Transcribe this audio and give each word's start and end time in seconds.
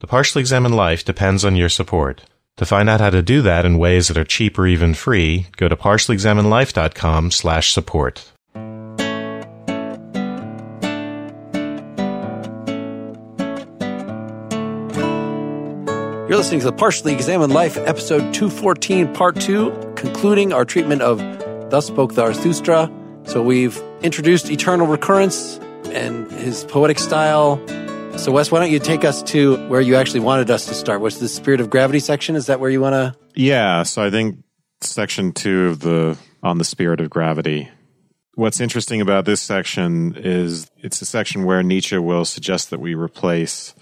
The 0.00 0.06
Partially 0.06 0.40
Examined 0.40 0.74
Life 0.74 1.06
depends 1.06 1.42
on 1.42 1.56
your 1.56 1.70
support. 1.70 2.22
To 2.58 2.66
find 2.66 2.86
out 2.90 3.00
how 3.00 3.08
to 3.08 3.22
do 3.22 3.40
that 3.40 3.64
in 3.64 3.78
ways 3.78 4.08
that 4.08 4.18
are 4.18 4.24
cheap 4.24 4.58
or 4.58 4.66
even 4.66 4.92
free, 4.92 5.46
go 5.56 5.68
to 5.68 5.76
partiallyexaminedlife.com 5.76 7.30
slash 7.30 7.72
support. 7.72 8.30
You're 16.28 16.36
listening 16.36 16.60
to 16.60 16.66
the 16.66 16.74
Partially 16.76 17.14
Examined 17.14 17.54
Life, 17.54 17.78
episode 17.78 18.34
214, 18.34 19.14
part 19.14 19.40
two, 19.40 19.70
concluding 19.96 20.52
our 20.52 20.66
treatment 20.66 21.00
of 21.00 21.20
Thus 21.70 21.86
Spoke 21.86 22.10
the 22.10 22.16
Zarathustra. 22.16 22.92
So 23.24 23.42
we've 23.42 23.82
introduced 24.02 24.50
eternal 24.50 24.88
recurrence 24.88 25.58
and 25.86 26.30
his 26.32 26.64
poetic 26.64 26.98
style. 26.98 27.58
So, 28.18 28.32
Wes, 28.32 28.50
why 28.50 28.60
don't 28.60 28.70
you 28.70 28.78
take 28.80 29.04
us 29.04 29.22
to 29.24 29.56
where 29.68 29.80
you 29.80 29.94
actually 29.94 30.20
wanted 30.20 30.50
us 30.50 30.66
to 30.66 30.74
start? 30.74 31.00
What's 31.00 31.18
the 31.18 31.28
spirit 31.28 31.60
of 31.60 31.70
gravity 31.70 32.00
section? 32.00 32.34
Is 32.34 32.46
that 32.46 32.58
where 32.60 32.70
you 32.70 32.80
want 32.80 32.94
to? 32.94 33.14
Yeah. 33.34 33.82
So 33.82 34.02
I 34.02 34.10
think 34.10 34.42
section 34.80 35.32
two 35.32 35.66
of 35.66 35.80
the 35.80 36.18
on 36.42 36.58
the 36.58 36.64
spirit 36.64 37.00
of 37.00 37.10
gravity. 37.10 37.68
What's 38.34 38.60
interesting 38.60 39.00
about 39.00 39.26
this 39.26 39.40
section 39.40 40.16
is 40.16 40.70
it's 40.78 41.00
a 41.00 41.06
section 41.06 41.44
where 41.44 41.62
Nietzsche 41.62 41.98
will 41.98 42.24
suggest 42.24 42.70
that 42.70 42.80
we 42.80 42.94
replace 42.94 43.74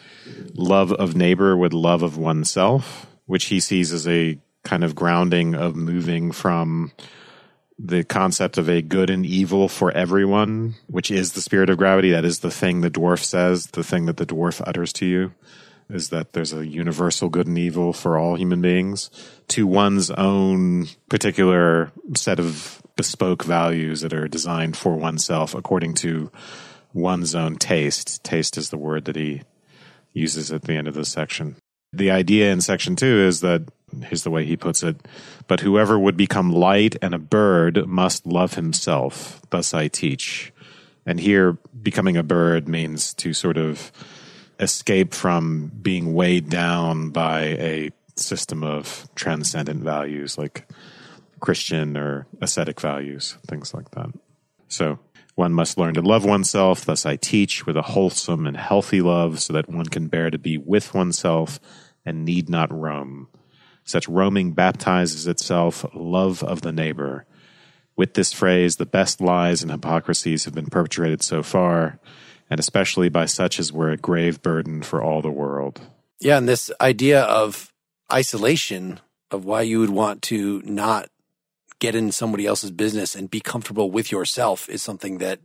love 0.54 0.92
of 0.92 1.16
neighbor 1.16 1.56
with 1.56 1.72
love 1.72 2.02
of 2.02 2.18
oneself, 2.18 3.06
which 3.26 3.46
he 3.46 3.60
sees 3.60 3.92
as 3.92 4.06
a 4.06 4.38
kind 4.62 4.84
of 4.84 4.94
grounding 4.94 5.54
of 5.54 5.74
moving 5.74 6.32
from 6.32 6.92
the 7.78 8.04
concept 8.04 8.56
of 8.56 8.68
a 8.68 8.82
good 8.82 9.10
and 9.10 9.26
evil 9.26 9.68
for 9.68 9.90
everyone, 9.90 10.74
which 10.86 11.10
is 11.10 11.32
the 11.32 11.40
spirit 11.40 11.70
of 11.70 11.78
gravity. 11.78 12.10
That 12.10 12.24
is 12.24 12.40
the 12.40 12.50
thing 12.50 12.80
the 12.80 12.90
dwarf 12.90 13.24
says, 13.24 13.66
the 13.68 13.84
thing 13.84 14.06
that 14.06 14.16
the 14.16 14.26
dwarf 14.26 14.62
utters 14.66 14.92
to 14.94 15.06
you, 15.06 15.34
is 15.90 16.10
that 16.10 16.32
there's 16.32 16.52
a 16.52 16.66
universal 16.66 17.28
good 17.28 17.46
and 17.46 17.58
evil 17.58 17.92
for 17.92 18.16
all 18.16 18.36
human 18.36 18.60
beings, 18.62 19.10
to 19.48 19.66
one's 19.66 20.10
own 20.12 20.86
particular 21.08 21.92
set 22.14 22.38
of 22.38 22.80
bespoke 22.96 23.44
values 23.44 24.02
that 24.02 24.14
are 24.14 24.28
designed 24.28 24.76
for 24.76 24.94
oneself 24.96 25.54
according 25.54 25.94
to 25.94 26.30
one's 26.92 27.34
own 27.34 27.56
taste. 27.56 28.22
Taste 28.22 28.56
is 28.56 28.70
the 28.70 28.78
word 28.78 29.04
that 29.06 29.16
he 29.16 29.42
uses 30.12 30.52
at 30.52 30.62
the 30.62 30.74
end 30.74 30.86
of 30.86 30.94
this 30.94 31.10
section. 31.10 31.56
The 31.96 32.10
idea 32.10 32.52
in 32.52 32.60
section 32.60 32.96
two 32.96 33.06
is 33.20 33.40
that 33.40 33.62
here's 34.02 34.24
the 34.24 34.30
way 34.30 34.44
he 34.44 34.56
puts 34.56 34.82
it 34.82 34.96
but 35.46 35.60
whoever 35.60 35.98
would 35.98 36.16
become 36.16 36.52
light 36.52 36.96
and 37.02 37.14
a 37.14 37.18
bird 37.18 37.86
must 37.86 38.26
love 38.26 38.54
himself 38.54 39.40
thus 39.50 39.74
i 39.74 39.88
teach. 39.88 40.52
And 41.06 41.20
here 41.20 41.58
becoming 41.82 42.16
a 42.16 42.22
bird 42.22 42.66
means 42.66 43.12
to 43.14 43.34
sort 43.34 43.58
of 43.58 43.92
escape 44.58 45.12
from 45.12 45.70
being 45.82 46.14
weighed 46.14 46.48
down 46.48 47.10
by 47.10 47.40
a 47.42 47.90
system 48.16 48.62
of 48.62 49.08
transcendent 49.16 49.82
values 49.82 50.38
like 50.38 50.68
christian 51.40 51.96
or 51.96 52.26
ascetic 52.40 52.80
values 52.80 53.36
things 53.46 53.74
like 53.74 53.90
that. 53.90 54.10
So 54.68 54.98
one 55.34 55.52
must 55.52 55.76
learn 55.76 55.94
to 55.94 56.00
love 56.00 56.24
oneself 56.24 56.84
thus 56.84 57.04
i 57.04 57.16
teach 57.16 57.66
with 57.66 57.76
a 57.76 57.82
wholesome 57.82 58.46
and 58.46 58.56
healthy 58.56 59.02
love 59.02 59.40
so 59.40 59.52
that 59.52 59.68
one 59.68 59.86
can 59.86 60.06
bear 60.06 60.30
to 60.30 60.38
be 60.38 60.56
with 60.56 60.94
oneself 60.94 61.58
and 62.04 62.24
need 62.24 62.48
not 62.48 62.72
roam 62.72 63.28
such 63.84 64.08
roaming 64.08 64.52
baptizes 64.52 65.26
itself 65.26 65.84
love 65.94 66.42
of 66.42 66.62
the 66.62 66.72
neighbor. 66.72 67.26
With 67.96 68.14
this 68.14 68.32
phrase, 68.32 68.76
the 68.76 68.86
best 68.86 69.20
lies 69.20 69.62
and 69.62 69.70
hypocrisies 69.70 70.46
have 70.46 70.54
been 70.54 70.66
perpetrated 70.66 71.22
so 71.22 71.42
far, 71.42 72.00
and 72.50 72.58
especially 72.58 73.08
by 73.08 73.26
such 73.26 73.60
as 73.60 73.72
were 73.72 73.90
a 73.90 73.96
grave 73.96 74.42
burden 74.42 74.82
for 74.82 75.02
all 75.02 75.22
the 75.22 75.30
world. 75.30 75.80
Yeah, 76.20 76.38
and 76.38 76.48
this 76.48 76.70
idea 76.80 77.22
of 77.22 77.72
isolation, 78.12 79.00
of 79.30 79.44
why 79.44 79.62
you 79.62 79.80
would 79.80 79.90
want 79.90 80.22
to 80.22 80.62
not 80.64 81.08
get 81.78 81.94
in 81.94 82.10
somebody 82.10 82.46
else's 82.46 82.70
business 82.70 83.14
and 83.14 83.30
be 83.30 83.40
comfortable 83.40 83.90
with 83.90 84.10
yourself, 84.10 84.68
is 84.68 84.82
something 84.82 85.18
that 85.18 85.40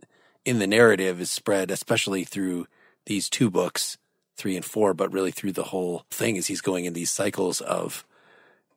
in 0.45 0.59
the 0.59 0.67
narrative 0.67 1.19
is 1.19 1.29
spread, 1.29 1.69
especially 1.69 2.23
through 2.23 2.65
these 3.05 3.29
two 3.29 3.49
books, 3.49 3.97
three 4.39 4.55
and 4.55 4.65
four, 4.65 4.93
but 4.93 5.11
really 5.11 5.31
through 5.31 5.51
the 5.51 5.65
whole 5.65 6.05
thing 6.09 6.37
as 6.37 6.47
he's 6.47 6.61
going 6.61 6.85
in 6.85 6.93
these 6.93 7.11
cycles 7.11 7.61
of 7.61 8.05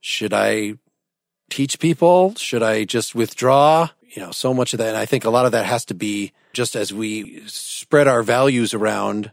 should 0.00 0.34
I 0.34 0.74
teach 1.48 1.78
people? 1.78 2.34
Should 2.34 2.62
I 2.62 2.84
just 2.84 3.14
withdraw? 3.14 3.88
You 4.10 4.22
know, 4.22 4.32
so 4.32 4.52
much 4.52 4.74
of 4.74 4.78
that. 4.78 4.88
And 4.88 4.96
I 4.96 5.06
think 5.06 5.24
a 5.24 5.30
lot 5.30 5.46
of 5.46 5.52
that 5.52 5.64
has 5.64 5.84
to 5.86 5.94
be 5.94 6.32
just 6.52 6.74
as 6.74 6.92
we 6.92 7.42
spread 7.46 8.08
our 8.08 8.22
values 8.22 8.74
around, 8.74 9.32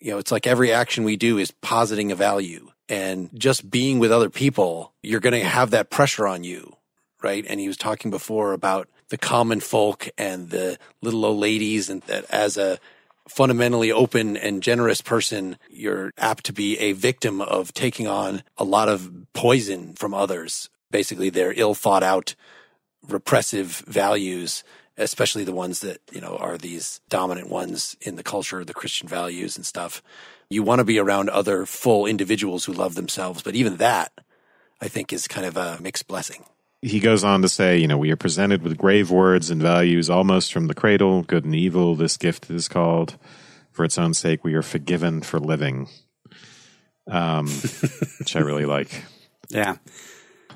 you 0.00 0.10
know, 0.10 0.18
it's 0.18 0.32
like 0.32 0.46
every 0.46 0.72
action 0.72 1.04
we 1.04 1.16
do 1.16 1.38
is 1.38 1.50
positing 1.50 2.10
a 2.10 2.16
value. 2.16 2.70
And 2.88 3.30
just 3.38 3.70
being 3.70 4.00
with 4.00 4.10
other 4.10 4.30
people, 4.30 4.92
you're 5.02 5.20
going 5.20 5.40
to 5.40 5.46
have 5.46 5.70
that 5.70 5.90
pressure 5.90 6.26
on 6.26 6.42
you, 6.42 6.74
right? 7.22 7.44
And 7.46 7.60
he 7.60 7.68
was 7.68 7.76
talking 7.76 8.10
before 8.10 8.52
about 8.52 8.88
the 9.10 9.18
common 9.18 9.60
folk 9.60 10.08
and 10.16 10.50
the 10.50 10.78
little 11.02 11.24
old 11.24 11.38
ladies, 11.38 11.90
and 11.90 12.02
that 12.02 12.24
as 12.30 12.56
a 12.56 12.78
fundamentally 13.30 13.92
open 13.92 14.36
and 14.36 14.62
generous 14.62 15.00
person, 15.00 15.56
you're 15.70 16.12
apt 16.18 16.44
to 16.46 16.52
be 16.52 16.78
a 16.78 16.92
victim 16.92 17.40
of 17.40 17.72
taking 17.72 18.06
on 18.06 18.42
a 18.58 18.64
lot 18.64 18.88
of 18.88 19.10
poison 19.32 19.94
from 19.94 20.12
others. 20.12 20.68
Basically, 20.90 21.30
their 21.30 21.52
ill 21.56 21.74
thought 21.74 22.02
out 22.02 22.34
repressive 23.08 23.84
values, 23.86 24.64
especially 24.98 25.44
the 25.44 25.52
ones 25.52 25.80
that, 25.80 26.00
you 26.12 26.20
know, 26.20 26.36
are 26.36 26.58
these 26.58 27.00
dominant 27.08 27.48
ones 27.48 27.96
in 28.00 28.16
the 28.16 28.24
culture, 28.24 28.64
the 28.64 28.74
Christian 28.74 29.08
values 29.08 29.56
and 29.56 29.64
stuff. 29.64 30.02
You 30.48 30.64
want 30.64 30.80
to 30.80 30.84
be 30.84 30.98
around 30.98 31.30
other 31.30 31.64
full 31.66 32.06
individuals 32.06 32.64
who 32.64 32.72
love 32.72 32.96
themselves. 32.96 33.42
But 33.42 33.54
even 33.54 33.76
that, 33.76 34.12
I 34.80 34.88
think, 34.88 35.12
is 35.12 35.28
kind 35.28 35.46
of 35.46 35.56
a 35.56 35.78
mixed 35.80 36.08
blessing 36.08 36.44
he 36.82 37.00
goes 37.00 37.24
on 37.24 37.42
to 37.42 37.48
say, 37.48 37.78
you 37.78 37.86
know, 37.86 37.98
we 37.98 38.10
are 38.10 38.16
presented 38.16 38.62
with 38.62 38.78
grave 38.78 39.10
words 39.10 39.50
and 39.50 39.60
values 39.60 40.08
almost 40.08 40.52
from 40.52 40.66
the 40.66 40.74
cradle, 40.74 41.22
good 41.22 41.44
and 41.44 41.54
evil, 41.54 41.94
this 41.94 42.16
gift 42.16 42.50
is 42.50 42.68
called. 42.68 43.16
For 43.72 43.84
its 43.84 43.98
own 43.98 44.14
sake, 44.14 44.44
we 44.44 44.54
are 44.54 44.62
forgiven 44.62 45.22
for 45.22 45.38
living. 45.38 45.88
Um, 47.06 47.46
which 48.18 48.36
I 48.36 48.40
really 48.40 48.66
like. 48.66 49.04
Yeah. 49.48 49.76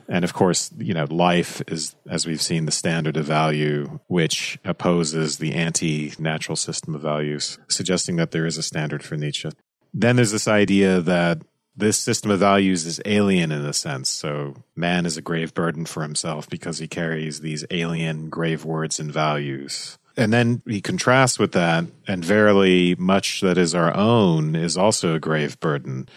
And 0.08 0.24
of 0.24 0.34
course, 0.34 0.70
you 0.76 0.94
know, 0.94 1.06
life 1.08 1.62
is, 1.68 1.96
as 2.08 2.26
we've 2.26 2.42
seen, 2.42 2.66
the 2.66 2.72
standard 2.72 3.16
of 3.16 3.24
value, 3.24 4.00
which 4.08 4.58
opposes 4.64 5.38
the 5.38 5.54
anti 5.54 6.12
natural 6.18 6.56
system 6.56 6.94
of 6.94 7.00
values, 7.00 7.58
suggesting 7.68 8.16
that 8.16 8.30
there 8.30 8.46
is 8.46 8.58
a 8.58 8.62
standard 8.62 9.02
for 9.02 9.16
Nietzsche. 9.16 9.50
Then 9.92 10.16
there's 10.16 10.32
this 10.32 10.48
idea 10.48 11.00
that 11.00 11.42
this 11.76 11.98
system 11.98 12.30
of 12.30 12.38
values 12.38 12.86
is 12.86 13.00
alien 13.04 13.50
in 13.50 13.64
a 13.64 13.72
sense. 13.72 14.08
So 14.08 14.54
man 14.76 15.06
is 15.06 15.16
a 15.16 15.22
grave 15.22 15.54
burden 15.54 15.86
for 15.86 16.02
himself 16.02 16.48
because 16.48 16.78
he 16.78 16.86
carries 16.86 17.40
these 17.40 17.64
alien 17.70 18.28
grave 18.30 18.64
words 18.64 19.00
and 19.00 19.12
values. 19.12 19.98
And 20.16 20.32
then 20.32 20.62
he 20.66 20.80
contrasts 20.80 21.40
with 21.40 21.52
that, 21.52 21.86
and 22.06 22.24
verily, 22.24 22.94
much 22.94 23.40
that 23.40 23.58
is 23.58 23.74
our 23.74 23.94
own 23.96 24.54
is 24.54 24.76
also 24.76 25.14
a 25.14 25.20
grave 25.20 25.58
burden. 25.58 26.08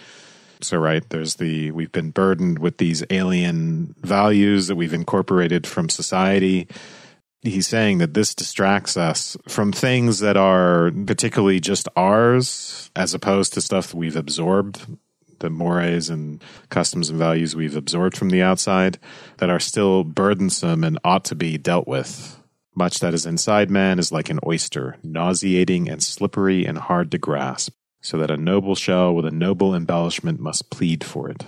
So, 0.62 0.78
right, 0.78 1.07
there's 1.09 1.35
the, 1.35 1.72
we've 1.72 1.91
been 1.91 2.12
burdened 2.12 2.59
with 2.59 2.78
these 2.78 3.03
alien 3.09 3.96
values 4.01 4.67
that 4.67 4.75
we've 4.75 4.94
incorporated 4.94 5.66
from 5.66 5.90
society. 5.90 6.67
He's 7.41 7.67
saying 7.67 7.97
that 7.97 8.13
this 8.13 8.35
distracts 8.35 8.97
us 8.97 9.35
from 9.47 9.72
things 9.72 10.19
that 10.19 10.38
are 10.38 10.91
particularly 10.91 11.59
just 11.59 11.88
ours, 11.96 12.91
as 12.96 13.16
opposed 13.16 13.53
to 13.53 13.62
stuff 13.62 13.90
that 13.90 13.97
we've 13.97 14.16
absorbed 14.16 14.85
the 15.39 15.49
mores 15.49 16.09
and 16.09 16.43
customs 16.69 17.09
and 17.09 17.19
values 17.19 17.55
we've 17.55 17.75
absorbed 17.75 18.17
from 18.17 18.29
the 18.29 18.41
outside 18.41 18.99
that 19.37 19.49
are 19.49 19.59
still 19.59 20.03
burdensome 20.03 20.83
and 20.83 20.99
ought 21.03 21.25
to 21.25 21.35
be 21.35 21.57
dealt 21.57 21.87
with. 21.87 22.39
Much 22.75 22.99
that 22.99 23.13
is 23.13 23.25
inside 23.25 23.71
man 23.71 23.97
is 23.97 24.11
like 24.11 24.29
an 24.29 24.39
oyster, 24.45 24.97
nauseating 25.01 25.89
and 25.89 26.03
slippery 26.03 26.63
and 26.63 26.77
hard 26.77 27.09
to 27.09 27.17
grasp, 27.17 27.73
so 28.01 28.17
that 28.17 28.29
a 28.29 28.37
noble 28.37 28.75
shell 28.75 29.15
with 29.15 29.25
a 29.25 29.31
noble 29.31 29.73
embellishment 29.73 30.39
must 30.39 30.69
plead 30.69 31.03
for 31.03 31.29
it. 31.29 31.43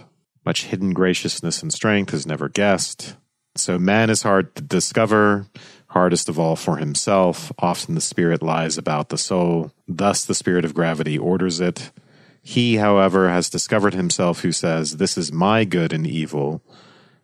Much 0.45 0.65
hidden 0.65 0.92
graciousness 0.92 1.62
and 1.62 1.71
strength 1.71 2.13
is 2.15 2.25
never 2.25 2.50
guessed. 2.50 3.15
So 3.56 3.77
man 3.77 4.09
is 4.09 4.24
hard 4.24 4.56
to 4.56 4.63
discover, 4.63 5.45
hardest 5.89 6.30
of 6.30 6.39
all 6.39 6.56
for 6.56 6.77
himself. 6.77 7.51
Often 7.59 7.95
the 7.95 8.01
spirit 8.01 8.42
lies 8.42 8.77
about 8.77 9.09
the 9.09 9.18
soul. 9.18 9.71
Thus 9.88 10.25
the 10.25 10.33
spirit 10.33 10.65
of 10.65 10.74
gravity 10.74 11.18
orders 11.18 11.59
it 11.59 11.92
he, 12.41 12.77
however, 12.77 13.30
has 13.30 13.50
discovered 13.50 13.94
himself 13.94 14.41
who 14.41 14.51
says, 14.51 14.97
This 14.97 15.18
is 15.18 15.31
my 15.31 15.65
good 15.65 15.94
and 15.94 16.07
evil. 16.07 16.62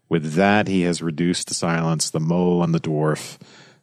With 0.09 0.33
that, 0.33 0.67
he 0.67 0.81
has 0.81 1.01
reduced 1.01 1.47
to 1.47 1.53
silence 1.53 2.09
the 2.09 2.19
mole 2.19 2.63
and 2.63 2.73
the 2.73 2.79
dwarf 2.79 3.37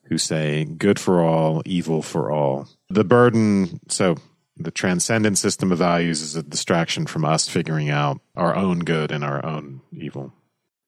who 0.05 0.19
say, 0.19 0.65
Good 0.65 1.01
for 1.01 1.23
all, 1.23 1.63
evil 1.65 2.03
for 2.03 2.31
all. 2.31 2.69
The 2.89 3.05
burden, 3.05 3.81
so 3.89 4.17
the 4.57 4.71
transcendent 4.71 5.39
system 5.39 5.73
of 5.73 5.79
values 5.79 6.21
is 6.21 6.37
a 6.37 6.43
distraction 6.43 7.07
from 7.07 7.25
us 7.25 7.49
figuring 7.49 7.91
out 7.91 8.21
our 8.37 8.55
own 8.55 8.81
good 8.81 9.11
and 9.11 9.25
our 9.25 9.45
own 9.45 9.81
evil. 9.93 10.33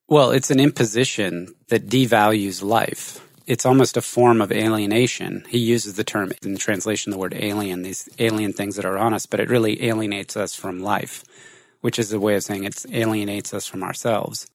Well, 0.07 0.31
it's 0.31 0.51
an 0.51 0.59
imposition 0.59 1.55
that 1.69 1.87
devalues 1.87 2.63
life 2.63 3.21
it's 3.47 3.65
almost 3.65 3.97
a 3.97 4.01
form 4.01 4.41
of 4.41 4.51
alienation. 4.51 5.43
He 5.49 5.59
uses 5.59 5.93
the 5.93 6.03
term 6.03 6.31
in 6.41 6.53
the 6.53 6.59
translation, 6.59 7.11
the 7.11 7.17
word 7.17 7.35
alien, 7.35 7.83
these 7.83 8.09
alien 8.19 8.53
things 8.53 8.75
that 8.75 8.85
are 8.85 8.97
on 8.97 9.13
us, 9.13 9.25
but 9.25 9.39
it 9.39 9.49
really 9.49 9.85
alienates 9.85 10.35
us 10.35 10.55
from 10.55 10.79
life. 10.79 11.23
which 11.85 11.99
is 11.99 12.11
a 12.11 12.19
way 12.19 12.33
of 12.33 12.41
saying 12.41 12.63
it 12.63 12.83
alienates 12.91 13.53
us 13.53 13.67
from 13.67 13.83
ourselves. 13.83 14.47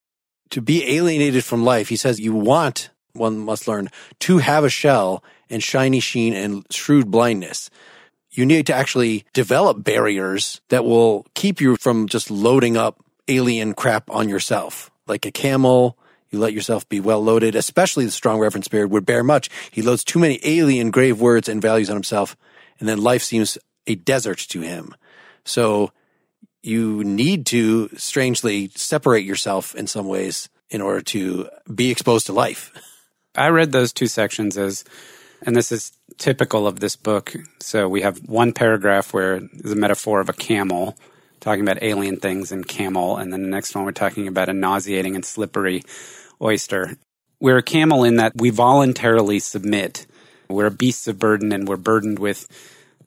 To 0.49 0.59
be 0.59 0.97
alienated 0.97 1.45
from 1.45 1.63
life, 1.63 1.87
he 1.87 1.95
says 1.95 2.19
you 2.19 2.33
want, 2.33 2.89
one 3.13 3.39
must 3.39 3.69
learn, 3.69 3.89
to 4.19 4.39
have 4.39 4.65
a 4.65 4.69
shell 4.69 5.23
and 5.49 5.63
shiny 5.63 6.01
sheen 6.01 6.33
and 6.33 6.65
shrewd 6.69 7.09
blindness. 7.09 7.69
You 8.31 8.45
need 8.45 8.65
to 8.67 8.73
actually 8.73 9.23
develop 9.31 9.81
barriers 9.81 10.59
that 10.67 10.83
will 10.83 11.25
keep 11.33 11.61
you 11.61 11.77
from 11.77 12.09
just 12.09 12.29
loading 12.29 12.75
up 12.75 12.99
alien 13.29 13.75
crap 13.75 14.09
on 14.09 14.27
yourself. 14.27 14.91
Like 15.07 15.25
a 15.25 15.31
camel, 15.31 15.97
you 16.31 16.39
let 16.39 16.53
yourself 16.53 16.87
be 16.87 16.99
well 16.99 17.21
loaded, 17.21 17.55
especially 17.55 18.05
the 18.05 18.11
strong 18.11 18.39
reverence 18.39 18.65
spirit 18.65 18.89
would 18.89 19.05
bear 19.05 19.23
much. 19.23 19.49
He 19.69 19.81
loads 19.81 20.03
too 20.03 20.19
many 20.19 20.39
alien 20.43 20.89
grave 20.91 21.19
words 21.19 21.49
and 21.49 21.61
values 21.61 21.89
on 21.89 21.95
himself, 21.95 22.35
and 22.79 22.87
then 22.87 23.01
life 23.01 23.21
seems 23.21 23.57
a 23.85 23.95
desert 23.95 24.39
to 24.49 24.61
him. 24.61 24.95
So 25.43 25.91
you 26.63 27.03
need 27.03 27.45
to 27.47 27.89
strangely 27.97 28.69
separate 28.75 29.25
yourself 29.25 29.75
in 29.75 29.87
some 29.87 30.07
ways 30.07 30.49
in 30.69 30.81
order 30.81 31.01
to 31.01 31.49
be 31.73 31.91
exposed 31.91 32.27
to 32.27 32.33
life. 32.33 32.71
I 33.35 33.49
read 33.49 33.71
those 33.71 33.91
two 33.91 34.07
sections 34.07 34.57
as, 34.57 34.83
and 35.41 35.55
this 35.55 35.71
is 35.71 35.91
typical 36.17 36.67
of 36.67 36.79
this 36.79 36.95
book. 36.95 37.33
So 37.59 37.89
we 37.89 38.01
have 38.01 38.19
one 38.29 38.53
paragraph 38.53 39.13
where 39.13 39.35
a 39.35 39.75
metaphor 39.75 40.19
of 40.21 40.29
a 40.29 40.33
camel 40.33 40.97
talking 41.39 41.61
about 41.61 41.81
alien 41.81 42.17
things 42.17 42.51
and 42.51 42.67
camel. 42.67 43.17
And 43.17 43.33
then 43.33 43.41
the 43.41 43.49
next 43.49 43.75
one, 43.75 43.83
we're 43.83 43.91
talking 43.91 44.27
about 44.27 44.47
a 44.47 44.53
nauseating 44.53 45.15
and 45.15 45.25
slippery 45.25 45.83
oyster. 46.41 46.97
We're 47.39 47.57
a 47.57 47.63
camel 47.63 48.03
in 48.03 48.17
that 48.17 48.33
we 48.35 48.49
voluntarily 48.49 49.39
submit. 49.39 50.05
We're 50.49 50.69
beasts 50.69 51.07
of 51.07 51.19
burden 51.19 51.51
and 51.51 51.67
we're 51.67 51.77
burdened 51.77 52.19
with 52.19 52.47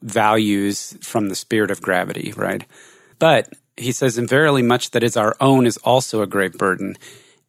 values 0.01 0.97
from 1.01 1.29
the 1.29 1.35
spirit 1.35 1.71
of 1.71 1.81
gravity, 1.81 2.33
right? 2.35 2.65
But 3.19 3.53
he 3.77 3.91
says, 3.91 4.17
and 4.17 4.29
verily 4.29 4.61
much 4.61 4.91
that 4.91 5.03
is 5.03 5.17
our 5.17 5.35
own 5.39 5.65
is 5.65 5.77
also 5.77 6.21
a 6.21 6.27
great 6.27 6.57
burden. 6.57 6.97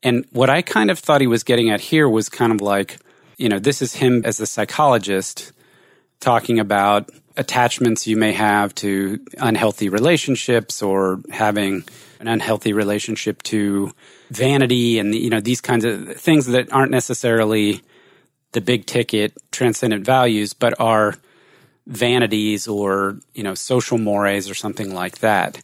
And 0.03 0.25
what 0.33 0.51
I 0.51 0.63
kind 0.63 0.91
of 0.91 0.99
thought 0.99 1.21
he 1.21 1.27
was 1.27 1.45
getting 1.45 1.71
at 1.71 1.81
here 1.81 2.09
was 2.09 2.29
kind 2.29 2.53
of 2.53 2.61
like, 2.61 2.99
you 3.37 3.49
know, 3.49 3.59
this 3.59 3.83
is 3.83 3.95
him 3.95 4.23
as 4.25 4.41
a 4.41 4.47
psychologist 4.47 5.53
talking 6.21 6.59
about 6.59 7.11
attachments 7.37 8.07
you 8.07 8.17
may 8.17 8.33
have 8.33 8.75
to 8.77 9.21
unhealthy 9.39 9.89
relationships 9.89 10.83
or 10.83 11.21
having 11.31 11.85
an 12.21 12.29
unhealthy 12.29 12.73
relationship 12.73 13.43
to 13.45 13.93
vanity 14.31 14.99
and 14.99 15.15
you 15.15 15.31
know 15.31 15.41
these 15.41 15.61
kinds 15.61 15.85
of 15.85 16.17
things 16.17 16.47
that 16.47 16.73
aren't 16.73 16.91
necessarily 16.91 17.83
the 18.53 18.61
big 18.61 18.87
ticket 18.87 19.37
transcendent 19.53 20.05
values 20.05 20.53
but 20.53 20.79
are 20.81 21.15
vanities 21.87 22.67
or 22.67 23.19
you 23.35 23.43
know 23.43 23.55
social 23.55 23.99
mores 23.99 24.51
or 24.51 24.55
something 24.55 24.95
like 24.95 25.19
that. 25.19 25.63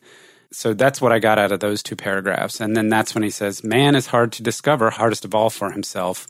So 0.54 0.75
that's 0.75 1.00
what 1.00 1.12
i 1.12 1.19
got 1.19 1.38
out 1.38 1.50
of 1.50 1.60
those 1.60 1.82
two 1.82 1.96
paragraphs. 1.96 2.60
And 2.60 2.76
then 2.76 2.90
that's 2.90 3.14
when 3.14 3.25
he 3.25 3.31
says 3.31 3.64
man 3.64 3.94
is 3.94 4.06
hard 4.06 4.32
to 4.32 4.43
discover 4.43 4.90
hardest 4.90 5.25
of 5.25 5.34
all 5.34 5.50
for 5.50 5.70
himself 5.70 6.28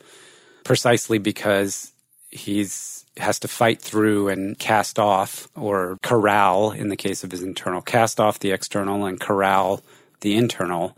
precisely 0.63 1.17
because 1.17 1.91
he's 2.31 3.05
has 3.17 3.37
to 3.39 3.47
fight 3.47 3.79
through 3.79 4.29
and 4.29 4.57
cast 4.57 4.97
off 4.97 5.47
or 5.55 5.99
corral 6.01 6.71
in 6.71 6.89
the 6.89 6.95
case 6.95 7.23
of 7.23 7.31
his 7.31 7.43
internal 7.43 7.81
cast 7.81 8.19
off 8.19 8.39
the 8.39 8.51
external 8.51 9.05
and 9.05 9.19
corral 9.19 9.83
the 10.23 10.35
internal 10.35 10.97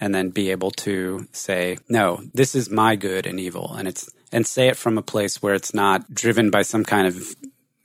and 0.00 0.12
then 0.12 0.30
be 0.30 0.50
able 0.50 0.72
to 0.72 1.28
say 1.30 1.78
no 1.88 2.20
this 2.34 2.54
is 2.56 2.68
my 2.68 2.96
good 2.96 3.26
and 3.26 3.38
evil. 3.38 3.72
And 3.74 3.86
it's 3.86 4.10
and 4.32 4.46
say 4.46 4.68
it 4.68 4.76
from 4.76 4.98
a 4.98 5.02
place 5.02 5.42
where 5.42 5.54
it's 5.54 5.74
not 5.74 6.12
driven 6.12 6.50
by 6.50 6.62
some 6.62 6.84
kind 6.84 7.06
of 7.06 7.36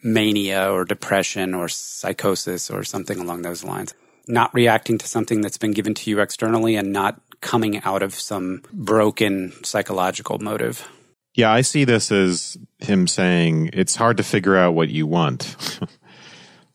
mania 0.02 0.72
or 0.72 0.86
depression 0.86 1.54
or 1.54 1.68
psychosis 1.68 2.72
or 2.72 2.84
something 2.84 3.20
along 3.20 3.42
those 3.42 3.64
lines. 3.64 3.94
Not 4.28 4.54
reacting 4.54 4.98
to 4.98 5.08
something 5.08 5.42
that's 5.42 5.58
been 5.58 5.72
given 5.72 5.94
to 5.94 6.10
you 6.10 6.20
externally 6.20 6.76
and 6.76 6.92
not 6.92 7.22
coming 7.42 7.82
out 7.84 8.02
of 8.02 8.14
some 8.16 8.64
broken 8.74 9.54
psychological 9.64 10.40
motive. 10.40 10.88
Yeah, 11.36 11.52
I 11.52 11.62
see 11.62 11.84
this 11.84 12.12
as 12.12 12.58
him 12.80 13.08
saying 13.08 13.70
it's 13.74 13.96
hard 13.96 14.18
to 14.18 14.24
figure 14.24 14.58
out 14.58 14.74
what 14.74 14.90
you 14.90 15.06
want. 15.06 15.56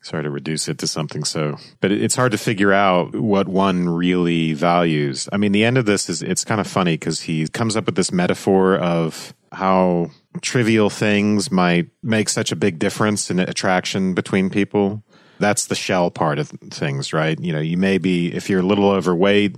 Sorry 0.03 0.23
to 0.23 0.29
reduce 0.29 0.67
it 0.67 0.79
to 0.79 0.87
something 0.87 1.23
so, 1.23 1.57
but 1.79 1.89
it's 1.89 2.15
hard 2.15 2.33
to 2.33 2.37
figure 2.37 2.73
out 2.73 3.15
what 3.15 3.47
one 3.47 3.87
really 3.87 4.51
values. 4.51 5.29
I 5.31 5.37
mean, 5.37 5.53
the 5.53 5.63
end 5.63 5.77
of 5.77 5.85
this 5.85 6.09
is 6.09 6.21
it's 6.21 6.43
kind 6.43 6.59
of 6.59 6.67
funny 6.67 6.95
because 6.95 7.21
he 7.21 7.47
comes 7.47 7.77
up 7.77 7.85
with 7.85 7.95
this 7.95 8.11
metaphor 8.11 8.75
of 8.75 9.33
how 9.53 10.11
trivial 10.41 10.89
things 10.89 11.49
might 11.49 11.89
make 12.01 12.27
such 12.27 12.51
a 12.51 12.57
big 12.57 12.79
difference 12.79 13.31
in 13.31 13.39
attraction 13.39 14.13
between 14.13 14.49
people. 14.49 15.01
That's 15.39 15.67
the 15.67 15.75
shell 15.75 16.11
part 16.11 16.37
of 16.37 16.49
things, 16.49 17.13
right? 17.13 17.39
You 17.39 17.53
know, 17.53 17.61
you 17.61 17.77
may 17.77 17.97
be, 17.97 18.33
if 18.33 18.49
you're 18.49 18.59
a 18.59 18.65
little 18.65 18.89
overweight, 18.89 19.57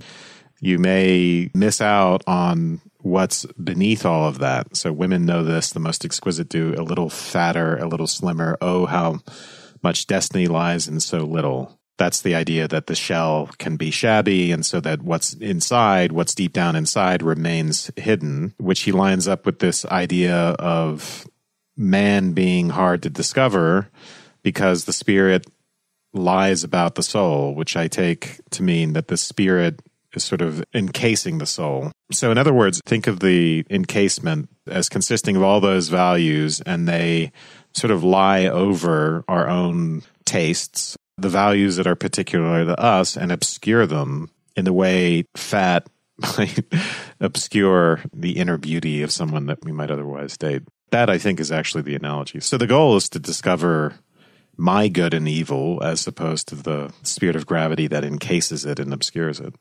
you 0.60 0.78
may 0.78 1.50
miss 1.54 1.80
out 1.80 2.22
on 2.28 2.80
what's 2.98 3.46
beneath 3.62 4.06
all 4.06 4.28
of 4.28 4.38
that. 4.38 4.76
So 4.76 4.92
women 4.92 5.26
know 5.26 5.42
this. 5.42 5.70
The 5.70 5.80
most 5.80 6.04
exquisite 6.04 6.48
do 6.48 6.74
a 6.78 6.82
little 6.82 7.10
fatter, 7.10 7.76
a 7.78 7.88
little 7.88 8.06
slimmer. 8.06 8.56
Oh, 8.60 8.86
how 8.86 9.20
much 9.82 10.06
destiny 10.06 10.46
lies 10.46 10.88
in 10.88 11.00
so 11.00 11.18
little. 11.18 11.78
That's 11.98 12.20
the 12.20 12.34
idea 12.34 12.68
that 12.68 12.88
the 12.88 12.94
shell 12.94 13.50
can 13.58 13.76
be 13.76 13.90
shabby, 13.90 14.52
and 14.52 14.66
so 14.66 14.80
that 14.80 15.02
what's 15.02 15.32
inside, 15.34 16.12
what's 16.12 16.34
deep 16.34 16.52
down 16.52 16.76
inside, 16.76 17.22
remains 17.22 17.90
hidden, 17.96 18.54
which 18.58 18.80
he 18.80 18.92
lines 18.92 19.26
up 19.26 19.46
with 19.46 19.60
this 19.60 19.86
idea 19.86 20.36
of 20.36 21.26
man 21.76 22.32
being 22.32 22.70
hard 22.70 23.02
to 23.02 23.10
discover 23.10 23.88
because 24.42 24.84
the 24.84 24.92
spirit 24.92 25.46
lies 26.12 26.64
about 26.64 26.94
the 26.94 27.02
soul, 27.02 27.54
which 27.54 27.76
I 27.76 27.88
take 27.88 28.40
to 28.50 28.62
mean 28.62 28.92
that 28.94 29.08
the 29.08 29.16
spirit 29.16 29.80
is 30.16 30.24
sort 30.24 30.42
of 30.42 30.64
encasing 30.74 31.38
the 31.38 31.46
soul. 31.46 31.92
So, 32.10 32.30
in 32.30 32.38
other 32.38 32.54
words, 32.54 32.80
think 32.86 33.06
of 33.06 33.20
the 33.20 33.64
encasement 33.70 34.48
as 34.66 34.88
consisting 34.88 35.36
of 35.36 35.42
all 35.42 35.60
those 35.60 35.88
values, 35.88 36.60
and 36.62 36.88
they 36.88 37.30
sort 37.74 37.90
of 37.90 38.02
lie 38.02 38.46
over 38.46 39.24
our 39.28 39.48
own 39.48 40.02
tastes, 40.24 40.96
the 41.18 41.28
values 41.28 41.76
that 41.76 41.86
are 41.86 41.94
particular 41.94 42.64
to 42.64 42.80
us, 42.80 43.16
and 43.16 43.30
obscure 43.30 43.86
them 43.86 44.30
in 44.56 44.64
the 44.64 44.72
way 44.72 45.24
fat 45.36 45.86
might 46.38 46.64
obscure 47.20 48.00
the 48.12 48.38
inner 48.38 48.56
beauty 48.56 49.02
of 49.02 49.12
someone 49.12 49.46
that 49.46 49.62
we 49.64 49.72
might 49.72 49.90
otherwise 49.90 50.36
date. 50.36 50.62
That, 50.90 51.10
I 51.10 51.18
think, 51.18 51.40
is 51.40 51.52
actually 51.52 51.82
the 51.82 51.96
analogy. 51.96 52.40
So, 52.40 52.56
the 52.56 52.66
goal 52.66 52.96
is 52.96 53.08
to 53.10 53.18
discover 53.18 53.94
my 54.56 54.88
good 54.88 55.12
and 55.12 55.28
evil 55.28 55.82
as 55.82 56.06
opposed 56.06 56.48
to 56.48 56.54
the 56.54 56.90
spirit 57.02 57.36
of 57.36 57.44
gravity 57.44 57.86
that 57.88 58.04
encases 58.04 58.64
it 58.64 58.78
and 58.78 58.90
obscures 58.94 59.38
it 59.38 59.54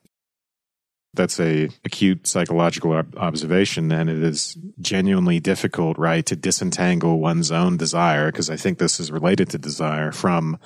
that's 1.16 1.40
a 1.40 1.70
acute 1.84 2.28
psychological 2.28 2.94
observation 3.18 3.92
and 3.92 4.10
it 4.10 4.22
is 4.22 4.58
genuinely 4.80 5.40
difficult 5.40 5.98
right 5.98 6.26
to 6.26 6.36
disentangle 6.36 7.20
one's 7.20 7.52
own 7.52 7.78
desire 7.78 8.32
because 8.32 8.50
i 8.50 8.56
think 8.56 8.78
this 8.78 9.00
is 9.00 9.12
related 9.12 9.50
to 9.50 9.58
desire 9.58 10.12
from 10.12 10.58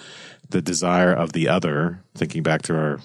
the 0.49 0.61
desire 0.61 1.13
of 1.13 1.33
the 1.33 1.47
other 1.47 2.03
thinking 2.15 2.43
back 2.43 2.61
to 2.61 2.75
our 2.75 2.99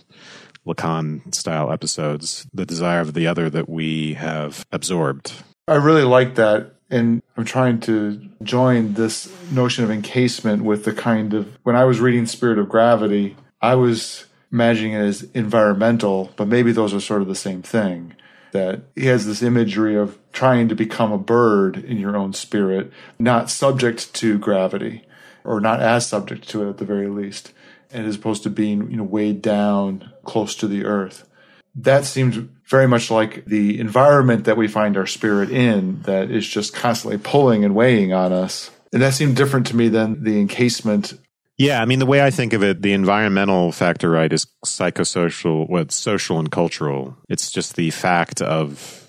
lacan 0.66 1.34
style 1.34 1.70
episodes 1.70 2.46
the 2.54 2.66
desire 2.66 3.00
of 3.00 3.14
the 3.14 3.26
other 3.26 3.50
that 3.50 3.68
we 3.68 4.14
have 4.14 4.64
absorbed. 4.72 5.32
I 5.68 5.74
really 5.74 6.04
like 6.04 6.36
that 6.36 6.74
and 6.90 7.22
i'm 7.36 7.44
trying 7.44 7.80
to 7.80 8.20
join 8.42 8.94
this 8.94 9.32
notion 9.50 9.84
of 9.84 9.90
encasement 9.90 10.62
with 10.64 10.84
the 10.84 10.92
kind 10.92 11.34
of 11.34 11.58
when 11.62 11.76
i 11.76 11.84
was 11.84 12.00
reading 12.00 12.26
spirit 12.26 12.58
of 12.58 12.68
gravity 12.68 13.36
i 13.60 13.74
was 13.74 14.26
imagining 14.54 14.92
it 14.92 15.00
as 15.00 15.22
environmental, 15.34 16.32
but 16.36 16.46
maybe 16.46 16.70
those 16.70 16.94
are 16.94 17.00
sort 17.00 17.20
of 17.20 17.28
the 17.28 17.34
same 17.34 17.60
thing. 17.60 18.14
That 18.52 18.82
he 18.94 19.06
has 19.06 19.26
this 19.26 19.42
imagery 19.42 19.96
of 19.96 20.16
trying 20.32 20.68
to 20.68 20.76
become 20.76 21.10
a 21.10 21.18
bird 21.18 21.76
in 21.76 21.98
your 21.98 22.16
own 22.16 22.32
spirit, 22.32 22.92
not 23.18 23.50
subject 23.50 24.14
to 24.14 24.38
gravity, 24.38 25.04
or 25.42 25.60
not 25.60 25.80
as 25.80 26.06
subject 26.06 26.48
to 26.50 26.64
it 26.64 26.70
at 26.70 26.78
the 26.78 26.84
very 26.84 27.08
least, 27.08 27.52
and 27.90 28.06
as 28.06 28.14
opposed 28.14 28.44
to 28.44 28.50
being 28.50 28.90
you 28.92 28.96
know 28.96 29.02
weighed 29.02 29.42
down 29.42 30.12
close 30.24 30.54
to 30.54 30.68
the 30.68 30.84
earth. 30.84 31.28
That 31.74 32.04
seems 32.04 32.36
very 32.66 32.86
much 32.86 33.10
like 33.10 33.44
the 33.46 33.80
environment 33.80 34.44
that 34.44 34.56
we 34.56 34.68
find 34.68 34.96
our 34.96 35.08
spirit 35.08 35.50
in, 35.50 36.02
that 36.02 36.30
is 36.30 36.46
just 36.46 36.72
constantly 36.72 37.18
pulling 37.18 37.64
and 37.64 37.74
weighing 37.74 38.12
on 38.12 38.32
us. 38.32 38.70
And 38.92 39.02
that 39.02 39.14
seemed 39.14 39.34
different 39.34 39.66
to 39.66 39.76
me 39.76 39.88
than 39.88 40.22
the 40.22 40.40
encasement 40.40 41.14
yeah, 41.56 41.80
I 41.80 41.84
mean 41.84 41.98
the 41.98 42.06
way 42.06 42.22
I 42.22 42.30
think 42.30 42.52
of 42.52 42.62
it, 42.62 42.82
the 42.82 42.92
environmental 42.92 43.72
factor, 43.72 44.10
right, 44.10 44.32
is 44.32 44.46
psychosocial, 44.64 45.68
what 45.68 45.92
social 45.92 46.38
and 46.38 46.50
cultural. 46.50 47.16
It's 47.28 47.50
just 47.50 47.76
the 47.76 47.90
fact 47.90 48.42
of 48.42 49.00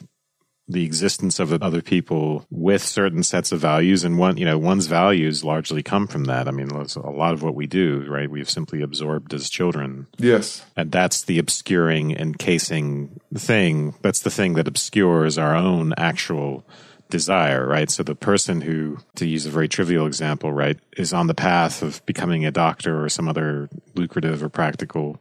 the 0.68 0.84
existence 0.84 1.40
of 1.40 1.54
other 1.62 1.82
people 1.82 2.44
with 2.50 2.82
certain 2.82 3.22
sets 3.22 3.52
of 3.52 3.60
values, 3.60 4.04
and 4.04 4.18
one, 4.18 4.38
you 4.38 4.46
know, 4.46 4.58
one's 4.58 4.88
values 4.88 5.44
largely 5.44 5.84
come 5.84 6.08
from 6.08 6.24
that. 6.24 6.48
I 6.48 6.52
mean, 6.52 6.70
a 6.72 7.10
lot 7.10 7.34
of 7.34 7.44
what 7.44 7.54
we 7.54 7.68
do, 7.68 8.04
right, 8.10 8.30
we've 8.30 8.50
simply 8.50 8.82
absorbed 8.82 9.34
as 9.34 9.50
children. 9.50 10.08
Yes, 10.18 10.66
and 10.76 10.92
that's 10.92 11.24
the 11.24 11.38
obscuring, 11.38 12.12
encasing 12.12 13.20
thing. 13.36 13.94
That's 14.02 14.22
the 14.22 14.32
thing 14.32 14.54
that 14.54 14.68
obscures 14.68 15.38
our 15.38 15.56
own 15.56 15.94
actual 15.98 16.66
desire, 17.10 17.68
right? 17.68 17.90
So 17.90 18.04
the 18.04 18.16
person 18.16 18.62
who, 18.62 18.98
to 19.16 19.26
use 19.26 19.46
a 19.46 19.50
very 19.50 19.68
trivial 19.68 20.06
example, 20.08 20.52
right, 20.52 20.80
is 20.98 21.14
on 21.14 21.28
the 21.28 21.34
path 21.34 21.82
of 21.82 22.06
becoming 22.06 22.46
a 22.46 22.52
doctor 22.52 23.04
or 23.04 23.10
some 23.10 23.28
other 23.28 23.70
lucrative 23.96 24.44
or 24.44 24.50
practical 24.50 25.20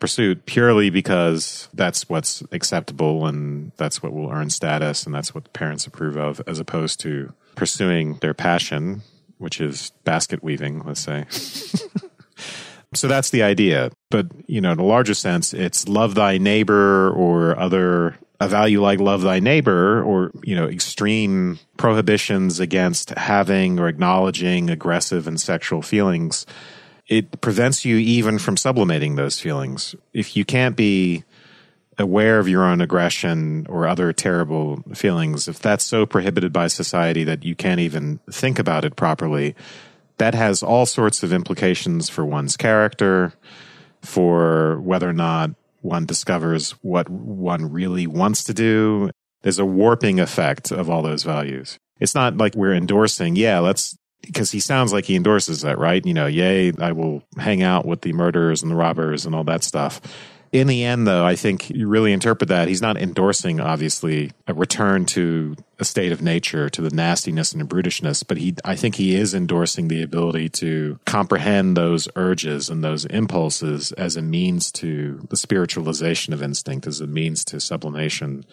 pursuit 0.00 0.46
purely 0.46 0.90
because 0.90 1.68
that's 1.74 2.08
what's 2.08 2.42
acceptable 2.52 3.26
and 3.26 3.70
that's 3.76 4.02
what 4.02 4.12
will 4.12 4.30
earn 4.30 4.50
status 4.50 5.04
and 5.04 5.14
that's 5.14 5.34
what 5.34 5.44
the 5.44 5.50
parents 5.50 5.86
approve 5.86 6.16
of, 6.16 6.40
as 6.46 6.58
opposed 6.58 6.98
to 7.00 7.32
pursuing 7.54 8.14
their 8.16 8.34
passion, 8.34 9.02
which 9.38 9.60
is 9.60 9.92
basket 10.04 10.42
weaving, 10.42 10.82
let's 10.84 11.00
say. 11.00 11.26
so 12.94 13.06
that's 13.06 13.30
the 13.30 13.42
idea. 13.42 13.90
But, 14.10 14.26
you 14.46 14.60
know, 14.60 14.72
in 14.72 14.80
a 14.80 14.84
larger 14.84 15.14
sense, 15.14 15.52
it's 15.54 15.86
love 15.86 16.14
thy 16.14 16.38
neighbor 16.38 17.10
or 17.10 17.58
other 17.58 18.16
a 18.40 18.48
value 18.48 18.80
like 18.80 18.98
love 19.00 19.22
thy 19.22 19.38
neighbor 19.38 20.02
or 20.02 20.32
you 20.42 20.56
know 20.56 20.66
extreme 20.66 21.58
prohibitions 21.76 22.58
against 22.58 23.10
having 23.10 23.78
or 23.78 23.88
acknowledging 23.88 24.70
aggressive 24.70 25.26
and 25.26 25.40
sexual 25.40 25.82
feelings 25.82 26.46
it 27.10 27.40
prevents 27.40 27.84
you 27.84 27.96
even 27.96 28.38
from 28.38 28.56
sublimating 28.56 29.16
those 29.16 29.40
feelings. 29.40 29.96
If 30.14 30.36
you 30.36 30.44
can't 30.44 30.76
be 30.76 31.24
aware 31.98 32.38
of 32.38 32.48
your 32.48 32.64
own 32.64 32.80
aggression 32.80 33.66
or 33.68 33.86
other 33.86 34.10
terrible 34.10 34.82
feelings 34.94 35.48
if 35.48 35.58
that's 35.58 35.84
so 35.84 36.06
prohibited 36.06 36.50
by 36.50 36.66
society 36.66 37.24
that 37.24 37.44
you 37.44 37.54
can't 37.54 37.80
even 37.80 38.18
think 38.30 38.58
about 38.58 38.86
it 38.86 38.96
properly 38.96 39.54
that 40.16 40.32
has 40.34 40.62
all 40.62 40.86
sorts 40.86 41.22
of 41.22 41.30
implications 41.30 42.08
for 42.08 42.24
one's 42.24 42.56
character 42.56 43.34
for 44.00 44.80
whether 44.80 45.10
or 45.10 45.12
not 45.12 45.50
one 45.80 46.06
discovers 46.06 46.72
what 46.82 47.08
one 47.08 47.70
really 47.70 48.06
wants 48.06 48.44
to 48.44 48.54
do. 48.54 49.10
There's 49.42 49.58
a 49.58 49.64
warping 49.64 50.20
effect 50.20 50.70
of 50.70 50.90
all 50.90 51.02
those 51.02 51.22
values. 51.22 51.78
It's 51.98 52.14
not 52.14 52.36
like 52.36 52.54
we're 52.54 52.74
endorsing, 52.74 53.36
yeah, 53.36 53.58
let's, 53.58 53.96
because 54.22 54.50
he 54.50 54.60
sounds 54.60 54.92
like 54.92 55.06
he 55.06 55.16
endorses 55.16 55.62
that, 55.62 55.78
right? 55.78 56.04
You 56.04 56.14
know, 56.14 56.26
yay, 56.26 56.72
I 56.78 56.92
will 56.92 57.22
hang 57.38 57.62
out 57.62 57.86
with 57.86 58.02
the 58.02 58.12
murderers 58.12 58.62
and 58.62 58.70
the 58.70 58.76
robbers 58.76 59.26
and 59.26 59.34
all 59.34 59.44
that 59.44 59.64
stuff. 59.64 60.00
In 60.52 60.66
the 60.66 60.82
end, 60.82 61.06
though, 61.06 61.24
I 61.24 61.36
think 61.36 61.70
you 61.70 61.86
really 61.86 62.12
interpret 62.12 62.48
that 62.48 62.66
he's 62.66 62.82
not 62.82 62.96
endorsing, 62.96 63.60
obviously, 63.60 64.32
a 64.48 64.54
return 64.54 65.06
to 65.06 65.54
a 65.78 65.84
state 65.84 66.10
of 66.10 66.22
nature, 66.22 66.68
to 66.68 66.82
the 66.82 66.90
nastiness 66.90 67.52
and 67.52 67.60
the 67.60 67.64
brutishness, 67.64 68.24
but 68.26 68.36
he, 68.36 68.56
I 68.64 68.74
think 68.74 68.96
he 68.96 69.14
is 69.14 69.32
endorsing 69.32 69.86
the 69.86 70.02
ability 70.02 70.48
to 70.48 70.98
comprehend 71.06 71.76
those 71.76 72.08
urges 72.16 72.68
and 72.68 72.82
those 72.82 73.04
impulses 73.04 73.92
as 73.92 74.16
a 74.16 74.22
means 74.22 74.72
to 74.72 75.24
the 75.30 75.36
spiritualization 75.36 76.34
of 76.34 76.42
instinct, 76.42 76.88
as 76.88 77.00
a 77.00 77.06
means 77.06 77.44
to 77.44 77.60
sublimation 77.60 78.44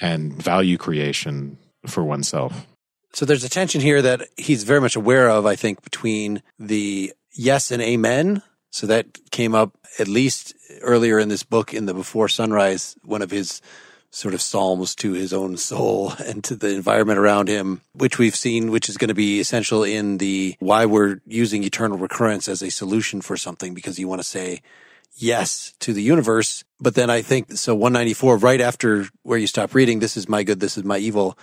and 0.00 0.40
value 0.40 0.78
creation 0.78 1.58
for 1.84 2.04
oneself. 2.04 2.64
So 3.12 3.26
there's 3.26 3.42
a 3.42 3.48
tension 3.48 3.80
here 3.80 4.02
that 4.02 4.28
he's 4.36 4.62
very 4.62 4.80
much 4.80 4.94
aware 4.94 5.28
of, 5.28 5.46
I 5.46 5.56
think, 5.56 5.82
between 5.82 6.42
the 6.60 7.12
yes 7.32 7.72
and 7.72 7.82
amen. 7.82 8.42
So 8.70 8.86
that 8.86 9.30
came 9.30 9.54
up 9.54 9.76
at 9.98 10.08
least 10.08 10.54
earlier 10.82 11.18
in 11.18 11.28
this 11.28 11.42
book 11.42 11.72
in 11.72 11.86
the 11.86 11.94
Before 11.94 12.28
Sunrise, 12.28 12.96
one 13.04 13.22
of 13.22 13.30
his 13.30 13.60
sort 14.10 14.34
of 14.34 14.40
psalms 14.40 14.94
to 14.96 15.12
his 15.12 15.32
own 15.32 15.56
soul 15.56 16.12
and 16.26 16.42
to 16.44 16.56
the 16.56 16.74
environment 16.74 17.18
around 17.18 17.48
him, 17.48 17.82
which 17.92 18.18
we've 18.18 18.36
seen, 18.36 18.70
which 18.70 18.88
is 18.88 18.96
going 18.96 19.08
to 19.08 19.14
be 19.14 19.40
essential 19.40 19.84
in 19.84 20.18
the 20.18 20.56
why 20.60 20.86
we're 20.86 21.20
using 21.26 21.64
eternal 21.64 21.98
recurrence 21.98 22.48
as 22.48 22.62
a 22.62 22.70
solution 22.70 23.20
for 23.20 23.36
something 23.36 23.74
because 23.74 23.98
you 23.98 24.08
want 24.08 24.20
to 24.20 24.26
say 24.26 24.62
yes 25.16 25.74
to 25.80 25.92
the 25.92 26.02
universe. 26.02 26.64
But 26.80 26.94
then 26.94 27.10
I 27.10 27.22
think 27.22 27.52
so 27.52 27.74
194, 27.74 28.38
right 28.38 28.60
after 28.60 29.06
where 29.22 29.38
you 29.38 29.46
stop 29.46 29.74
reading, 29.74 29.98
this 29.98 30.16
is 30.16 30.28
my 30.28 30.42
good, 30.42 30.60
this 30.60 30.78
is 30.78 30.84
my 30.84 30.98
evil, 30.98 31.36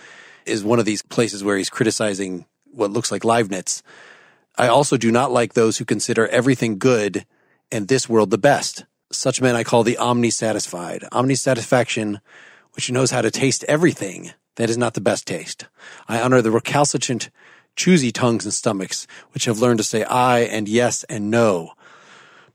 is 0.44 0.64
one 0.64 0.78
of 0.78 0.84
these 0.84 1.02
places 1.02 1.44
where 1.44 1.56
he's 1.56 1.70
criticizing 1.70 2.46
what 2.72 2.90
looks 2.90 3.10
like 3.10 3.24
Leibniz. 3.24 3.82
I 4.58 4.68
also 4.68 4.96
do 4.96 5.12
not 5.12 5.32
like 5.32 5.52
those 5.52 5.78
who 5.78 5.84
consider 5.84 6.26
everything 6.28 6.78
good 6.78 7.26
and 7.70 7.88
this 7.88 8.08
world 8.08 8.30
the 8.30 8.38
best. 8.38 8.84
Such 9.12 9.42
men 9.42 9.54
I 9.54 9.64
call 9.64 9.82
the 9.82 9.98
omnisatisfied. 10.00 11.08
Omnisatisfaction, 11.10 12.20
which 12.72 12.90
knows 12.90 13.10
how 13.10 13.22
to 13.22 13.30
taste 13.30 13.64
everything, 13.64 14.32
that 14.56 14.70
is 14.70 14.78
not 14.78 14.94
the 14.94 15.00
best 15.00 15.26
taste. 15.26 15.66
I 16.08 16.20
honor 16.20 16.40
the 16.40 16.50
recalcitrant, 16.50 17.30
choosy 17.76 18.10
tongues 18.10 18.44
and 18.44 18.54
stomachs, 18.54 19.06
which 19.32 19.44
have 19.44 19.60
learned 19.60 19.78
to 19.78 19.84
say 19.84 20.04
I 20.04 20.40
and 20.40 20.68
yes 20.68 21.04
and 21.04 21.30
no. 21.30 21.72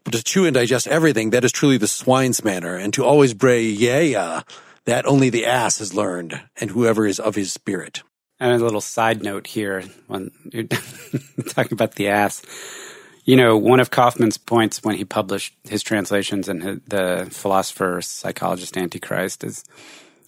But 0.03 0.13
to 0.13 0.23
chew 0.23 0.45
and 0.45 0.55
digest 0.55 0.87
everything, 0.87 1.29
that 1.29 1.45
is 1.45 1.51
truly 1.51 1.77
the 1.77 1.87
swine's 1.87 2.43
manner, 2.43 2.75
and 2.75 2.91
to 2.95 3.05
always 3.05 3.35
bray 3.35 3.63
yeah, 3.63 4.41
that 4.85 5.05
only 5.05 5.29
the 5.29 5.45
ass 5.45 5.77
has 5.77 5.93
learned, 5.93 6.41
and 6.59 6.71
whoever 6.71 7.05
is 7.05 7.19
of 7.19 7.35
his 7.35 7.53
spirit. 7.53 8.01
And 8.41 8.51
a 8.51 8.57
little 8.57 8.81
side 8.81 9.21
note 9.21 9.45
here 9.45 9.83
when 10.07 10.31
you're 10.51 10.63
talking 11.49 11.73
about 11.73 11.93
the 11.93 12.07
ass. 12.07 12.41
You 13.23 13.35
know, 13.35 13.55
one 13.55 13.79
of 13.79 13.91
Kaufmann's 13.91 14.39
points 14.39 14.83
when 14.83 14.95
he 14.95 15.05
published 15.05 15.53
his 15.63 15.83
translations 15.83 16.49
and 16.49 16.81
the 16.87 17.27
philosopher, 17.29 18.01
psychologist, 18.01 18.77
Antichrist 18.77 19.43
is 19.43 19.63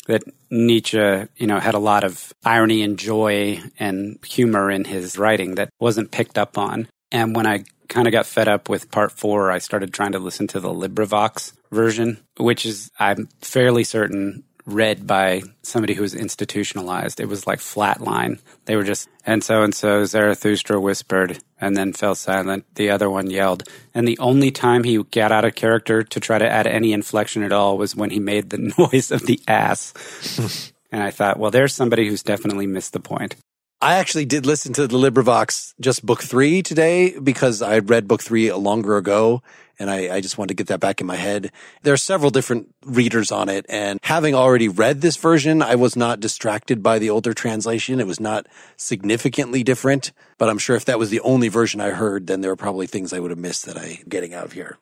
that 0.05 0.21
Nietzsche, 0.51 0.99
you 1.37 1.47
know, 1.47 1.59
had 1.59 1.73
a 1.73 1.79
lot 1.79 2.03
of 2.03 2.31
irony 2.45 2.83
and 2.83 2.99
joy 2.99 3.59
and 3.79 4.19
humor 4.23 4.69
in 4.69 4.83
his 4.85 5.17
writing 5.17 5.55
that 5.55 5.69
wasn't 5.79 6.11
picked 6.11 6.37
up 6.37 6.55
on. 6.55 6.87
And 7.11 7.35
when 7.35 7.47
I 7.47 7.63
kind 7.87 8.07
of 8.07 8.11
got 8.11 8.27
fed 8.27 8.47
up 8.47 8.69
with 8.69 8.91
part 8.91 9.11
four, 9.11 9.51
I 9.51 9.57
started 9.57 9.91
trying 9.91 10.11
to 10.11 10.19
listen 10.19 10.45
to 10.49 10.59
the 10.59 10.69
LibriVox 10.69 11.53
version, 11.71 12.19
which 12.37 12.63
is, 12.63 12.91
I'm 12.99 13.27
fairly 13.41 13.83
certain, 13.83 14.43
read 14.65 15.05
by 15.05 15.41
somebody 15.61 15.93
who 15.93 16.01
was 16.01 16.15
institutionalized. 16.15 17.19
It 17.19 17.27
was 17.27 17.45
like 17.45 17.59
flatline. 17.59 18.39
They 18.65 18.75
were 18.75 18.83
just, 18.83 19.09
and 19.25 19.43
so 19.43 19.63
and 19.63 19.75
so 19.75 20.05
Zarathustra 20.05 20.79
whispered 20.79 21.39
and 21.59 21.75
then 21.75 21.93
fell 21.93 22.15
silent. 22.15 22.65
The 22.75 22.89
other 22.89 23.09
one 23.09 23.29
yelled. 23.29 23.63
And 23.93 24.07
the 24.07 24.19
only 24.19 24.51
time 24.51 24.83
he 24.83 25.01
got 25.03 25.31
out 25.31 25.45
of 25.45 25.55
character 25.55 26.03
to 26.03 26.19
try 26.19 26.37
to 26.37 26.49
add 26.49 26.67
any 26.67 26.93
inflection 26.93 27.43
at 27.43 27.51
all 27.51 27.77
was 27.77 27.95
when 27.95 28.09
he 28.09 28.19
made 28.19 28.49
the 28.49 28.73
noise 28.77 29.11
of 29.11 29.25
the 29.25 29.39
ass. 29.47 30.71
and 30.91 31.03
I 31.03 31.11
thought, 31.11 31.39
well, 31.39 31.51
there's 31.51 31.73
somebody 31.73 32.07
who's 32.07 32.23
definitely 32.23 32.67
missed 32.67 32.93
the 32.93 32.99
point. 32.99 33.35
I 33.83 33.95
actually 33.95 34.23
did 34.23 34.45
listen 34.45 34.71
to 34.75 34.87
the 34.87 34.97
LibriVox 34.97 35.73
just 35.77 36.05
book 36.05 36.23
three 36.23 36.63
today 36.63 37.19
because 37.19 37.61
I 37.61 37.79
read 37.79 38.07
book 38.07 38.23
three 38.23 38.47
a 38.47 38.55
longer 38.55 38.95
ago 38.95 39.43
and 39.77 39.89
I, 39.91 40.15
I, 40.15 40.21
just 40.21 40.37
wanted 40.37 40.51
to 40.51 40.53
get 40.53 40.67
that 40.67 40.79
back 40.79 41.01
in 41.01 41.07
my 41.07 41.17
head. 41.17 41.51
There 41.81 41.93
are 41.93 41.97
several 41.97 42.31
different 42.31 42.73
readers 42.85 43.29
on 43.29 43.49
it, 43.49 43.65
and 43.67 43.99
having 44.03 44.35
already 44.35 44.69
read 44.69 45.01
this 45.01 45.17
version, 45.17 45.61
I 45.61 45.75
was 45.75 45.97
not 45.97 46.21
distracted 46.21 46.81
by 46.81 46.97
the 46.97 47.09
older 47.09 47.33
translation. 47.33 47.99
It 47.99 48.07
was 48.07 48.21
not 48.21 48.47
significantly 48.77 49.63
different, 49.63 50.13
but 50.37 50.47
I'm 50.47 50.59
sure 50.59 50.77
if 50.77 50.85
that 50.85 50.97
was 50.97 51.09
the 51.09 51.19
only 51.19 51.49
version 51.49 51.81
I 51.81 51.89
heard, 51.89 52.27
then 52.27 52.39
there 52.39 52.51
were 52.51 52.55
probably 52.55 52.87
things 52.87 53.11
I 53.11 53.19
would 53.19 53.31
have 53.31 53.37
missed 53.37 53.65
that 53.65 53.77
I'm 53.77 54.07
getting 54.07 54.33
out 54.33 54.45
of 54.45 54.53
here. 54.53 54.77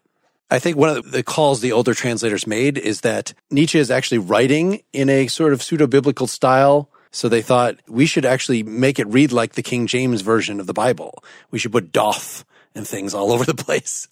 I 0.52 0.60
think 0.60 0.78
one 0.78 0.96
of 0.96 1.10
the 1.10 1.24
calls 1.24 1.62
the 1.62 1.72
older 1.72 1.96
translators 1.96 2.46
made 2.46 2.78
is 2.78 3.02
that 3.02 3.34
Nietzsche 3.50 3.80
is 3.80 3.90
actually 3.90 4.20
writing 4.20 4.84
in 4.94 5.10
a 5.10 5.26
sort 5.26 5.54
of 5.54 5.64
pseudo 5.64 5.88
biblical 5.88 6.28
style. 6.28 6.91
So 7.12 7.28
they 7.28 7.42
thought 7.42 7.76
we 7.88 8.06
should 8.06 8.26
actually 8.26 8.64
make 8.64 9.00
it 9.00 9.08
read 9.08 9.32
like 9.32 9.54
the 9.54 9.64
King 9.64 9.88
James 9.88 10.22
version 10.22 10.60
of 10.60 10.68
the 10.68 10.74
Bible. 10.74 11.24
We 11.52 11.60
should 11.60 11.72
put 11.72 11.92
doth 11.92 12.46
and 12.74 12.88
things 12.88 13.14
all 13.14 13.32
over 13.34 13.46
the 13.46 13.54
place 13.54 14.08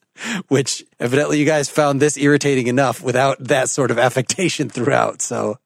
which 0.47 0.83
evidently 0.99 1.39
you 1.39 1.45
guys 1.45 1.69
found 1.69 2.01
this 2.01 2.17
irritating 2.17 2.67
enough 2.67 3.01
without 3.01 3.37
that 3.39 3.69
sort 3.69 3.91
of 3.91 3.97
affectation 3.97 4.69
throughout. 4.69 5.21
So 5.21 5.59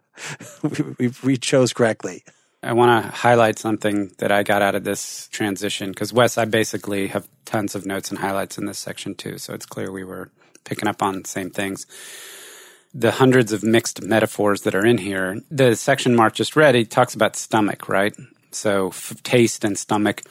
we, 0.99 1.11
we 1.23 1.37
chose 1.37 1.73
correctly. 1.73 2.23
I 2.61 2.73
want 2.73 3.03
to 3.03 3.11
highlight 3.11 3.59
something 3.59 4.11
that 4.19 4.31
I 4.31 4.43
got 4.43 4.61
out 4.61 4.75
of 4.75 4.83
this 4.85 5.27
transition 5.29 5.89
because 5.89 6.13
Wes, 6.13 6.37
I 6.37 6.45
basically 6.45 7.07
have 7.07 7.27
tons 7.45 7.75
of 7.75 7.85
notes 7.85 8.09
and 8.09 8.19
highlights 8.19 8.57
in 8.57 8.65
this 8.65 8.77
section 8.77 9.15
too. 9.15 9.37
So 9.37 9.53
it's 9.53 9.65
clear 9.65 9.91
we 9.91 10.05
were 10.05 10.29
picking 10.63 10.87
up 10.87 11.03
on 11.03 11.23
the 11.23 11.27
same 11.27 11.49
things. 11.49 11.85
The 12.93 13.11
hundreds 13.11 13.51
of 13.51 13.63
mixed 13.63 14.03
metaphors 14.03 14.61
that 14.61 14.75
are 14.75 14.85
in 14.85 14.99
here. 14.99 15.41
The 15.49 15.75
section 15.75 16.15
Mark 16.15 16.35
just 16.35 16.55
read, 16.55 16.75
he 16.75 16.85
talks 16.85 17.15
about 17.15 17.35
stomach, 17.35 17.89
right? 17.89 18.15
So 18.51 18.89
f- 18.89 19.21
taste 19.23 19.63
and 19.63 19.77
stomach. 19.77 20.23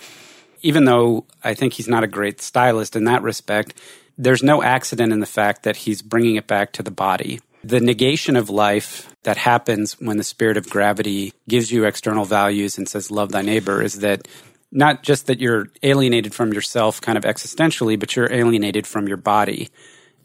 Even 0.62 0.84
though 0.84 1.26
I 1.42 1.54
think 1.54 1.72
he's 1.72 1.88
not 1.88 2.04
a 2.04 2.08
great 2.08 2.40
stylist 2.40 2.94
in 2.94 3.04
that 3.04 3.22
respect, 3.22 3.74
there's 4.16 4.42
no 4.42 4.62
accident 4.62 5.12
in 5.12 5.20
the 5.20 5.26
fact 5.26 5.64
that 5.64 5.76
he's 5.76 6.02
bringing 6.02 6.36
it 6.36 6.46
back 6.46 6.72
to 6.72 6.82
the 6.82 6.90
body. 6.90 7.40
The 7.64 7.80
negation 7.80 8.36
of 8.36 8.50
life 8.50 9.12
that 9.22 9.36
happens 9.36 10.00
when 10.00 10.16
the 10.16 10.24
spirit 10.24 10.56
of 10.56 10.70
gravity 10.70 11.32
gives 11.48 11.70
you 11.72 11.84
external 11.84 12.24
values 12.24 12.78
and 12.78 12.88
says, 12.88 13.10
love 13.10 13.32
thy 13.32 13.42
neighbor, 13.42 13.82
is 13.82 14.00
that 14.00 14.28
not 14.70 15.02
just 15.02 15.26
that 15.26 15.40
you're 15.40 15.68
alienated 15.82 16.34
from 16.34 16.52
yourself 16.52 17.00
kind 17.00 17.18
of 17.18 17.24
existentially, 17.24 17.98
but 17.98 18.16
you're 18.16 18.32
alienated 18.32 18.86
from 18.86 19.06
your 19.06 19.16
body. 19.16 19.68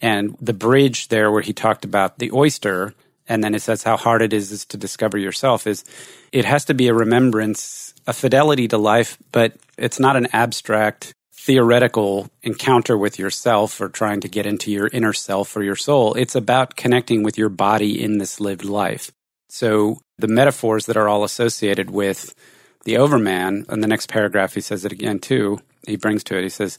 And 0.01 0.37
the 0.39 0.53
bridge 0.53 1.07
there 1.07 1.31
where 1.31 1.41
he 1.41 1.53
talked 1.53 1.85
about 1.85 2.19
the 2.19 2.31
oyster, 2.31 2.93
and 3.27 3.43
then 3.43 3.55
it 3.55 3.61
says 3.61 3.83
how 3.83 3.97
hard 3.97 4.21
it 4.21 4.33
is, 4.33 4.51
is 4.51 4.65
to 4.65 4.77
discover 4.77 5.17
yourself, 5.17 5.67
is 5.67 5.83
it 6.31 6.45
has 6.45 6.65
to 6.65 6.73
be 6.73 6.87
a 6.87 6.93
remembrance, 6.93 7.93
a 8.05 8.13
fidelity 8.13 8.67
to 8.67 8.77
life, 8.77 9.17
but 9.31 9.55
it's 9.77 9.99
not 9.99 10.15
an 10.15 10.27
abstract 10.33 11.13
theoretical 11.33 12.29
encounter 12.43 12.97
with 12.97 13.17
yourself 13.17 13.79
or 13.79 13.87
trying 13.87 14.19
to 14.19 14.27
get 14.27 14.45
into 14.45 14.69
your 14.69 14.87
inner 14.87 15.13
self 15.13 15.55
or 15.55 15.63
your 15.63 15.77
soul. 15.77 16.13
It's 16.15 16.35
about 16.35 16.75
connecting 16.75 17.23
with 17.23 17.37
your 17.37 17.49
body 17.49 18.03
in 18.03 18.17
this 18.17 18.41
lived 18.41 18.65
life. 18.65 19.11
So 19.49 20.01
the 20.17 20.27
metaphors 20.27 20.87
that 20.87 20.97
are 20.97 21.07
all 21.07 21.23
associated 21.23 21.89
with 21.89 22.35
the 22.83 22.97
overman, 22.97 23.65
in 23.69 23.79
the 23.79 23.87
next 23.87 24.09
paragraph, 24.09 24.55
he 24.55 24.61
says 24.61 24.83
it 24.83 24.91
again 24.91 25.19
too, 25.19 25.59
he 25.87 25.95
brings 25.95 26.23
to 26.25 26.37
it. 26.37 26.43
He 26.43 26.49
says, 26.49 26.77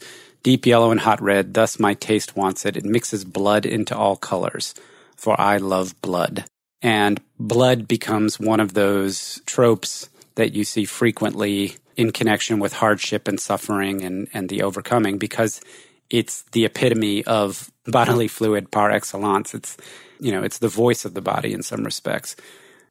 Deep 0.48 0.64
yellow 0.64 0.90
and 0.90 1.00
hot 1.00 1.20
red, 1.20 1.52
thus 1.52 1.78
my 1.78 1.92
taste 1.92 2.34
wants 2.34 2.64
it. 2.64 2.74
It 2.74 2.82
mixes 2.82 3.22
blood 3.22 3.66
into 3.66 3.94
all 3.94 4.16
colors, 4.16 4.74
for 5.14 5.38
I 5.38 5.58
love 5.58 6.00
blood. 6.00 6.46
And 6.80 7.20
blood 7.38 7.86
becomes 7.86 8.40
one 8.40 8.58
of 8.58 8.72
those 8.72 9.42
tropes 9.44 10.08
that 10.36 10.54
you 10.54 10.64
see 10.64 10.86
frequently 10.86 11.76
in 11.98 12.12
connection 12.12 12.60
with 12.60 12.72
hardship 12.72 13.28
and 13.28 13.38
suffering 13.38 14.02
and, 14.02 14.26
and 14.32 14.48
the 14.48 14.62
overcoming 14.62 15.18
because 15.18 15.60
it's 16.08 16.40
the 16.52 16.64
epitome 16.64 17.26
of 17.26 17.70
bodily 17.86 18.26
fluid 18.26 18.70
par 18.70 18.90
excellence. 18.90 19.52
It's, 19.52 19.76
you 20.18 20.32
know, 20.32 20.42
it's 20.42 20.60
the 20.60 20.68
voice 20.68 21.04
of 21.04 21.12
the 21.12 21.20
body 21.20 21.52
in 21.52 21.62
some 21.62 21.84
respects. 21.84 22.36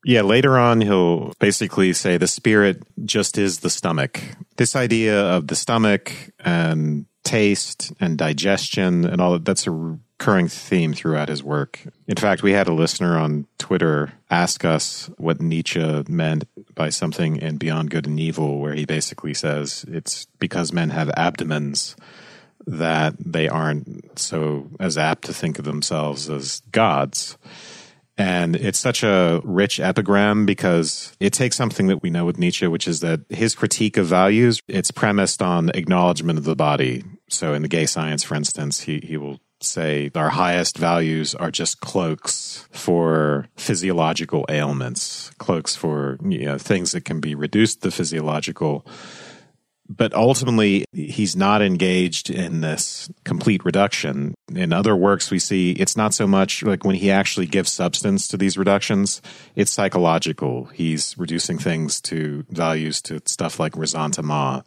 Yeah, 0.04 0.22
later 0.22 0.58
on, 0.58 0.82
he'll 0.82 1.34
basically 1.40 1.94
say 1.94 2.18
the 2.18 2.28
spirit 2.28 2.82
just 3.06 3.38
is 3.38 3.60
the 3.60 3.70
stomach. 3.70 4.22
This 4.56 4.76
idea 4.76 5.20
of 5.20 5.48
the 5.48 5.56
stomach 5.56 6.14
and 6.40 7.06
taste 7.24 7.92
and 8.00 8.18
digestion 8.18 9.06
and 9.06 9.20
all 9.20 9.34
that, 9.34 9.46
that's 9.46 9.68
a 9.68 9.72
recurring 9.72 10.48
theme 10.48 10.94
throughout 10.94 11.30
his 11.30 11.44
work. 11.44 11.82
In 12.08 12.16
fact, 12.16 12.42
we 12.42 12.54
had 12.54 12.68
a 12.68 12.74
listener 12.74 13.18
on 13.18 13.48
Twitter 13.58 14.14
ask 14.30 14.64
us 14.64 15.10
what 15.18 15.42
Nietzsche 15.42 16.04
meant 16.08 16.46
by 16.74 16.90
something 16.90 17.36
in 17.38 17.58
Beyond 17.58 17.90
Good 17.90 18.08
and 18.08 18.20
Evil, 18.20 18.60
where 18.60 18.74
he 18.74 18.86
basically 18.86 19.34
says 19.34 19.86
it's 19.88 20.26
because 20.40 20.72
men 20.72 20.90
have 20.90 21.10
abdomens 21.18 21.96
that 22.66 23.16
they 23.20 23.48
aren't 23.48 24.20
so 24.20 24.70
as 24.80 24.98
apt 24.98 25.26
to 25.26 25.34
think 25.34 25.60
of 25.60 25.66
themselves 25.66 26.30
as 26.30 26.62
gods. 26.72 27.38
And 28.18 28.56
it's 28.56 28.80
such 28.80 29.04
a 29.04 29.42
rich 29.44 29.80
epigram 29.80 30.46
because 30.46 31.16
it 31.20 31.34
takes 31.34 31.56
something 31.56 31.88
that 31.88 32.02
we 32.02 32.10
know 32.10 32.26
with 32.26 32.40
Nietzsche, 32.40 32.66
which 32.66 32.88
is 32.88 33.02
that 33.02 33.22
his 33.30 33.54
critique 33.54 33.98
of 33.98 34.08
values, 34.08 34.62
it's 34.68 34.90
premised 34.90 35.42
on 35.42 35.70
acknowledgement 35.70 36.40
of 36.40 36.46
the 36.46 36.56
body. 36.56 37.04
So 37.30 37.54
in 37.54 37.62
the 37.62 37.68
gay 37.68 37.86
science, 37.86 38.24
for 38.24 38.34
instance, 38.34 38.82
he, 38.82 39.00
he 39.04 39.18
will 39.18 39.40
say 39.60 40.12
our 40.16 40.30
highest 40.30 40.78
values 40.78 41.36
are 41.36 41.52
just 41.52 41.80
cloaks 41.80 42.68
for 42.72 43.48
physiological 43.56 44.46
ailments, 44.50 45.32
cloaks 45.38 45.76
for 45.76 46.18
you 46.24 46.46
know, 46.46 46.58
things 46.58 46.92
that 46.92 47.06
can 47.06 47.20
be 47.20 47.36
reduced 47.36 47.82
to 47.84 47.92
physiological 47.92 48.86
but 49.90 50.14
ultimately 50.14 50.86
he's 50.94 51.36
not 51.36 51.62
engaged 51.62 52.30
in 52.30 52.62
this 52.62 53.10
complete 53.24 53.64
reduction. 53.64 54.34
In 54.54 54.74
other 54.74 54.96
works 54.96 55.32
we 55.32 55.40
see 55.40 55.72
it's 55.72 55.98
not 55.98 56.14
so 56.14 56.28
much 56.28 56.64
like 56.64 56.84
when 56.84 56.96
he 56.96 57.12
actually 57.12 57.46
gives 57.46 57.72
substance 57.72 58.28
to 58.28 58.38
these 58.38 58.58
reductions 58.58 59.22
it's 59.56 59.72
psychological. 59.72 60.66
He's 60.66 61.18
reducing 61.18 61.58
things 61.58 62.02
to 62.02 62.46
values 62.50 63.02
to 63.04 63.22
stuff 63.26 63.60
like 63.60 63.76
ressentiment 63.76 64.64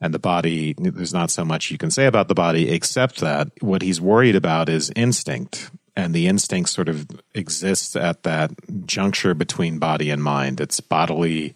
and 0.00 0.14
the 0.14 0.18
body. 0.18 0.74
There's 0.78 1.12
not 1.12 1.30
so 1.30 1.44
much 1.44 1.70
you 1.70 1.78
can 1.78 1.90
say 1.90 2.06
about 2.06 2.28
the 2.28 2.34
body 2.34 2.70
except 2.70 3.20
that 3.20 3.48
what 3.60 3.82
he's 3.82 4.00
worried 4.00 4.36
about 4.36 4.68
is 4.68 4.92
instinct. 4.96 5.70
And 5.96 6.14
the 6.14 6.28
instinct 6.28 6.70
sort 6.70 6.88
of 6.88 7.06
exists 7.34 7.96
at 7.96 8.22
that 8.22 8.52
juncture 8.86 9.34
between 9.34 9.78
body 9.78 10.10
and 10.10 10.22
mind. 10.22 10.60
It's 10.60 10.80
bodily 10.80 11.54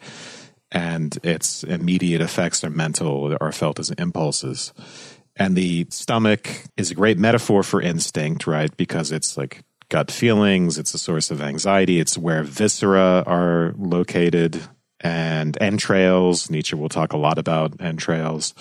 and 0.75 1.17
its 1.23 1.63
immediate 1.63 2.21
effects 2.21 2.65
are 2.65 2.71
mental 2.71 3.35
or 3.41 3.53
felt 3.53 3.79
as 3.79 3.91
impulses. 3.93 4.73
And 5.37 5.57
the 5.57 5.87
stomach 5.91 6.49
is 6.77 6.91
a 6.91 6.95
great 6.95 7.19
metaphor 7.19 7.63
for 7.63 7.81
instinct, 7.81 8.47
right? 8.47 8.77
Because 8.77 9.13
it's 9.13 9.37
like 9.37 9.63
gut 9.89 10.11
feelings, 10.11 10.77
it's 10.77 10.93
a 10.93 10.99
source 10.99 11.31
of 11.31 11.41
anxiety, 11.41 12.01
it's 12.01 12.19
where 12.19 12.43
viscera 12.43 13.23
are 13.27 13.75
located 13.79 14.61
and 15.01 15.57
entrails. 15.61 16.51
Nietzsche 16.51 16.75
will 16.75 16.89
talk 16.89 17.13
a 17.13 17.19
lot 17.19 17.39
about 17.39 17.81
entrails. 17.81 18.55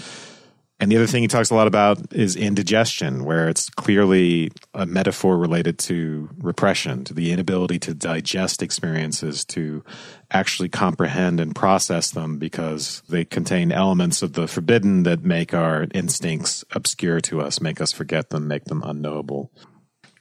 And 0.80 0.92
the 0.92 0.98
other 0.98 1.08
thing 1.08 1.22
he 1.22 1.28
talks 1.28 1.50
a 1.50 1.56
lot 1.56 1.68
about 1.68 2.14
is 2.14 2.36
indigestion, 2.36 3.24
where 3.24 3.48
it's 3.48 3.70
clearly 3.70 4.52
a 4.74 4.86
metaphor 4.86 5.38
related 5.38 5.78
to 5.80 6.30
repression, 6.40 7.06
to 7.06 7.14
the 7.14 7.32
inability 7.32 7.80
to 7.80 7.94
digest 7.94 8.62
experiences, 8.62 9.46
to 9.46 9.84
actually 10.32 10.70
comprehend 10.70 11.40
and 11.40 11.56
process 11.56 12.12
them 12.12 12.38
because 12.38 13.02
they 13.08 13.24
contain 13.24 13.72
elements 13.72 14.22
of 14.22 14.34
the 14.34 14.48
forbidden 14.48 15.04
that 15.04 15.24
make 15.24 15.54
our 15.54 15.88
instincts 15.94 16.66
obscure 16.72 17.22
to 17.22 17.40
us, 17.40 17.62
make 17.62 17.80
us 17.80 17.94
forget 17.94 18.32
them, 18.32 18.48
make 18.48 18.66
them 18.66 18.82
unknowable. 18.84 19.52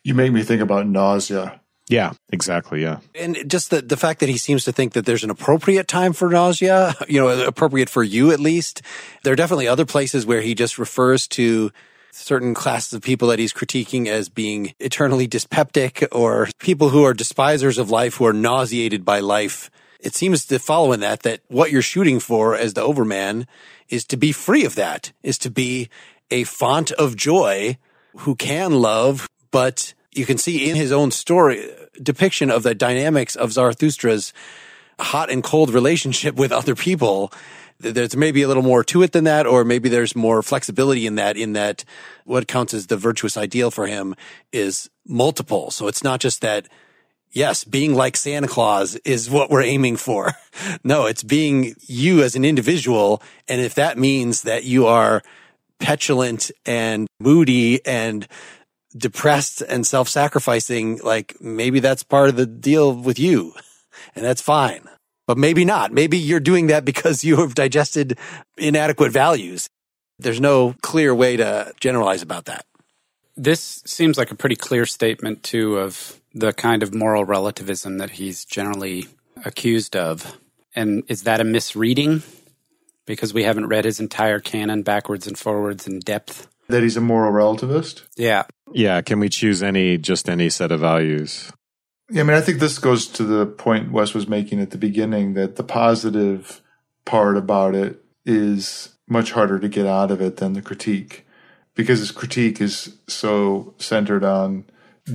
You 0.05 0.15
make 0.15 0.33
me 0.33 0.43
think 0.43 0.61
about 0.61 0.87
nausea. 0.87 1.62
Yeah, 1.93 2.13
exactly. 2.31 2.83
Yeah. 2.83 3.01
And 3.15 3.37
just 3.47 3.71
the, 3.71 3.83
the 3.83 3.99
fact 3.99 4.21
that 4.21 4.31
he 4.31 4.39
seems 4.39 4.65
to 4.65 4.73
think 4.73 4.95
that 4.95 5.05
there's 5.05 5.25
an 5.25 5.31
appropriate 5.31 5.89
time 5.89 6.15
for 6.15 6.31
nausea, 6.31 6.95
you 7.07 7.21
know, 7.21 7.47
appropriate 7.47 7.91
for 7.91 8.03
you 8.03 8.33
at 8.33 8.41
least. 8.41 8.81
There 9.25 9.33
are 9.35 9.37
definitely 9.37 9.69
other 9.69 9.85
places 9.85 10.25
where 10.25 10.41
he 10.41 10.55
just 10.55 10.79
refers 10.79 11.29
to 11.29 11.71
certain 12.11 12.55
classes 12.55 12.95
of 12.95 13.03
people 13.03 13.29
that 13.29 13.39
he's 13.39 13.53
critiquing 13.53 14.07
as 14.07 14.31
being 14.31 14.75
eternally 14.81 15.27
dyspeptic 15.27 16.07
or 16.13 16.49
people 16.59 16.89
who 16.89 17.05
are 17.05 17.13
despisers 17.13 17.77
of 17.77 17.91
life, 17.91 18.17
who 18.17 18.27
are 18.27 18.33
nauseated 18.33 19.05
by 19.05 19.21
life. 19.21 19.71
It 20.01 20.15
seems 20.15 20.47
to 20.47 20.59
follow 20.59 20.93
in 20.93 21.01
that, 21.01 21.23
that 21.25 21.41
what 21.49 21.71
you're 21.71 21.83
shooting 21.83 22.21
for 22.21 22.57
as 22.57 22.73
the 22.73 22.83
overman 22.83 23.47
is 23.89 24.05
to 24.07 24.17
be 24.17 24.33
free 24.33 24.65
of 24.65 24.75
that, 24.77 25.13
is 25.23 25.37
to 25.39 25.51
be 25.51 25.91
a 26.31 26.45
font 26.45 26.91
of 26.93 27.17
joy 27.17 27.77
who 28.19 28.35
can 28.35 28.73
love, 28.73 29.29
but 29.51 29.95
you 30.13 30.27
can 30.27 30.39
see 30.39 30.69
in 30.69 30.77
his 30.77 30.93
own 30.93 31.11
story 31.11 31.69
depiction 32.01 32.51
of 32.51 32.63
the 32.63 32.75
dynamics 32.75 33.37
of 33.37 33.51
Zarathustra's 33.51 34.33
hot 34.99 35.31
and 35.31 35.43
cold 35.43 35.71
relationship 35.71 36.35
with 36.37 36.53
other 36.53 36.75
people. 36.75 37.33
There's 37.79 38.17
maybe 38.17 38.43
a 38.43 38.49
little 38.49 38.63
more 38.63 38.85
to 38.85 39.03
it 39.03 39.13
than 39.13 39.25
that, 39.25 39.47
or 39.47 39.65
maybe 39.65 39.89
there's 39.89 40.15
more 40.15 40.43
flexibility 40.43 41.07
in 41.07 41.17
that, 41.17 41.37
in 41.37 41.55
that 41.55 41.85
what 42.25 42.47
counts 42.47 42.75
as 42.75 42.87
the 42.87 42.97
virtuous 42.97 43.37
ideal 43.37 43.71
for 43.71 43.87
him 43.87 44.15
is 44.53 44.89
multiple. 45.05 45.71
So 45.71 45.89
it's 45.89 46.05
not 46.05 46.21
just 46.21 46.43
that, 46.43 46.69
yes, 47.31 47.65
being 47.65 47.95
like 47.95 48.17
Santa 48.17 48.47
Claus 48.47 48.95
is 49.05 49.29
what 49.29 49.51
we're 49.51 49.63
aiming 49.63 49.97
for. 49.97 50.33
no, 50.85 51.07
it's 51.07 51.25
being 51.25 51.75
you 51.81 52.23
as 52.23 52.37
an 52.37 52.45
individual. 52.45 53.21
And 53.49 53.61
if 53.61 53.75
that 53.75 53.99
means 53.99 54.43
that 54.43 54.65
you 54.65 54.87
are 54.87 55.23
petulant 55.81 56.53
and 56.65 57.09
moody 57.19 57.85
and 57.85 58.29
depressed 58.97 59.63
and 59.63 59.87
self-sacrificing, 59.87 60.99
like 60.99 61.41
maybe 61.41 61.81
that's 61.81 62.03
part 62.03 62.29
of 62.29 62.37
the 62.37 62.47
deal 62.47 62.95
with 62.95 63.19
you 63.19 63.55
and 64.15 64.25
that's 64.25 64.43
fine. 64.43 64.89
But 65.27 65.39
maybe 65.39 65.65
not. 65.65 65.93
Maybe 65.93 66.19
you're 66.19 66.41
doing 66.41 66.67
that 66.67 66.85
because 66.85 67.23
you 67.23 67.37
have 67.37 67.55
digested 67.55 68.19
inadequate 68.59 69.13
values. 69.13 69.69
There's 70.19 70.41
no 70.41 70.75
clear 70.83 71.15
way 71.15 71.37
to 71.37 71.73
generalize 71.81 72.23
about 72.23 72.47
that. 72.47 72.67
This 73.37 73.83
seems 73.87 74.19
like 74.19 74.31
a 74.31 74.37
pretty 74.37 74.57
clear 74.57 74.85
statement, 74.85 75.43
too, 75.43 75.79
of 75.79 76.21
the 76.35 76.53
kind 76.53 76.83
of 76.83 76.93
moral 76.93 77.25
relativism 77.25 77.99
that 77.99 78.11
he's 78.11 78.45
generally 78.45 79.07
accused 79.45 79.97
of. 79.97 80.37
And 80.75 81.05
is 81.09 81.23
that 81.23 81.41
a 81.41 81.45
misreading? 81.45 82.23
Because 83.07 83.33
we 83.33 83.45
haven't 83.45 83.69
read 83.69 83.85
his 83.85 84.01
entire 84.01 84.39
canon 84.39 84.83
backwards 84.83 85.27
and 85.27 85.39
forwards 85.39 85.87
in 85.87 86.01
depth. 86.01 86.47
That 86.69 86.83
he's 86.83 86.97
a 86.97 87.01
moral 87.01 87.33
relativist? 87.33 88.03
Yeah. 88.17 88.45
Yeah. 88.75 89.01
Can 89.03 89.21
we 89.21 89.29
choose 89.29 89.63
any, 89.63 89.99
just 89.99 90.29
any 90.29 90.49
set 90.51 90.73
of 90.73 90.81
values? 90.81 91.53
Yeah, 92.11 92.23
I 92.23 92.25
mean, 92.25 92.37
I 92.37 92.41
think 92.41 92.59
this 92.59 92.79
goes 92.79 93.07
to 93.09 93.25
the 93.25 93.47
point 93.47 93.91
Wes 93.93 94.13
was 94.13 94.29
making 94.29 94.61
at 94.61 94.71
the 94.71 94.79
beginning 94.79 95.35
that 95.35 95.57
the 95.57 95.65
positive 95.65 96.61
part 97.05 97.37
about 97.37 97.75
it 97.75 98.03
is 98.25 98.97
much 99.09 99.33
harder 99.33 99.59
to 99.59 99.69
get 99.69 99.87
out 99.87 100.11
of 100.11 100.21
it 100.21 100.37
than 100.37 100.53
the 100.53 100.63
critique 100.63 101.27
because 101.75 102.01
his 102.01 102.11
critique 102.11 102.61
is 102.61 102.97
so 103.09 103.75
centered 103.79 104.25
on 104.25 104.65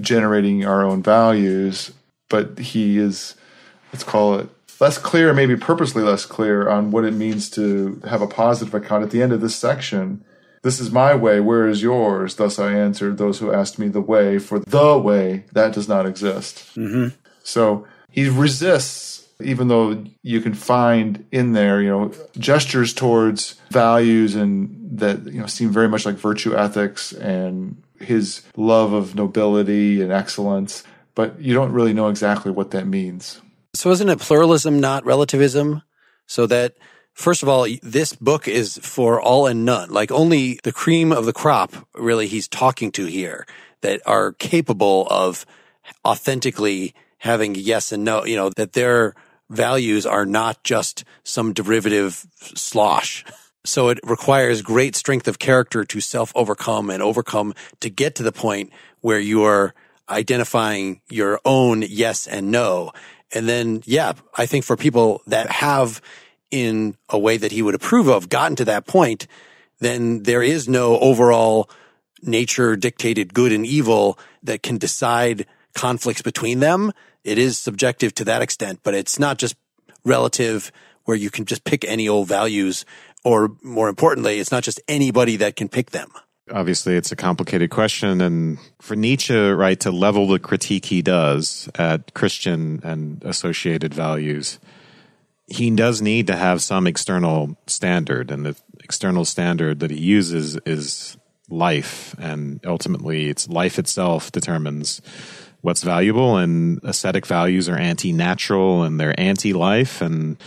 generating 0.02 0.66
our 0.66 0.84
own 0.84 1.04
values, 1.04 1.92
but 2.30 2.58
he 2.60 2.98
is, 2.98 3.36
let's 3.94 4.04
call 4.04 4.40
it, 4.40 4.50
less 4.80 4.98
clear, 4.98 5.34
maybe 5.34 5.56
purposely 5.56 6.04
less 6.04 6.26
clear 6.26 6.68
on 6.68 6.92
what 6.92 7.06
it 7.06 7.14
means 7.14 7.50
to 7.50 8.02
have 8.08 8.22
a 8.22 8.28
positive 8.28 8.74
account. 8.74 9.04
At 9.04 9.12
the 9.12 9.22
end 9.22 9.32
of 9.32 9.42
this 9.42 9.56
section, 9.56 10.24
this 10.64 10.80
is 10.80 10.92
my 10.92 11.16
way, 11.16 11.40
where 11.40 11.68
is 11.68 11.82
yours? 11.82 12.36
Thus 12.36 12.60
I 12.60 12.74
answered 12.74 13.18
those 13.18 13.40
who 13.40 13.54
asked 13.54 13.80
me 13.80 13.88
the 13.88 14.02
way, 14.02 14.40
for 14.40 14.60
the 14.60 14.98
way 14.98 15.46
that 15.54 15.74
does 15.74 15.88
not 15.88 16.06
exist. 16.06 16.76
Mm-hmm. 16.76 17.16
So 17.44 17.86
he 18.10 18.30
resists, 18.30 19.28
even 19.42 19.68
though 19.68 20.04
you 20.24 20.42
can 20.42 20.54
find 20.54 21.26
in 21.32 21.54
there, 21.54 21.82
you 21.82 21.90
know, 21.90 22.12
gestures 22.38 22.94
towards 22.94 23.56
values 23.70 24.36
and 24.36 25.00
that, 25.00 25.26
you 25.26 25.40
know, 25.40 25.46
seem 25.48 25.70
very 25.70 25.88
much 25.88 26.06
like 26.06 26.16
virtue 26.16 26.56
ethics 26.56 27.12
and 27.12 27.82
his 28.00 28.42
love 28.56 28.94
of 28.94 29.16
nobility 29.16 30.02
and 30.02 30.12
excellence, 30.12 30.84
but 31.16 31.40
you 31.40 31.54
don't 31.54 31.72
really 31.72 31.94
know 31.94 32.10
exactly 32.10 32.52
what 32.52 32.72
that 32.72 32.88
means. 32.88 33.42
So 33.74 33.92
isn't 33.92 34.10
it 34.10 34.20
pluralism, 34.20 34.80
not 34.80 35.06
relativism? 35.06 35.84
So 36.26 36.48
that 36.48 36.74
First 37.18 37.42
of 37.42 37.50
all, 37.50 37.66
this 37.82 38.14
book 38.14 38.48
is 38.48 38.78
for 38.84 39.20
all 39.20 39.48
and 39.48 39.66
none. 39.66 39.90
Like 39.90 40.12
only 40.12 40.60
the 40.64 40.72
cream 40.72 41.12
of 41.12 41.26
the 41.26 41.34
crop, 41.34 41.74
really, 41.96 42.28
he's 42.28 42.48
talking 42.48 42.92
to 42.92 43.06
here 43.06 43.48
that 43.82 44.02
are 44.06 44.34
capable 44.34 45.08
of 45.10 45.44
authentically 46.06 46.94
having 47.18 47.56
yes 47.56 47.92
and 47.92 48.04
no, 48.04 48.24
you 48.24 48.36
know, 48.36 48.52
that 48.56 48.74
their 48.74 49.16
values 49.50 50.06
are 50.06 50.28
not 50.28 50.64
just 50.64 51.06
some 51.24 51.54
derivative 51.54 52.28
slosh. 52.40 53.26
So 53.66 53.90
it 53.90 54.00
requires 54.04 54.62
great 54.62 54.96
strength 54.96 55.28
of 55.28 55.40
character 55.40 55.84
to 55.86 56.00
self 56.00 56.32
overcome 56.36 56.92
and 56.92 57.02
overcome 57.02 57.56
to 57.80 57.90
get 57.90 58.14
to 58.16 58.24
the 58.24 58.32
point 58.32 58.72
where 59.02 59.20
you 59.20 59.44
are 59.44 59.74
identifying 60.08 61.02
your 61.10 61.40
own 61.46 61.82
yes 61.82 62.28
and 62.28 62.52
no. 62.52 62.92
And 63.34 63.50
then, 63.50 63.82
yeah, 63.86 64.14
I 64.36 64.46
think 64.46 64.66
for 64.66 64.78
people 64.78 65.24
that 65.26 65.50
have 65.50 66.00
in 66.52 66.96
a 67.10 67.20
way 67.20 67.38
that 67.38 67.52
he 67.52 67.62
would 67.62 67.76
approve 67.76 68.08
of 68.08 68.30
gotten 68.30 68.56
to 68.58 68.66
that 68.66 68.88
point, 68.88 69.28
then 69.80 70.24
there 70.24 70.42
is 70.42 70.68
no 70.68 70.98
overall 71.00 71.70
nature 72.24 72.76
dictated 72.76 73.34
good 73.34 73.52
and 73.52 73.66
evil 73.66 74.18
that 74.44 74.64
can 74.64 74.78
decide 74.78 75.46
conflicts 75.76 76.22
between 76.22 76.60
them. 76.60 76.92
It 77.24 77.38
is 77.38 77.60
subjective 77.60 78.14
to 78.16 78.26
that 78.26 78.42
extent, 78.42 78.80
but 78.84 78.94
it's 78.94 79.20
not 79.20 79.38
just 79.38 79.56
relative 80.04 80.72
where 81.04 81.18
you 81.18 81.30
can 81.30 81.46
just 81.46 81.64
pick 81.64 81.86
any 81.86 82.08
old 82.08 82.28
values 82.28 82.86
or 83.24 83.52
more 83.62 83.90
importantly, 83.90 84.40
it's 84.40 84.52
not 84.52 84.64
just 84.64 84.80
anybody 84.88 85.36
that 85.38 85.56
can 85.56 85.68
pick 85.68 85.92
them. 85.92 86.10
Obviously, 86.52 86.96
it's 86.96 87.12
a 87.12 87.16
complicated 87.16 87.70
question. 87.70 88.22
And 88.22 88.58
for 88.80 88.96
Nietzsche, 88.96 89.36
right, 89.36 89.80
to 89.82 89.92
level 89.92 90.28
the 90.28 90.40
critique 90.40 90.86
he 90.86 91.02
does 91.02 91.70
at 91.76 92.14
Christian 92.14 92.80
and 92.84 93.22
associated 93.26 93.94
values, 93.94 94.60
he 95.48 95.70
does 95.72 96.02
need 96.02 96.28
to 96.28 96.36
have 96.36 96.62
some 96.62 96.88
external 96.88 97.58
standard. 97.68 98.32
And 98.32 98.46
the 98.46 98.56
external 98.84 99.26
standard 99.26 99.80
that 99.80 99.92
he 99.92 100.00
uses 100.00 100.58
is 100.66 101.18
life. 101.50 102.16
And 102.20 102.60
ultimately, 102.66 103.30
it's 103.30 103.48
life 103.48 103.80
itself 103.80 104.32
determines 104.32 105.02
what's 105.62 105.84
valuable. 105.84 106.38
And 106.38 106.82
ascetic 106.84 107.26
values 107.26 107.70
are 107.70 107.78
anti 107.78 108.12
natural 108.12 108.84
and 108.84 109.00
they're 109.00 109.18
anti 109.20 109.54
life. 109.54 110.02
And 110.02 110.38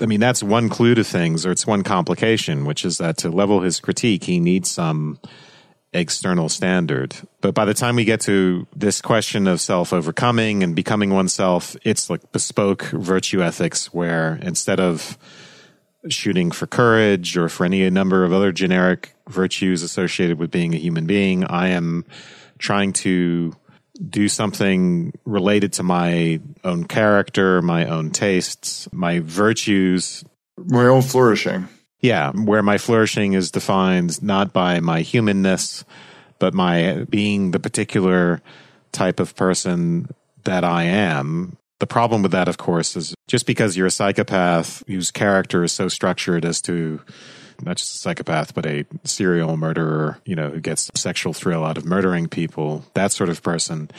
I 0.00 0.06
mean, 0.06 0.20
that's 0.20 0.42
one 0.42 0.68
clue 0.68 0.94
to 0.94 1.04
things, 1.04 1.44
or 1.44 1.50
it's 1.50 1.66
one 1.66 1.82
complication, 1.82 2.64
which 2.64 2.84
is 2.84 2.98
that 2.98 3.18
to 3.18 3.30
level 3.30 3.60
his 3.60 3.80
critique, 3.80 4.24
he 4.24 4.40
needs 4.40 4.70
some 4.70 5.18
external 5.98 6.48
standard. 6.48 7.16
But 7.40 7.54
by 7.54 7.64
the 7.64 7.74
time 7.74 7.96
we 7.96 8.04
get 8.04 8.20
to 8.22 8.66
this 8.74 9.00
question 9.00 9.46
of 9.46 9.60
self 9.60 9.92
overcoming 9.92 10.62
and 10.62 10.74
becoming 10.74 11.10
oneself, 11.10 11.76
it's 11.84 12.10
like 12.10 12.32
bespoke 12.32 12.82
virtue 12.84 13.42
ethics 13.42 13.92
where 13.92 14.38
instead 14.42 14.80
of 14.80 15.18
shooting 16.08 16.50
for 16.50 16.66
courage 16.66 17.36
or 17.36 17.48
for 17.48 17.64
any 17.64 17.88
number 17.90 18.24
of 18.24 18.32
other 18.32 18.52
generic 18.52 19.14
virtues 19.28 19.82
associated 19.82 20.38
with 20.38 20.50
being 20.50 20.74
a 20.74 20.78
human 20.78 21.06
being, 21.06 21.44
I 21.44 21.68
am 21.68 22.04
trying 22.58 22.92
to 22.92 23.54
do 24.08 24.28
something 24.28 25.12
related 25.24 25.72
to 25.74 25.82
my 25.82 26.40
own 26.64 26.84
character, 26.84 27.60
my 27.62 27.86
own 27.86 28.10
tastes, 28.10 28.88
my 28.92 29.20
virtues, 29.20 30.24
my 30.56 30.86
own 30.86 31.02
flourishing. 31.02 31.68
Yeah, 32.00 32.30
where 32.32 32.62
my 32.62 32.78
flourishing 32.78 33.32
is 33.32 33.50
defined 33.50 34.22
not 34.22 34.52
by 34.52 34.80
my 34.80 35.00
humanness, 35.00 35.84
but 36.38 36.54
my 36.54 37.04
being 37.10 37.50
the 37.50 37.58
particular 37.58 38.40
type 38.92 39.18
of 39.20 39.34
person 39.34 40.08
that 40.44 40.64
I 40.64 40.84
am. 40.84 41.56
The 41.80 41.86
problem 41.86 42.22
with 42.22 42.32
that, 42.32 42.48
of 42.48 42.58
course, 42.58 42.96
is 42.96 43.14
just 43.26 43.46
because 43.46 43.76
you're 43.76 43.86
a 43.86 43.90
psychopath 43.90 44.82
whose 44.86 45.10
character 45.10 45.62
is 45.64 45.72
so 45.72 45.88
structured 45.88 46.44
as 46.44 46.60
to 46.62 47.00
not 47.62 47.76
just 47.76 47.94
a 47.94 47.98
psychopath, 47.98 48.54
but 48.54 48.66
a 48.66 48.84
serial 49.04 49.56
murderer, 49.56 50.18
you 50.24 50.36
know, 50.36 50.50
who 50.50 50.60
gets 50.60 50.90
sexual 50.94 51.32
thrill 51.32 51.64
out 51.64 51.76
of 51.76 51.84
murdering 51.84 52.28
people, 52.28 52.84
that 52.94 53.12
sort 53.12 53.28
of 53.28 53.42
person, 53.42 53.90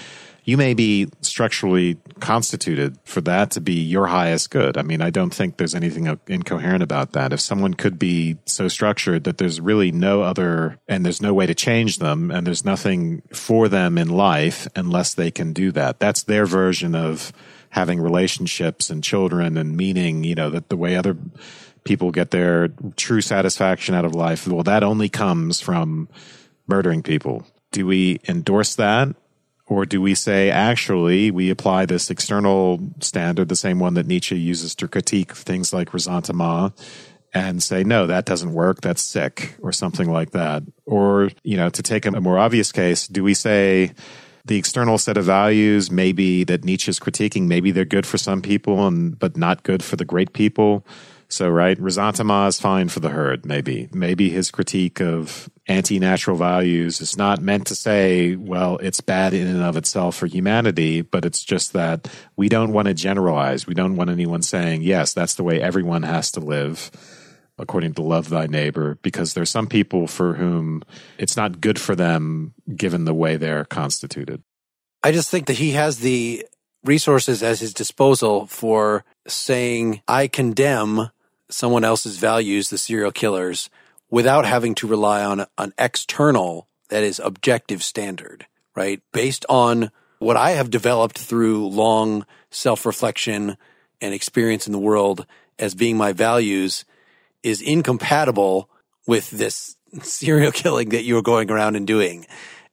you 0.50 0.58
may 0.58 0.74
be 0.74 1.08
structurally 1.22 1.96
constituted 2.20 2.98
for 3.04 3.22
that 3.22 3.52
to 3.52 3.62
be 3.62 3.76
your 3.76 4.08
highest 4.08 4.50
good. 4.50 4.80
I 4.80 4.82
mean, 4.82 5.00
I 5.00 5.12
don't 5.12 5.32
think 5.32 5.58
there's 5.58 5.76
anything 5.76 6.20
incoherent 6.28 6.82
about 6.82 7.12
that. 7.14 7.34
If 7.34 7.40
someone 7.40 7.76
could 7.76 8.00
be 8.00 8.40
so 8.46 8.68
structured 8.68 9.26
that 9.26 9.38
there's 9.38 9.62
really 9.62 9.92
no 9.92 10.24
other, 10.24 10.80
and 10.88 11.06
there's 11.06 11.22
no 11.22 11.36
way 11.36 11.46
to 11.46 11.54
change 11.54 12.00
them, 12.00 12.32
and 12.32 12.48
there's 12.48 12.66
nothing 12.66 13.22
for 13.32 13.68
them 13.68 14.00
in 14.00 14.10
life 14.10 14.68
unless 14.76 15.14
they 15.14 15.30
can 15.30 15.54
do 15.54 15.72
that, 15.74 16.00
that's 16.00 16.24
their 16.24 16.48
version 16.48 16.96
of 16.96 17.32
having 17.70 18.00
relationships 18.00 18.90
and 18.90 19.04
children 19.04 19.56
and 19.56 19.78
meaning, 19.78 20.24
you 20.24 20.34
know, 20.34 20.50
that 20.50 20.70
the 20.70 20.78
way 20.78 20.96
other 20.96 21.16
people 21.84 22.10
get 22.10 22.32
their 22.32 22.70
true 22.98 23.22
satisfaction 23.22 23.94
out 23.94 24.04
of 24.04 24.16
life. 24.16 24.48
Well, 24.48 24.64
that 24.64 24.82
only 24.82 25.10
comes 25.10 25.62
from 25.62 26.10
murdering 26.66 27.04
people. 27.04 27.46
Do 27.72 27.86
we 27.86 28.20
endorse 28.28 28.74
that? 28.78 29.10
Or 29.70 29.86
do 29.86 30.02
we 30.02 30.16
say, 30.16 30.50
actually, 30.50 31.30
we 31.30 31.52
apply 31.52 31.86
this 31.86 32.10
external 32.10 32.80
standard, 33.00 33.50
the 33.50 33.56
same 33.56 33.80
one 33.80 33.94
that 33.94 34.08
Nietzsche 34.08 34.38
uses 34.38 34.74
to 34.76 34.88
critique 34.88 35.34
things 35.34 35.72
like 35.72 35.94
ressentiment, 35.94 36.74
and 37.36 37.62
say, 37.62 37.84
no, 37.84 38.08
that 38.08 38.26
doesn't 38.26 38.54
work. 38.54 38.82
That's 38.82 39.04
sick, 39.04 39.56
or 39.62 39.72
something 39.72 40.12
like 40.12 40.32
that. 40.32 40.64
Or, 40.86 41.30
you 41.44 41.56
know, 41.56 41.70
to 41.70 41.84
take 41.84 42.08
a 42.08 42.20
more 42.20 42.40
obvious 42.40 42.72
case, 42.72 43.08
do 43.08 43.24
we 43.24 43.36
say, 43.36 43.94
the 44.46 44.58
external 44.58 44.98
set 44.98 45.18
of 45.18 45.26
values, 45.26 45.92
maybe 45.92 46.44
that 46.46 46.64
Nietzsche's 46.64 47.00
critiquing, 47.00 47.44
maybe 47.44 47.70
they're 47.70 47.86
good 47.86 48.08
for 48.08 48.18
some 48.18 48.42
people 48.42 48.88
and 48.88 49.20
but 49.20 49.38
not 49.38 49.62
good 49.62 49.84
for 49.84 49.96
the 49.96 50.06
great 50.06 50.34
people. 50.34 50.84
So, 51.32 51.48
right, 51.48 51.78
Ressentiment 51.80 52.50
is 52.50 52.60
fine 52.60 52.90
for 52.90 53.02
the 53.02 53.10
herd, 53.10 53.46
maybe. 53.46 53.88
Maybe 53.94 54.32
his 54.32 54.50
critique 54.50 55.00
of 55.00 55.48
anti 55.68 56.00
natural 56.00 56.36
values 56.36 57.02
is 57.02 57.18
not 57.18 57.40
meant 57.40 57.68
to 57.68 57.76
say, 57.76 58.36
well, 58.36 58.78
it's 58.78 59.00
bad 59.00 59.36
in 59.36 59.48
and 59.48 59.62
of 59.62 59.78
itself 59.78 60.16
for 60.16 60.26
humanity, 60.26 61.02
but 61.02 61.26
it's 61.26 61.44
just 61.44 61.74
that 61.74 62.08
we 62.36 62.50
don't 62.50 62.74
want 62.74 62.88
to 62.88 62.96
generalize. 62.96 63.68
We 63.68 63.76
don't 63.76 63.96
want 63.96 64.10
anyone 64.10 64.42
saying, 64.42 64.82
yes, 64.82 65.14
that's 65.14 65.36
the 65.36 65.44
way 65.44 65.62
everyone 65.62 66.02
has 66.02 66.32
to 66.32 66.40
live 66.40 66.90
according 67.60 67.94
to 67.94 68.02
love 68.02 68.30
thy 68.30 68.48
neighbor, 68.48 68.98
because 69.04 69.34
there's 69.34 69.50
some 69.50 69.68
people 69.68 70.08
for 70.08 70.34
whom 70.34 70.82
it's 71.18 71.36
not 71.36 71.62
good 71.62 71.78
for 71.78 71.94
them 71.94 72.54
given 72.76 73.04
the 73.04 73.14
way 73.14 73.36
they're 73.36 73.66
constituted. 73.66 74.42
I 75.04 75.12
just 75.12 75.30
think 75.30 75.46
that 75.48 75.58
he 75.58 75.72
has 75.72 76.00
the 76.00 76.46
resources 76.84 77.44
at 77.44 77.60
his 77.60 77.74
disposal 77.74 78.48
for 78.48 79.04
saying, 79.28 80.02
I 80.08 80.28
condemn 80.28 81.10
someone 81.50 81.84
else's 81.84 82.18
values, 82.18 82.70
the 82.70 82.78
serial 82.78 83.12
killers, 83.12 83.70
without 84.10 84.46
having 84.46 84.76
to 84.76 84.88
rely 84.88 85.24
on 85.24 85.46
an 85.58 85.74
external, 85.78 86.68
that 86.90 87.04
is 87.04 87.20
objective 87.20 87.84
standard, 87.84 88.48
right? 88.76 89.02
Based 89.14 89.46
on 89.48 89.92
what 90.20 90.38
I 90.38 90.52
have 90.52 90.70
developed 90.70 91.18
through 91.18 91.68
long 91.68 92.26
self 92.52 92.86
reflection 92.86 93.58
and 94.02 94.14
experience 94.14 94.68
in 94.68 94.74
the 94.74 94.80
world 94.80 95.26
as 95.58 95.76
being 95.76 95.98
my 95.98 96.14
values 96.14 96.86
is 97.44 97.62
incompatible 97.62 98.70
with 99.08 99.30
this 99.32 99.76
serial 100.02 100.52
killing 100.52 100.90
that 100.90 101.04
you're 101.04 101.22
going 101.22 101.52
around 101.52 101.76
and 101.76 101.88
doing. 101.88 102.26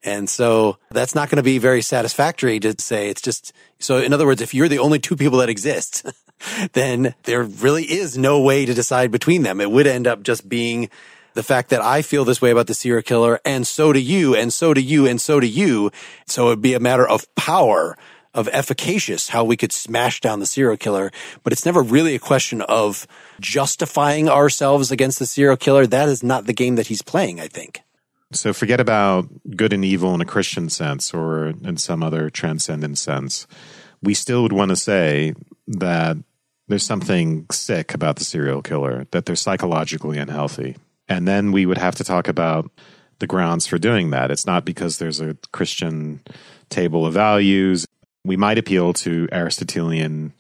And 0.03 0.31
so 0.31 0.79
that's 0.91 1.15
not 1.15 1.31
going 1.31 1.39
to 1.39 1.43
be 1.43 1.59
very 1.59 1.83
satisfactory 1.83 2.61
to 2.61 2.75
say 2.79 3.09
it's 3.09 3.23
just, 3.23 3.53
so 3.81 3.99
in 3.99 4.13
other 4.13 4.27
words, 4.27 4.41
if 4.41 4.55
you're 4.55 4.69
the 4.69 4.79
only 4.79 4.99
two 4.99 5.17
people 5.17 5.39
that 5.39 5.49
exist, 5.49 6.07
then 6.73 7.15
there 7.25 7.43
really 7.43 7.85
is 7.85 8.17
no 8.17 8.41
way 8.41 8.67
to 8.67 8.75
decide 8.75 9.11
between 9.11 9.43
them. 9.43 9.61
It 9.61 9.71
would 9.71 9.87
end 9.87 10.07
up 10.07 10.23
just 10.23 10.49
being 10.49 10.91
the 11.35 11.43
fact 11.43 11.69
that 11.71 11.83
I 11.83 12.03
feel 12.03 12.25
this 12.25 12.41
way 12.41 12.51
about 12.51 12.67
the 12.67 12.75
serial 12.75 13.03
killer 13.03 13.41
and 13.45 13.67
so 13.67 13.93
do 13.93 14.01
you 14.01 14.35
and 14.35 14.51
so 14.53 14.73
do 14.73 14.81
you 14.81 15.07
and 15.07 15.21
so 15.21 15.39
do 15.39 15.47
you. 15.47 15.91
So 16.27 16.47
it'd 16.47 16.63
be 16.63 16.75
a 16.75 16.81
matter 16.81 17.07
of 17.07 17.33
power 17.35 17.97
of 18.37 18.49
efficacious, 18.53 19.31
how 19.31 19.45
we 19.45 19.57
could 19.57 19.73
smash 19.73 20.21
down 20.21 20.41
the 20.41 20.47
serial 20.47 20.77
killer. 20.77 21.11
But 21.43 21.53
it's 21.53 21.65
never 21.65 21.83
really 21.83 22.15
a 22.15 22.19
question 22.19 22.61
of 22.63 23.07
justifying 23.41 24.29
ourselves 24.29 24.91
against 24.91 25.19
the 25.19 25.27
serial 25.27 25.57
killer. 25.57 25.87
That 25.87 26.09
is 26.09 26.23
not 26.23 26.47
the 26.47 26.53
game 26.53 26.77
that 26.77 26.89
he's 26.89 27.03
playing, 27.03 27.41
I 27.41 27.49
think. 27.49 27.81
So 28.33 28.53
forget 28.53 28.81
about 28.81 29.29
good 29.57 29.73
and 29.73 29.85
evil 29.85 30.15
in 30.15 30.21
a 30.21 30.27
Christian 30.27 30.69
sense 30.69 31.15
or 31.15 31.47
in 31.47 31.77
some 31.79 32.03
other 32.03 32.29
transcendent 32.29 32.99
sense. 32.99 33.47
We 34.03 34.15
still 34.15 34.43
would 34.43 34.53
want 34.53 34.71
to 34.71 34.77
say 34.77 35.35
that 35.67 36.17
there's 36.69 36.85
something 36.85 37.47
sick 37.51 37.95
about 37.95 38.17
the 38.17 38.25
serial 38.25 38.63
killer, 38.63 39.07
that 39.13 39.27
they're 39.27 39.37
psychologically 39.37 40.19
unhealthy. 40.19 40.77
And 41.09 41.27
then 41.27 41.53
we 41.53 41.67
would 41.67 41.79
have 41.79 41.95
to 41.97 42.05
talk 42.05 42.29
about 42.29 42.71
the 43.19 43.27
grounds 43.27 43.67
for 43.67 43.79
doing 43.79 44.11
that. 44.11 44.31
It's 44.31 44.47
not 44.47 44.65
because 44.65 44.99
there's 44.99 45.21
a 45.21 45.37
Christian 45.53 46.21
table 46.69 47.07
of 47.07 47.15
values. 47.15 47.87
We 48.25 48.37
might 48.37 48.59
appeal 48.59 48.93
to 48.95 49.29
Aristotelian 49.33 50.33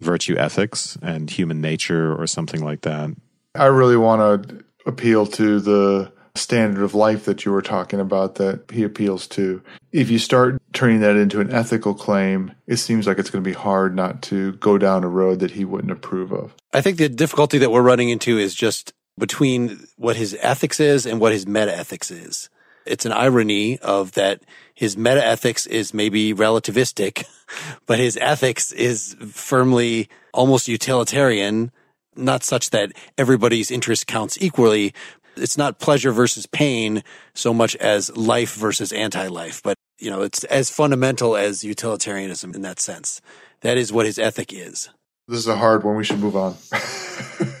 virtue 0.00 0.36
ethics 0.36 0.98
and 1.02 1.30
human 1.30 1.60
nature 1.60 2.14
or 2.14 2.26
something 2.26 2.62
like 2.62 2.82
that. 2.82 3.10
I 3.54 3.66
really 3.66 3.96
want 3.96 4.48
to 4.48 4.64
appeal 4.86 5.26
to 5.26 5.60
the 5.60 6.12
standard 6.38 6.82
of 6.82 6.94
life 6.94 7.24
that 7.24 7.44
you 7.44 7.52
were 7.52 7.62
talking 7.62 8.00
about 8.00 8.36
that 8.36 8.70
he 8.70 8.82
appeals 8.82 9.26
to. 9.28 9.62
If 9.92 10.10
you 10.10 10.18
start 10.18 10.60
turning 10.72 11.00
that 11.00 11.16
into 11.16 11.40
an 11.40 11.52
ethical 11.52 11.94
claim, 11.94 12.52
it 12.66 12.76
seems 12.76 13.06
like 13.06 13.18
it's 13.18 13.30
going 13.30 13.42
to 13.42 13.48
be 13.48 13.54
hard 13.54 13.94
not 13.94 14.22
to 14.22 14.52
go 14.54 14.78
down 14.78 15.04
a 15.04 15.08
road 15.08 15.40
that 15.40 15.52
he 15.52 15.64
wouldn't 15.64 15.92
approve 15.92 16.32
of. 16.32 16.54
I 16.72 16.80
think 16.80 16.98
the 16.98 17.08
difficulty 17.08 17.58
that 17.58 17.70
we're 17.70 17.82
running 17.82 18.08
into 18.08 18.38
is 18.38 18.54
just 18.54 18.92
between 19.18 19.86
what 19.96 20.16
his 20.16 20.36
ethics 20.40 20.80
is 20.80 21.04
and 21.04 21.20
what 21.20 21.32
his 21.32 21.46
meta 21.46 21.76
ethics 21.76 22.10
is. 22.10 22.48
It's 22.86 23.04
an 23.04 23.12
irony 23.12 23.78
of 23.80 24.12
that 24.12 24.42
his 24.74 24.96
meta 24.96 25.24
ethics 25.24 25.66
is 25.66 25.92
maybe 25.92 26.32
relativistic, 26.32 27.24
but 27.86 27.98
his 27.98 28.16
ethics 28.20 28.72
is 28.72 29.16
firmly 29.20 30.08
almost 30.32 30.68
utilitarian 30.68 31.72
not 32.18 32.42
such 32.42 32.70
that 32.70 32.92
everybody's 33.16 33.70
interest 33.70 34.06
counts 34.06 34.36
equally. 34.40 34.92
It's 35.38 35.58
not 35.58 35.78
pleasure 35.78 36.12
versus 36.12 36.46
pain 36.46 37.02
so 37.34 37.54
much 37.54 37.76
as 37.76 38.14
life 38.16 38.54
versus 38.54 38.92
anti-life, 38.92 39.62
but 39.62 39.76
you 39.98 40.10
know, 40.10 40.22
it's 40.22 40.44
as 40.44 40.70
fundamental 40.70 41.36
as 41.36 41.64
utilitarianism 41.64 42.54
in 42.54 42.62
that 42.62 42.78
sense. 42.80 43.20
That 43.62 43.76
is 43.76 43.92
what 43.92 44.06
his 44.06 44.18
ethic 44.18 44.52
is. 44.52 44.90
This 45.26 45.38
is 45.38 45.48
a 45.48 45.56
hard 45.56 45.82
one. 45.82 45.96
We 45.96 46.04
should 46.04 46.20
move 46.20 46.36
on. 46.36 46.54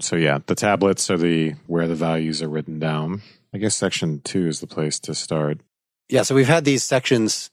So 0.00 0.16
yeah, 0.16 0.38
the 0.46 0.54
tablets 0.54 1.10
are 1.10 1.16
the 1.16 1.54
where 1.66 1.86
the 1.86 1.94
values 1.94 2.42
are 2.42 2.48
written 2.48 2.78
down. 2.78 3.22
I 3.54 3.58
guess 3.58 3.76
section 3.76 4.20
two 4.22 4.46
is 4.48 4.60
the 4.60 4.66
place 4.66 4.98
to 5.00 5.14
start. 5.14 5.60
Yeah, 6.08 6.22
so 6.22 6.34
we've 6.34 6.48
had 6.48 6.64
these 6.64 6.84
sections 6.84 7.50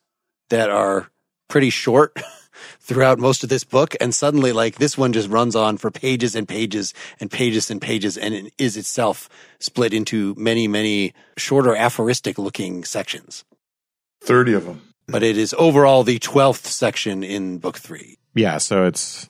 that 0.49 0.69
are 0.69 1.09
pretty 1.47 1.69
short 1.69 2.17
throughout 2.79 3.19
most 3.19 3.43
of 3.43 3.49
this 3.49 3.63
book, 3.63 3.95
and 4.01 4.13
suddenly, 4.13 4.51
like 4.51 4.75
this 4.75 4.97
one 4.97 5.13
just 5.13 5.29
runs 5.29 5.55
on 5.55 5.77
for 5.77 5.91
pages 5.91 6.35
and 6.35 6.47
pages 6.47 6.93
and 7.19 7.31
pages 7.31 7.71
and 7.71 7.81
pages, 7.81 8.17
and 8.17 8.33
it 8.33 8.53
is 8.57 8.77
itself 8.77 9.29
split 9.59 9.93
into 9.93 10.35
many, 10.37 10.67
many 10.67 11.13
shorter 11.37 11.75
aphoristic 11.75 12.37
looking 12.37 12.83
sections. 12.83 13.43
30 14.21 14.53
of 14.53 14.65
them. 14.65 14.81
But 15.07 15.23
it 15.23 15.37
is 15.37 15.53
overall 15.57 16.03
the 16.03 16.19
12th 16.19 16.65
section 16.65 17.23
in 17.23 17.57
book 17.57 17.77
three. 17.77 18.17
Yeah, 18.33 18.59
so 18.59 18.85
it's 18.85 19.29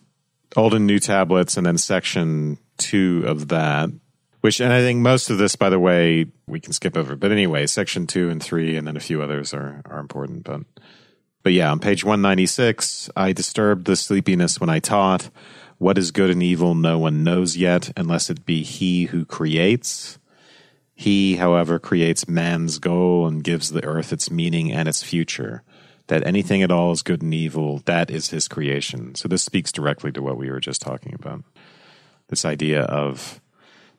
old 0.55 0.73
and 0.73 0.85
new 0.85 0.99
tablets, 0.99 1.57
and 1.57 1.65
then 1.65 1.77
section 1.77 2.57
two 2.77 3.23
of 3.25 3.47
that. 3.47 3.89
Which, 4.41 4.59
and 4.59 4.73
I 4.73 4.79
think 4.79 4.99
most 4.99 5.29
of 5.29 5.37
this, 5.37 5.55
by 5.55 5.69
the 5.69 5.79
way, 5.79 6.25
we 6.47 6.59
can 6.59 6.73
skip 6.73 6.97
over. 6.97 7.15
But 7.15 7.31
anyway, 7.31 7.67
section 7.67 8.07
two 8.07 8.29
and 8.29 8.41
three, 8.41 8.75
and 8.75 8.87
then 8.87 8.97
a 8.97 9.01
few 9.01 9.21
others 9.21 9.53
are 9.53 9.81
are 9.85 9.99
important. 9.99 10.43
But 10.43 10.61
but 11.43 11.53
yeah, 11.53 11.71
on 11.71 11.79
page 11.79 12.03
one 12.03 12.21
ninety 12.21 12.45
six, 12.45 13.09
I 13.15 13.33
disturbed 13.33 13.85
the 13.85 13.95
sleepiness 13.95 14.59
when 14.59 14.69
I 14.69 14.79
taught. 14.79 15.29
What 15.77 15.97
is 15.97 16.11
good 16.11 16.29
and 16.29 16.43
evil, 16.43 16.75
no 16.75 16.99
one 16.99 17.23
knows 17.23 17.57
yet, 17.57 17.91
unless 17.97 18.29
it 18.29 18.45
be 18.45 18.61
he 18.61 19.05
who 19.05 19.25
creates. 19.25 20.19
He, 20.93 21.37
however, 21.37 21.79
creates 21.79 22.27
man's 22.27 22.77
goal 22.77 23.25
and 23.25 23.43
gives 23.43 23.71
the 23.71 23.83
earth 23.83 24.13
its 24.13 24.29
meaning 24.29 24.71
and 24.71 24.87
its 24.87 25.01
future. 25.01 25.63
That 26.07 26.27
anything 26.27 26.61
at 26.61 26.71
all 26.71 26.91
is 26.91 27.01
good 27.01 27.23
and 27.23 27.33
evil, 27.33 27.79
that 27.85 28.11
is 28.11 28.29
his 28.29 28.47
creation. 28.47 29.15
So 29.15 29.27
this 29.27 29.41
speaks 29.41 29.71
directly 29.71 30.11
to 30.11 30.21
what 30.21 30.37
we 30.37 30.51
were 30.51 30.59
just 30.59 30.81
talking 30.81 31.15
about. 31.15 31.43
This 32.27 32.45
idea 32.45 32.81
of 32.81 33.41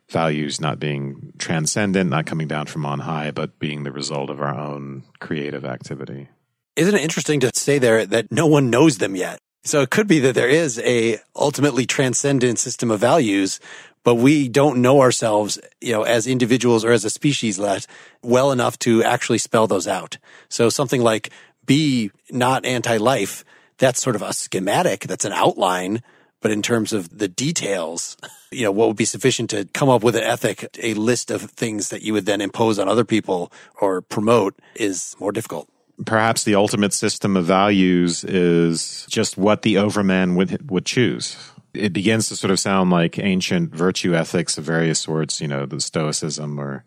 values 0.09 0.61
not 0.61 0.79
being 0.79 1.33
transcendent, 1.39 2.11
not 2.11 2.27
coming 2.27 2.47
down 2.47 2.67
from 2.67 2.87
on 2.87 3.01
high, 3.01 3.33
but 3.33 3.59
being 3.59 3.83
the 3.83 3.91
result 3.91 4.31
of 4.31 4.41
our 4.41 4.57
own 4.57 5.03
creative 5.19 5.65
activity. 5.65 6.29
Isn't 6.75 6.95
it 6.95 7.03
interesting 7.03 7.41
to 7.41 7.51
say 7.55 7.79
there 7.79 8.07
that 8.07 8.33
no 8.33 8.47
one 8.47 8.71
knows 8.71 8.97
them 8.97 9.15
yet? 9.15 9.39
So 9.63 9.83
it 9.83 9.91
could 9.91 10.09
be 10.09 10.21
that 10.21 10.35
there 10.35 10.49
is 10.49 10.79
a 10.81 11.19
ultimately 11.37 11.85
transcendent 11.85 12.59
system 12.59 12.91
of 12.91 12.99
values, 12.99 13.61
but 14.05 14.15
we 14.15 14.49
don't 14.49 14.81
know 14.81 15.03
ourselves, 15.03 15.59
you 15.83 15.93
know, 15.93 16.03
as 16.03 16.27
individuals 16.27 16.83
or 16.83 16.91
as 16.91 17.05
a 17.05 17.11
species 17.11 17.59
let 17.59 17.87
well 18.23 18.53
enough 18.53 18.79
to 18.81 19.05
actually 19.05 19.39
spell 19.39 19.67
those 19.67 19.87
out. 19.87 20.17
So 20.49 20.71
something 20.71 21.03
like 21.03 21.31
be 21.67 22.11
not 22.31 22.65
anti-life, 22.65 23.45
that's 23.77 24.03
sort 24.03 24.17
of 24.17 24.23
a 24.23 24.33
schematic, 24.33 25.01
that's 25.01 25.27
an 25.27 25.33
outline, 25.33 26.03
but 26.41 26.51
in 26.51 26.63
terms 26.63 26.95
of 26.95 27.19
the 27.19 27.29
details, 27.29 28.17
you 28.51 28.65
know, 28.65 28.73
what 28.73 28.89
would 28.89 28.97
be 28.97 29.05
sufficient 29.05 29.51
to 29.51 29.67
come 29.75 29.91
up 29.91 30.03
with 30.03 30.17
an 30.17 30.25
ethic, 30.25 30.75
a 30.83 30.95
list 30.95 31.31
of 31.31 31.43
things 31.43 31.91
that 31.91 32.01
you 32.01 32.15
would 32.15 32.27
then 32.27 32.41
impose 32.41 32.79
on 32.79 32.89
other 32.89 33.05
people 33.05 33.53
or 33.79 34.01
promote 34.01 34.59
is 34.75 35.15
more 35.21 35.33
difficult 35.33 35.69
perhaps 36.07 36.45
the 36.45 36.55
ultimate 36.55 36.93
system 36.93 37.37
of 37.37 37.45
values 37.45 38.25
is 38.25 39.07
just 39.09 39.37
what 39.37 39.63
the 39.63 39.79
overman 39.79 40.35
would 40.37 40.71
would 40.71 40.87
choose. 40.87 41.37
It 41.75 41.93
begins 41.93 42.29
to 42.29 42.37
sort 42.37 42.51
of 42.51 42.61
sound 42.61 42.91
like 42.91 43.19
ancient 43.19 43.75
virtue 43.75 44.15
ethics 44.15 44.59
of 44.59 44.65
various 44.65 45.01
sorts, 45.01 45.41
you 45.41 45.49
know, 45.49 45.65
the 45.65 45.81
Stoicism 45.81 46.59
or 46.59 46.85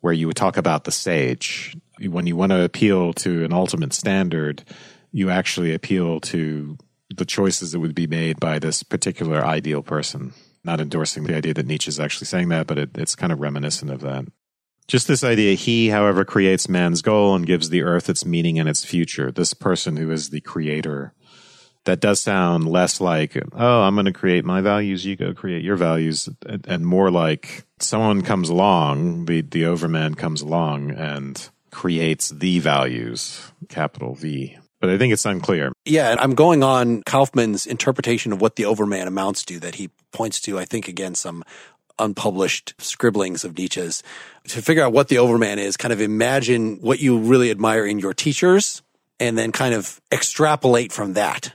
where 0.00 0.12
you 0.12 0.26
would 0.26 0.36
talk 0.36 0.56
about 0.56 0.84
the 0.84 0.92
sage. 0.92 1.76
When 2.00 2.26
you 2.26 2.36
want 2.36 2.52
to 2.52 2.62
appeal 2.62 3.12
to 3.14 3.44
an 3.44 3.52
ultimate 3.52 3.92
standard, 3.92 4.64
you 5.12 5.30
actually 5.30 5.74
appeal 5.74 6.20
to 6.20 6.78
the 7.14 7.24
choices 7.24 7.72
that 7.72 7.80
would 7.80 7.94
be 7.94 8.06
made 8.06 8.40
by 8.40 8.58
this 8.58 8.82
particular 8.82 9.44
ideal 9.44 9.82
person. 9.82 10.32
Not 10.64 10.80
endorsing 10.80 11.24
the 11.24 11.36
idea 11.36 11.54
that 11.54 11.66
Nietzsche 11.66 11.88
is 11.88 12.00
actually 12.00 12.26
saying 12.26 12.48
that, 12.48 12.66
but 12.66 12.78
it, 12.78 12.90
it's 12.96 13.14
kind 13.14 13.32
of 13.32 13.40
reminiscent 13.40 13.90
of 13.90 14.00
that. 14.00 14.26
Just 14.88 15.08
this 15.08 15.24
idea, 15.24 15.54
he, 15.54 15.88
however, 15.88 16.24
creates 16.24 16.68
man's 16.68 17.02
goal 17.02 17.34
and 17.34 17.46
gives 17.46 17.70
the 17.70 17.82
earth 17.82 18.08
its 18.08 18.24
meaning 18.24 18.58
and 18.58 18.68
its 18.68 18.84
future. 18.84 19.32
This 19.32 19.52
person 19.52 19.96
who 19.96 20.10
is 20.10 20.30
the 20.30 20.40
creator. 20.40 21.12
That 21.84 22.00
does 22.00 22.20
sound 22.20 22.68
less 22.68 23.00
like, 23.00 23.36
oh, 23.52 23.82
I'm 23.82 23.94
going 23.94 24.06
to 24.06 24.12
create 24.12 24.44
my 24.44 24.60
values, 24.60 25.06
you 25.06 25.14
go 25.14 25.32
create 25.32 25.62
your 25.62 25.76
values, 25.76 26.28
and, 26.44 26.66
and 26.66 26.84
more 26.84 27.12
like 27.12 27.64
someone 27.78 28.22
comes 28.22 28.48
along, 28.48 29.26
the, 29.26 29.40
the 29.40 29.66
overman 29.66 30.14
comes 30.14 30.40
along 30.40 30.90
and 30.90 31.48
creates 31.70 32.30
the 32.30 32.58
values, 32.58 33.52
capital 33.68 34.16
V. 34.16 34.58
But 34.80 34.90
I 34.90 34.98
think 34.98 35.12
it's 35.12 35.24
unclear. 35.24 35.72
Yeah, 35.84 36.16
I'm 36.18 36.34
going 36.34 36.62
on 36.62 37.02
Kaufmann's 37.04 37.66
interpretation 37.66 38.32
of 38.32 38.40
what 38.40 38.56
the 38.56 38.64
overman 38.66 39.06
amounts 39.06 39.44
to 39.44 39.60
that 39.60 39.76
he 39.76 39.90
points 40.12 40.40
to, 40.42 40.58
I 40.58 40.64
think, 40.64 40.88
again, 40.88 41.14
some 41.14 41.44
unpublished 41.98 42.74
scribblings 42.78 43.44
of 43.44 43.56
Nietzsche's 43.56 44.02
to 44.48 44.62
figure 44.62 44.82
out 44.82 44.92
what 44.92 45.08
the 45.08 45.18
overman 45.18 45.58
is, 45.58 45.76
kind 45.76 45.92
of 45.92 46.00
imagine 46.00 46.76
what 46.76 47.00
you 47.00 47.18
really 47.18 47.50
admire 47.50 47.86
in 47.86 47.98
your 47.98 48.14
teachers 48.14 48.82
and 49.18 49.36
then 49.36 49.52
kind 49.52 49.74
of 49.74 50.00
extrapolate 50.12 50.92
from 50.92 51.14
that. 51.14 51.54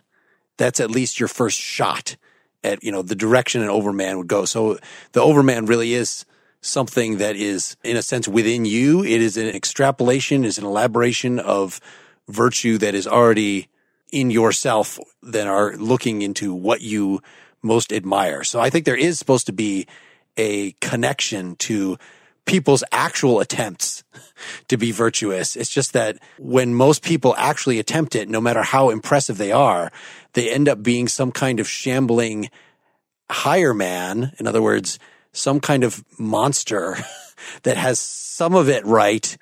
That's 0.58 0.80
at 0.80 0.91
least 0.91 1.19
your 1.19 1.30
first 1.30 1.60
shot 1.60 2.15
at, 2.63 2.84
you 2.84 2.91
know, 2.91 3.01
the 3.01 3.15
direction 3.15 3.62
an 3.62 3.69
overman 3.69 4.17
would 4.17 4.27
go. 4.27 4.45
So 4.45 4.77
the 5.13 5.21
overman 5.21 5.65
really 5.65 5.93
is 5.93 6.25
something 6.62 7.17
that 7.17 7.36
is 7.36 7.75
in 7.84 7.97
a 7.97 8.01
sense 8.01 8.27
within 8.27 8.65
you. 8.65 9.04
It 9.04 9.21
is 9.21 9.38
an 9.38 9.47
extrapolation, 9.47 10.45
is 10.45 10.58
an 10.58 10.65
elaboration 10.65 11.39
of 11.39 11.80
virtue 12.27 12.77
that 12.80 12.93
is 12.93 13.08
already 13.08 13.67
in 14.12 14.30
yourself 14.30 14.99
that 15.23 15.47
are 15.47 15.75
looking 15.77 16.21
into 16.21 16.54
what 16.54 16.82
you 16.82 17.21
most 17.63 17.93
admire. 17.93 18.43
So 18.43 18.60
I 18.60 18.69
think 18.69 18.86
there 18.86 18.95
is 18.95 19.17
supposed 19.17 19.45
to 19.47 19.54
be 19.54 19.88
a 20.37 20.71
connection 20.81 21.55
to 21.57 21.97
people's 22.45 22.83
actual 22.91 23.39
attempts 23.39 24.03
to 24.67 24.77
be 24.77 24.91
virtuous. 24.91 25.55
It's 25.55 25.69
just 25.69 25.93
that 25.93 26.17
when 26.37 26.73
most 26.73 27.03
people 27.03 27.35
actually 27.37 27.79
attempt 27.79 28.15
it, 28.15 28.29
no 28.29 28.41
matter 28.41 28.63
how 28.63 28.89
impressive 28.89 29.37
they 29.37 29.51
are, 29.51 29.91
they 30.33 30.51
end 30.51 30.67
up 30.67 30.81
being 30.81 31.07
some 31.07 31.31
kind 31.31 31.59
of 31.59 31.67
shambling 31.67 32.49
higher 33.29 33.73
man. 33.73 34.33
In 34.39 34.47
other 34.47 34.61
words, 34.61 34.99
some 35.31 35.59
kind 35.59 35.83
of 35.83 36.03
monster 36.19 36.97
that 37.63 37.77
has 37.77 37.99
some 37.99 38.55
of 38.55 38.69
it 38.69 38.85
right, 38.85 39.37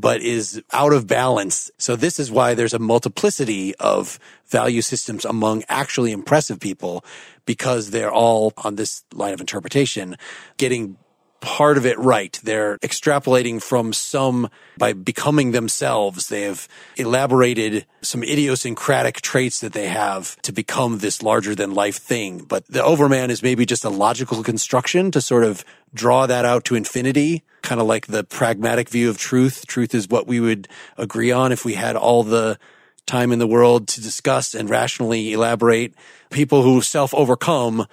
but 0.00 0.20
is 0.20 0.62
out 0.72 0.92
of 0.92 1.06
balance. 1.06 1.70
So 1.78 1.96
this 1.96 2.18
is 2.18 2.30
why 2.30 2.54
there's 2.54 2.74
a 2.74 2.78
multiplicity 2.78 3.74
of 3.76 4.18
value 4.46 4.82
systems 4.82 5.24
among 5.24 5.64
actually 5.68 6.12
impressive 6.12 6.60
people 6.60 7.04
because 7.46 7.90
they're 7.90 8.12
all 8.12 8.52
on 8.58 8.76
this 8.76 9.04
line 9.12 9.34
of 9.34 9.40
interpretation 9.40 10.16
getting 10.56 10.98
part 11.40 11.78
of 11.78 11.86
it 11.86 11.98
right. 11.98 12.40
They're 12.42 12.78
extrapolating 12.78 13.62
from 13.62 13.92
some 13.92 14.48
by 14.78 14.92
becoming 14.92 15.52
themselves. 15.52 16.28
They 16.28 16.42
have 16.42 16.66
elaborated 16.96 17.86
some 18.02 18.22
idiosyncratic 18.22 19.20
traits 19.20 19.60
that 19.60 19.72
they 19.72 19.86
have 19.88 20.40
to 20.42 20.52
become 20.52 20.98
this 20.98 21.22
larger 21.22 21.54
than 21.54 21.72
life 21.72 21.98
thing. 21.98 22.38
But 22.38 22.66
the 22.66 22.82
overman 22.82 23.30
is 23.30 23.42
maybe 23.42 23.64
just 23.66 23.84
a 23.84 23.90
logical 23.90 24.42
construction 24.42 25.10
to 25.12 25.20
sort 25.20 25.44
of 25.44 25.64
draw 25.94 26.26
that 26.26 26.44
out 26.44 26.64
to 26.64 26.74
infinity, 26.74 27.44
kind 27.66 27.80
of 27.80 27.86
like 27.88 28.06
the 28.06 28.22
pragmatic 28.22 28.88
view 28.88 29.10
of 29.10 29.18
truth. 29.18 29.66
Truth 29.66 29.92
is 29.92 30.08
what 30.08 30.28
we 30.28 30.38
would 30.38 30.68
agree 30.96 31.32
on 31.32 31.50
if 31.50 31.64
we 31.64 31.74
had 31.74 31.96
all 31.96 32.22
the 32.22 32.58
time 33.06 33.32
in 33.32 33.40
the 33.40 33.46
world 33.46 33.88
to 33.88 34.00
discuss 34.00 34.54
and 34.54 34.70
rationally 34.70 35.32
elaborate. 35.32 35.94
People 36.30 36.62
who 36.62 36.80
self 36.80 37.12
overcome 37.12 37.86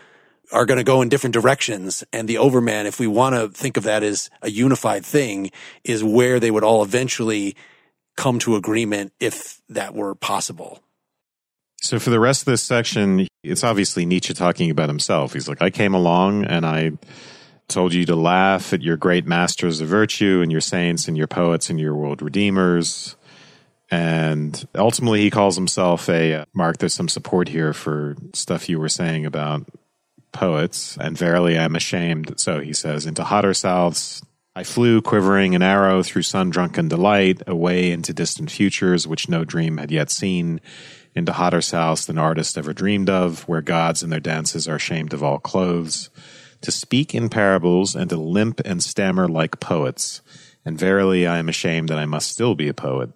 are 0.52 0.68
going 0.68 0.78
to 0.78 0.84
go 0.84 1.02
in 1.02 1.10
different 1.10 1.34
directions. 1.34 2.04
And 2.14 2.30
the 2.30 2.38
overman, 2.38 2.86
if 2.86 3.00
we 3.00 3.08
want 3.08 3.36
to 3.36 3.50
think 3.50 3.76
of 3.76 3.84
that 3.84 4.04
as 4.04 4.30
a 4.44 4.52
unified 4.52 5.04
thing, 5.04 5.50
is 5.84 6.04
where 6.04 6.40
they 6.40 6.52
would 6.52 6.64
all 6.64 6.84
eventually 6.84 7.56
come 8.16 8.38
to 8.40 8.56
agreement 8.56 9.12
if 9.20 9.60
that 9.70 9.96
were 9.96 10.14
possible. 10.14 10.84
So 11.82 11.98
for 11.98 12.12
the 12.12 12.20
rest 12.20 12.44
of 12.44 12.46
this 12.46 12.62
section, 12.62 13.28
it's 13.44 13.64
obviously 13.64 14.06
Nietzsche 14.06 14.36
talking 14.36 14.70
about 14.70 14.88
himself. 14.88 15.34
He's 15.34 15.50
like, 15.50 15.64
I 15.64 15.72
came 15.72 15.96
along 15.96 16.46
and 16.46 16.64
I 16.64 16.92
told 17.68 17.94
you 17.94 18.06
to 18.06 18.16
laugh 18.16 18.74
at 18.74 18.82
your 18.82 18.98
great 18.98 19.26
masters 19.26 19.82
of 19.82 19.88
virtue 19.88 20.42
and 20.42 20.52
your 20.52 20.62
saints 20.62 21.08
and 21.08 21.18
your 21.18 21.28
poets 21.28 21.70
and 21.70 21.80
your 21.80 21.96
world 21.96 22.22
redeemers. 22.22 23.16
And 23.92 24.68
ultimately, 24.76 25.22
he 25.22 25.30
calls 25.30 25.56
himself 25.56 26.10
a 26.10 26.34
uh, 26.34 26.46
Mark. 26.54 26.78
There's 26.78 26.94
some 26.94 27.10
support 27.10 27.50
here 27.50 27.74
for 27.74 28.16
stuff 28.34 28.68
you 28.68 28.80
were 28.80 28.90
saying 28.90 29.26
about 29.26 29.66
poets. 30.32 30.98
And 31.00 31.18
verily, 31.18 31.60
I'm 31.60 31.76
ashamed. 31.76 32.40
So 32.40 32.60
he 32.60 32.74
says, 32.74 33.06
into 33.06 33.24
hotter 33.24 33.52
souths, 33.52 34.24
I 34.56 34.64
flew, 34.64 35.02
quivering 35.02 35.56
an 35.56 35.62
arrow 35.62 36.04
through 36.04 36.24
sun 36.24 36.50
drunken 36.50 36.88
delight, 36.88 37.42
away 37.48 37.92
into 37.92 38.14
distant 38.14 38.52
futures 38.52 39.08
which 39.08 39.30
no 39.30 39.44
dream 39.44 39.78
had 39.78 39.92
yet 39.92 40.12
seen. 40.12 40.60
into 41.16 41.34
hotter 41.34 41.60
souths 41.60 42.08
than 42.08 42.18
artist 42.18 42.58
ever 42.58 42.74
dreamed 42.74 43.10
of, 43.10 43.48
where 43.48 43.62
gods 43.62 44.04
in 44.04 44.10
their 44.10 44.20
dances 44.20 44.68
are 44.68 44.76
ashamed 44.76 45.14
of 45.14 45.24
all 45.24 45.40
clothes, 45.40 46.10
to 46.64 46.72
speak 46.72 47.14
in 47.14 47.30
parables 47.30 47.96
and 47.96 48.10
to 48.10 48.18
limp 48.18 48.60
and 48.66 48.82
stammer 48.82 49.28
like 49.28 49.60
poets. 49.60 50.22
And 50.66 50.80
verily, 50.80 51.28
I 51.28 51.38
am 51.38 51.50
ashamed 51.50 51.90
that 51.90 52.00
I 52.00 52.06
must 52.06 52.32
still 52.32 52.56
be 52.56 52.68
a 52.68 52.74
poet. 52.74 53.12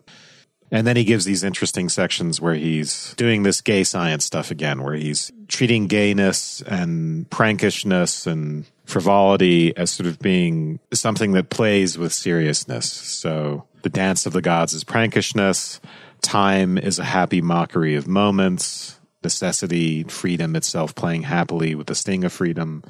And 0.69 0.85
then 0.85 0.97
he 0.97 1.05
gives 1.05 1.23
these 1.23 1.45
interesting 1.45 1.87
sections 1.87 2.41
where 2.41 2.53
he's 2.53 3.13
doing 3.15 3.43
this 3.43 3.61
gay 3.61 3.85
science 3.85 4.25
stuff 4.25 4.51
again, 4.51 4.83
where 4.83 4.95
he's 4.95 5.31
treating 5.47 5.87
gayness 5.87 6.61
and 6.61 7.29
prankishness 7.29 8.27
and 8.27 8.65
frivolity 8.85 9.75
as 9.77 9.91
sort 9.91 10.07
of 10.07 10.19
being 10.19 10.79
something 10.93 11.31
that 11.31 11.49
plays 11.49 11.97
with 11.97 12.11
seriousness. 12.11 12.91
So 12.91 13.65
the 13.81 13.89
dance 13.89 14.25
of 14.25 14.33
the 14.33 14.41
gods 14.41 14.73
is 14.73 14.83
prankishness. 14.83 15.79
Time 16.21 16.77
is 16.77 16.99
a 16.99 17.05
happy 17.05 17.41
mockery 17.41 17.95
of 17.95 18.07
moments. 18.07 18.99
Necessity, 19.23 20.03
freedom 20.03 20.55
itself 20.55 20.95
playing 20.95 21.23
happily 21.23 21.75
with 21.75 21.87
the 21.87 21.95
sting 21.95 22.25
of 22.25 22.33
freedom. 22.33 22.83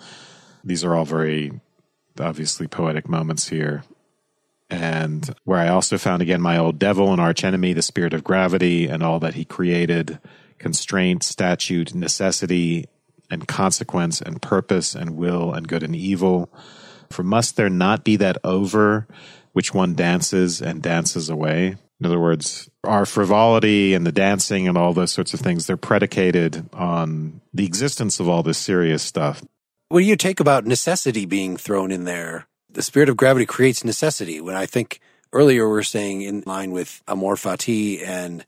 These 0.67 0.83
are 0.83 0.95
all 0.95 1.05
very 1.05 1.59
obviously 2.19 2.67
poetic 2.67 3.07
moments 3.07 3.49
here 3.49 3.83
and 4.69 5.33
where 5.43 5.59
I 5.59 5.69
also 5.69 5.97
found 5.97 6.21
again 6.21 6.41
my 6.41 6.57
old 6.57 6.79
devil 6.79 7.11
and 7.11 7.21
archenemy, 7.21 7.73
the 7.73 7.81
spirit 7.81 8.13
of 8.13 8.23
gravity, 8.23 8.87
and 8.87 9.01
all 9.01 9.19
that 9.19 9.35
he 9.35 9.45
created 9.45 10.19
constraint, 10.57 11.23
statute, 11.23 11.93
necessity, 11.93 12.85
and 13.29 13.47
consequence, 13.47 14.21
and 14.21 14.41
purpose, 14.41 14.95
and 14.95 15.15
will, 15.15 15.53
and 15.53 15.67
good 15.67 15.83
and 15.83 15.95
evil. 15.95 16.49
For 17.09 17.23
must 17.23 17.55
there 17.55 17.69
not 17.69 18.03
be 18.03 18.15
that 18.17 18.37
over 18.43 19.07
which 19.53 19.73
one 19.73 19.95
dances 19.95 20.61
and 20.61 20.81
dances 20.81 21.29
away? 21.29 21.75
In 21.99 22.05
other 22.05 22.19
words, 22.19 22.69
our 22.83 23.05
frivolity 23.05 23.93
and 23.93 24.05
the 24.05 24.11
dancing 24.11 24.67
and 24.67 24.77
all 24.77 24.93
those 24.93 25.11
sorts 25.11 25.33
of 25.33 25.39
things, 25.39 25.65
they're 25.65 25.77
predicated 25.77 26.69
on 26.73 27.41
the 27.53 27.65
existence 27.65 28.19
of 28.19 28.29
all 28.29 28.43
this 28.43 28.57
serious 28.57 29.01
stuff. 29.01 29.41
What 29.89 29.99
do 29.99 30.05
you 30.05 30.15
take 30.15 30.39
about 30.39 30.65
necessity 30.65 31.25
being 31.25 31.57
thrown 31.57 31.91
in 31.91 32.03
there? 32.03 32.47
the 32.77 32.83
spirit 32.83 33.09
of 33.09 33.17
gravity 33.17 33.45
creates 33.45 33.83
necessity. 33.83 34.39
When 34.39 34.55
I 34.55 34.67
think 34.67 34.99
earlier 35.33 35.67
we 35.67 35.79
are 35.79 35.83
saying 35.83 36.21
in 36.21 36.43
line 36.45 36.71
with 36.71 37.01
amor 37.07 37.35
fati 37.35 38.05
and 38.05 38.45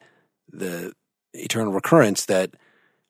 the 0.52 0.94
eternal 1.34 1.74
recurrence 1.74 2.26
that 2.26 2.52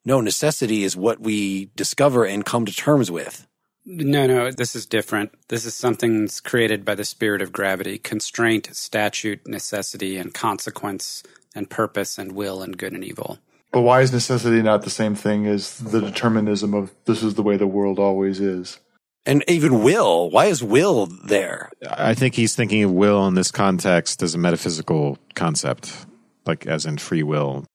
no 0.06 0.22
necessity 0.22 0.84
is 0.84 0.96
what 0.96 1.20
we 1.20 1.72
discover 1.76 2.26
and 2.26 2.46
come 2.46 2.66
to 2.66 2.74
terms 2.74 3.12
with. 3.12 3.46
No, 3.86 4.28
no, 4.28 4.50
this 4.50 4.78
is 4.78 4.86
different. 4.86 5.32
This 5.50 5.66
is 5.66 5.74
something 5.74 6.22
that's 6.22 6.40
created 6.40 6.86
by 6.86 6.96
the 6.96 7.04
spirit 7.04 7.42
of 7.42 7.52
gravity, 7.52 7.98
constraint, 7.98 8.74
statute, 8.74 9.46
necessity, 9.46 10.16
and 10.16 10.34
consequence, 10.34 11.22
and 11.54 11.70
purpose, 11.70 12.18
and 12.18 12.32
will, 12.32 12.62
and 12.62 12.78
good 12.78 12.94
and 12.94 13.04
evil. 13.04 13.40
But 13.72 13.82
why 13.82 14.02
is 14.02 14.12
necessity 14.12 14.62
not 14.62 14.82
the 14.82 14.90
same 14.90 15.16
thing 15.16 15.46
as 15.46 15.78
the 15.78 16.02
determinism 16.02 16.74
of 16.74 16.92
this 17.06 17.22
is 17.22 17.36
the 17.36 17.44
way 17.44 17.56
the 17.56 17.68
world 17.68 18.00
always 18.00 18.40
is? 18.40 18.80
And 19.26 19.44
even 19.48 19.84
will. 19.84 20.30
Why 20.32 20.46
is 20.46 20.64
will 20.64 21.06
there? 21.06 21.70
I 21.88 22.14
think 22.16 22.34
he's 22.34 22.56
thinking 22.56 22.84
of 22.84 22.92
will 22.92 23.28
in 23.28 23.36
this 23.36 23.52
context 23.52 24.24
as 24.24 24.34
a 24.34 24.40
metaphysical 24.40 25.20
concept, 25.36 26.08
like 26.46 26.66
as 26.66 26.86
in 26.86 26.98
free 26.98 27.22
will. 27.22 27.66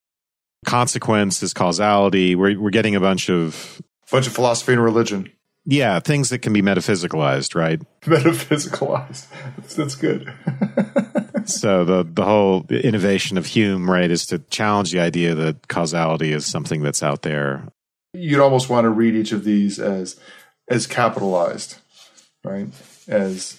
Consequence 0.64 1.42
is 1.42 1.52
causality. 1.52 2.34
We're 2.34 2.58
we're 2.58 2.70
getting 2.70 2.96
a 2.96 3.00
bunch 3.00 3.30
of 3.30 3.80
bunch 4.10 4.26
of 4.26 4.32
philosophy 4.32 4.72
and 4.72 4.82
religion. 4.82 5.30
Yeah, 5.66 5.98
things 6.00 6.28
that 6.28 6.40
can 6.40 6.52
be 6.52 6.60
metaphysicalized, 6.60 7.54
right? 7.54 7.80
Metaphysicalized. 8.02 9.26
That's, 9.56 9.74
that's 9.74 9.94
good. 9.94 10.32
so 11.46 11.84
the 11.84 12.06
the 12.08 12.24
whole 12.24 12.66
innovation 12.68 13.38
of 13.38 13.46
Hume, 13.46 13.90
right, 13.90 14.10
is 14.10 14.26
to 14.26 14.40
challenge 14.50 14.92
the 14.92 15.00
idea 15.00 15.34
that 15.34 15.68
causality 15.68 16.32
is 16.32 16.44
something 16.44 16.82
that's 16.82 17.02
out 17.02 17.22
there. 17.22 17.66
You'd 18.12 18.40
almost 18.40 18.68
want 18.68 18.84
to 18.84 18.90
read 18.90 19.14
each 19.14 19.32
of 19.32 19.44
these 19.44 19.78
as 19.78 20.20
as 20.68 20.86
capitalized, 20.86 21.78
right? 22.44 22.68
As 23.08 23.58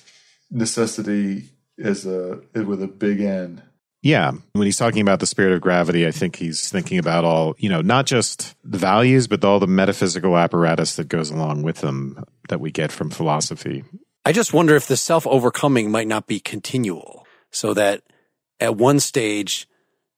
necessity 0.51 1.49
is 1.77 2.05
a 2.05 2.41
with 2.53 2.83
a 2.83 2.87
big 2.87 3.19
N. 3.19 3.63
Yeah. 4.05 4.33
When 4.53 4.67
he's 4.67 4.77
talking 4.77 5.01
about 5.01 5.19
the 5.19 5.25
spirit 5.25 5.53
of 5.53 5.61
gravity, 5.61 6.05
I 6.05 6.11
think 6.11 6.35
he's 6.35 6.69
thinking 6.69 6.99
about 6.99 7.25
all, 7.25 7.55
you 7.57 7.69
know, 7.69 7.81
not 7.81 8.05
just 8.05 8.55
the 8.63 8.77
values, 8.77 9.25
but 9.25 9.43
all 9.43 9.59
the 9.59 9.65
metaphysical 9.65 10.37
apparatus 10.37 10.97
that 10.97 11.09
goes 11.09 11.31
along 11.31 11.63
with 11.63 11.77
them 11.77 12.23
that 12.47 12.59
we 12.59 12.69
get 12.69 12.91
from 12.91 13.09
philosophy. 13.09 13.83
I 14.23 14.31
just 14.31 14.53
wonder 14.53 14.75
if 14.75 14.85
the 14.85 14.95
self 14.95 15.25
overcoming 15.25 15.89
might 15.89 16.07
not 16.07 16.27
be 16.27 16.39
continual 16.39 17.25
so 17.49 17.73
that 17.73 18.03
at 18.59 18.77
one 18.77 18.99
stage, 18.99 19.67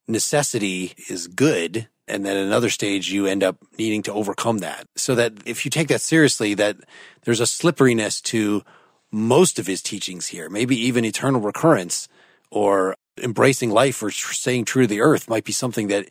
necessity 0.06 0.94
is 1.10 1.28
good 1.28 1.88
and 2.10 2.26
then 2.26 2.36
another 2.36 2.70
stage 2.70 3.10
you 3.10 3.26
end 3.26 3.42
up 3.42 3.56
needing 3.78 4.04
to 4.04 4.12
overcome 4.12 4.58
that 4.58 4.86
so 4.98 5.16
that 5.16 5.32
if 5.46 5.64
you 5.64 5.72
take 5.72 5.88
that 5.88 6.02
seriously 6.02 6.54
that 6.54 6.76
there's 7.24 7.40
a 7.40 7.48
slipperiness 7.48 8.22
to 8.22 8.64
most 9.12 9.60
of 9.60 9.68
his 9.68 9.82
teachings 9.82 10.28
here 10.28 10.50
maybe 10.50 10.78
even 10.78 11.04
eternal 11.04 11.42
recurrence 11.42 12.08
or 12.50 12.96
embracing 13.20 13.72
life 13.72 14.02
or 14.02 14.12
staying 14.12 14.66
true 14.66 14.84
to 14.84 14.88
the 14.88 15.02
earth 15.02 15.30
might 15.30 15.44
be 15.44 15.52
something 15.52 15.88
that 15.88 16.10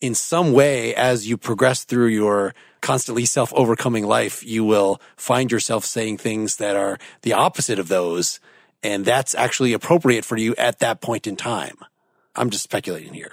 in 0.00 0.14
some 0.14 0.52
way 0.52 0.94
as 0.94 1.28
you 1.28 1.36
progress 1.36 1.84
through 1.84 2.06
your 2.06 2.54
constantly 2.80 3.24
self 3.24 3.52
overcoming 3.54 4.06
life 4.06 4.44
you 4.44 4.64
will 4.64 5.00
find 5.16 5.52
yourself 5.52 5.84
saying 5.84 6.16
things 6.16 6.56
that 6.56 6.76
are 6.76 6.98
the 7.22 7.32
opposite 7.32 7.78
of 7.78 7.88
those 7.88 8.40
and 8.82 9.04
that's 9.04 9.34
actually 9.34 9.72
appropriate 9.72 10.24
for 10.24 10.36
you 10.36 10.54
at 10.56 10.78
that 10.78 11.00
point 11.00 11.26
in 11.26 11.36
time 11.36 11.76
i'm 12.34 12.50
just 12.50 12.64
speculating 12.64 13.12
here 13.12 13.32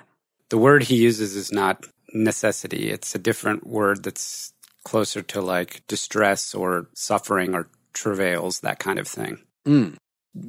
the 0.49 0.57
word 0.57 0.83
he 0.83 0.95
uses 0.95 1.35
is 1.35 1.51
not 1.51 1.85
necessity. 2.13 2.89
It's 2.89 3.15
a 3.15 3.19
different 3.19 3.65
word 3.65 4.03
that's 4.03 4.53
closer 4.83 5.21
to 5.21 5.41
like 5.41 5.85
distress 5.87 6.53
or 6.53 6.87
suffering 6.93 7.53
or 7.53 7.67
travails, 7.93 8.61
that 8.61 8.79
kind 8.79 8.99
of 8.99 9.07
thing. 9.07 9.39
Mm. 9.65 9.95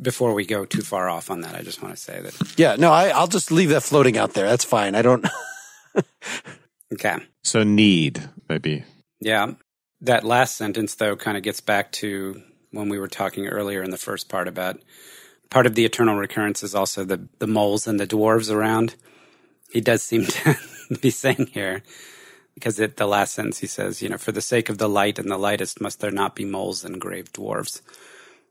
Before 0.02 0.34
we 0.34 0.44
go 0.44 0.64
too 0.64 0.82
far 0.82 1.08
off 1.08 1.30
on 1.30 1.40
that, 1.42 1.54
I 1.54 1.62
just 1.62 1.82
want 1.82 1.94
to 1.94 2.00
say 2.00 2.20
that. 2.20 2.58
Yeah, 2.58 2.76
no, 2.76 2.92
I, 2.92 3.08
I'll 3.08 3.26
just 3.26 3.50
leave 3.50 3.70
that 3.70 3.82
floating 3.82 4.18
out 4.18 4.34
there. 4.34 4.46
That's 4.46 4.64
fine. 4.64 4.94
I 4.94 5.02
don't. 5.02 5.26
okay. 6.92 7.16
So 7.42 7.62
need 7.62 8.28
maybe. 8.48 8.84
Yeah, 9.20 9.52
that 10.00 10.24
last 10.24 10.56
sentence 10.56 10.94
though 10.94 11.16
kind 11.16 11.36
of 11.36 11.42
gets 11.42 11.60
back 11.60 11.92
to 11.92 12.42
when 12.70 12.88
we 12.88 12.98
were 12.98 13.08
talking 13.08 13.46
earlier 13.46 13.82
in 13.82 13.90
the 13.90 13.96
first 13.96 14.28
part 14.28 14.48
about 14.48 14.78
part 15.50 15.66
of 15.66 15.74
the 15.74 15.84
eternal 15.84 16.16
recurrence 16.16 16.62
is 16.62 16.74
also 16.74 17.04
the 17.04 17.28
the 17.38 17.46
moles 17.46 17.86
and 17.86 17.98
the 17.98 18.06
dwarves 18.06 18.52
around. 18.54 18.94
He 19.70 19.80
does 19.80 20.02
seem 20.02 20.26
to 20.26 20.56
be 21.00 21.10
saying 21.10 21.50
here. 21.52 21.82
Because 22.54 22.80
at 22.80 22.96
the 22.96 23.06
last 23.06 23.34
sentence 23.34 23.58
he 23.58 23.68
says, 23.68 24.02
you 24.02 24.08
know, 24.08 24.18
for 24.18 24.32
the 24.32 24.40
sake 24.40 24.68
of 24.68 24.78
the 24.78 24.88
light 24.88 25.20
and 25.20 25.30
the 25.30 25.38
lightest, 25.38 25.80
must 25.80 26.00
there 26.00 26.10
not 26.10 26.34
be 26.34 26.44
moles 26.44 26.84
and 26.84 27.00
grave 27.00 27.32
dwarfs. 27.32 27.82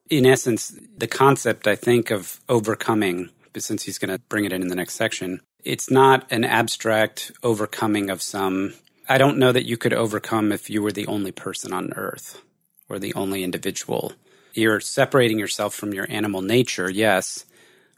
In 0.10 0.26
essence, 0.26 0.78
the 0.98 1.08
concept, 1.08 1.68
I 1.68 1.76
think, 1.76 2.12
of 2.12 2.40
overcoming, 2.48 3.30
since 3.58 3.84
he's 3.84 3.98
going 3.98 4.16
to 4.16 4.22
bring 4.30 4.46
it 4.46 4.54
in 4.54 4.62
in 4.62 4.68
the 4.68 4.76
next 4.76 4.94
section, 4.94 5.42
it's 5.64 5.90
not 5.90 6.32
an 6.32 6.44
abstract 6.44 7.32
overcoming 7.44 8.10
of 8.10 8.22
some. 8.22 8.74
I 9.10 9.18
don't 9.18 9.38
know 9.38 9.52
that 9.52 9.66
you 9.66 9.78
could 9.78 9.94
overcome 9.94 10.52
if 10.52 10.70
you 10.70 10.82
were 10.82 10.92
the 10.92 11.08
only 11.08 11.32
person 11.32 11.74
on 11.74 11.94
earth 11.94 12.42
or 12.88 13.00
the 13.00 13.14
only 13.16 13.44
individual. 13.44 14.14
You're 14.54 14.80
separating 14.80 15.40
yourself 15.40 15.76
from 15.76 15.94
your 15.94 16.06
animal 16.10 16.42
nature, 16.42 16.90
yes, 16.90 17.46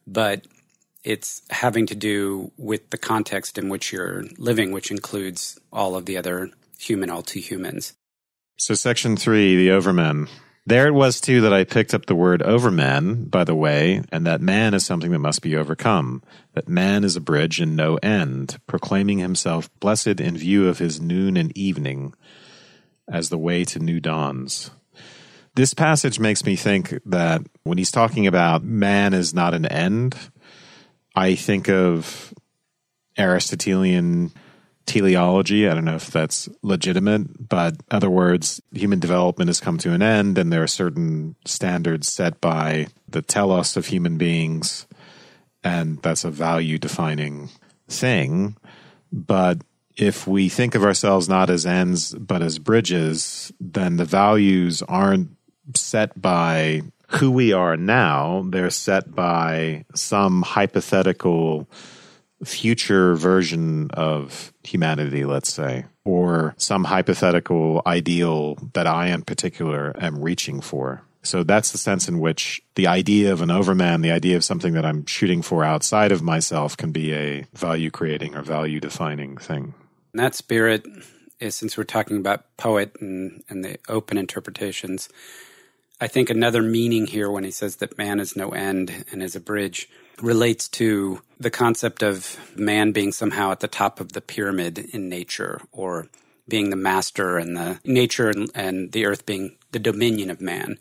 but 0.07 0.45
it's 1.03 1.41
having 1.49 1.85
to 1.87 1.95
do 1.95 2.51
with 2.57 2.89
the 2.89 2.97
context 2.97 3.57
in 3.57 3.69
which 3.69 3.93
you're 3.93 4.25
living, 4.37 4.71
which 4.71 4.91
includes 4.91 5.59
all 5.71 5.95
of 5.95 6.05
the 6.05 6.17
other 6.17 6.49
human 6.77 7.09
all 7.09 7.21
too 7.21 7.39
humans. 7.39 7.93
So, 8.57 8.73
section 8.73 9.15
three, 9.15 9.55
the 9.55 9.69
overmen. 9.69 10.27
There 10.69 10.85
it 10.85 10.93
was 10.93 11.19
too 11.19 11.41
that 11.41 11.51
I 11.51 11.63
picked 11.63 11.95
up 11.95 12.05
the 12.05 12.13
word 12.13 12.43
overman, 12.43 13.23
by 13.23 13.43
the 13.43 13.55
way, 13.55 14.03
and 14.11 14.27
that 14.27 14.39
man 14.39 14.75
is 14.75 14.85
something 14.85 15.09
that 15.09 15.17
must 15.17 15.41
be 15.41 15.55
overcome. 15.55 16.21
That 16.53 16.69
man 16.69 17.03
is 17.03 17.15
a 17.15 17.21
bridge 17.21 17.59
and 17.59 17.75
no 17.75 17.95
end, 18.03 18.59
proclaiming 18.67 19.17
himself 19.17 19.67
blessed 19.79 20.21
in 20.21 20.37
view 20.37 20.67
of 20.67 20.77
his 20.77 21.01
noon 21.01 21.37
and 21.37 21.57
evening 21.57 22.13
as 23.11 23.29
the 23.29 23.37
way 23.39 23.65
to 23.65 23.79
new 23.79 23.99
dawns. 23.99 24.69
This 25.55 25.73
passage 25.73 26.19
makes 26.19 26.45
me 26.45 26.55
think 26.55 26.99
that 27.03 27.41
when 27.63 27.79
he's 27.79 27.89
talking 27.89 28.27
about 28.27 28.61
man 28.63 29.15
is 29.15 29.33
not 29.33 29.55
an 29.55 29.65
end, 29.65 30.15
I 31.15 31.33
think 31.33 31.67
of 31.67 32.31
Aristotelian 33.17 34.31
teleology. 34.89 35.67
I 35.67 35.75
don't 35.75 35.85
know 35.85 35.95
if 35.95 36.09
that's 36.09 36.49
legitimate, 36.63 37.47
but 37.47 37.75
other 37.91 38.09
words, 38.09 38.59
human 38.73 38.99
development 38.99 39.47
has 39.47 39.59
come 39.59 39.77
to 39.79 39.93
an 39.93 40.01
end, 40.01 40.39
and 40.39 40.51
there 40.51 40.63
are 40.63 40.67
certain 40.67 41.35
standards 41.45 42.07
set 42.07 42.41
by 42.41 42.87
the 43.07 43.21
telos 43.21 43.77
of 43.77 43.85
human 43.85 44.17
beings, 44.17 44.87
and 45.63 46.01
that's 46.01 46.23
a 46.23 46.31
value 46.31 46.79
defining 46.79 47.49
thing. 47.87 48.57
But 49.13 49.61
if 49.95 50.25
we 50.25 50.49
think 50.49 50.73
of 50.73 50.83
ourselves 50.83 51.29
not 51.29 51.51
as 51.51 51.67
ends, 51.67 52.15
but 52.15 52.41
as 52.41 52.57
bridges, 52.57 53.53
then 53.59 53.97
the 53.97 54.05
values 54.05 54.81
aren't 54.81 55.29
set 55.75 56.19
by 56.19 56.81
who 57.09 57.29
we 57.29 57.53
are 57.53 57.77
now, 57.77 58.43
they're 58.47 58.71
set 58.71 59.13
by 59.13 59.85
some 59.93 60.41
hypothetical 60.41 61.69
future 62.43 63.15
version 63.15 63.89
of 63.91 64.53
humanity, 64.63 65.25
let's 65.25 65.51
say, 65.51 65.85
or 66.05 66.55
some 66.57 66.85
hypothetical 66.85 67.81
ideal 67.85 68.55
that 68.73 68.87
I 68.87 69.07
in 69.07 69.23
particular 69.23 69.93
am 69.99 70.21
reaching 70.21 70.61
for. 70.61 71.03
So 71.21 71.43
that's 71.43 71.71
the 71.71 71.77
sense 71.77 72.07
in 72.07 72.19
which 72.19 72.61
the 72.75 72.87
idea 72.87 73.33
of 73.33 73.41
an 73.41 73.51
overman, 73.51 74.01
the 74.01 74.11
idea 74.11 74.37
of 74.37 74.43
something 74.43 74.73
that 74.73 74.85
I'm 74.85 75.05
shooting 75.05 75.41
for 75.41 75.65
outside 75.65 76.11
of 76.11 76.21
myself 76.21 76.77
can 76.77 76.91
be 76.91 77.13
a 77.13 77.45
value 77.53 77.91
creating 77.91 78.35
or 78.35 78.41
value 78.41 78.79
defining 78.79 79.37
thing. 79.37 79.73
And 80.13 80.19
that 80.23 80.33
spirit 80.33 80.85
is, 81.39 81.55
since 81.55 81.77
we're 81.77 81.83
talking 81.83 82.17
about 82.17 82.45
poet 82.55 82.95
and, 83.01 83.43
and 83.49 83.65
the 83.65 83.77
open 83.89 84.17
interpretations, 84.17 85.09
I 85.99 86.07
think 86.07 86.29
another 86.29 86.61
meaning 86.61 87.05
here 87.05 87.29
when 87.29 87.43
he 87.43 87.51
says 87.51 87.77
that 87.77 87.97
man 87.97 88.21
is 88.21 88.37
no 88.37 88.49
end 88.49 89.05
and 89.11 89.21
is 89.21 89.35
a 89.35 89.41
bridge 89.41 89.89
relates 90.21 90.67
to 90.67 91.21
the 91.39 91.49
concept 91.49 92.03
of 92.03 92.37
man 92.55 92.91
being 92.91 93.11
somehow 93.11 93.51
at 93.51 93.59
the 93.59 93.67
top 93.67 93.99
of 93.99 94.13
the 94.13 94.21
pyramid 94.21 94.77
in 94.77 95.09
nature 95.09 95.61
or 95.71 96.07
being 96.47 96.69
the 96.69 96.75
master 96.75 97.37
and 97.37 97.55
the 97.55 97.79
nature 97.85 98.29
and, 98.29 98.49
and 98.55 98.91
the 98.91 99.05
earth 99.05 99.25
being 99.25 99.55
the 99.71 99.79
dominion 99.79 100.29
of 100.29 100.41
man. 100.41 100.77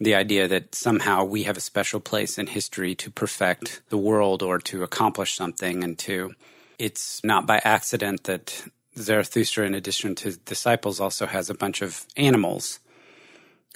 The 0.00 0.14
idea 0.14 0.46
that 0.46 0.74
somehow 0.74 1.24
we 1.24 1.42
have 1.44 1.56
a 1.56 1.60
special 1.62 1.98
place 1.98 2.38
in 2.38 2.46
history 2.46 2.94
to 2.96 3.10
perfect 3.10 3.82
the 3.88 3.98
world 3.98 4.42
or 4.42 4.58
to 4.60 4.84
accomplish 4.84 5.34
something 5.34 5.82
and 5.82 5.98
to 6.00 6.34
it's 6.78 7.24
not 7.24 7.46
by 7.46 7.60
accident 7.64 8.24
that 8.24 8.64
Zarathustra, 8.96 9.66
in 9.66 9.74
addition 9.74 10.14
to 10.16 10.36
disciples, 10.36 11.00
also 11.00 11.26
has 11.26 11.50
a 11.50 11.54
bunch 11.54 11.82
of 11.82 12.06
animals 12.16 12.78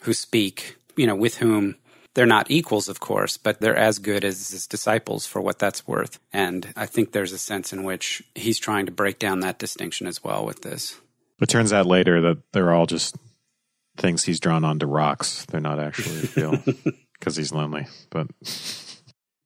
who 0.03 0.13
speak, 0.13 0.77
you 0.97 1.07
know, 1.07 1.15
with 1.15 1.39
whom 1.39 1.77
they're 2.15 2.27
not 2.27 2.51
equals, 2.51 2.89
of 2.89 3.01
course, 3.01 3.37
but 3.37 3.61
they're 3.61 3.77
as 3.77 3.99
good 3.99 4.25
as 4.25 4.51
his 4.51 4.67
disciples 4.67 5.27
for 5.27 5.41
what 5.41 5.59
that's 5.59 5.87
worth. 5.87 6.19
And 6.33 6.73
I 6.77 6.87
think 6.87 7.13
there's 7.13 7.33
a 7.33 7.39
sense 7.39 7.73
in 7.73 7.85
which 7.85 8.23
he's 8.35 8.59
trying 8.59 8.87
to 8.87 8.93
break 8.93 9.19
down 9.19 9.41
that 9.41 9.59
distinction 9.59 10.07
as 10.07 10.23
well 10.23 10.45
with 10.45 10.63
this. 10.63 11.01
It 11.41 11.49
turns 11.49 11.73
out 11.73 11.87
later 11.87 12.21
that 12.21 12.39
they're 12.53 12.73
all 12.73 12.87
just 12.87 13.17
things 13.97 14.25
he's 14.25 14.41
drawn 14.41 14.65
onto 14.65 14.87
rocks. 14.87 15.45
They're 15.47 15.61
not 15.61 15.81
actually 15.81 16.29
real 16.37 16.63
because 17.19 17.37
he's 17.37 17.53
lonely. 17.53 17.87
But 18.11 18.29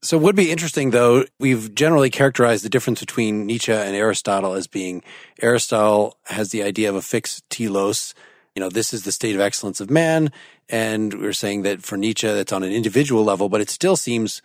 so, 0.02 0.16
it 0.16 0.22
would 0.22 0.36
be 0.36 0.50
interesting 0.50 0.90
though. 0.90 1.24
We've 1.40 1.74
generally 1.74 2.10
characterized 2.10 2.64
the 2.64 2.68
difference 2.68 3.00
between 3.00 3.46
Nietzsche 3.46 3.72
and 3.72 3.96
Aristotle 3.96 4.52
as 4.52 4.66
being 4.66 5.02
Aristotle 5.40 6.18
has 6.26 6.50
the 6.50 6.62
idea 6.62 6.88
of 6.88 6.96
a 6.96 7.02
fixed 7.02 7.48
telos. 7.50 8.14
You 8.57 8.61
know, 8.61 8.70
this 8.70 8.94
is 8.94 9.02
the 9.02 9.12
state 9.12 9.34
of 9.34 9.40
excellence 9.40 9.80
of 9.80 9.90
man. 9.90 10.32
And 10.70 11.20
we're 11.20 11.34
saying 11.34 11.62
that 11.62 11.82
for 11.82 11.98
Nietzsche, 11.98 12.26
that's 12.26 12.54
on 12.54 12.62
an 12.62 12.72
individual 12.72 13.22
level, 13.22 13.50
but 13.50 13.61
it 13.61 13.68
still 13.68 13.96
seems 13.96 14.40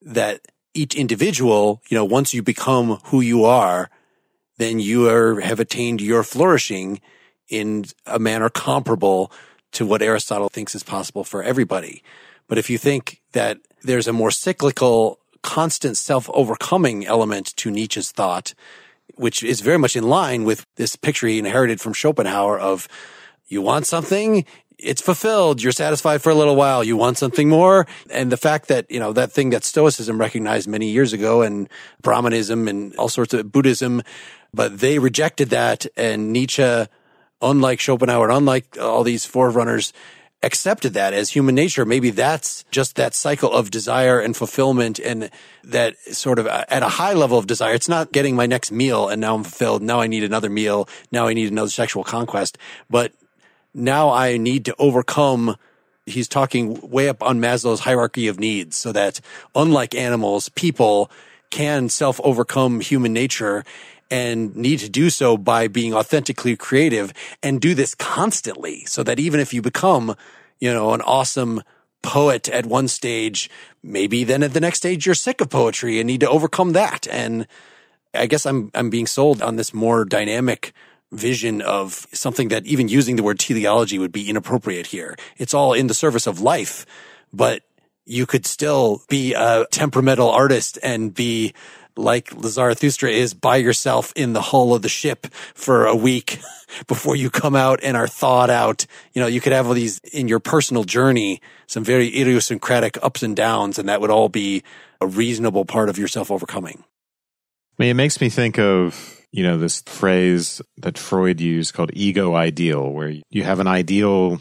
that 0.00 0.40
each 0.74 0.94
individual, 0.94 1.82
you 1.88 1.96
know, 1.96 2.04
once 2.04 2.32
you 2.32 2.42
become 2.42 3.00
who 3.06 3.20
you 3.20 3.44
are, 3.44 3.90
then 4.58 4.78
you 4.78 5.08
are, 5.08 5.40
have 5.40 5.58
attained 5.58 6.00
your 6.00 6.22
flourishing 6.22 7.00
in 7.48 7.84
a 8.06 8.20
manner 8.20 8.48
comparable 8.48 9.32
to 9.72 9.84
what 9.84 10.02
Aristotle 10.02 10.48
thinks 10.48 10.76
is 10.76 10.84
possible 10.84 11.24
for 11.24 11.42
everybody. 11.42 12.04
But 12.46 12.58
if 12.58 12.70
you 12.70 12.78
think 12.78 13.20
that 13.32 13.58
there's 13.82 14.06
a 14.06 14.12
more 14.12 14.30
cyclical, 14.30 15.18
constant 15.42 15.96
self 15.96 16.30
overcoming 16.32 17.04
element 17.04 17.56
to 17.56 17.72
Nietzsche's 17.72 18.12
thought, 18.12 18.54
which 19.16 19.42
is 19.42 19.62
very 19.62 19.78
much 19.78 19.96
in 19.96 20.04
line 20.04 20.44
with 20.44 20.64
this 20.76 20.94
picture 20.94 21.26
he 21.26 21.40
inherited 21.40 21.80
from 21.80 21.92
Schopenhauer 21.92 22.58
of 22.58 22.86
you 23.52 23.62
want 23.62 23.86
something, 23.86 24.44
it's 24.78 25.00
fulfilled. 25.00 25.62
You're 25.62 25.72
satisfied 25.72 26.22
for 26.22 26.30
a 26.30 26.34
little 26.34 26.56
while. 26.56 26.82
You 26.82 26.96
want 26.96 27.18
something 27.18 27.48
more. 27.48 27.86
And 28.10 28.32
the 28.32 28.36
fact 28.36 28.68
that, 28.68 28.90
you 28.90 28.98
know, 28.98 29.12
that 29.12 29.32
thing 29.32 29.50
that 29.50 29.64
Stoicism 29.64 30.18
recognized 30.18 30.68
many 30.68 30.90
years 30.90 31.12
ago 31.12 31.42
and 31.42 31.68
Brahmanism 32.02 32.68
and 32.68 32.94
all 32.96 33.08
sorts 33.08 33.32
of 33.32 33.52
Buddhism, 33.52 34.02
but 34.52 34.80
they 34.80 34.98
rejected 34.98 35.50
that. 35.50 35.86
And 35.96 36.32
Nietzsche, 36.32 36.86
unlike 37.40 37.80
Schopenhauer, 37.80 38.30
unlike 38.30 38.76
all 38.78 39.04
these 39.04 39.24
forerunners, 39.24 39.92
accepted 40.42 40.94
that 40.94 41.14
as 41.14 41.30
human 41.30 41.54
nature. 41.54 41.84
Maybe 41.84 42.10
that's 42.10 42.64
just 42.72 42.96
that 42.96 43.14
cycle 43.14 43.52
of 43.52 43.70
desire 43.70 44.18
and 44.18 44.36
fulfillment 44.36 44.98
and 44.98 45.30
that 45.62 45.96
sort 45.98 46.40
of 46.40 46.48
uh, 46.48 46.64
at 46.68 46.82
a 46.82 46.88
high 46.88 47.12
level 47.12 47.38
of 47.38 47.46
desire. 47.46 47.74
It's 47.74 47.88
not 47.88 48.10
getting 48.10 48.34
my 48.34 48.46
next 48.46 48.72
meal 48.72 49.08
and 49.08 49.20
now 49.20 49.36
I'm 49.36 49.44
fulfilled. 49.44 49.82
Now 49.82 50.00
I 50.00 50.08
need 50.08 50.24
another 50.24 50.50
meal. 50.50 50.88
Now 51.12 51.28
I 51.28 51.34
need 51.34 51.52
another 51.52 51.70
sexual 51.70 52.02
conquest. 52.02 52.58
But 52.90 53.12
now 53.74 54.10
I 54.10 54.36
need 54.36 54.64
to 54.66 54.74
overcome 54.78 55.56
he's 56.06 56.28
talking 56.28 56.90
way 56.90 57.08
up 57.08 57.22
on 57.22 57.40
Maslow's 57.40 57.80
hierarchy 57.80 58.28
of 58.28 58.40
needs 58.40 58.76
so 58.76 58.92
that 58.92 59.20
unlike 59.54 59.94
animals, 59.94 60.48
people 60.50 61.10
can 61.50 61.88
self 61.88 62.20
overcome 62.24 62.80
human 62.80 63.12
nature 63.12 63.64
and 64.10 64.54
need 64.56 64.78
to 64.80 64.90
do 64.90 65.08
so 65.10 65.36
by 65.36 65.68
being 65.68 65.94
authentically 65.94 66.56
creative 66.56 67.12
and 67.42 67.60
do 67.60 67.74
this 67.74 67.94
constantly 67.94 68.84
so 68.84 69.02
that 69.02 69.18
even 69.18 69.40
if 69.40 69.54
you 69.54 69.62
become, 69.62 70.14
you 70.60 70.72
know, 70.72 70.92
an 70.92 71.00
awesome 71.02 71.62
poet 72.02 72.48
at 72.48 72.66
one 72.66 72.88
stage, 72.88 73.48
maybe 73.82 74.24
then 74.24 74.42
at 74.42 74.52
the 74.52 74.60
next 74.60 74.78
stage 74.78 75.06
you're 75.06 75.14
sick 75.14 75.40
of 75.40 75.48
poetry 75.48 75.98
and 75.98 76.06
need 76.06 76.20
to 76.20 76.28
overcome 76.28 76.72
that. 76.72 77.06
And 77.08 77.46
I 78.12 78.26
guess 78.26 78.44
I'm, 78.44 78.70
I'm 78.74 78.90
being 78.90 79.06
sold 79.06 79.40
on 79.40 79.56
this 79.56 79.72
more 79.72 80.04
dynamic 80.04 80.74
vision 81.12 81.60
of 81.60 82.06
something 82.12 82.48
that 82.48 82.66
even 82.66 82.88
using 82.88 83.16
the 83.16 83.22
word 83.22 83.38
teleology 83.38 83.98
would 83.98 84.12
be 84.12 84.28
inappropriate 84.28 84.86
here. 84.86 85.16
It's 85.36 85.54
all 85.54 85.72
in 85.72 85.86
the 85.86 85.94
service 85.94 86.26
of 86.26 86.40
life, 86.40 86.86
but 87.32 87.62
you 88.04 88.26
could 88.26 88.46
still 88.46 89.02
be 89.08 89.34
a 89.34 89.66
temperamental 89.70 90.28
artist 90.28 90.78
and 90.82 91.14
be 91.14 91.54
like 91.96 92.32
Zarathustra 92.42 93.10
is 93.10 93.34
by 93.34 93.56
yourself 93.56 94.12
in 94.16 94.32
the 94.32 94.40
hull 94.40 94.74
of 94.74 94.82
the 94.82 94.88
ship 94.88 95.26
for 95.54 95.86
a 95.86 95.94
week 95.94 96.40
before 96.86 97.14
you 97.14 97.30
come 97.30 97.54
out 97.54 97.80
and 97.82 97.96
are 97.96 98.08
thawed 98.08 98.50
out. 98.50 98.86
You 99.12 99.20
know, 99.20 99.28
you 99.28 99.40
could 99.40 99.52
have 99.52 99.66
all 99.66 99.74
these 99.74 99.98
in 100.12 100.26
your 100.26 100.40
personal 100.40 100.84
journey, 100.84 101.40
some 101.66 101.84
very 101.84 102.08
idiosyncratic 102.08 102.98
ups 103.02 103.22
and 103.22 103.36
downs, 103.36 103.78
and 103.78 103.88
that 103.88 104.00
would 104.00 104.10
all 104.10 104.30
be 104.30 104.62
a 105.00 105.06
reasonable 105.06 105.64
part 105.64 105.88
of 105.88 105.98
yourself 105.98 106.30
overcoming. 106.30 106.82
I 107.78 107.82
mean, 107.82 107.90
it 107.90 107.94
makes 107.94 108.20
me 108.20 108.28
think 108.28 108.58
of 108.58 109.21
you 109.32 109.42
know, 109.42 109.58
this 109.58 109.82
phrase 109.82 110.60
that 110.76 110.98
Freud 110.98 111.40
used 111.40 111.74
called 111.74 111.90
ego 111.94 112.34
ideal, 112.34 112.92
where 112.92 113.14
you 113.30 113.42
have 113.42 113.60
an 113.60 113.66
ideal 113.66 114.40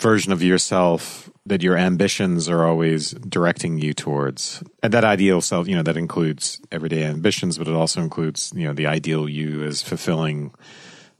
version 0.00 0.32
of 0.32 0.42
yourself 0.42 1.30
that 1.46 1.62
your 1.62 1.76
ambitions 1.76 2.48
are 2.48 2.64
always 2.64 3.10
directing 3.12 3.78
you 3.78 3.92
towards. 3.92 4.62
And 4.82 4.92
that 4.92 5.04
ideal 5.04 5.40
self, 5.40 5.68
you 5.68 5.76
know, 5.76 5.82
that 5.82 5.96
includes 5.96 6.60
everyday 6.72 7.04
ambitions, 7.04 7.58
but 7.58 7.68
it 7.68 7.74
also 7.74 8.00
includes, 8.00 8.50
you 8.56 8.66
know, 8.66 8.72
the 8.72 8.86
ideal 8.86 9.28
you 9.28 9.62
as 9.62 9.82
fulfilling 9.82 10.52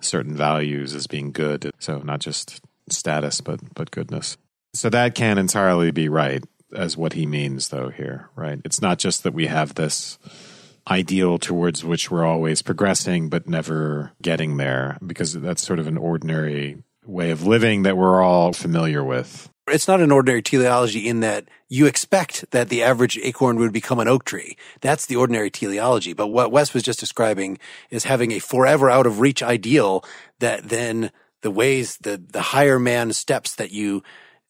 certain 0.00 0.34
values 0.34 0.94
as 0.94 1.06
being 1.06 1.30
good. 1.30 1.70
So 1.78 1.98
not 1.98 2.20
just 2.20 2.62
status, 2.90 3.40
but, 3.42 3.60
but 3.74 3.90
goodness. 3.90 4.38
So 4.72 4.88
that 4.90 5.14
can 5.14 5.38
entirely 5.38 5.90
be 5.90 6.08
right 6.08 6.42
as 6.74 6.96
what 6.96 7.12
he 7.12 7.26
means 7.26 7.68
though 7.68 7.90
here, 7.90 8.30
right? 8.34 8.60
It's 8.64 8.80
not 8.80 8.98
just 8.98 9.22
that 9.22 9.34
we 9.34 9.46
have 9.46 9.74
this 9.74 10.18
ideal 10.88 11.38
towards 11.38 11.84
which 11.84 12.10
we're 12.10 12.24
always 12.24 12.62
progressing 12.62 13.28
but 13.28 13.48
never 13.48 14.12
getting 14.20 14.56
there 14.56 14.98
because 15.04 15.32
that's 15.34 15.62
sort 15.62 15.78
of 15.78 15.86
an 15.86 15.96
ordinary 15.96 16.82
way 17.06 17.30
of 17.30 17.46
living 17.46 17.82
that 17.82 17.96
we're 17.96 18.22
all 18.22 18.52
familiar 18.52 19.02
with. 19.02 19.48
It's 19.66 19.88
not 19.88 20.02
an 20.02 20.12
ordinary 20.12 20.42
teleology 20.42 21.08
in 21.08 21.20
that 21.20 21.48
you 21.70 21.86
expect 21.86 22.50
that 22.50 22.68
the 22.68 22.82
average 22.82 23.18
acorn 23.18 23.56
would 23.56 23.72
become 23.72 23.98
an 23.98 24.08
oak 24.08 24.24
tree. 24.24 24.58
That's 24.82 25.06
the 25.06 25.16
ordinary 25.16 25.50
teleology. 25.50 26.12
But 26.12 26.26
what 26.26 26.52
Wes 26.52 26.74
was 26.74 26.82
just 26.82 27.00
describing 27.00 27.58
is 27.88 28.04
having 28.04 28.30
a 28.32 28.40
forever 28.40 28.90
out 28.90 29.06
of 29.06 29.20
reach 29.20 29.42
ideal 29.42 30.04
that 30.40 30.68
then 30.68 31.10
the 31.40 31.50
ways, 31.50 31.96
the, 31.98 32.22
the 32.30 32.42
higher 32.42 32.78
man 32.78 33.12
steps 33.14 33.54
that 33.54 33.70
you 33.70 34.02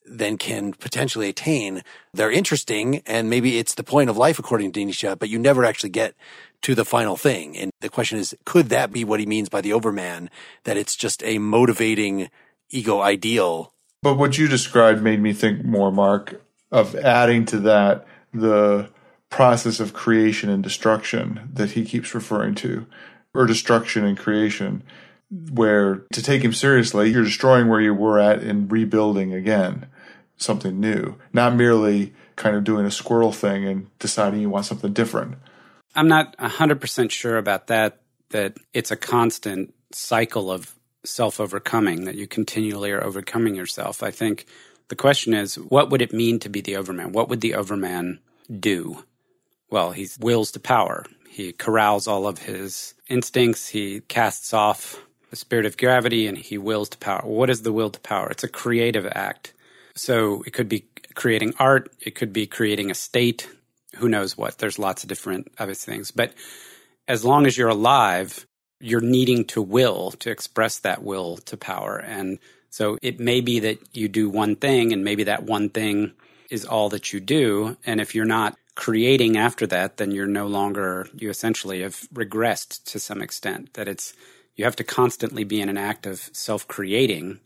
then 0.04 0.36
can 0.36 0.72
potentially 0.72 1.28
attain. 1.28 1.82
They're 2.12 2.30
interesting 2.30 3.02
and 3.06 3.30
maybe 3.30 3.58
it's 3.58 3.74
the 3.74 3.82
point 3.82 4.10
of 4.10 4.16
life 4.16 4.38
according 4.38 4.72
to 4.72 4.84
Nietzsche, 4.84 5.14
but 5.14 5.28
you 5.28 5.38
never 5.38 5.64
actually 5.64 5.90
get 5.90 6.14
to 6.62 6.74
the 6.74 6.84
final 6.84 7.16
thing. 7.16 7.56
And 7.56 7.70
the 7.80 7.88
question 7.88 8.18
is, 8.18 8.34
could 8.44 8.68
that 8.70 8.92
be 8.92 9.04
what 9.04 9.20
he 9.20 9.26
means 9.26 9.48
by 9.48 9.60
the 9.60 9.72
overman? 9.72 10.30
That 10.64 10.76
it's 10.76 10.96
just 10.96 11.22
a 11.22 11.38
motivating 11.38 12.30
ego 12.70 13.00
ideal. 13.00 13.72
But 14.02 14.16
what 14.16 14.38
you 14.38 14.48
described 14.48 15.02
made 15.02 15.20
me 15.20 15.32
think 15.32 15.64
more, 15.64 15.90
Mark, 15.90 16.42
of 16.70 16.94
adding 16.96 17.46
to 17.46 17.58
that 17.60 18.06
the 18.32 18.90
process 19.30 19.80
of 19.80 19.92
creation 19.92 20.50
and 20.50 20.62
destruction 20.62 21.50
that 21.52 21.72
he 21.72 21.84
keeps 21.84 22.14
referring 22.14 22.54
to, 22.56 22.86
or 23.34 23.46
destruction 23.46 24.04
and 24.04 24.18
creation 24.18 24.82
where 25.50 26.04
to 26.12 26.22
take 26.22 26.42
him 26.42 26.52
seriously, 26.52 27.10
you're 27.10 27.24
destroying 27.24 27.68
where 27.68 27.80
you 27.80 27.94
were 27.94 28.18
at 28.18 28.40
and 28.40 28.70
rebuilding 28.70 29.32
again 29.32 29.86
something 30.36 30.80
new, 30.80 31.16
not 31.32 31.54
merely 31.54 32.12
kind 32.36 32.56
of 32.56 32.64
doing 32.64 32.86
a 32.86 32.90
squirrel 32.90 33.32
thing 33.32 33.64
and 33.64 33.98
deciding 33.98 34.40
you 34.40 34.50
want 34.50 34.66
something 34.66 34.92
different. 34.92 35.36
I'm 35.94 36.08
not 36.08 36.36
100% 36.38 37.10
sure 37.10 37.38
about 37.38 37.68
that, 37.68 38.00
that 38.30 38.56
it's 38.72 38.90
a 38.90 38.96
constant 38.96 39.74
cycle 39.92 40.50
of 40.50 40.74
self 41.04 41.38
overcoming, 41.38 42.04
that 42.04 42.16
you 42.16 42.26
continually 42.26 42.90
are 42.90 43.04
overcoming 43.04 43.54
yourself. 43.54 44.02
I 44.02 44.10
think 44.10 44.46
the 44.88 44.96
question 44.96 45.34
is, 45.34 45.56
what 45.56 45.90
would 45.90 46.02
it 46.02 46.12
mean 46.12 46.38
to 46.40 46.48
be 46.48 46.60
the 46.60 46.76
overman? 46.76 47.12
What 47.12 47.28
would 47.28 47.40
the 47.40 47.54
overman 47.54 48.20
do? 48.60 49.04
Well, 49.70 49.92
he 49.92 50.08
wills 50.20 50.50
to 50.52 50.60
power. 50.60 51.04
He 51.28 51.52
corrals 51.52 52.06
all 52.06 52.26
of 52.26 52.38
his 52.38 52.94
instincts. 53.08 53.68
He 53.68 54.00
casts 54.02 54.52
off 54.52 55.00
the 55.30 55.36
spirit 55.36 55.66
of 55.66 55.76
gravity 55.76 56.26
and 56.26 56.38
he 56.38 56.58
wills 56.58 56.88
to 56.90 56.98
power. 56.98 57.22
What 57.24 57.50
is 57.50 57.62
the 57.62 57.72
will 57.72 57.90
to 57.90 58.00
power? 58.00 58.28
It's 58.30 58.44
a 58.44 58.48
creative 58.48 59.06
act. 59.06 59.52
So 59.96 60.42
it 60.46 60.52
could 60.52 60.68
be 60.68 60.86
creating 61.14 61.54
art. 61.58 61.92
It 62.00 62.14
could 62.14 62.32
be 62.32 62.46
creating 62.46 62.90
a 62.90 62.94
state. 62.94 63.48
Who 63.96 64.08
knows 64.08 64.36
what? 64.36 64.58
There's 64.58 64.78
lots 64.78 65.02
of 65.04 65.08
different 65.08 65.48
obvious 65.58 65.84
things. 65.84 66.10
But 66.10 66.34
as 67.06 67.24
long 67.24 67.46
as 67.46 67.56
you're 67.56 67.68
alive, 67.68 68.46
you're 68.80 69.00
needing 69.00 69.44
to 69.46 69.62
will 69.62 70.10
to 70.12 70.30
express 70.30 70.78
that 70.80 71.02
will 71.02 71.36
to 71.38 71.56
power. 71.56 71.96
And 71.98 72.38
so 72.70 72.98
it 73.02 73.20
may 73.20 73.40
be 73.40 73.60
that 73.60 73.78
you 73.96 74.08
do 74.08 74.28
one 74.28 74.56
thing 74.56 74.92
and 74.92 75.04
maybe 75.04 75.24
that 75.24 75.44
one 75.44 75.70
thing 75.70 76.12
is 76.50 76.64
all 76.64 76.88
that 76.90 77.12
you 77.12 77.20
do. 77.20 77.76
And 77.86 78.00
if 78.00 78.14
you're 78.14 78.24
not 78.24 78.56
creating 78.74 79.36
after 79.36 79.66
that, 79.68 79.96
then 79.96 80.10
you're 80.10 80.26
no 80.26 80.46
longer, 80.46 81.08
you 81.14 81.30
essentially 81.30 81.82
have 81.82 81.96
regressed 82.12 82.84
to 82.86 82.98
some 82.98 83.22
extent. 83.22 83.74
That 83.74 83.88
it's, 83.88 84.14
you 84.56 84.64
have 84.64 84.76
to 84.76 84.84
constantly 84.84 85.44
be 85.44 85.60
in 85.60 85.68
an 85.68 85.78
act 85.78 86.06
of 86.06 86.30
self 86.32 86.66
creating, 86.66 87.40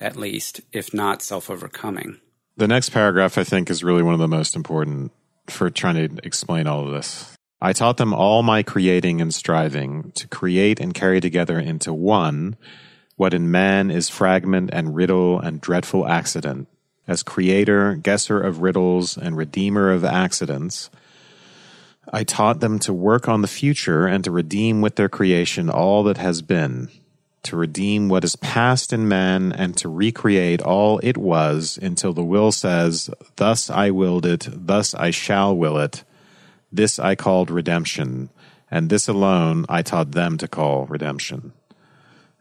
at 0.00 0.16
least, 0.16 0.60
if 0.72 0.92
not 0.94 1.22
self 1.22 1.50
overcoming. 1.50 2.20
The 2.56 2.68
next 2.68 2.90
paragraph, 2.90 3.36
I 3.38 3.44
think, 3.44 3.70
is 3.70 3.84
really 3.84 4.02
one 4.02 4.14
of 4.14 4.20
the 4.20 4.28
most 4.28 4.56
important 4.56 5.12
for 5.48 5.70
trying 5.70 5.94
to 5.94 6.26
explain 6.26 6.66
all 6.66 6.86
of 6.86 6.92
this. 6.92 7.34
I 7.60 7.72
taught 7.72 7.96
them 7.96 8.12
all 8.12 8.42
my 8.42 8.62
creating 8.62 9.20
and 9.20 9.34
striving 9.34 10.12
to 10.12 10.28
create 10.28 10.80
and 10.80 10.94
carry 10.94 11.20
together 11.20 11.58
into 11.58 11.92
one 11.92 12.56
what 13.16 13.32
in 13.32 13.50
man 13.50 13.90
is 13.90 14.10
fragment 14.10 14.70
and 14.72 14.94
riddle 14.94 15.40
and 15.40 15.60
dreadful 15.60 16.06
accident, 16.06 16.68
as 17.08 17.22
creator, 17.22 17.94
guesser 17.94 18.40
of 18.40 18.60
riddles, 18.60 19.16
and 19.16 19.36
redeemer 19.36 19.90
of 19.90 20.04
accidents, 20.04 20.90
I 22.12 22.24
taught 22.24 22.60
them 22.60 22.78
to 22.80 22.92
work 22.92 23.28
on 23.28 23.42
the 23.42 23.48
future 23.48 24.06
and 24.06 24.22
to 24.24 24.30
redeem 24.30 24.80
with 24.80 24.96
their 24.96 25.08
creation 25.08 25.68
all 25.68 26.04
that 26.04 26.18
has 26.18 26.42
been, 26.42 26.88
to 27.46 27.56
redeem 27.56 28.08
what 28.08 28.24
is 28.24 28.36
past 28.36 28.92
in 28.92 29.08
man 29.08 29.52
and 29.52 29.76
to 29.76 29.88
recreate 29.88 30.60
all 30.62 31.00
it 31.02 31.16
was 31.16 31.78
until 31.80 32.12
the 32.12 32.24
will 32.24 32.52
says, 32.52 33.10
Thus 33.36 33.70
I 33.70 33.90
willed 33.90 34.26
it, 34.26 34.48
thus 34.50 34.94
I 34.94 35.10
shall 35.10 35.56
will 35.56 35.78
it. 35.78 36.04
This 36.70 36.98
I 36.98 37.14
called 37.14 37.50
redemption, 37.50 38.28
and 38.70 38.90
this 38.90 39.08
alone 39.08 39.64
I 39.68 39.82
taught 39.82 40.12
them 40.12 40.36
to 40.38 40.48
call 40.48 40.86
redemption. 40.86 41.52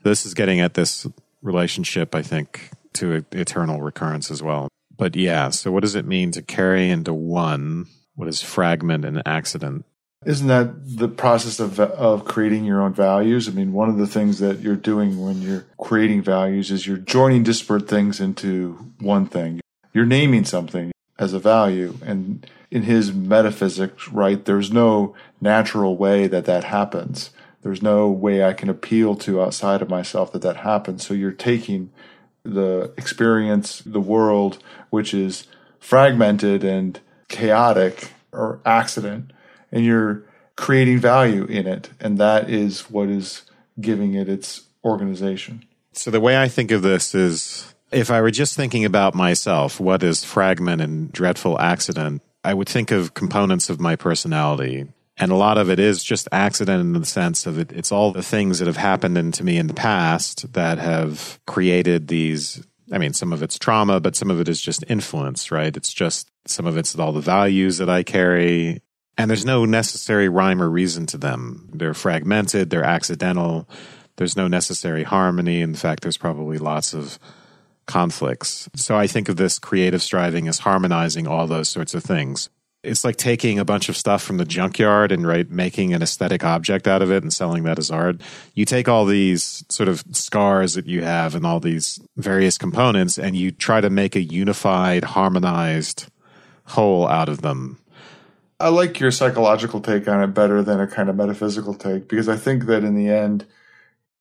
This 0.04 0.26
is 0.26 0.34
getting 0.34 0.60
at 0.60 0.74
this 0.74 1.08
relationship, 1.42 2.14
I 2.14 2.22
think, 2.22 2.72
to 2.94 3.26
eternal 3.32 3.82
recurrence 3.82 4.30
as 4.30 4.44
well. 4.44 4.68
But 4.98 5.16
yeah, 5.16 5.50
so 5.50 5.72
what 5.72 5.82
does 5.82 5.96
it 5.96 6.06
mean 6.06 6.32
to 6.32 6.42
carry 6.42 6.90
into 6.90 7.14
one 7.14 7.88
what 8.16 8.28
is 8.28 8.42
fragment 8.42 9.06
and 9.06 9.22
accident? 9.26 9.86
Isn't 10.26 10.48
that 10.48 10.98
the 10.98 11.08
process 11.08 11.60
of 11.60 11.80
of 11.80 12.26
creating 12.26 12.66
your 12.66 12.82
own 12.82 12.94
values? 12.94 13.48
I 13.48 13.52
mean, 13.52 13.74
one 13.74 13.90
of 13.90 13.98
the 13.98 14.08
things 14.08 14.40
that 14.40 14.60
you're 14.60 14.76
doing 14.76 15.24
when 15.24 15.42
you're 15.42 15.66
creating 15.78 16.24
values 16.24 16.72
is 16.72 16.88
you're 16.88 16.98
joining 16.98 17.44
disparate 17.44 17.88
things 17.88 18.20
into 18.20 18.92
one 19.00 19.28
thing. 19.28 19.62
You're 19.94 20.06
naming 20.06 20.46
something 20.46 20.92
as 21.18 21.34
a 21.34 21.40
value 21.40 21.96
and 22.04 22.46
in 22.76 22.84
his 22.84 23.14
metaphysics, 23.14 24.10
right, 24.10 24.44
there's 24.44 24.70
no 24.72 25.16
natural 25.40 25.96
way 25.96 26.28
that 26.28 26.44
that 26.44 26.66
happens. 26.66 27.30
There's 27.62 27.82
no 27.82 28.10
way 28.10 28.44
I 28.44 28.52
can 28.52 28.68
appeal 28.68 29.16
to 29.16 29.42
outside 29.42 29.82
of 29.82 29.90
myself 29.90 30.34
that 30.34 30.42
that 30.42 30.58
happens. 30.58 31.06
So 31.06 31.14
you're 31.14 31.32
taking 31.32 31.92
the 32.44 32.94
experience, 32.98 33.82
the 33.86 34.02
world, 34.02 34.60
which 34.90 35.14
is 35.14 35.48
fragmented 35.80 36.64
and 36.66 37.00
chaotic 37.30 38.12
or 38.34 38.60
accident, 38.66 39.32
and 39.72 39.86
you're 39.86 40.24
creating 40.56 41.00
value 41.00 41.46
in 41.46 41.68
it. 41.68 41.90
And 42.00 42.18
that 42.18 42.50
is 42.50 42.90
what 42.90 43.10
is 43.10 43.44
giving 43.80 44.14
it 44.14 44.30
its 44.30 44.64
organization. 44.84 45.66
So 45.94 46.12
the 46.12 46.22
way 46.22 46.42
I 46.42 46.48
think 46.48 46.72
of 46.72 46.82
this 46.82 47.16
is 47.16 47.74
if 47.92 48.12
I 48.12 48.22
were 48.22 48.32
just 48.32 48.56
thinking 48.56 48.86
about 48.86 49.16
myself, 49.16 49.80
what 49.80 50.04
is 50.04 50.24
fragment 50.24 50.82
and 50.82 51.12
dreadful 51.12 51.60
accident, 51.60 52.22
I 52.44 52.54
would 52.54 52.70
think 52.70 52.92
of 52.92 53.14
components 53.14 53.70
of 53.70 53.80
my 53.80 53.96
personality 53.96 54.88
and 55.18 55.32
a 55.32 55.36
lot 55.36 55.58
of 55.58 55.70
it 55.70 55.80
is 55.80 56.04
just 56.04 56.28
accident 56.32 56.82
in 56.82 56.94
the 56.94 57.06
sense 57.06 57.46
of 57.46 57.58
it, 57.58 57.72
it's 57.72 57.92
all 57.92 58.12
the 58.12 58.24
things 58.24 58.60
that 58.60 58.66
have 58.66 58.78
happened 58.78 59.18
into 59.18 59.44
me 59.44 59.58
in 59.58 59.68
the 59.68 59.74
past 59.74 60.52
that 60.54 60.78
have 60.78 61.40
created 61.48 62.08
these. 62.08 62.66
I 62.92 62.98
mean, 62.98 63.14
some 63.14 63.32
of 63.32 63.42
it's 63.42 63.58
trauma, 63.58 64.00
but 64.00 64.16
some 64.16 64.30
of 64.30 64.42
it 64.42 64.50
is 64.50 64.60
just 64.60 64.84
influence, 64.88 65.52
right? 65.52 65.76
It's 65.76 65.94
just 65.94 66.30
some 66.46 66.66
of 66.66 66.78
it's 66.78 66.98
all 67.00 67.14
the 67.14 67.22
values 67.22 67.78
that 67.78 67.90
I 67.90 68.04
carry. 68.04 68.82
And 69.18 69.30
there's 69.30 69.46
no 69.46 69.66
necessary 69.66 70.28
rhyme 70.28 70.62
or 70.62 70.70
reason 70.70 71.06
to 71.08 71.18
them. 71.18 71.70
They're 71.74 71.94
fragmented, 71.94 72.70
they're 72.70 72.84
accidental. 72.84 73.68
There's 74.18 74.38
no 74.38 74.48
necessary 74.48 75.04
harmony. 75.04 75.62
In 75.62 75.76
fact, 75.76 76.04
there's 76.04 76.18
probably 76.18 76.58
lots 76.58 76.94
of 76.94 77.20
conflicts. 77.86 78.70
So 78.76 78.98
I 78.98 79.08
think 79.08 79.28
of 79.28 79.36
this 79.36 79.60
creative 79.60 80.02
striving 80.02 80.48
as 80.48 80.60
harmonizing 80.60 81.28
all 81.28 81.48
those 81.48 81.68
sorts 81.68 81.94
of 81.94 82.04
things 82.04 82.50
it's 82.86 83.04
like 83.04 83.18
taking 83.18 83.60
a 83.60 83.66
bunch 83.66 83.90
of 83.90 83.98
stuff 83.98 84.22
from 84.22 84.38
the 84.38 84.46
junkyard 84.46 85.12
and 85.12 85.28
right 85.28 85.50
making 85.50 85.94
an 85.94 86.02
aesthetic 86.02 86.44
object 86.44 86.88
out 86.88 87.02
of 87.02 87.12
it 87.12 87.24
and 87.24 87.34
selling 87.34 87.64
that 87.64 87.80
as 87.80 87.92
art. 87.92 88.22
You 88.54 88.66
take 88.66 88.88
all 88.88 89.06
these 89.06 89.64
sort 89.70 89.90
of 89.90 90.04
scars 90.12 90.76
that 90.76 90.86
you 90.86 91.04
have 91.04 91.36
and 91.36 91.46
all 91.46 91.60
these 91.60 92.00
various 92.16 92.58
components 92.58 93.18
and 93.18 93.36
you 93.36 93.52
try 93.52 93.82
to 93.82 93.90
make 93.90 94.16
a 94.16 94.22
unified, 94.22 95.04
harmonized 95.04 96.08
whole 96.66 97.08
out 97.08 97.30
of 97.30 97.42
them. 97.42 97.80
I 98.60 98.70
like 98.70 99.00
your 99.00 99.12
psychological 99.12 99.82
take 99.82 100.08
on 100.08 100.24
it 100.24 100.28
better 100.28 100.64
than 100.64 100.80
a 100.80 100.88
kind 100.88 101.10
of 101.10 101.16
metaphysical 101.16 101.74
take 101.74 102.08
because 102.08 102.30
I 102.30 102.38
think 102.38 102.66
that 102.66 102.84
in 102.84 102.96
the 102.96 103.10
end 103.10 103.46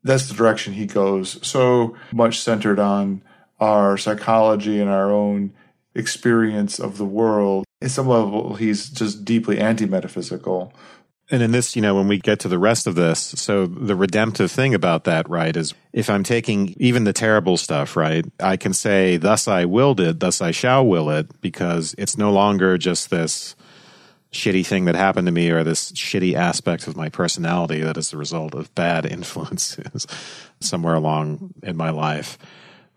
that's 0.05 0.29
the 0.29 0.35
direction 0.35 0.75
he 0.75 0.87
goes. 0.87 1.39
So 1.47 1.97
much 2.13 2.41
centered 2.41 2.79
on 2.79 3.23
our 3.59 3.97
psychology 3.97 4.81
and 4.81 4.91
our 4.91 5.11
own 5.11 5.53
experience 5.95 6.79
of 6.79 6.99
the 6.99 7.05
world. 7.05 7.65
At 7.81 7.91
some 7.91 8.09
level, 8.09 8.55
he's 8.55 8.91
just 8.91 9.25
deeply 9.25 9.59
anti 9.59 9.87
metaphysical. 9.87 10.73
And 11.31 11.43
in 11.43 11.53
this, 11.53 11.75
you 11.75 11.81
know, 11.81 11.95
when 11.95 12.07
we 12.07 12.19
get 12.19 12.41
to 12.41 12.49
the 12.49 12.59
rest 12.59 12.87
of 12.87 12.97
this, 12.97 13.19
so 13.19 13.67
the 13.67 13.97
redemptive 13.97 14.51
thing 14.51 14.75
about 14.75 15.05
that, 15.05 15.29
right, 15.31 15.57
is 15.57 15.73
if 15.95 16.11
I'm 16.11 16.23
taking 16.23 16.75
even 16.77 17.05
the 17.05 17.15
terrible 17.15 17.57
stuff, 17.57 17.97
right, 17.97 18.27
I 18.41 18.59
can 18.59 18.75
say, 18.75 19.17
thus 19.17 19.49
I 19.49 19.65
willed 19.65 20.01
it, 20.01 20.21
thus 20.21 20.43
I 20.43 20.51
shall 20.51 20.87
will 20.87 21.09
it, 21.09 21.41
because 21.41 21.95
it's 21.97 22.19
no 22.19 22.31
longer 22.31 22.77
just 22.77 23.09
this 23.09 23.57
shitty 24.35 24.67
thing 24.67 24.85
that 24.85 24.97
happened 24.97 25.27
to 25.27 25.33
me 25.33 25.51
or 25.51 25.65
this 25.65 25.93
shitty 25.93 26.35
aspect 26.35 26.87
of 26.87 26.97
my 26.97 27.09
personality 27.09 27.81
that 27.81 27.97
is 27.97 28.11
the 28.11 28.17
result 28.17 28.55
of 28.55 28.75
bad 28.75 29.07
influences 29.11 30.07
somewhere 30.61 30.95
along 30.95 31.55
in 31.63 31.77
my 31.77 31.91
life. 31.91 32.37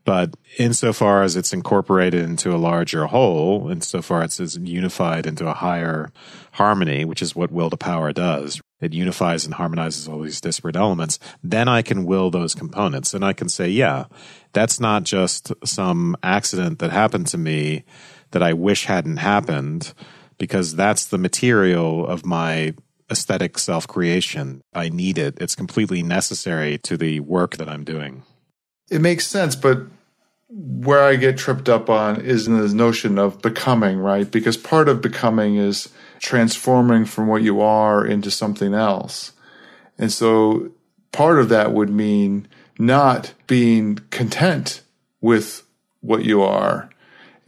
But 0.03 0.35
insofar 0.57 1.23
as 1.23 1.35
it's 1.35 1.51
incorporated 1.51 2.23
into 2.23 2.55
a 2.55 2.57
larger 2.57 3.07
whole, 3.07 3.69
insofar 3.69 4.23
as 4.23 4.39
it's 4.39 4.55
unified 4.55 5.27
into 5.27 5.45
a 5.47 5.53
higher 5.53 6.13
harmony, 6.53 7.03
which 7.03 7.21
is 7.21 7.35
what 7.35 7.51
will 7.51 7.69
to 7.69 7.75
power 7.75 8.13
does, 8.13 8.61
it 8.79 8.93
unifies 8.93 9.43
and 9.43 9.55
harmonizes 9.55 10.07
all 10.07 10.21
these 10.21 10.39
disparate 10.39 10.77
elements, 10.77 11.19
then 11.43 11.67
I 11.67 11.81
can 11.81 12.05
will 12.05 12.31
those 12.31 12.55
components. 12.55 13.13
And 13.13 13.25
I 13.25 13.33
can 13.33 13.49
say, 13.49 13.67
yeah, 13.67 14.05
that's 14.53 14.79
not 14.79 15.03
just 15.03 15.51
some 15.65 16.15
accident 16.23 16.79
that 16.79 16.91
happened 16.91 17.27
to 17.27 17.37
me 17.37 17.83
that 18.31 18.41
I 18.41 18.53
wish 18.53 18.85
hadn't 18.85 19.17
happened, 19.17 19.93
because 20.37 20.75
that's 20.75 21.05
the 21.05 21.17
material 21.17 22.05
of 22.05 22.25
my 22.25 22.73
aesthetic 23.09 23.57
self 23.57 23.87
creation. 23.87 24.61
I 24.73 24.89
need 24.89 25.17
it. 25.17 25.37
It's 25.39 25.55
completely 25.55 26.03
necessary 26.03 26.77
to 26.79 26.97
the 26.97 27.19
work 27.21 27.57
that 27.57 27.69
I'm 27.69 27.83
doing. 27.83 28.23
It 28.89 29.01
makes 29.01 29.27
sense, 29.27 29.55
but 29.55 29.83
where 30.49 31.03
I 31.03 31.17
get 31.17 31.37
tripped 31.37 31.67
up 31.67 31.89
on 31.89 32.21
is 32.21 32.47
in 32.47 32.57
this 32.59 32.71
notion 32.71 33.17
of 33.19 33.41
becoming, 33.41 33.99
right? 33.99 34.29
Because 34.29 34.55
part 34.55 34.87
of 34.87 35.01
becoming 35.01 35.57
is 35.57 35.89
transforming 36.19 37.05
from 37.05 37.27
what 37.27 37.41
you 37.41 37.61
are 37.61 38.05
into 38.05 38.31
something 38.31 38.73
else. 38.73 39.33
And 39.97 40.11
so 40.11 40.71
part 41.11 41.39
of 41.39 41.49
that 41.49 41.73
would 41.73 41.89
mean 41.89 42.47
not 42.79 43.33
being 43.47 43.99
content 44.09 44.81
with 45.19 45.63
what 46.01 46.23
you 46.23 46.41
are. 46.41 46.89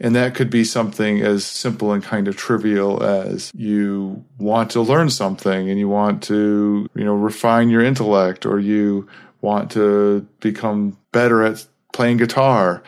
And 0.02 0.16
that 0.16 0.34
could 0.34 0.48
be 0.48 0.64
something 0.64 1.20
as 1.20 1.44
simple 1.44 1.92
and 1.92 2.02
kind 2.02 2.26
of 2.26 2.36
trivial 2.36 3.02
as 3.02 3.52
you 3.54 4.24
want 4.38 4.70
to 4.70 4.80
learn 4.80 5.10
something 5.10 5.68
and 5.68 5.78
you 5.78 5.90
want 5.90 6.22
to, 6.24 6.88
you 6.94 7.04
know, 7.04 7.14
refine 7.14 7.68
your 7.68 7.82
intellect 7.82 8.46
or 8.46 8.58
you 8.58 9.06
want 9.42 9.70
to 9.72 10.26
become 10.40 10.96
better 11.12 11.42
at 11.42 11.66
playing 11.92 12.16
guitar. 12.16 12.82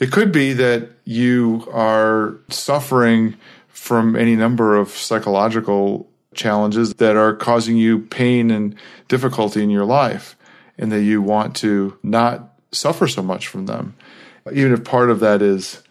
It 0.00 0.10
could 0.10 0.32
be 0.32 0.52
that 0.54 0.90
you 1.04 1.68
are 1.72 2.36
suffering 2.48 3.36
from 3.68 4.16
any 4.16 4.34
number 4.34 4.76
of 4.76 4.90
psychological 4.90 6.10
challenges 6.34 6.94
that 6.94 7.16
are 7.16 7.34
causing 7.34 7.76
you 7.76 8.00
pain 8.00 8.50
and 8.50 8.74
difficulty 9.08 9.62
in 9.62 9.70
your 9.70 9.84
life, 9.84 10.36
and 10.76 10.90
that 10.90 11.02
you 11.02 11.22
want 11.22 11.54
to 11.56 11.96
not 12.02 12.54
suffer 12.72 13.06
so 13.06 13.22
much 13.22 13.46
from 13.46 13.66
them. 13.66 13.94
Even 14.52 14.72
if 14.72 14.84
part 14.84 15.10
of 15.10 15.20
that 15.20 15.40
is 15.42 15.82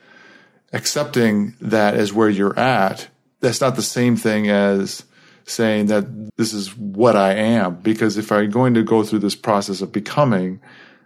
accepting 0.76 1.56
that 1.62 1.96
as 1.96 2.14
where 2.14 2.30
you're 2.30 2.58
at, 2.60 3.08
that's 3.40 3.62
not 3.62 3.76
the 3.76 3.82
same 3.82 4.16
thing 4.18 4.50
as 4.50 5.04
saying 5.46 5.88
that 5.88 6.06
this 6.38 6.54
is 6.54 6.76
what 6.76 7.16
I 7.16 7.34
am. 7.34 7.78
Because 7.78 8.18
if 8.18 8.32
I'm 8.32 8.50
going 8.50 8.74
to 8.74 8.84
go 8.84 9.04
through 9.04 9.20
this 9.20 9.36
process 9.36 9.82
of 9.82 9.92
becoming, 9.92 10.60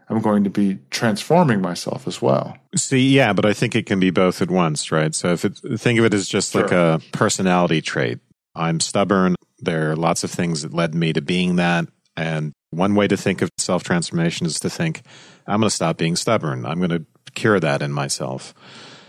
I'm 0.10 0.22
going 0.22 0.44
to 0.44 0.50
be 0.50 0.80
transforming 0.90 1.62
myself 1.62 2.08
as 2.08 2.22
well. 2.22 2.58
See, 2.76 3.10
yeah, 3.10 3.32
but 3.32 3.46
I 3.46 3.54
think 3.54 3.76
it 3.76 3.86
can 3.86 4.00
be 4.00 4.10
both 4.10 4.42
at 4.42 4.50
once, 4.50 4.92
right? 4.92 5.14
So 5.14 5.32
if 5.34 5.46
it, 5.46 5.60
think 5.78 6.00
of 6.00 6.06
it 6.06 6.14
as 6.14 6.28
just 6.28 6.54
sure. 6.54 6.64
like 6.64 6.72
a 6.72 7.00
personality 7.12 7.82
trait. 7.82 8.20
I'm 8.56 8.80
stubborn. 8.80 9.36
There 9.60 9.92
are 9.92 9.96
lots 9.96 10.24
of 10.24 10.32
things 10.32 10.64
that 10.64 10.74
led 10.74 10.96
me 10.96 11.14
to 11.14 11.22
being 11.22 11.58
that. 11.58 11.86
And 12.18 12.54
one 12.72 12.96
way 12.96 13.08
to 13.08 13.18
think 13.18 13.42
of 13.42 13.50
self 13.58 13.84
transformation 13.84 14.48
is 14.48 14.60
to 14.62 14.70
think, 14.70 15.04
I'm 15.46 15.60
going 15.60 15.70
to 15.70 15.76
stop 15.76 15.98
being 15.98 16.16
stubborn. 16.16 16.66
I'm 16.66 16.80
going 16.80 16.90
to 16.90 17.06
cure 17.36 17.60
that 17.60 17.82
in 17.82 17.92
myself 17.92 18.54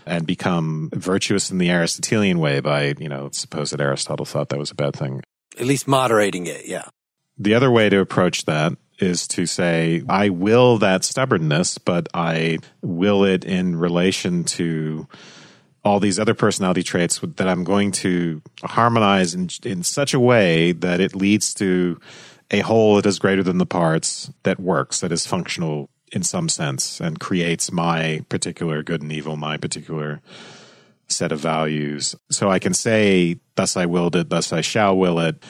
and 0.05 0.25
become 0.25 0.89
virtuous 0.93 1.51
in 1.51 1.57
the 1.57 1.69
Aristotelian 1.69 2.39
way 2.39 2.59
by, 2.59 2.95
you 2.99 3.09
know, 3.09 3.29
suppose 3.31 3.71
that 3.71 3.81
Aristotle 3.81 4.25
thought 4.25 4.49
that 4.49 4.59
was 4.59 4.71
a 4.71 4.75
bad 4.75 4.95
thing. 4.95 5.21
At 5.59 5.65
least 5.65 5.87
moderating 5.87 6.47
it, 6.47 6.67
yeah. 6.67 6.85
The 7.37 7.53
other 7.53 7.71
way 7.71 7.89
to 7.89 7.99
approach 7.99 8.45
that 8.45 8.73
is 8.99 9.27
to 9.29 9.45
say, 9.45 10.03
I 10.07 10.29
will 10.29 10.77
that 10.77 11.03
stubbornness, 11.03 11.77
but 11.77 12.07
I 12.13 12.59
will 12.81 13.23
it 13.23 13.43
in 13.43 13.75
relation 13.75 14.43
to 14.43 15.07
all 15.83 15.99
these 15.99 16.19
other 16.19 16.35
personality 16.35 16.83
traits 16.83 17.19
that 17.19 17.47
I'm 17.47 17.63
going 17.63 17.91
to 17.93 18.41
harmonize 18.63 19.33
in, 19.33 19.49
in 19.63 19.81
such 19.81 20.13
a 20.13 20.19
way 20.19 20.71
that 20.73 20.99
it 20.99 21.15
leads 21.15 21.53
to 21.55 21.99
a 22.51 22.59
whole 22.59 22.97
that 22.97 23.05
is 23.05 23.17
greater 23.17 23.41
than 23.41 23.57
the 23.57 23.65
parts 23.65 24.31
that 24.43 24.59
works, 24.59 24.99
that 24.99 25.11
is 25.11 25.25
functional 25.25 25.89
in 26.11 26.23
some 26.23 26.49
sense 26.49 26.99
and 26.99 27.19
creates 27.19 27.71
my 27.71 28.25
particular 28.29 28.83
good 28.83 29.01
and 29.01 29.11
evil, 29.11 29.37
my 29.37 29.57
particular 29.57 30.21
set 31.07 31.31
of 31.31 31.39
values. 31.39 32.15
So 32.29 32.49
I 32.49 32.59
can 32.59 32.73
say, 32.73 33.39
thus 33.55 33.77
I 33.77 33.85
willed 33.85 34.15
it, 34.15 34.29
thus 34.29 34.53
I 34.53 34.61
shall 34.61 34.97
will 34.97 35.19
it, 35.19 35.43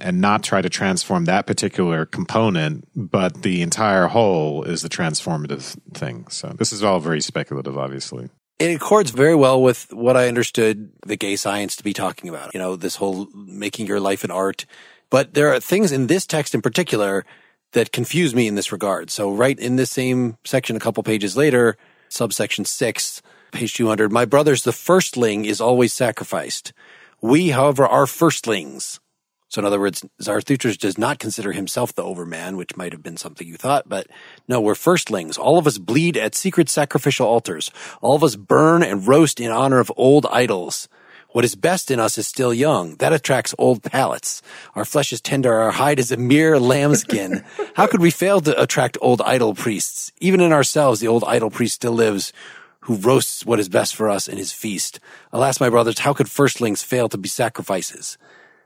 and 0.00 0.20
not 0.20 0.42
try 0.42 0.62
to 0.62 0.68
transform 0.68 1.24
that 1.24 1.46
particular 1.46 2.06
component, 2.06 2.88
but 2.94 3.42
the 3.42 3.62
entire 3.62 4.06
whole 4.06 4.62
is 4.62 4.82
the 4.82 4.88
transformative 4.88 5.76
thing. 5.94 6.26
So 6.28 6.48
this 6.56 6.72
is 6.72 6.84
all 6.84 7.00
very 7.00 7.20
speculative, 7.20 7.76
obviously. 7.76 8.28
It 8.58 8.74
accords 8.74 9.10
very 9.10 9.34
well 9.34 9.62
with 9.62 9.92
what 9.92 10.16
I 10.16 10.28
understood 10.28 10.90
the 11.06 11.16
gay 11.16 11.36
science 11.36 11.76
to 11.76 11.84
be 11.84 11.92
talking 11.92 12.28
about. 12.28 12.54
You 12.54 12.60
know, 12.60 12.76
this 12.76 12.96
whole 12.96 13.28
making 13.34 13.86
your 13.86 14.00
life 14.00 14.24
an 14.24 14.30
art. 14.30 14.66
But 15.10 15.34
there 15.34 15.52
are 15.52 15.60
things 15.60 15.90
in 15.90 16.06
this 16.06 16.26
text 16.26 16.54
in 16.54 16.62
particular 16.62 17.24
that 17.72 17.92
confuse 17.92 18.34
me 18.34 18.46
in 18.46 18.54
this 18.54 18.72
regard. 18.72 19.10
So 19.10 19.32
right 19.32 19.58
in 19.58 19.76
this 19.76 19.90
same 19.90 20.36
section, 20.44 20.76
a 20.76 20.80
couple 20.80 21.02
pages 21.02 21.36
later, 21.36 21.76
subsection 22.08 22.64
six, 22.64 23.22
page 23.52 23.74
200, 23.74 24.10
my 24.12 24.24
brothers, 24.24 24.62
the 24.62 24.72
firstling 24.72 25.44
is 25.44 25.60
always 25.60 25.92
sacrificed. 25.92 26.72
We, 27.20 27.50
however, 27.50 27.86
are 27.86 28.06
firstlings. 28.06 29.00
So 29.48 29.60
in 29.60 29.64
other 29.64 29.80
words, 29.80 30.04
Zarathustra 30.20 30.74
does 30.74 30.98
not 30.98 31.18
consider 31.18 31.52
himself 31.52 31.94
the 31.94 32.04
overman, 32.04 32.56
which 32.56 32.76
might 32.76 32.92
have 32.92 33.02
been 33.02 33.16
something 33.16 33.46
you 33.46 33.56
thought, 33.56 33.88
but 33.88 34.06
no, 34.46 34.60
we're 34.60 34.74
firstlings. 34.74 35.38
All 35.38 35.58
of 35.58 35.66
us 35.66 35.78
bleed 35.78 36.18
at 36.18 36.34
secret 36.34 36.68
sacrificial 36.68 37.26
altars. 37.26 37.70
All 38.02 38.14
of 38.14 38.22
us 38.22 38.36
burn 38.36 38.82
and 38.82 39.06
roast 39.06 39.40
in 39.40 39.50
honor 39.50 39.78
of 39.78 39.90
old 39.96 40.26
idols. 40.26 40.88
What 41.32 41.44
is 41.44 41.54
best 41.54 41.90
in 41.90 42.00
us 42.00 42.16
is 42.16 42.26
still 42.26 42.54
young. 42.54 42.96
That 42.96 43.12
attracts 43.12 43.54
old 43.58 43.82
palates. 43.82 44.40
Our 44.74 44.86
flesh 44.86 45.12
is 45.12 45.20
tender. 45.20 45.54
Our 45.54 45.72
hide 45.72 45.98
is 45.98 46.10
a 46.10 46.16
mere 46.16 46.58
lambskin. 46.58 47.44
How 47.74 47.86
could 47.86 48.00
we 48.00 48.10
fail 48.10 48.40
to 48.40 48.58
attract 48.60 48.96
old 49.02 49.20
idol 49.20 49.54
priests? 49.54 50.10
Even 50.20 50.40
in 50.40 50.52
ourselves, 50.52 51.00
the 51.00 51.08
old 51.08 51.24
idol 51.26 51.50
priest 51.50 51.74
still 51.74 51.92
lives 51.92 52.32
who 52.80 52.96
roasts 52.96 53.44
what 53.44 53.60
is 53.60 53.68
best 53.68 53.94
for 53.94 54.08
us 54.08 54.26
in 54.26 54.38
his 54.38 54.52
feast. 54.52 55.00
Alas, 55.30 55.60
my 55.60 55.68
brothers, 55.68 55.98
how 55.98 56.14
could 56.14 56.28
firstlings 56.28 56.82
fail 56.82 57.10
to 57.10 57.18
be 57.18 57.28
sacrifices? 57.28 58.16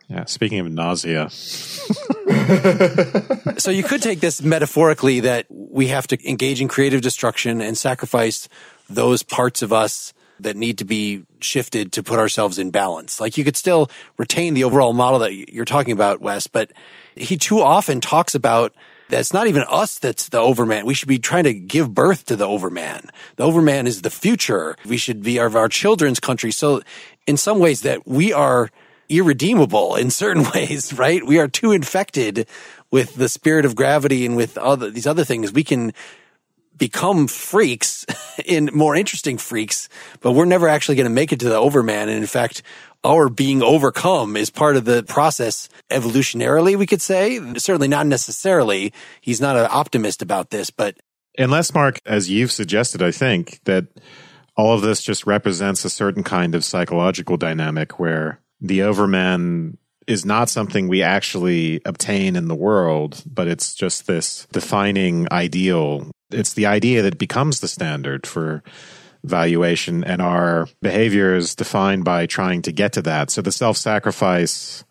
Yeah, 0.08 0.26
speaking 0.26 0.60
of 0.60 0.70
nausea. 0.70 1.30
so 3.58 3.72
you 3.72 3.82
could 3.82 4.02
take 4.02 4.20
this 4.20 4.40
metaphorically 4.40 5.18
that 5.20 5.46
we 5.48 5.88
have 5.88 6.06
to 6.08 6.28
engage 6.28 6.60
in 6.60 6.68
creative 6.68 7.00
destruction 7.00 7.60
and 7.60 7.76
sacrifice 7.76 8.48
those 8.88 9.24
parts 9.24 9.62
of 9.62 9.72
us 9.72 10.12
that 10.42 10.56
need 10.56 10.78
to 10.78 10.84
be 10.84 11.24
shifted 11.40 11.92
to 11.92 12.02
put 12.02 12.18
ourselves 12.18 12.58
in 12.58 12.70
balance. 12.70 13.20
Like 13.20 13.36
you 13.36 13.44
could 13.44 13.56
still 13.56 13.90
retain 14.16 14.54
the 14.54 14.64
overall 14.64 14.92
model 14.92 15.20
that 15.20 15.34
you're 15.34 15.64
talking 15.64 15.92
about, 15.92 16.20
Wes, 16.20 16.46
but 16.46 16.72
he 17.14 17.36
too 17.36 17.60
often 17.60 18.00
talks 18.00 18.34
about 18.34 18.74
that's 19.08 19.32
not 19.32 19.46
even 19.46 19.64
us 19.68 19.98
that's 19.98 20.30
the 20.30 20.38
overman. 20.38 20.86
We 20.86 20.94
should 20.94 21.08
be 21.08 21.18
trying 21.18 21.44
to 21.44 21.52
give 21.52 21.92
birth 21.92 22.26
to 22.26 22.36
the 22.36 22.46
overman. 22.46 23.10
The 23.36 23.44
overman 23.44 23.86
is 23.86 24.02
the 24.02 24.10
future. 24.10 24.76
We 24.86 24.96
should 24.96 25.22
be 25.22 25.38
of 25.38 25.54
our 25.54 25.68
children's 25.68 26.18
country. 26.18 26.50
So 26.50 26.80
in 27.26 27.36
some 27.36 27.58
ways 27.58 27.82
that 27.82 28.06
we 28.06 28.32
are 28.32 28.70
irredeemable 29.08 29.96
in 29.96 30.10
certain 30.10 30.44
ways, 30.54 30.92
right? 30.94 31.24
We 31.24 31.38
are 31.38 31.48
too 31.48 31.72
infected 31.72 32.46
with 32.90 33.14
the 33.16 33.28
spirit 33.28 33.64
of 33.64 33.74
gravity 33.74 34.24
and 34.24 34.36
with 34.36 34.56
other, 34.56 34.90
these 34.90 35.06
other 35.06 35.24
things. 35.24 35.52
We 35.52 35.64
can 35.64 35.92
become 36.82 37.28
freaks 37.28 38.04
in 38.44 38.68
more 38.74 38.96
interesting 38.96 39.38
freaks, 39.38 39.88
but 40.20 40.32
we're 40.32 40.44
never 40.44 40.66
actually 40.66 40.96
going 40.96 41.08
to 41.08 41.14
make 41.14 41.32
it 41.32 41.38
to 41.38 41.48
the 41.48 41.54
overman. 41.54 42.08
And 42.08 42.18
in 42.18 42.26
fact, 42.26 42.64
our 43.04 43.28
being 43.28 43.62
overcome 43.62 44.36
is 44.36 44.50
part 44.50 44.74
of 44.74 44.84
the 44.84 45.04
process 45.04 45.68
evolutionarily, 45.92 46.74
we 46.74 46.88
could 46.88 47.00
say. 47.00 47.38
Certainly 47.54 47.86
not 47.86 48.08
necessarily. 48.08 48.92
He's 49.20 49.40
not 49.40 49.56
an 49.56 49.68
optimist 49.70 50.22
about 50.22 50.50
this, 50.50 50.70
but. 50.70 50.96
Unless, 51.38 51.72
Mark, 51.72 52.00
as 52.04 52.28
you've 52.28 52.50
suggested, 52.50 53.00
I 53.00 53.12
think 53.12 53.60
that 53.62 53.86
all 54.56 54.74
of 54.74 54.82
this 54.82 55.04
just 55.04 55.24
represents 55.24 55.84
a 55.84 55.90
certain 55.90 56.24
kind 56.24 56.56
of 56.56 56.64
psychological 56.64 57.36
dynamic 57.36 58.00
where 58.00 58.40
the 58.60 58.82
overman 58.82 59.78
is 60.12 60.24
not 60.24 60.48
something 60.48 60.86
we 60.86 61.02
actually 61.02 61.80
obtain 61.84 62.36
in 62.36 62.46
the 62.46 62.54
world, 62.54 63.22
but 63.26 63.48
it's 63.48 63.74
just 63.74 64.06
this 64.06 64.46
defining 64.52 65.26
ideal 65.32 66.10
it's 66.32 66.54
the 66.54 66.66
idea 66.66 67.02
that 67.02 67.18
becomes 67.18 67.60
the 67.60 67.68
standard 67.68 68.26
for 68.26 68.62
valuation 69.24 70.02
and 70.02 70.20
our 70.20 70.66
behavior 70.80 71.34
is 71.34 71.54
defined 71.54 72.04
by 72.04 72.26
trying 72.26 72.62
to 72.62 72.72
get 72.72 72.92
to 72.94 73.02
that. 73.02 73.30
So 73.30 73.42
the 73.42 73.52
self 73.52 73.76
sacrifice, 73.76 74.84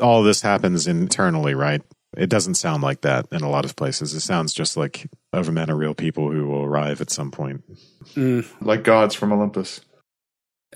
all 0.00 0.22
this 0.22 0.42
happens 0.42 0.86
internally, 0.86 1.54
right? 1.54 1.82
It 2.16 2.28
doesn't 2.28 2.54
sound 2.54 2.82
like 2.82 3.02
that 3.02 3.26
in 3.30 3.42
a 3.42 3.48
lot 3.48 3.64
of 3.64 3.76
places. 3.76 4.14
It 4.14 4.20
sounds 4.20 4.52
just 4.52 4.76
like 4.76 5.08
overmen 5.32 5.68
are 5.68 5.76
real 5.76 5.94
people 5.94 6.30
who 6.30 6.46
will 6.48 6.64
arrive 6.64 7.00
at 7.00 7.10
some 7.10 7.30
point. 7.30 7.62
Mm. 8.14 8.46
Like 8.60 8.82
gods 8.82 9.14
from 9.14 9.32
Olympus. 9.32 9.80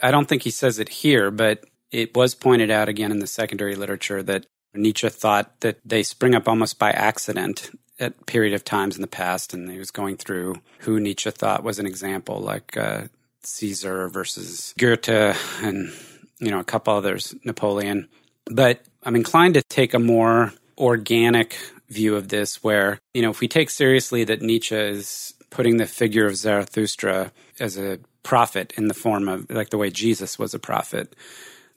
I 0.01 0.11
don't 0.11 0.29
think 0.29 0.43
he 0.43 0.51
says 0.51 0.79
it 0.79 0.89
here, 0.89 1.31
but 1.31 1.65
it 1.95 2.17
was 2.17 2.35
pointed 2.35 2.71
out 2.71 2.89
again 2.89 3.13
in 3.13 3.21
the 3.21 3.27
secondary 3.27 3.77
literature 3.77 4.21
that 4.25 4.47
Nietzsche 4.75 5.09
thought 5.09 5.61
that 5.61 5.79
they 5.85 6.03
spring 6.03 6.35
up 6.35 6.49
almost 6.49 6.77
by 6.77 6.91
accident 6.91 7.71
at 8.01 8.27
period 8.27 8.53
of 8.53 8.65
times 8.65 8.97
in 8.97 9.01
the 9.01 9.07
past, 9.07 9.55
and 9.55 9.71
he 9.71 9.79
was 9.79 9.93
going 9.93 10.17
through 10.17 10.57
who 10.81 10.99
Nietzsche 10.99 11.31
thought 11.31 11.63
was 11.63 11.79
an 11.79 11.87
example, 11.87 12.41
like 12.41 12.77
uh, 12.77 13.03
Caesar 13.45 14.09
versus 14.09 14.75
Goethe, 14.77 15.37
and 15.63 15.93
you 16.41 16.51
know 16.51 16.59
a 16.59 16.65
couple 16.65 16.93
others, 16.93 17.33
Napoleon. 17.45 18.09
But 18.47 18.81
I'm 19.05 19.15
inclined 19.15 19.55
to 19.55 19.63
take 19.63 19.95
a 19.95 20.01
more 20.01 20.53
organic 20.77 21.57
view 21.89 22.17
of 22.17 22.29
this, 22.29 22.65
where 22.65 22.99
you 23.15 23.23
know 23.23 23.31
if 23.31 23.39
we 23.39 23.47
take 23.47 23.71
seriously 23.71 24.25
that 24.25 24.43
Nietzsche 24.43 24.75
is 24.75 25.35
putting 25.51 25.77
the 25.77 25.87
figure 25.87 26.27
of 26.27 26.37
Zarathustra 26.37 27.31
as 27.61 27.79
a 27.79 28.01
prophet 28.25 28.73
in 28.77 28.89
the 28.89 28.95
form 28.95 29.29
of 29.29 29.49
like 29.49 29.71
the 29.71 29.79
way 29.79 29.91
Jesus 29.91 30.37
was 30.37 30.55
a 30.55 30.59
prophet, 30.59 31.15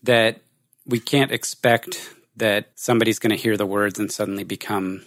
that 0.04 0.42
we 0.86 1.00
can't 1.00 1.32
expect 1.32 2.14
that 2.36 2.70
somebody's 2.76 3.20
going 3.20 3.32
to 3.32 3.42
hear 3.42 3.58
the 3.58 3.66
words 3.66 4.00
and 4.00 4.12
suddenly 4.12 4.44
become 4.44 5.04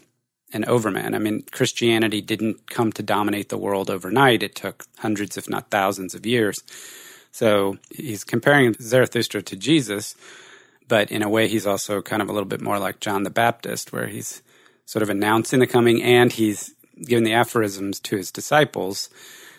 an 0.53 0.65
overman. 0.65 1.15
I 1.15 1.19
mean, 1.19 1.45
Christianity 1.53 2.21
didn't 2.21 2.69
come 2.69 2.93
to 2.93 3.03
dominate 3.03 3.49
the 3.49 3.59
world 3.59 3.89
overnight. 3.89 4.43
It 4.43 4.55
took 4.55 4.85
hundreds, 4.99 5.37
if 5.37 5.49
not 5.49 5.71
thousands, 5.71 6.15
of 6.15 6.27
years. 6.27 6.63
So 7.33 7.79
he's 7.91 8.25
comparing 8.25 8.75
Zarathustra 8.81 9.43
to 9.43 9.57
Jesus, 9.57 10.17
but 10.89 11.13
in 11.13 11.23
a 11.23 11.29
way, 11.29 11.47
he's 11.47 11.67
also 11.67 12.03
kind 12.03 12.21
of 12.21 12.29
a 12.29 12.33
little 12.33 12.49
bit 12.49 12.61
more 12.61 12.81
like 12.81 12.99
John 12.99 13.23
the 13.23 13.31
Baptist, 13.31 13.93
where 13.93 14.09
he's 14.09 14.43
sort 14.87 15.05
of 15.05 15.11
announcing 15.11 15.61
the 15.61 15.67
coming 15.69 16.03
and 16.03 16.33
he's 16.33 16.75
giving 17.01 17.25
the 17.25 17.33
aphorisms 17.33 18.01
to 18.01 18.17
his 18.17 18.33
disciples. 18.33 19.09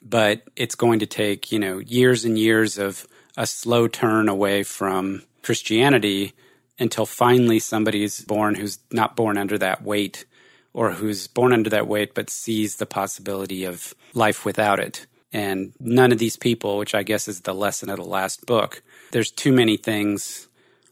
But 0.04 0.42
it's 0.58 0.76
going 0.76 1.00
to 1.00 1.06
take, 1.06 1.52
you 1.52 1.60
know, 1.60 1.78
years 1.78 2.26
and 2.26 2.38
years 2.38 2.78
of 2.78 3.08
a 3.38 3.48
slow 3.48 3.88
turn 3.88 4.30
away 4.30 4.64
from 4.64 5.24
Christianity 5.42 6.34
until 6.80 7.06
finally 7.06 7.60
somebody's 7.60 8.22
born 8.22 8.56
who's 8.56 8.80
not 8.92 9.16
born 9.16 9.38
under 9.38 9.58
that 9.58 9.84
weight 9.84 10.26
or 10.74 10.92
who's 10.92 11.28
born 11.28 11.54
under 11.54 11.70
that 11.70 11.88
weight 11.88 12.14
but 12.14 12.30
sees 12.30 12.78
the 12.78 12.86
possibility 12.86 13.66
of 13.66 13.94
life 14.14 14.46
without 14.46 14.80
it. 14.80 15.06
And 15.34 15.74
none 15.80 16.12
of 16.12 16.18
these 16.18 16.36
people, 16.36 16.78
which 16.78 16.94
I 16.94 17.04
guess 17.04 17.28
is 17.28 17.42
the 17.42 17.54
lesson 17.54 17.90
of 17.90 17.98
the 17.98 18.04
last 18.04 18.46
book, 18.46 18.84
there's 19.12 19.32
too 19.32 19.54
many 19.54 19.78
things 19.78 20.48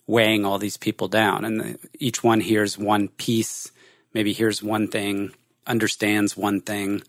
weighing 0.08 0.46
all 0.46 0.58
these 0.58 0.78
people 0.78 1.08
down. 1.08 1.44
And 1.44 1.78
each 2.00 2.24
one 2.24 2.40
hears 2.40 2.78
one 2.78 3.10
piece, 3.10 3.72
maybe 4.14 4.32
hears 4.32 4.64
one 4.64 4.88
thing, 4.88 5.34
understands 5.68 6.38
one 6.38 6.62
thing, 6.62 7.02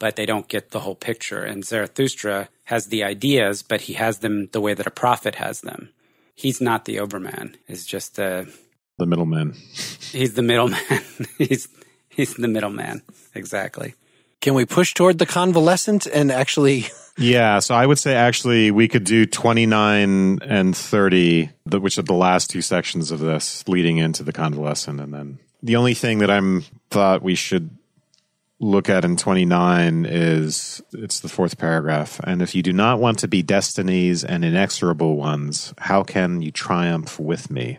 but 0.00 0.16
they 0.16 0.26
don't 0.26 0.48
get 0.48 0.70
the 0.72 0.80
whole 0.80 0.96
picture. 0.96 1.44
And 1.44 1.64
Zarathustra 1.64 2.48
has 2.64 2.86
the 2.86 3.04
ideas, 3.04 3.62
but 3.62 3.82
he 3.82 3.92
has 3.92 4.18
them 4.18 4.48
the 4.50 4.60
way 4.60 4.74
that 4.74 4.88
a 4.88 4.90
prophet 4.90 5.36
has 5.36 5.60
them. 5.60 5.90
He's 6.34 6.60
not 6.60 6.86
the 6.86 6.98
overman, 6.98 7.56
He's 7.68 7.86
just 7.86 8.16
the 8.16 8.52
the 8.98 9.06
middleman. 9.06 9.54
He's 10.12 10.34
the 10.34 10.42
middleman. 10.42 10.80
he's 11.38 11.68
he's 12.08 12.34
the 12.34 12.48
middleman. 12.48 13.02
Exactly. 13.34 13.94
Can 14.40 14.54
we 14.54 14.64
push 14.64 14.94
toward 14.94 15.18
the 15.18 15.26
convalescent 15.26 16.06
and 16.06 16.32
actually? 16.32 16.86
Yeah, 17.18 17.58
so 17.58 17.74
I 17.74 17.84
would 17.84 17.98
say 17.98 18.14
actually 18.14 18.70
we 18.70 18.88
could 18.88 19.04
do 19.04 19.26
29 19.26 20.38
and 20.40 20.74
30, 20.74 21.50
which 21.66 21.98
are 21.98 22.02
the 22.02 22.14
last 22.14 22.48
two 22.48 22.62
sections 22.62 23.10
of 23.10 23.18
this 23.18 23.68
leading 23.68 23.98
into 23.98 24.22
the 24.22 24.32
convalescent. 24.32 25.00
And 25.00 25.12
then 25.12 25.38
the 25.62 25.76
only 25.76 25.92
thing 25.92 26.20
that 26.20 26.30
I'm 26.30 26.64
thought 26.88 27.20
we 27.22 27.34
should 27.34 27.76
look 28.60 28.90
at 28.90 29.04
in 29.04 29.16
29 29.16 30.04
is 30.06 30.82
it's 30.92 31.20
the 31.20 31.28
fourth 31.28 31.58
paragraph. 31.58 32.20
And 32.24 32.42
if 32.42 32.54
you 32.54 32.62
do 32.62 32.72
not 32.72 33.00
want 33.00 33.18
to 33.20 33.28
be 33.28 33.42
destinies 33.42 34.22
and 34.22 34.44
inexorable 34.44 35.16
ones, 35.16 35.72
how 35.78 36.02
can 36.02 36.42
you 36.42 36.52
triumph 36.52 37.18
with 37.18 37.50
me? 37.50 37.78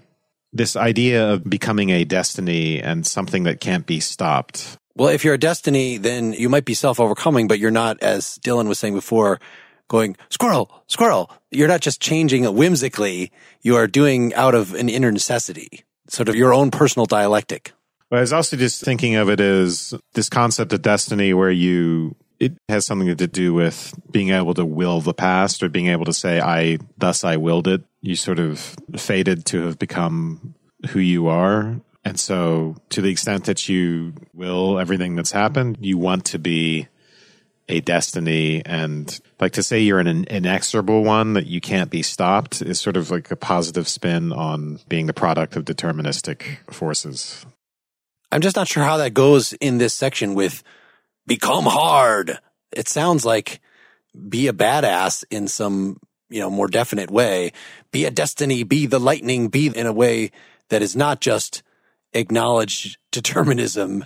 This 0.52 0.76
idea 0.76 1.32
of 1.32 1.50
becoming 1.50 1.92
a 1.92 2.04
destiny 2.04 2.82
and 2.82 3.06
something 3.06 3.44
that 3.44 3.62
can't 3.62 3.86
be 3.86 4.00
stopped. 4.00 4.78
Well, 4.96 5.10
if 5.10 5.24
you're 5.24 5.36
a 5.36 5.40
destiny, 5.40 5.98
then 5.98 6.34
you 6.34 6.50
might 6.50 6.66
be 6.66 6.74
self 6.74 7.00
overcoming, 7.00 7.48
but 7.48 7.60
you're 7.60 7.72
not, 7.72 8.02
as 8.04 8.38
Dylan 8.40 8.68
was 8.68 8.78
saying 8.78 8.94
before, 8.94 9.40
going 9.88 10.18
squirrel, 10.30 10.84
squirrel. 10.88 11.32
You're 11.52 11.70
not 11.70 11.80
just 11.80 12.02
changing 12.02 12.44
whimsically. 12.44 13.32
You 13.62 13.78
are 13.78 13.88
doing 13.88 14.34
out 14.34 14.56
of 14.56 14.74
an 14.74 14.90
inner 14.90 15.12
necessity, 15.12 15.86
sort 16.10 16.28
of 16.28 16.36
your 16.36 16.54
own 16.54 16.72
personal 16.72 17.06
dialectic. 17.06 17.72
But 18.12 18.18
I 18.18 18.22
was 18.22 18.34
also 18.34 18.58
just 18.58 18.84
thinking 18.84 19.16
of 19.16 19.30
it 19.30 19.40
as 19.40 19.94
this 20.16 20.28
concept 20.28 20.74
of 20.74 20.82
destiny 20.82 21.34
where 21.34 21.50
you, 21.50 22.18
it 22.42 22.58
has 22.68 22.86
something 22.86 23.16
to 23.16 23.28
do 23.28 23.54
with 23.54 23.98
being 24.12 24.32
able 24.32 24.54
to 24.56 24.66
will 24.66 25.00
the 25.00 25.14
past 25.14 25.64
or 25.64 25.70
being 25.70 25.88
able 25.88 26.04
to 26.04 26.14
say, 26.14 26.42
I, 26.42 26.80
thus 26.98 27.24
I 27.24 27.38
willed 27.38 27.70
it. 27.70 27.86
You 28.02 28.18
sort 28.18 28.40
of 28.40 28.76
fated 28.98 29.46
to 29.46 29.62
have 29.62 29.80
become 29.80 30.56
who 30.90 31.00
you 31.00 31.28
are. 31.28 31.80
And 32.04 32.20
so 32.20 32.76
to 32.90 33.02
the 33.02 33.10
extent 33.10 33.46
that 33.46 33.70
you 33.70 34.14
will 34.34 34.78
everything 34.78 35.16
that's 35.16 35.32
happened, 35.32 35.78
you 35.80 35.98
want 35.98 36.26
to 36.26 36.40
be 36.40 36.90
a 37.70 37.80
destiny 37.80 38.62
and 38.66 39.22
like 39.40 39.54
to 39.54 39.64
say 39.64 39.80
you're 39.80 40.00
an 40.00 40.26
inexorable 40.26 41.06
one 41.06 41.32
that 41.34 41.48
you 41.48 41.62
can't 41.62 41.90
be 41.90 42.02
stopped 42.02 42.62
is 42.62 42.82
sort 42.82 42.98
of 42.98 43.10
like 43.10 43.32
a 43.32 43.38
positive 43.38 43.88
spin 43.88 44.34
on 44.34 44.80
being 44.90 45.06
the 45.06 45.14
product 45.14 45.56
of 45.56 45.64
deterministic 45.64 46.58
forces. 46.70 47.46
I'm 48.32 48.42
just 48.42 48.56
not 48.56 48.68
sure 48.68 48.84
how 48.84 48.98
that 48.98 49.14
goes 49.14 49.54
in 49.54 49.78
this 49.78 49.94
section 49.94 50.34
with 50.34 50.64
become 51.28 51.66
hard. 51.66 52.40
It 52.72 52.88
sounds 52.88 53.26
like 53.26 53.60
be 54.30 54.48
a 54.48 54.54
badass 54.54 55.24
in 55.30 55.48
some, 55.48 55.98
you 56.30 56.40
know, 56.40 56.50
more 56.50 56.68
definite 56.68 57.12
way. 57.12 57.52
Be 57.92 58.06
a 58.06 58.12
destiny, 58.12 58.64
be 58.64 58.86
the 58.86 59.00
lightning, 59.00 59.50
be 59.50 59.68
in 59.68 59.86
a 59.86 59.94
way 59.94 60.32
that 60.70 60.82
is 60.82 60.96
not 60.96 61.22
just 61.22 61.64
acknowledge 62.14 62.98
determinism 63.12 64.06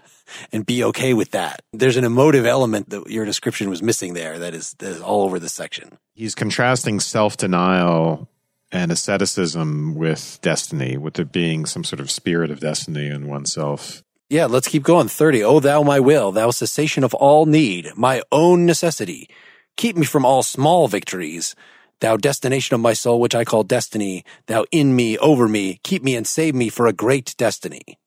and 0.51 0.65
be 0.65 0.83
okay 0.83 1.13
with 1.13 1.31
that. 1.31 1.61
There's 1.73 1.97
an 1.97 2.03
emotive 2.03 2.45
element 2.45 2.89
that 2.89 3.09
your 3.09 3.25
description 3.25 3.69
was 3.69 3.81
missing 3.81 4.13
there 4.13 4.39
that 4.39 4.53
is, 4.53 4.73
that 4.79 4.91
is 4.91 5.01
all 5.01 5.23
over 5.23 5.39
the 5.39 5.49
section. 5.49 5.97
He's 6.13 6.35
contrasting 6.35 6.99
self 6.99 7.37
denial 7.37 8.27
and 8.71 8.91
asceticism 8.91 9.95
with 9.95 10.39
destiny, 10.41 10.97
with 10.97 11.13
there 11.15 11.25
being 11.25 11.65
some 11.65 11.83
sort 11.83 11.99
of 11.99 12.09
spirit 12.09 12.51
of 12.51 12.59
destiny 12.59 13.07
in 13.07 13.27
oneself. 13.27 14.03
Yeah, 14.27 14.45
let's 14.45 14.67
keep 14.67 14.81
going. 14.81 15.07
30. 15.07 15.43
Oh, 15.43 15.59
thou 15.59 15.83
my 15.83 15.99
will, 15.99 16.31
thou 16.31 16.49
cessation 16.49 17.03
of 17.03 17.13
all 17.13 17.45
need, 17.45 17.91
my 17.95 18.23
own 18.31 18.65
necessity. 18.65 19.29
Keep 19.77 19.97
me 19.97 20.05
from 20.05 20.25
all 20.25 20.41
small 20.41 20.87
victories. 20.87 21.55
Thou 21.99 22.17
destination 22.17 22.73
of 22.73 22.81
my 22.81 22.93
soul, 22.93 23.19
which 23.19 23.35
I 23.35 23.45
call 23.45 23.63
destiny, 23.63 24.25
thou 24.47 24.65
in 24.71 24.95
me, 24.95 25.15
over 25.19 25.47
me, 25.47 25.79
keep 25.83 26.01
me 26.01 26.15
and 26.15 26.25
save 26.25 26.55
me 26.55 26.69
for 26.69 26.87
a 26.87 26.93
great 26.93 27.35
destiny. 27.37 27.99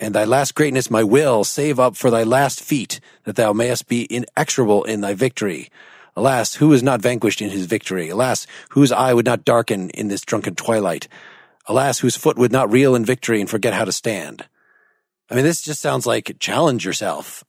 And 0.00 0.16
thy 0.16 0.24
last 0.24 0.56
greatness, 0.56 0.90
my 0.90 1.04
will, 1.04 1.44
save 1.44 1.78
up 1.78 1.94
for 1.94 2.10
thy 2.10 2.24
last 2.24 2.60
feat, 2.60 2.98
that 3.22 3.36
thou 3.36 3.52
mayest 3.52 3.86
be 3.86 4.04
inexorable 4.06 4.82
in 4.82 5.00
thy 5.00 5.14
victory. 5.14 5.70
Alas, 6.16 6.56
who 6.56 6.72
is 6.72 6.82
not 6.82 7.00
vanquished 7.00 7.40
in 7.40 7.50
his 7.50 7.66
victory? 7.66 8.08
Alas, 8.08 8.48
whose 8.70 8.90
eye 8.90 9.14
would 9.14 9.26
not 9.26 9.44
darken 9.44 9.90
in 9.90 10.08
this 10.08 10.22
drunken 10.22 10.56
twilight? 10.56 11.06
Alas, 11.66 12.00
whose 12.00 12.16
foot 12.16 12.36
would 12.36 12.50
not 12.50 12.72
reel 12.72 12.96
in 12.96 13.04
victory 13.04 13.40
and 13.40 13.48
forget 13.48 13.74
how 13.74 13.84
to 13.84 13.92
stand? 13.92 14.44
I 15.32 15.34
mean, 15.34 15.44
this 15.44 15.62
just 15.62 15.80
sounds 15.80 16.06
like 16.06 16.36
challenge 16.40 16.84
yourself. 16.84 17.42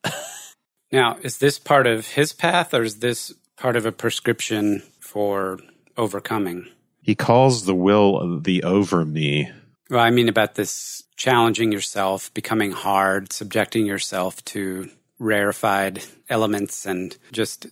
now, 0.91 1.17
is 1.21 1.39
this 1.39 1.59
part 1.59 1.85
of 1.85 2.07
his 2.07 2.31
path 2.31 2.73
or 2.73 2.83
is 2.83 2.99
this 2.99 3.33
part 3.57 3.75
of 3.75 3.85
a 3.85 3.91
prescription 3.91 4.83
for 5.01 5.59
overcoming? 5.97 6.69
He 7.01 7.13
calls 7.13 7.65
the 7.65 7.75
will 7.75 8.39
the 8.39 8.63
over 8.63 9.03
me. 9.03 9.51
Well, 9.89 9.99
I 9.99 10.11
mean 10.11 10.29
about 10.29 10.55
this 10.55 11.03
challenging 11.17 11.73
yourself, 11.73 12.33
becoming 12.33 12.71
hard, 12.71 13.33
subjecting 13.33 13.85
yourself 13.85 14.43
to 14.45 14.89
rarefied 15.19 16.05
elements, 16.29 16.85
and 16.85 17.17
just 17.33 17.67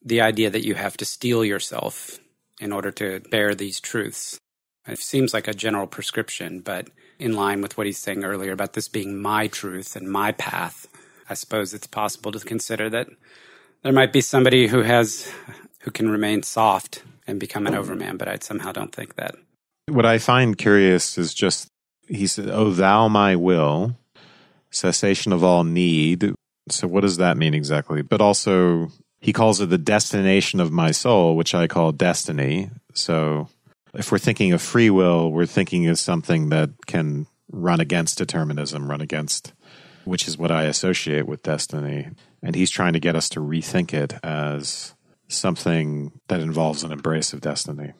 the 0.00 0.20
idea 0.20 0.48
that 0.48 0.64
you 0.64 0.76
have 0.76 0.96
to 0.98 1.04
steel 1.04 1.44
yourself 1.44 2.20
in 2.60 2.72
order 2.72 2.92
to 2.92 3.18
bear 3.32 3.52
these 3.52 3.80
truths. 3.80 4.38
It 4.86 5.00
seems 5.00 5.34
like 5.34 5.48
a 5.48 5.54
general 5.54 5.88
prescription, 5.88 6.60
but 6.60 6.88
in 7.18 7.34
line 7.34 7.60
with 7.60 7.76
what 7.76 7.86
he's 7.86 7.98
saying 7.98 8.24
earlier 8.24 8.52
about 8.52 8.74
this 8.74 8.88
being 8.88 9.20
my 9.20 9.46
truth 9.46 9.96
and 9.96 10.10
my 10.10 10.32
path, 10.32 10.86
I 11.28 11.34
suppose 11.34 11.74
it's 11.74 11.86
possible 11.86 12.32
to 12.32 12.40
consider 12.40 12.88
that 12.90 13.08
there 13.82 13.92
might 13.92 14.12
be 14.12 14.20
somebody 14.20 14.66
who 14.66 14.82
has 14.82 15.32
who 15.80 15.90
can 15.90 16.08
remain 16.08 16.42
soft 16.42 17.02
and 17.26 17.38
become 17.38 17.66
an 17.66 17.74
overman, 17.74 18.16
but 18.16 18.28
I 18.28 18.38
somehow 18.40 18.72
don't 18.72 18.94
think 18.94 19.14
that. 19.16 19.34
What 19.86 20.06
I 20.06 20.18
find 20.18 20.58
curious 20.58 21.16
is 21.18 21.34
just 21.34 21.68
he 22.08 22.26
said, 22.26 22.48
"Oh, 22.48 22.70
thou 22.70 23.08
my 23.08 23.36
will, 23.36 23.96
cessation 24.70 25.32
of 25.32 25.44
all 25.44 25.64
need." 25.64 26.34
So, 26.68 26.88
what 26.88 27.02
does 27.02 27.18
that 27.18 27.36
mean 27.36 27.54
exactly? 27.54 28.02
But 28.02 28.20
also, 28.20 28.90
he 29.20 29.32
calls 29.32 29.60
it 29.60 29.70
the 29.70 29.78
destination 29.78 30.60
of 30.60 30.72
my 30.72 30.90
soul, 30.90 31.36
which 31.36 31.54
I 31.54 31.66
call 31.68 31.92
destiny. 31.92 32.70
So, 32.94 33.48
if 33.98 34.12
we're 34.12 34.18
thinking 34.18 34.52
of 34.52 34.62
free 34.62 34.90
will, 34.90 35.30
we're 35.30 35.46
thinking 35.46 35.86
of 35.88 35.98
something 35.98 36.50
that 36.50 36.70
can 36.86 37.26
run 37.50 37.80
against 37.80 38.18
determinism, 38.18 38.90
run 38.90 39.00
against, 39.00 39.52
which 40.04 40.28
is 40.28 40.36
what 40.36 40.50
I 40.50 40.64
associate 40.64 41.26
with 41.26 41.42
destiny. 41.42 42.08
And 42.42 42.54
he's 42.54 42.70
trying 42.70 42.92
to 42.92 43.00
get 43.00 43.16
us 43.16 43.28
to 43.30 43.40
rethink 43.40 43.92
it 43.94 44.14
as 44.22 44.94
something 45.28 46.20
that 46.28 46.40
involves 46.40 46.84
an 46.84 46.92
embrace 46.92 47.32
of 47.32 47.40
destiny. 47.40 47.92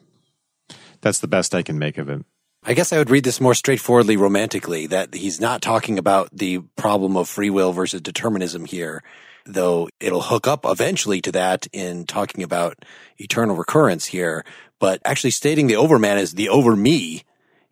That's 1.01 1.19
the 1.19 1.27
best 1.27 1.55
I 1.55 1.63
can 1.63 1.79
make 1.79 1.97
of 1.97 2.09
it. 2.09 2.25
I 2.63 2.73
guess 2.73 2.91
I 2.91 2.97
would 2.97 3.09
read 3.09 3.23
this 3.23 3.39
more 3.39 3.53
straightforwardly 3.53 4.17
romantically 4.17 4.87
that 4.87 5.13
he's 5.13 5.39
not 5.39 5.61
talking 5.61 5.97
about 5.97 6.29
the 6.33 6.59
problem 6.75 7.15
of 7.15 7.29
free 7.29 7.49
will 7.49 7.71
versus 7.71 8.01
determinism 8.01 8.65
here, 8.65 9.03
though 9.45 9.87
it'll 9.99 10.21
hook 10.21 10.47
up 10.47 10.65
eventually 10.65 11.21
to 11.21 11.31
that 11.31 11.67
in 11.71 12.05
talking 12.05 12.43
about 12.43 12.83
eternal 13.17 13.55
recurrence 13.55 14.07
here 14.07 14.43
but 14.79 15.01
actually 15.05 15.31
stating 15.31 15.67
the 15.67 15.75
overman 15.75 16.17
is 16.17 16.33
the 16.33 16.49
over 16.49 16.75
me. 16.75 17.23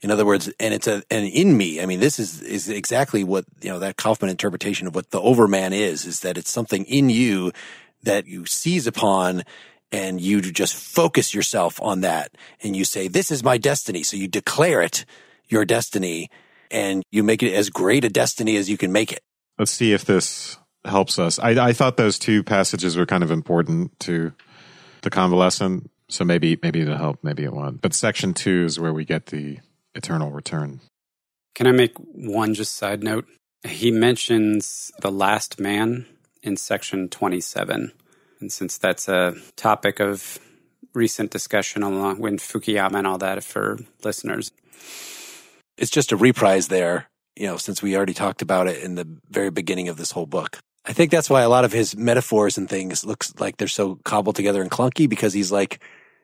In 0.01 0.12
other 0.12 0.26
words, 0.26 0.51
and 0.60 0.74
it's 0.74 0.88
a, 0.88 1.03
an 1.10 1.24
in 1.26 1.58
me. 1.58 1.82
I 1.82 1.86
mean, 1.86 1.99
this 1.99 2.20
is, 2.20 2.41
is 2.41 2.70
exactly 2.70 3.24
what, 3.24 3.45
you 3.62 3.70
know, 3.70 3.80
that 3.80 3.97
Kaufmann 3.97 4.30
interpretation 4.30 4.88
of 4.88 4.93
what 4.93 5.12
the 5.12 5.22
overman 5.22 5.74
is, 5.74 6.06
is 6.06 6.20
that 6.20 6.38
it's 6.38 6.51
something 6.51 6.86
in 6.86 7.10
you 7.10 7.51
that 8.03 8.28
you 8.28 8.45
seize 8.45 8.88
upon 8.88 9.43
and 9.91 10.20
you 10.20 10.41
just 10.41 10.76
focus 10.76 11.34
yourself 11.34 11.82
on 11.82 12.01
that 12.01 12.32
and 12.62 12.76
you 12.76 12.86
say, 12.86 13.08
this 13.08 13.32
is 13.32 13.43
my 13.43 13.58
destiny. 13.58 14.03
So 14.03 14.18
you 14.18 14.28
declare 14.28 14.82
it 14.82 15.06
your 15.47 15.66
destiny 15.66 16.30
and 16.70 17.03
you 17.12 17.24
make 17.24 17.41
it 17.41 17.53
as 17.53 17.70
great 17.70 18.03
a 18.03 18.10
destiny 18.10 18.58
as 18.58 18.70
you 18.70 18.78
can 18.78 18.91
make 18.91 19.12
it. 19.12 19.22
Let's 19.58 19.72
see 19.72 19.93
if 19.93 20.06
this 20.06 20.58
helps 20.84 21.18
us. 21.18 21.39
I, 21.39 21.70
I 21.70 21.74
thought 21.74 21.97
those 21.97 22.20
two 22.20 22.43
passages 22.43 22.97
were 22.97 23.06
kind 23.06 23.24
of 23.24 23.32
important 23.32 23.97
to 24.01 24.34
the 25.01 25.10
convalescent 25.10 25.89
so 26.10 26.24
maybe 26.24 26.58
maybe 26.62 26.82
it'll 26.82 26.97
help, 26.97 27.24
maybe 27.24 27.43
it 27.43 27.53
won't. 27.53 27.82
But 27.82 27.93
section 27.93 28.34
two 28.34 28.66
is 28.66 28.80
where 28.80 28.93
we 28.93 29.06
get 29.06 29.28
the 29.28 29.60
eternal 29.93 30.32
return. 30.32 30.82
Can 31.56 31.68
I 31.68 31.72
make 31.72 31.97
one 31.97 32.53
just 32.53 32.76
side 32.76 33.03
note? 33.03 33.26
He 33.64 33.91
mentions 33.91 34.91
the 35.01 35.12
last 35.12 35.60
man 35.60 36.06
in 36.43 36.58
section 36.58 37.10
27. 37.10 37.91
And 38.41 38.51
since 38.51 38.78
that's 38.78 39.08
a 39.08 39.36
topic 39.56 39.99
of 39.99 40.39
recent 40.95 41.30
discussion 41.30 41.84
along 41.84 42.20
with 42.20 42.36
Fukuyama 42.36 42.95
and 42.95 43.08
all 43.08 43.18
that 43.18 43.43
for 43.43 43.78
listeners. 44.03 44.51
It's 45.78 45.91
just 45.91 46.12
a 46.12 46.16
reprise 46.16 46.70
there, 46.70 47.08
you 47.36 47.47
know, 47.47 47.58
since 47.58 47.84
we 47.84 47.95
already 47.95 48.14
talked 48.14 48.41
about 48.41 48.68
it 48.68 48.82
in 48.82 48.95
the 48.95 49.08
very 49.30 49.49
beginning 49.49 49.89
of 49.89 49.97
this 49.97 50.12
whole 50.12 50.26
book. 50.26 50.60
I 50.88 50.94
think 50.94 51.12
that's 51.12 51.30
why 51.30 51.42
a 51.42 51.50
lot 51.50 51.66
of 51.66 51.72
his 51.72 51.96
metaphors 51.96 52.58
and 52.58 52.70
things 52.70 53.06
looks 53.06 53.34
like 53.40 53.58
they're 53.58 53.68
so 53.68 53.96
cobbled 54.04 54.36
together 54.36 54.62
and 54.62 54.70
clunky 54.70 55.10
because 55.10 55.34
he's 55.34 55.52
like, 55.52 55.82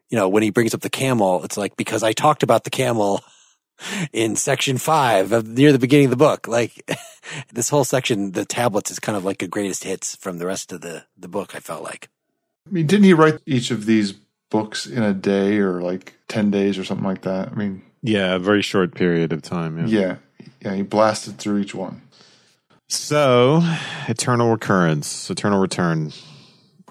you 0.10 0.18
know, 0.18 0.30
when 0.30 0.44
he 0.44 0.52
brings 0.52 0.74
up 0.74 0.82
the 0.82 0.90
camel, 0.90 1.44
it's 1.44 1.58
like, 1.58 1.76
because 1.78 2.04
I 2.04 2.14
talked 2.14 2.44
about 2.44 2.64
the 2.64 2.70
camel 2.70 3.24
in 4.14 4.36
section 4.36 4.78
five 4.78 5.32
of 5.32 5.48
near 5.48 5.72
the 5.72 5.80
beginning 5.80 6.06
of 6.06 6.12
the 6.12 6.18
book. 6.18 6.48
Like 6.48 6.88
this 7.54 7.70
whole 7.70 7.84
section, 7.84 8.34
the 8.34 8.46
tablets 8.46 8.92
is 8.92 9.00
kind 9.00 9.18
of 9.18 9.26
like 9.26 9.42
a 9.42 9.48
greatest 9.48 9.84
hits 9.84 10.16
from 10.16 10.38
the 10.38 10.46
rest 10.46 10.72
of 10.72 10.82
the, 10.82 11.06
the 11.18 11.28
book. 11.28 11.56
I 11.56 11.60
felt 11.60 11.84
like. 11.84 12.10
I 12.68 12.72
mean, 12.72 12.86
didn't 12.86 13.06
he 13.06 13.14
write 13.14 13.40
each 13.48 13.72
of 13.72 13.88
these 13.88 14.14
books 14.52 14.86
in 14.86 15.02
a 15.02 15.14
day 15.14 15.58
or 15.58 15.82
like 15.82 16.14
10 16.28 16.52
days 16.52 16.78
or 16.78 16.84
something 16.84 17.08
like 17.08 17.24
that? 17.24 17.50
I 17.50 17.56
mean, 17.56 17.82
yeah, 18.04 18.36
a 18.36 18.40
very 18.40 18.62
short 18.62 18.94
period 18.94 19.34
of 19.34 19.42
time. 19.42 19.88
Yeah. 19.88 20.00
yeah 20.00 20.16
Yeah, 20.62 20.76
he 20.76 20.84
blasted 20.84 21.40
through 21.40 21.60
each 21.60 21.74
one. 21.74 22.02
So, 22.92 23.62
eternal 24.10 24.52
recurrence, 24.52 25.30
eternal 25.30 25.62
return. 25.62 26.12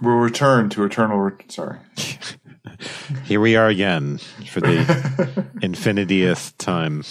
We'll 0.01 0.15
return 0.15 0.71
to 0.71 0.85
eternal. 0.85 1.19
Re- 1.19 1.35
sorry. 1.49 1.77
Here 3.27 3.39
we 3.39 3.55
are 3.57 3.69
again 3.69 4.17
for 4.51 4.63
the 4.63 5.47
infinitieth 5.63 6.57
time. 6.57 7.05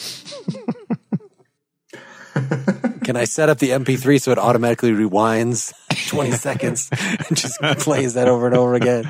Can 3.04 3.16
I 3.16 3.26
set 3.26 3.50
up 3.50 3.60
the 3.60 3.70
MP3 3.70 4.20
so 4.20 4.32
it 4.32 4.40
automatically 4.40 4.90
rewinds 4.90 5.72
20 6.10 6.32
seconds 6.32 6.90
and 6.92 7.38
just 7.38 7.62
plays 7.78 8.16
that 8.16 8.28
over 8.28 8.48
and 8.48 8.56
over 8.56 8.74
again? 8.74 9.08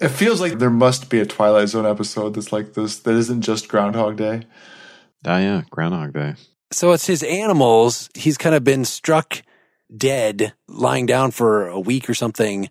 It 0.00 0.08
feels 0.08 0.40
like 0.40 0.58
there 0.58 0.70
must 0.70 1.10
be 1.10 1.20
a 1.20 1.26
Twilight 1.26 1.68
Zone 1.68 1.84
episode 1.84 2.32
that's 2.32 2.52
like 2.52 2.72
this 2.72 3.00
that 3.00 3.14
isn't 3.14 3.42
just 3.42 3.68
Groundhog 3.68 4.16
Day. 4.16 4.46
Oh 5.26 5.36
yeah, 5.36 5.62
Groundhog 5.70 6.14
Day. 6.14 6.36
So 6.72 6.92
it's 6.92 7.06
his 7.06 7.22
animals. 7.22 8.08
He's 8.14 8.38
kind 8.38 8.54
of 8.54 8.64
been 8.64 8.84
struck 8.84 9.42
dead, 9.94 10.54
lying 10.68 11.06
down 11.06 11.30
for 11.30 11.68
a 11.68 11.78
week 11.78 12.08
or 12.08 12.14
something, 12.14 12.70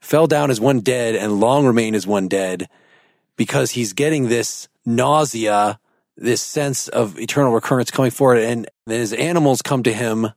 fell 0.00 0.26
down 0.26 0.50
as 0.50 0.60
one 0.60 0.80
dead 0.80 1.16
and 1.16 1.40
long 1.40 1.66
remain 1.66 1.94
as 1.94 2.06
one 2.06 2.28
dead 2.28 2.68
because 3.36 3.70
he's 3.72 3.94
getting 3.94 4.28
this 4.28 4.68
nausea, 4.84 5.80
this 6.16 6.42
sense 6.42 6.88
of 6.88 7.18
eternal 7.18 7.52
recurrence 7.52 7.90
coming 7.90 8.10
forward. 8.10 8.38
And 8.38 8.68
then 8.86 9.00
his 9.00 9.14
animals 9.14 9.62
come 9.62 9.82
to 9.84 9.92
him 9.92 10.28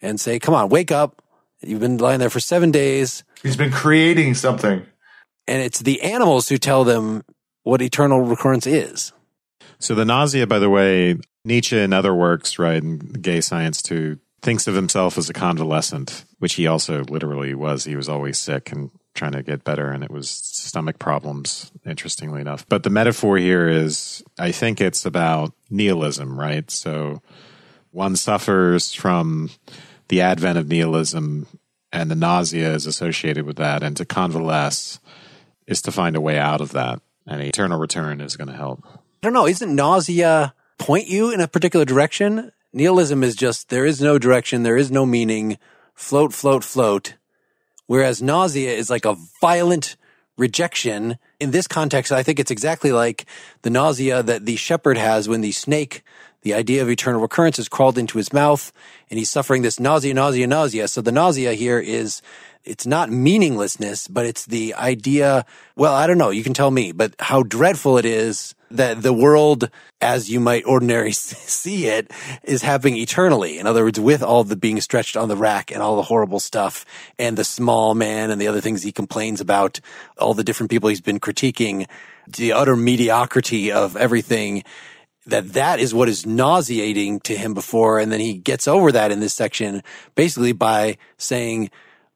and 0.00 0.20
say, 0.20 0.38
come 0.38 0.54
on, 0.54 0.68
wake 0.68 0.92
up. 0.92 1.22
You've 1.62 1.80
been 1.80 1.98
lying 1.98 2.20
there 2.20 2.30
for 2.30 2.40
seven 2.40 2.70
days. 2.70 3.24
He's 3.42 3.56
been 3.56 3.72
creating 3.72 4.34
something. 4.34 4.86
And 5.46 5.62
it's 5.62 5.80
the 5.80 6.00
animals 6.02 6.48
who 6.48 6.58
tell 6.58 6.84
them 6.84 7.24
what 7.64 7.82
eternal 7.82 8.20
recurrence 8.20 8.66
is. 8.66 9.12
So 9.80 9.94
the 9.94 10.04
nausea, 10.04 10.46
by 10.46 10.58
the 10.58 10.70
way, 10.70 11.16
Nietzsche 11.44 11.78
in 11.78 11.92
other 11.92 12.14
works, 12.14 12.58
right, 12.58 12.82
in 12.82 12.98
Gay 12.98 13.40
Science 13.40 13.82
too, 13.82 14.18
thinks 14.42 14.66
of 14.66 14.74
himself 14.74 15.18
as 15.18 15.28
a 15.28 15.32
convalescent, 15.32 16.24
which 16.38 16.54
he 16.54 16.66
also 16.66 17.02
literally 17.04 17.54
was. 17.54 17.84
He 17.84 17.96
was 17.96 18.08
always 18.08 18.38
sick 18.38 18.72
and 18.72 18.90
trying 19.14 19.32
to 19.32 19.42
get 19.42 19.64
better, 19.64 19.90
and 19.90 20.04
it 20.04 20.10
was 20.10 20.30
stomach 20.30 20.98
problems, 20.98 21.72
interestingly 21.84 22.40
enough. 22.40 22.66
But 22.68 22.84
the 22.84 22.90
metaphor 22.90 23.38
here 23.38 23.68
is, 23.68 24.22
I 24.38 24.52
think 24.52 24.80
it's 24.80 25.04
about 25.04 25.52
nihilism, 25.70 26.38
right? 26.38 26.70
So 26.70 27.22
one 27.90 28.16
suffers 28.16 28.92
from 28.92 29.50
the 30.08 30.20
advent 30.20 30.58
of 30.58 30.68
nihilism, 30.68 31.46
and 31.92 32.10
the 32.10 32.14
nausea 32.14 32.72
is 32.72 32.86
associated 32.86 33.46
with 33.46 33.56
that, 33.56 33.82
and 33.82 33.96
to 33.96 34.04
convalesce 34.04 35.00
is 35.66 35.82
to 35.82 35.92
find 35.92 36.16
a 36.16 36.20
way 36.20 36.38
out 36.38 36.60
of 36.60 36.72
that. 36.72 37.00
And 37.26 37.42
eternal 37.42 37.78
return 37.78 38.20
is 38.20 38.36
going 38.36 38.48
to 38.48 38.56
help. 38.56 38.84
I 39.22 39.26
don't 39.26 39.34
know. 39.34 39.46
Isn't 39.46 39.74
nausea 39.74 40.54
point 40.78 41.08
you 41.08 41.30
in 41.30 41.42
a 41.42 41.48
particular 41.48 41.84
direction? 41.84 42.52
Nihilism 42.72 43.22
is 43.22 43.36
just 43.36 43.68
there 43.68 43.84
is 43.84 44.00
no 44.00 44.18
direction, 44.18 44.62
there 44.62 44.78
is 44.78 44.90
no 44.90 45.04
meaning, 45.04 45.58
float, 45.92 46.32
float, 46.32 46.64
float. 46.64 47.16
Whereas 47.86 48.22
nausea 48.22 48.72
is 48.72 48.88
like 48.88 49.04
a 49.04 49.18
violent 49.42 49.96
rejection. 50.38 51.18
In 51.38 51.50
this 51.50 51.68
context, 51.68 52.12
I 52.12 52.22
think 52.22 52.40
it's 52.40 52.50
exactly 52.50 52.92
like 52.92 53.26
the 53.60 53.68
nausea 53.68 54.22
that 54.22 54.46
the 54.46 54.56
shepherd 54.56 54.96
has 54.96 55.28
when 55.28 55.42
the 55.42 55.52
snake, 55.52 56.02
the 56.40 56.54
idea 56.54 56.80
of 56.80 56.88
eternal 56.88 57.20
recurrence, 57.20 57.58
has 57.58 57.68
crawled 57.68 57.98
into 57.98 58.16
his 58.16 58.32
mouth 58.32 58.72
and 59.10 59.18
he's 59.18 59.30
suffering 59.30 59.60
this 59.60 59.78
nausea, 59.78 60.14
nausea, 60.14 60.46
nausea. 60.46 60.88
So 60.88 61.02
the 61.02 61.12
nausea 61.12 61.52
here 61.52 61.78
is 61.78 62.22
it's 62.64 62.86
not 62.86 63.10
meaninglessness, 63.10 64.08
but 64.08 64.24
it's 64.24 64.46
the 64.46 64.72
idea. 64.76 65.44
Well, 65.76 65.92
I 65.92 66.06
don't 66.06 66.16
know. 66.16 66.30
You 66.30 66.42
can 66.42 66.54
tell 66.54 66.70
me, 66.70 66.92
but 66.92 67.14
how 67.18 67.42
dreadful 67.42 67.98
it 67.98 68.06
is 68.06 68.54
that 68.70 69.02
the 69.02 69.12
world, 69.12 69.70
as 70.00 70.30
you 70.30 70.40
might 70.40 70.64
ordinarily 70.64 71.12
see 71.12 71.86
it, 71.86 72.10
is 72.42 72.62
happening 72.62 72.96
eternally. 72.96 73.58
In 73.58 73.66
other 73.66 73.84
words, 73.84 74.00
with 74.00 74.22
all 74.22 74.44
the 74.44 74.56
being 74.56 74.80
stretched 74.80 75.16
on 75.16 75.28
the 75.28 75.36
rack 75.36 75.70
and 75.70 75.82
all 75.82 75.96
the 75.96 76.02
horrible 76.02 76.40
stuff 76.40 76.84
and 77.18 77.36
the 77.36 77.44
small 77.44 77.94
man 77.94 78.30
and 78.30 78.40
the 78.40 78.48
other 78.48 78.60
things 78.60 78.82
he 78.82 78.92
complains 78.92 79.40
about, 79.40 79.80
all 80.18 80.34
the 80.34 80.44
different 80.44 80.70
people 80.70 80.88
he's 80.88 81.00
been 81.00 81.20
critiquing, 81.20 81.86
the 82.28 82.52
utter 82.52 82.76
mediocrity 82.76 83.72
of 83.72 83.96
everything 83.96 84.62
that 85.26 85.52
that 85.52 85.80
is 85.80 85.94
what 85.94 86.08
is 86.08 86.26
nauseating 86.26 87.20
to 87.20 87.36
him 87.36 87.54
before. 87.54 87.98
And 87.98 88.10
then 88.10 88.20
he 88.20 88.34
gets 88.34 88.66
over 88.66 88.90
that 88.92 89.12
in 89.12 89.20
this 89.20 89.34
section 89.34 89.82
basically 90.14 90.52
by 90.52 90.96
saying, 91.18 91.70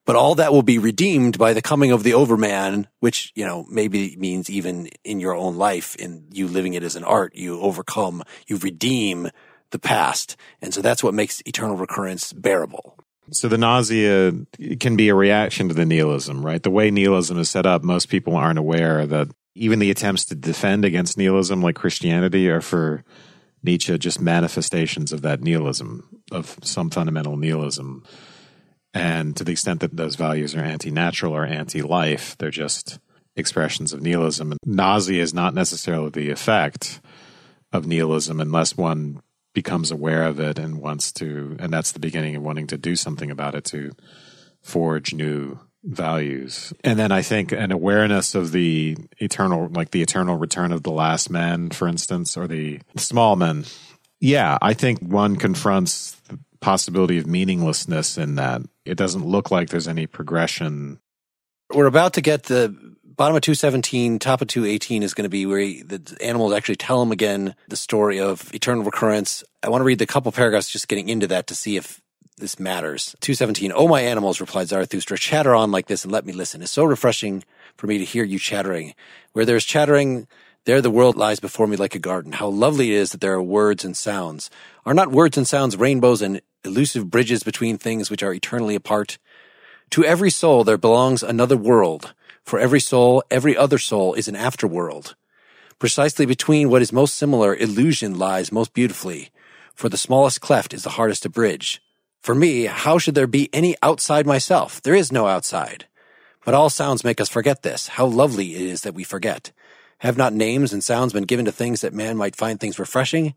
but 0.04 0.16
all 0.16 0.34
that 0.34 0.52
will 0.52 0.62
be 0.62 0.78
redeemed 0.78 1.38
by 1.38 1.52
the 1.52 1.62
coming 1.62 1.90
of 1.90 2.02
the 2.02 2.14
overman, 2.14 2.88
which, 3.00 3.32
you 3.34 3.44
know, 3.44 3.66
maybe 3.70 4.16
means 4.16 4.50
even 4.50 4.88
in 5.02 5.20
your 5.20 5.34
own 5.34 5.56
life, 5.56 5.96
in 5.96 6.26
you 6.30 6.46
living 6.46 6.74
it 6.74 6.82
as 6.82 6.96
an 6.96 7.04
art, 7.04 7.34
you 7.34 7.60
overcome, 7.60 8.22
you 8.46 8.58
redeem 8.58 9.30
the 9.70 9.78
past. 9.78 10.36
And 10.60 10.74
so 10.74 10.82
that's 10.82 11.02
what 11.02 11.14
makes 11.14 11.42
eternal 11.46 11.76
recurrence 11.76 12.32
bearable. 12.32 12.96
So 13.30 13.48
the 13.48 13.56
nausea 13.56 14.32
can 14.78 14.96
be 14.96 15.08
a 15.08 15.14
reaction 15.14 15.68
to 15.68 15.74
the 15.74 15.86
nihilism, 15.86 16.44
right? 16.44 16.62
The 16.62 16.70
way 16.70 16.90
nihilism 16.90 17.38
is 17.38 17.48
set 17.48 17.64
up, 17.64 17.82
most 17.82 18.10
people 18.10 18.36
aren't 18.36 18.58
aware 18.58 19.06
that 19.06 19.28
even 19.54 19.78
the 19.78 19.90
attempts 19.90 20.26
to 20.26 20.34
defend 20.34 20.84
against 20.84 21.16
nihilism, 21.16 21.62
like 21.62 21.76
Christianity, 21.76 22.50
are 22.50 22.60
for 22.60 23.02
Nietzsche 23.62 23.96
just 23.96 24.20
manifestations 24.20 25.12
of 25.12 25.22
that 25.22 25.40
nihilism, 25.40 26.20
of 26.30 26.58
some 26.62 26.90
fundamental 26.90 27.36
nihilism. 27.36 28.04
And 28.94 29.36
to 29.36 29.44
the 29.44 29.52
extent 29.52 29.80
that 29.80 29.96
those 29.96 30.14
values 30.14 30.54
are 30.54 30.60
anti 30.60 30.90
natural 30.90 31.34
or 31.34 31.44
anti 31.44 31.82
life, 31.82 32.38
they're 32.38 32.50
just 32.50 33.00
expressions 33.36 33.92
of 33.92 34.00
nihilism. 34.00 34.52
And 34.52 34.60
nausea 34.64 35.20
is 35.20 35.34
not 35.34 35.52
necessarily 35.52 36.10
the 36.10 36.30
effect 36.30 37.00
of 37.72 37.86
nihilism 37.86 38.40
unless 38.40 38.76
one 38.76 39.20
becomes 39.52 39.90
aware 39.90 40.24
of 40.24 40.38
it 40.38 40.58
and 40.58 40.80
wants 40.80 41.12
to, 41.12 41.56
and 41.58 41.72
that's 41.72 41.92
the 41.92 42.00
beginning 42.00 42.36
of 42.36 42.42
wanting 42.42 42.68
to 42.68 42.78
do 42.78 42.94
something 42.96 43.30
about 43.30 43.54
it 43.54 43.64
to 43.64 43.92
forge 44.62 45.12
new 45.12 45.58
values. 45.84 46.72
And 46.82 46.98
then 46.98 47.12
I 47.12 47.22
think 47.22 47.52
an 47.52 47.72
awareness 47.72 48.34
of 48.34 48.52
the 48.52 48.96
eternal, 49.18 49.68
like 49.68 49.90
the 49.90 50.02
eternal 50.02 50.36
return 50.36 50.72
of 50.72 50.82
the 50.82 50.92
last 50.92 51.30
man, 51.30 51.70
for 51.70 51.86
instance, 51.88 52.36
or 52.36 52.46
the 52.46 52.80
small 52.96 53.36
man. 53.36 53.64
Yeah, 54.20 54.56
I 54.62 54.74
think 54.74 55.00
one 55.00 55.36
confronts 55.36 56.12
the 56.28 56.38
possibility 56.60 57.18
of 57.18 57.26
meaninglessness 57.26 58.16
in 58.16 58.36
that. 58.36 58.62
It 58.84 58.96
doesn't 58.96 59.24
look 59.24 59.50
like 59.50 59.70
there's 59.70 59.88
any 59.88 60.06
progression. 60.06 61.00
We're 61.72 61.86
about 61.86 62.14
to 62.14 62.20
get 62.20 62.44
the 62.44 62.94
bottom 63.04 63.36
of 63.36 63.42
217, 63.42 64.18
top 64.18 64.42
of 64.42 64.48
218 64.48 65.02
is 65.02 65.14
going 65.14 65.24
to 65.24 65.28
be 65.28 65.46
where 65.46 65.60
he, 65.60 65.82
the 65.82 66.16
animals 66.20 66.52
actually 66.52 66.76
tell 66.76 67.00
him 67.00 67.12
again 67.12 67.54
the 67.68 67.76
story 67.76 68.20
of 68.20 68.52
eternal 68.52 68.84
recurrence. 68.84 69.44
I 69.62 69.68
want 69.68 69.80
to 69.80 69.86
read 69.86 69.98
the 69.98 70.06
couple 70.06 70.32
paragraphs 70.32 70.68
just 70.68 70.88
getting 70.88 71.08
into 71.08 71.26
that 71.28 71.46
to 71.48 71.54
see 71.54 71.76
if 71.76 72.00
this 72.36 72.58
matters. 72.58 73.14
217. 73.20 73.72
Oh, 73.74 73.86
my 73.86 74.00
animals, 74.00 74.40
replied 74.40 74.68
Zarathustra, 74.68 75.16
chatter 75.16 75.54
on 75.54 75.70
like 75.70 75.86
this 75.86 76.04
and 76.04 76.12
let 76.12 76.26
me 76.26 76.32
listen. 76.32 76.62
It's 76.62 76.72
so 76.72 76.84
refreshing 76.84 77.44
for 77.76 77.86
me 77.86 77.98
to 77.98 78.04
hear 78.04 78.24
you 78.24 78.38
chattering. 78.38 78.94
Where 79.32 79.44
there's 79.44 79.64
chattering, 79.64 80.26
there 80.64 80.80
the 80.80 80.90
world 80.90 81.16
lies 81.16 81.40
before 81.40 81.66
me 81.66 81.76
like 81.76 81.94
a 81.94 82.00
garden. 82.00 82.32
How 82.32 82.48
lovely 82.48 82.92
it 82.92 82.96
is 82.96 83.12
that 83.12 83.20
there 83.20 83.34
are 83.34 83.42
words 83.42 83.84
and 83.84 83.96
sounds. 83.96 84.50
Are 84.84 84.94
not 84.94 85.12
words 85.12 85.36
and 85.36 85.46
sounds 85.46 85.76
rainbows 85.76 86.22
and 86.22 86.40
elusive 86.64 87.10
bridges 87.10 87.42
between 87.42 87.78
things 87.78 88.10
which 88.10 88.22
are 88.22 88.32
eternally 88.32 88.74
apart? 88.74 89.18
To 89.90 90.04
every 90.04 90.30
soul 90.30 90.64
there 90.64 90.78
belongs 90.78 91.22
another 91.22 91.56
world. 91.56 92.14
For 92.42 92.58
every 92.58 92.80
soul, 92.80 93.22
every 93.30 93.56
other 93.56 93.78
soul 93.78 94.14
is 94.14 94.28
an 94.28 94.34
afterworld. 94.34 95.14
Precisely 95.78 96.26
between 96.26 96.70
what 96.70 96.82
is 96.82 96.92
most 96.92 97.14
similar, 97.14 97.54
illusion 97.54 98.18
lies 98.18 98.52
most 98.52 98.74
beautifully. 98.74 99.30
For 99.74 99.88
the 99.88 99.96
smallest 99.96 100.40
cleft 100.40 100.72
is 100.72 100.82
the 100.82 100.90
hardest 100.90 101.22
to 101.24 101.30
bridge. 101.30 101.82
For 102.22 102.34
me, 102.34 102.64
how 102.64 102.98
should 102.98 103.14
there 103.14 103.26
be 103.26 103.50
any 103.52 103.76
outside 103.82 104.26
myself? 104.26 104.80
There 104.80 104.94
is 104.94 105.12
no 105.12 105.26
outside. 105.26 105.86
But 106.44 106.54
all 106.54 106.70
sounds 106.70 107.04
make 107.04 107.20
us 107.20 107.28
forget 107.28 107.62
this. 107.62 107.88
How 107.88 108.06
lovely 108.06 108.54
it 108.54 108.62
is 108.62 108.82
that 108.82 108.94
we 108.94 109.04
forget. 109.04 109.52
Have 109.98 110.16
not 110.16 110.32
names 110.32 110.72
and 110.72 110.82
sounds 110.82 111.12
been 111.12 111.24
given 111.24 111.44
to 111.46 111.52
things 111.52 111.80
that 111.80 111.94
man 111.94 112.16
might 112.16 112.36
find 112.36 112.60
things 112.60 112.78
refreshing? 112.78 113.34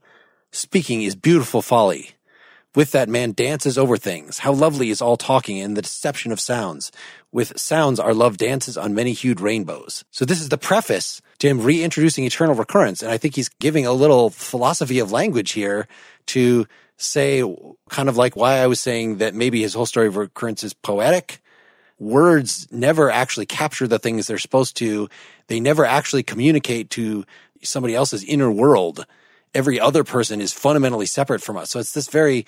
Speaking 0.52 1.02
is 1.02 1.16
beautiful 1.16 1.62
folly. 1.62 2.17
With 2.78 2.92
that 2.92 3.10
man 3.10 3.32
dances 3.32 3.76
over 3.76 3.98
things. 3.98 4.38
How 4.38 4.54
lovely 4.54 4.92
is 4.92 5.02
all 5.02 5.18
talking 5.18 5.60
and 5.60 5.76
the 5.76 5.82
deception 5.82 6.32
of 6.32 6.40
sounds. 6.40 6.92
With 7.32 7.60
sounds 7.60 8.00
our 8.00 8.14
love 8.14 8.38
dances 8.38 8.78
on 8.78 8.94
many 8.94 9.14
hued 9.14 9.42
rainbows. 9.42 10.06
So 10.12 10.26
this 10.26 10.40
is 10.40 10.50
the 10.50 10.60
preface 10.60 11.20
to 11.40 11.48
him 11.48 11.62
reintroducing 11.62 12.24
eternal 12.24 12.54
recurrence. 12.54 13.02
And 13.02 13.10
I 13.10 13.18
think 13.18 13.36
he's 13.36 13.50
giving 13.50 13.88
a 13.88 13.94
little 13.94 14.30
philosophy 14.30 15.00
of 15.00 15.12
language 15.12 15.54
here 15.54 15.88
to 16.28 16.68
say 16.98 17.42
kind 17.90 18.10
of 18.10 18.16
like 18.16 18.36
why 18.36 18.60
I 18.60 18.68
was 18.68 18.80
saying 18.80 19.18
that 19.18 19.34
maybe 19.34 19.64
his 19.64 19.74
whole 19.74 19.88
story 19.88 20.06
of 20.06 20.16
recurrence 20.16 20.64
is 20.64 20.76
poetic. 20.76 21.42
Words 21.98 22.68
never 22.70 23.10
actually 23.10 23.48
capture 23.48 23.88
the 23.88 23.98
things 23.98 24.28
they're 24.28 24.38
supposed 24.38 24.78
to. 24.78 25.10
They 25.48 25.60
never 25.60 25.84
actually 25.84 26.22
communicate 26.22 26.92
to 26.92 27.26
somebody 27.64 27.96
else's 27.96 28.24
inner 28.24 28.52
world. 28.52 29.08
Every 29.54 29.80
other 29.80 30.04
person 30.04 30.42
is 30.42 30.54
fundamentally 30.54 31.06
separate 31.06 31.42
from 31.42 31.58
us. 31.58 31.72
So 31.72 31.80
it's 31.80 31.94
this 31.94 32.08
very 32.08 32.46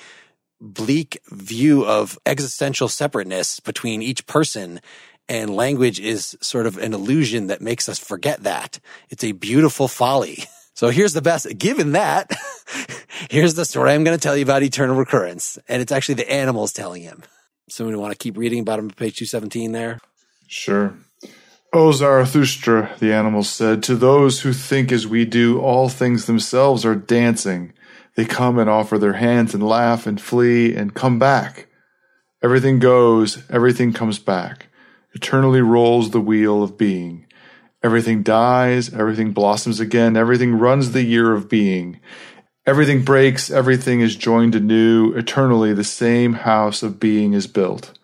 bleak 0.61 1.21
view 1.31 1.85
of 1.85 2.19
existential 2.25 2.87
separateness 2.87 3.59
between 3.59 4.01
each 4.01 4.27
person. 4.27 4.81
And 5.27 5.55
language 5.55 5.99
is 5.99 6.37
sort 6.41 6.65
of 6.65 6.77
an 6.77 6.93
illusion 6.93 7.47
that 7.47 7.61
makes 7.61 7.87
us 7.87 7.99
forget 7.99 8.43
that. 8.43 8.79
It's 9.09 9.23
a 9.23 9.31
beautiful 9.31 9.87
folly. 9.87 10.45
So 10.75 10.87
here's 10.87 11.11
the 11.11 11.21
best. 11.21 11.45
Given 11.57 11.91
that, 11.91 12.31
here's 13.29 13.55
the 13.55 13.65
story 13.65 13.91
I'm 13.91 14.05
going 14.05 14.17
to 14.17 14.21
tell 14.21 14.37
you 14.37 14.43
about 14.43 14.63
eternal 14.63 14.95
recurrence. 14.95 15.59
And 15.67 15.81
it's 15.81 15.91
actually 15.91 16.15
the 16.15 16.31
animals 16.31 16.71
telling 16.71 17.01
him. 17.01 17.23
So 17.67 17.85
we 17.85 17.93
want 17.97 18.13
to 18.13 18.17
keep 18.17 18.37
reading 18.37 18.61
about 18.61 18.79
him 18.79 18.89
page 18.89 19.17
217 19.17 19.73
there. 19.73 19.99
Sure. 20.47 20.95
O 21.71 21.91
Zarathustra, 21.91 22.95
the 22.99 23.13
animals 23.13 23.47
said, 23.47 23.83
to 23.83 23.95
those 23.95 24.41
who 24.41 24.53
think 24.53 24.91
as 24.91 25.05
we 25.05 25.23
do, 25.23 25.59
all 25.61 25.87
things 25.87 26.25
themselves 26.25 26.83
are 26.83 26.95
dancing. 26.95 27.73
They 28.15 28.25
come 28.25 28.57
and 28.57 28.67
offer 28.67 28.97
their 28.97 29.13
hands 29.13 29.53
and 29.53 29.61
laugh 29.61 30.07
and 30.07 30.19
flee 30.19 30.75
and 30.75 30.95
come 30.95 31.19
back. 31.19 31.67
Everything 32.41 32.79
goes, 32.79 33.43
everything 33.51 33.93
comes 33.93 34.17
back. 34.17 34.67
Eternally 35.13 35.61
rolls 35.61 36.09
the 36.09 36.19
wheel 36.19 36.63
of 36.63 36.75
being. 36.75 37.27
Everything 37.83 38.23
dies, 38.23 38.91
everything 38.91 39.31
blossoms 39.31 39.79
again, 39.79 40.17
everything 40.17 40.57
runs 40.57 40.91
the 40.91 41.03
year 41.03 41.33
of 41.33 41.47
being. 41.47 41.99
Everything 42.65 43.03
breaks, 43.03 43.51
everything 43.51 44.01
is 44.01 44.15
joined 44.15 44.55
anew. 44.55 45.13
Eternally, 45.13 45.73
the 45.73 45.83
same 45.83 46.33
house 46.33 46.81
of 46.81 46.99
being 46.99 47.33
is 47.33 47.45
built. 47.45 47.97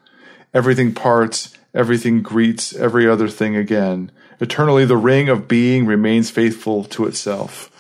Everything 0.54 0.94
parts, 0.94 1.56
everything 1.76 2.24
greets 2.24 2.74
every 2.74 3.08
other 3.08 3.28
thing 3.28 3.56
again. 3.56 4.12
Eternally, 4.40 4.86
the 4.86 4.98
ring 4.98 5.30
of 5.30 5.48
being 5.48 5.86
remains 5.86 6.32
faithful 6.32 6.84
to 6.86 7.06
itself. 7.06 7.72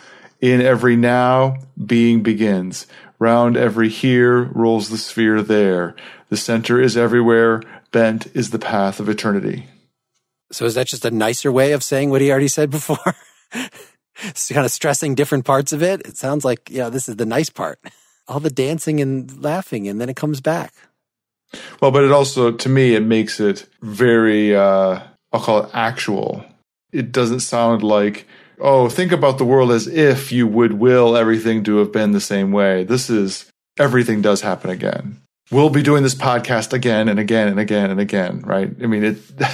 In 0.42 0.62
every 0.62 0.96
now, 0.96 1.58
being 1.84 2.22
begins. 2.22 2.86
Round 3.18 3.58
every 3.58 3.90
here 3.90 4.44
rolls 4.44 4.90
the 4.90 4.98
sphere 4.98 5.42
there. 5.42 5.96
The 6.30 6.38
center 6.38 6.82
is 6.82 6.98
everywhere. 6.98 7.64
Bent 7.92 8.28
is 8.36 8.50
the 8.50 8.60
path 8.60 9.00
of 9.00 9.08
eternity. 9.08 9.68
So 10.52 10.66
is 10.66 10.76
that 10.76 10.88
just 10.88 11.06
a 11.06 11.12
nicer 11.12 11.52
way 11.52 11.72
of 11.72 11.84
saying 11.84 12.10
what 12.10 12.22
he 12.22 12.30
already 12.30 12.50
said 12.50 12.70
before? 12.70 13.16
it's 14.24 14.52
kind 14.52 14.66
of 14.66 14.72
stressing 14.72 15.16
different 15.16 15.46
parts 15.46 15.74
of 15.74 15.82
it. 15.82 16.02
It 16.06 16.18
sounds 16.18 16.46
like, 16.46 16.70
yeah, 16.70 16.90
this 16.90 17.10
is 17.10 17.16
the 17.16 17.26
nice 17.26 17.50
part. 17.50 17.80
All 18.28 18.40
the 18.40 18.50
dancing 18.50 19.00
and 19.02 19.42
laughing, 19.42 19.88
and 19.88 20.02
then 20.02 20.10
it 20.10 20.16
comes 20.16 20.42
back. 20.42 20.74
Well, 21.82 21.92
but 21.92 22.04
it 22.04 22.12
also, 22.12 22.52
to 22.52 22.70
me, 22.70 22.96
it 22.96 23.04
makes 23.04 23.40
it 23.40 23.66
very, 23.82 24.56
uh, 24.56 25.02
I'll 25.32 25.42
call 25.42 25.64
it 25.64 25.70
actual. 25.74 26.46
It 26.92 27.12
doesn't 27.12 27.42
sound 27.42 27.84
like, 27.84 28.28
oh, 28.60 28.90
think 28.90 29.12
about 29.12 29.38
the 29.38 29.46
world 29.46 29.72
as 29.72 29.88
if 29.88 30.32
you 30.32 30.48
would 30.48 30.74
will 30.74 31.18
everything 31.18 31.64
to 31.66 31.78
have 31.78 31.92
been 31.92 32.12
the 32.12 32.22
same 32.22 32.52
way. 32.52 32.84
This 32.84 33.10
is 33.10 33.50
everything 33.78 34.22
does 34.22 34.42
happen 34.42 34.70
again. 34.70 35.22
We'll 35.52 35.70
be 35.70 35.84
doing 35.84 36.04
this 36.04 36.16
podcast 36.16 36.74
again 36.74 37.08
and 37.08 37.20
again 37.20 37.48
and 37.48 37.60
again 37.60 37.92
and 37.92 38.00
again, 38.00 38.42
right? 38.42 38.70
I 38.82 38.88
mean, 38.88 39.04
it. 39.04 39.18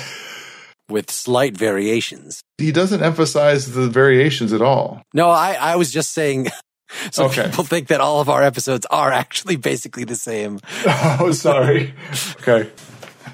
with 0.89 1.10
slight 1.10 1.56
variations. 1.56 2.43
He 2.58 2.72
doesn't 2.72 3.02
emphasize 3.02 3.74
the 3.74 3.88
variations 3.88 4.54
at 4.54 4.62
all. 4.62 5.02
No, 5.14 5.30
I, 5.30 5.54
I 5.54 5.76
was 5.78 5.91
just 5.91 6.12
saying 6.12 6.47
so 7.12 7.26
okay. 7.26 7.46
people 7.46 7.64
think 7.64 7.88
that 7.88 8.02
all 8.02 8.22
of 8.22 8.30
our 8.30 8.44
episodes 8.44 8.86
are 8.89 9.12
actually 9.12 9.56
basically 9.56 10.04
the 10.04 10.16
same. 10.16 10.60
oh, 10.86 11.32
sorry. 11.32 11.94
okay. 12.42 12.70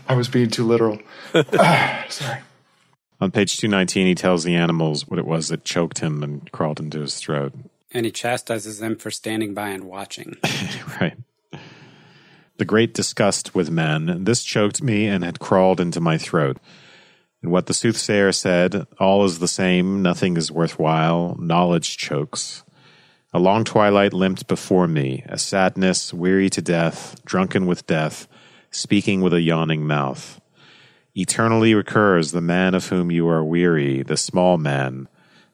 I 0.07 0.15
was 0.15 0.27
being 0.27 0.49
too 0.49 0.65
literal. 0.65 0.99
sorry. 2.09 2.41
On 3.19 3.31
page 3.31 3.57
219, 3.57 4.07
he 4.07 4.15
tells 4.15 4.43
the 4.43 4.55
animals 4.55 5.07
what 5.07 5.19
it 5.19 5.25
was 5.25 5.47
that 5.49 5.65
choked 5.65 5.99
him 5.99 6.21
and 6.21 6.51
crawled 6.51 6.79
into 6.79 7.01
his 7.01 7.15
throat. 7.15 7.53
And 7.91 8.05
he 8.05 8.11
chastises 8.11 8.79
them 8.79 8.95
for 8.95 9.09
standing 9.09 9.53
by 9.53 9.69
and 9.69 9.85
watching. 9.85 10.35
right. 11.01 11.17
The 12.57 12.65
great 12.65 12.93
disgust 12.93 13.55
with 13.55 13.71
men, 13.71 14.23
this 14.23 14.43
choked 14.43 14.83
me 14.83 15.07
and 15.07 15.23
had 15.23 15.39
crawled 15.39 15.79
into 15.79 15.99
my 15.99 16.17
throat. 16.17 16.57
And 17.41 17.51
what 17.51 17.67
the 17.67 17.73
soothsayer 17.73 18.31
said, 18.31 18.87
all 18.99 19.23
is 19.25 19.39
the 19.39 19.47
same, 19.47 20.01
nothing 20.01 20.37
is 20.37 20.51
worthwhile, 20.51 21.35
knowledge 21.39 21.97
chokes. 21.97 22.63
A 23.33 23.39
long 23.39 23.65
twilight 23.65 24.13
limped 24.13 24.47
before 24.47 24.87
me, 24.87 25.23
a 25.27 25.37
sadness, 25.37 26.13
weary 26.13 26.49
to 26.49 26.61
death, 26.61 27.23
drunken 27.25 27.65
with 27.65 27.85
death, 27.85 28.25
speaking 28.71 29.21
with 29.21 29.33
a 29.33 29.41
yawning 29.41 29.85
mouth. 29.85 30.39
Eternally 31.13 31.73
recurs 31.73 32.31
the 32.31 32.41
man 32.41 32.73
of 32.73 32.87
whom 32.87 33.11
you 33.11 33.27
are 33.27 33.43
weary, 33.43 34.01
the 34.01 34.15
small 34.15 34.57
man. 34.57 35.09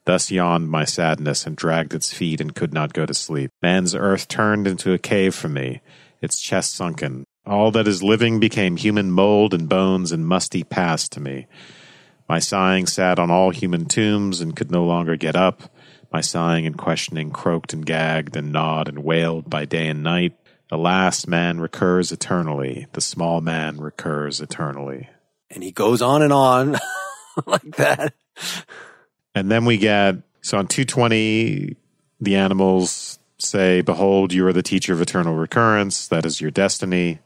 Thus 0.05 0.29
yawned 0.29 0.69
my 0.69 0.85
sadness 0.85 1.47
and 1.47 1.55
dragged 1.55 1.95
its 1.95 2.13
feet 2.13 2.39
and 2.39 2.53
could 2.53 2.73
not 2.73 2.93
go 2.93 3.07
to 3.07 3.13
sleep. 3.13 3.49
Man's 3.61 3.95
earth 3.95 4.27
turned 4.27 4.67
into 4.67 4.93
a 4.93 4.99
cave 4.99 5.33
for 5.33 5.49
me, 5.49 5.81
its 6.21 6.39
chest 6.39 6.75
sunken. 6.75 7.23
All 7.45 7.71
that 7.71 7.87
is 7.87 8.03
living 8.03 8.39
became 8.39 8.77
human 8.77 9.09
mold 9.09 9.53
and 9.53 9.67
bones 9.67 10.11
and 10.11 10.27
musty 10.27 10.63
past 10.63 11.11
to 11.13 11.19
me. 11.19 11.47
My 12.29 12.39
sighing 12.39 12.85
sat 12.85 13.17
on 13.17 13.31
all 13.31 13.49
human 13.49 13.85
tombs 13.85 14.41
and 14.41 14.55
could 14.55 14.71
no 14.71 14.85
longer 14.85 15.15
get 15.15 15.35
up. 15.35 15.72
My 16.13 16.21
sighing 16.21 16.67
and 16.67 16.77
questioning 16.77 17.31
croaked 17.31 17.73
and 17.73 17.83
gagged 17.83 18.35
and 18.35 18.51
gnawed 18.51 18.87
and 18.87 19.03
wailed 19.03 19.49
by 19.49 19.65
day 19.65 19.87
and 19.87 20.03
night. 20.03 20.37
The 20.69 20.77
last 20.77 21.27
man 21.27 21.59
recurs 21.59 22.11
eternally. 22.11 22.85
The 22.93 23.01
small 23.01 23.41
man 23.41 23.81
recurs 23.81 24.39
eternally. 24.39 25.09
And 25.49 25.63
he 25.63 25.71
goes 25.71 26.01
on 26.01 26.21
and 26.21 26.31
on 26.31 26.77
like 27.47 27.75
that. 27.77 28.13
And 29.35 29.49
then 29.51 29.65
we 29.65 29.77
get 29.77 30.17
so 30.41 30.59
on 30.59 30.67
220, 30.67 31.75
the 32.21 32.35
animals 32.35 33.17
say, 33.39 33.81
Behold, 33.81 34.33
you 34.33 34.45
are 34.45 34.53
the 34.53 34.61
teacher 34.61 34.93
of 34.93 35.01
eternal 35.01 35.35
recurrence. 35.35 36.07
That 36.07 36.25
is 36.25 36.39
your 36.39 36.51
destiny 36.51 37.19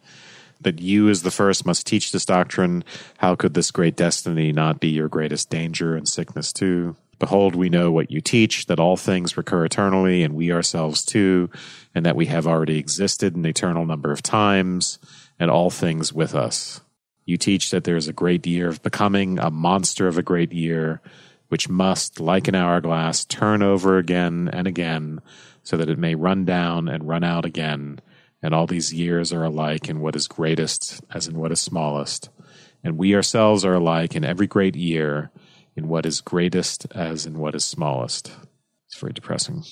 that 0.62 0.80
you 0.80 1.10
as 1.10 1.22
the 1.22 1.32
first 1.32 1.66
must 1.66 1.86
teach 1.86 2.12
this 2.12 2.26
doctrine. 2.26 2.84
How 3.18 3.36
could 3.36 3.54
this 3.54 3.72
great 3.72 3.96
destiny 3.96 4.52
not 4.52 4.80
be 4.80 4.90
your 4.90 5.08
greatest 5.08 5.50
danger 5.50 5.96
and 5.96 6.08
sickness 6.08 6.52
too? 6.52 6.96
Behold, 7.20 7.56
we 7.56 7.70
know 7.70 7.92
what 7.92 8.12
you 8.12 8.22
teach, 8.22 8.68
that 8.68 8.80
all 8.80 8.98
things 8.98 9.38
recur 9.38 9.66
eternally, 9.66 10.24
and 10.24 10.36
we 10.36 10.52
ourselves 10.52 11.04
too, 11.04 11.50
and 11.96 12.06
that 12.06 12.16
we 12.16 12.28
have 12.28 12.46
already 12.46 12.78
existed 12.78 13.36
an 13.36 13.46
eternal 13.46 13.86
number 13.86 14.12
of 14.12 14.22
times, 14.22 15.00
and 15.40 15.50
all 15.50 15.70
things 15.70 16.14
with 16.14 16.36
us. 16.36 16.82
You 17.26 17.38
teach 17.38 17.72
that 17.72 17.84
there 17.84 17.96
is 17.96 18.08
a 18.08 18.14
great 18.14 18.46
year 18.46 18.68
of 18.70 18.84
becoming, 18.84 19.40
a 19.40 19.50
monster 19.50 20.08
of 20.08 20.18
a 20.18 20.24
great 20.24 20.54
year, 20.54 21.02
which 21.50 21.70
must, 21.70 22.20
like 22.20 22.48
an 22.48 22.56
hourglass, 22.56 23.26
turn 23.26 23.64
over 23.64 23.98
again 23.98 24.50
and 24.52 24.68
again, 24.68 25.20
so 25.64 25.76
that 25.76 25.90
it 25.90 25.98
may 25.98 26.16
run 26.16 26.46
down 26.46 26.88
and 26.88 27.08
run 27.08 27.24
out 27.24 27.46
again, 27.46 28.00
and 28.44 28.54
all 28.54 28.68
these 28.68 28.94
years 28.94 29.34
are 29.34 29.44
alike 29.44 29.90
in 29.90 30.00
what 30.00 30.16
is 30.16 30.28
greatest 30.28 31.02
as 31.14 31.28
in 31.28 31.38
what 31.38 31.52
is 31.52 31.60
smallest. 31.60 32.30
And 32.84 32.98
we 32.98 33.16
ourselves 33.16 33.66
are 33.66 33.74
alike 33.74 34.16
in 34.16 34.24
every 34.24 34.48
great 34.48 34.76
year 34.76 35.32
in 35.78 35.88
what 35.88 36.06
is 36.06 36.20
greatest 36.20 36.88
as 36.94 37.26
in 37.26 37.38
what 37.38 37.56
is 37.56 37.64
smallest. 37.64 38.32
It's 38.88 39.00
very 39.00 39.14
depressing. 39.14 39.64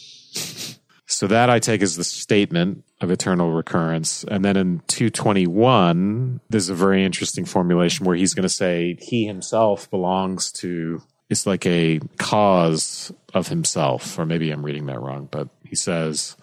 so 1.07 1.27
that 1.27 1.49
I 1.49 1.59
take 1.59 1.81
as 1.81 1.97
the 1.97 2.03
statement 2.03 2.83
of 3.01 3.11
eternal 3.11 3.51
recurrence. 3.51 4.23
And 4.23 4.45
then 4.45 4.55
in 4.55 4.81
221, 4.87 6.41
there's 6.49 6.69
a 6.69 6.75
very 6.75 7.03
interesting 7.03 7.45
formulation 7.45 8.05
where 8.05 8.15
he's 8.15 8.33
going 8.33 8.43
to 8.43 8.49
say 8.49 8.97
he 9.01 9.25
himself 9.25 9.89
belongs 9.89 10.51
to, 10.53 11.01
it's 11.29 11.45
like 11.45 11.65
a 11.65 11.99
cause 12.17 13.11
of 13.33 13.47
himself, 13.47 14.17
or 14.17 14.25
maybe 14.25 14.51
I'm 14.51 14.63
reading 14.63 14.85
that 14.85 15.01
wrong, 15.01 15.27
but 15.31 15.49
he 15.63 15.75
says, 15.75 16.35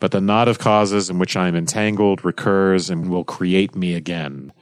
but 0.00 0.12
the 0.12 0.20
knot 0.20 0.48
of 0.48 0.58
causes 0.58 1.10
in 1.10 1.18
which 1.18 1.36
I 1.36 1.46
am 1.46 1.54
entangled 1.54 2.24
recurs 2.24 2.90
and 2.90 3.10
will 3.10 3.24
create 3.24 3.76
me 3.76 3.94
again. 3.94 4.52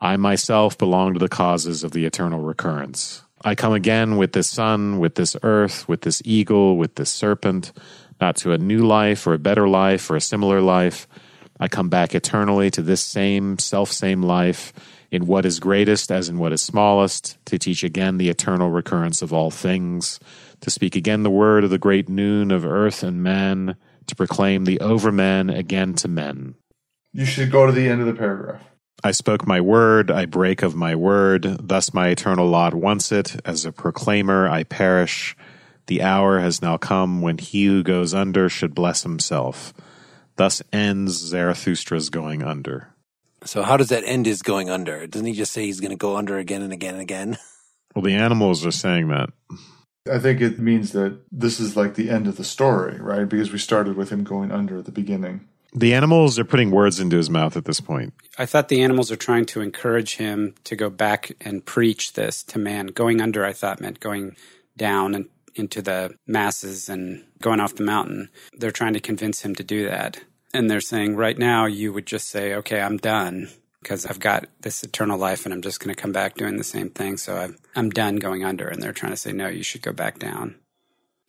I 0.00 0.16
myself 0.16 0.78
belong 0.78 1.14
to 1.14 1.18
the 1.18 1.28
causes 1.28 1.84
of 1.84 1.92
the 1.92 2.06
eternal 2.06 2.40
recurrence. 2.40 3.22
I 3.44 3.54
come 3.54 3.72
again 3.72 4.16
with 4.16 4.32
this 4.32 4.48
sun, 4.48 4.98
with 4.98 5.14
this 5.14 5.36
earth, 5.42 5.88
with 5.88 6.02
this 6.02 6.20
eagle, 6.24 6.76
with 6.76 6.96
this 6.96 7.10
serpent, 7.10 7.72
not 8.20 8.36
to 8.36 8.52
a 8.52 8.58
new 8.58 8.86
life 8.86 9.26
or 9.26 9.34
a 9.34 9.38
better 9.38 9.68
life 9.68 10.10
or 10.10 10.16
a 10.16 10.20
similar 10.20 10.60
life. 10.60 11.06
I 11.60 11.68
come 11.68 11.88
back 11.88 12.14
eternally 12.14 12.70
to 12.72 12.82
this 12.82 13.02
same 13.02 13.58
self 13.58 13.90
same 13.90 14.22
life 14.22 14.72
in 15.10 15.26
what 15.26 15.46
is 15.46 15.60
greatest 15.60 16.10
as 16.10 16.28
in 16.28 16.38
what 16.38 16.52
is 16.52 16.60
smallest, 16.60 17.38
to 17.46 17.58
teach 17.58 17.82
again 17.82 18.18
the 18.18 18.28
eternal 18.28 18.70
recurrence 18.70 19.22
of 19.22 19.32
all 19.32 19.50
things, 19.50 20.20
to 20.60 20.70
speak 20.70 20.94
again 20.94 21.22
the 21.22 21.30
word 21.30 21.64
of 21.64 21.70
the 21.70 21.78
great 21.78 22.08
noon 22.08 22.50
of 22.50 22.66
earth 22.66 23.02
and 23.02 23.22
man, 23.22 23.76
to 24.06 24.14
proclaim 24.14 24.64
the 24.64 24.80
overman 24.80 25.48
again 25.48 25.94
to 25.94 26.08
men. 26.08 26.54
You 27.12 27.24
should 27.24 27.50
go 27.50 27.66
to 27.66 27.72
the 27.72 27.88
end 27.88 28.00
of 28.00 28.06
the 28.06 28.14
paragraph. 28.14 28.62
I 29.04 29.12
spoke 29.12 29.46
my 29.46 29.60
word, 29.60 30.10
I 30.10 30.26
break 30.26 30.62
of 30.62 30.74
my 30.74 30.94
word, 30.94 31.42
thus 31.60 31.94
my 31.94 32.08
eternal 32.08 32.48
lot 32.48 32.74
wants 32.74 33.12
it. 33.12 33.36
As 33.44 33.64
a 33.64 33.72
proclaimer, 33.72 34.48
I 34.48 34.64
perish. 34.64 35.36
The 35.86 36.02
hour 36.02 36.40
has 36.40 36.60
now 36.60 36.76
come 36.76 37.22
when 37.22 37.38
he 37.38 37.66
who 37.66 37.82
goes 37.82 38.12
under 38.12 38.48
should 38.48 38.74
bless 38.74 39.04
himself. 39.04 39.72
Thus 40.36 40.62
ends 40.72 41.32
Zarathustra's 41.32 42.10
going 42.10 42.42
under. 42.42 42.88
So, 43.44 43.62
how 43.62 43.76
does 43.76 43.88
that 43.88 44.04
end 44.04 44.26
his 44.26 44.42
going 44.42 44.68
under? 44.68 45.06
Doesn't 45.06 45.26
he 45.26 45.32
just 45.32 45.52
say 45.52 45.64
he's 45.64 45.80
going 45.80 45.90
to 45.90 45.96
go 45.96 46.16
under 46.16 46.38
again 46.38 46.62
and 46.62 46.72
again 46.72 46.94
and 46.94 47.02
again? 47.02 47.38
Well, 47.94 48.04
the 48.04 48.14
animals 48.14 48.64
are 48.64 48.70
saying 48.70 49.08
that. 49.08 49.30
I 50.08 50.18
think 50.18 50.40
it 50.40 50.58
means 50.58 50.92
that 50.92 51.20
this 51.32 51.58
is 51.58 51.74
like 51.74 51.94
the 51.94 52.10
end 52.10 52.28
of 52.28 52.36
the 52.36 52.44
story, 52.44 53.00
right? 53.00 53.28
Because 53.28 53.50
we 53.50 53.58
started 53.58 53.96
with 53.96 54.10
him 54.10 54.22
going 54.24 54.52
under 54.52 54.78
at 54.78 54.84
the 54.84 54.92
beginning. 54.92 55.48
The 55.72 55.94
animals 55.94 56.38
are 56.38 56.44
putting 56.44 56.70
words 56.70 56.98
into 56.98 57.16
his 57.16 57.28
mouth 57.28 57.56
at 57.56 57.66
this 57.66 57.80
point. 57.80 58.14
I 58.38 58.46
thought 58.46 58.68
the 58.68 58.82
animals 58.82 59.12
are 59.12 59.16
trying 59.16 59.44
to 59.46 59.60
encourage 59.60 60.16
him 60.16 60.54
to 60.64 60.76
go 60.76 60.88
back 60.88 61.32
and 61.40 61.64
preach 61.64 62.14
this 62.14 62.42
to 62.44 62.58
man. 62.58 62.86
Going 62.86 63.20
under, 63.20 63.44
I 63.44 63.52
thought, 63.52 63.80
meant 63.80 64.00
going 64.00 64.36
down 64.76 65.14
and 65.14 65.28
into 65.58 65.82
the 65.82 66.14
masses 66.26 66.88
and 66.88 67.24
going 67.40 67.60
off 67.60 67.74
the 67.74 67.82
mountain. 67.82 68.30
They're 68.56 68.70
trying 68.70 68.94
to 68.94 69.00
convince 69.00 69.42
him 69.42 69.54
to 69.56 69.64
do 69.64 69.88
that. 69.88 70.20
And 70.54 70.70
they're 70.70 70.80
saying, 70.80 71.16
right 71.16 71.36
now, 71.36 71.66
you 71.66 71.92
would 71.92 72.06
just 72.06 72.30
say, 72.30 72.54
okay, 72.54 72.80
I'm 72.80 72.96
done 72.96 73.50
because 73.82 74.06
I've 74.06 74.20
got 74.20 74.46
this 74.60 74.82
eternal 74.82 75.18
life 75.18 75.44
and 75.44 75.52
I'm 75.52 75.62
just 75.62 75.80
going 75.80 75.94
to 75.94 76.00
come 76.00 76.12
back 76.12 76.34
doing 76.34 76.56
the 76.56 76.64
same 76.64 76.90
thing. 76.90 77.16
So 77.16 77.36
i 77.36 77.48
I'm 77.78 77.90
done 77.90 78.16
going 78.16 78.44
under. 78.44 78.66
And 78.66 78.82
they're 78.82 78.92
trying 78.92 79.12
to 79.12 79.16
say, 79.16 79.32
no, 79.32 79.48
you 79.48 79.62
should 79.62 79.82
go 79.82 79.92
back 79.92 80.18
down. 80.18 80.56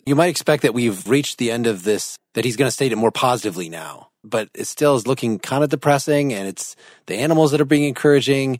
You 0.06 0.16
might 0.16 0.28
expect 0.28 0.64
that 0.64 0.74
we've 0.74 1.08
reached 1.08 1.38
the 1.38 1.52
end 1.52 1.68
of 1.68 1.84
this, 1.84 2.18
that 2.34 2.46
he's 2.46 2.56
going 2.56 2.68
to 2.68 2.74
state 2.74 2.92
it 2.92 2.98
more 2.98 3.12
positively 3.12 3.70
now, 3.70 4.09
but 4.24 4.50
it 4.54 4.66
still 4.66 4.96
is 4.96 5.08
looking 5.08 5.40
kind 5.40 5.64
of 5.64 5.70
depressing 5.70 6.34
and 6.34 6.48
it's 6.48 6.76
the 7.06 7.16
animals 7.16 7.52
that 7.52 7.62
are 7.62 7.66
being 7.66 7.86
encouraging. 7.86 8.60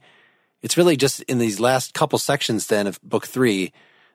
It's 0.62 0.78
really 0.78 0.98
just 0.98 1.22
in 1.24 1.38
these 1.38 1.60
last 1.60 1.94
couple 1.94 2.20
sections 2.20 2.68
then 2.68 2.88
of 2.88 3.02
book 3.02 3.28
three, 3.28 3.74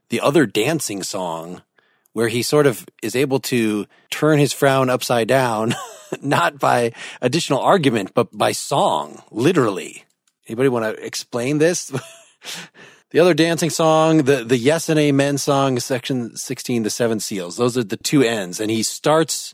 the 0.09 0.21
other 0.21 0.47
dancing 0.47 1.03
song 1.03 1.63
where 2.15 2.29
he 2.29 2.43
sort 2.43 2.67
of 2.67 2.87
is 3.03 3.15
able 3.15 3.41
to 3.41 3.87
turn 4.09 4.39
his 4.39 4.53
frown 4.53 4.89
upside 4.89 5.29
down, 5.29 5.75
not 6.23 6.59
by 6.59 6.93
additional 7.21 7.61
argument, 7.61 8.13
but 8.15 8.37
by 8.37 8.53
song, 8.53 9.23
literally. 9.31 10.05
Anybody 10.47 10.69
want 10.69 10.85
to 10.85 11.05
explain 11.05 11.59
this? 11.59 11.89
the 13.11 13.19
other 13.19 13.35
dancing 13.35 13.69
song, 13.69 14.19
the, 14.19 14.45
the 14.45 14.57
yes 14.57 14.89
and 14.89 14.99
amen 14.99 15.39
song, 15.39 15.79
section 15.81 16.37
16, 16.37 16.85
the 16.85 16.91
seven 16.91 17.19
seals. 17.19 17.57
Those 17.57 17.77
are 17.77 17.85
the 17.85 17.97
two 17.97 18.23
ends. 18.23 18.61
And 18.61 18.71
he 18.71 18.85
starts 18.85 19.54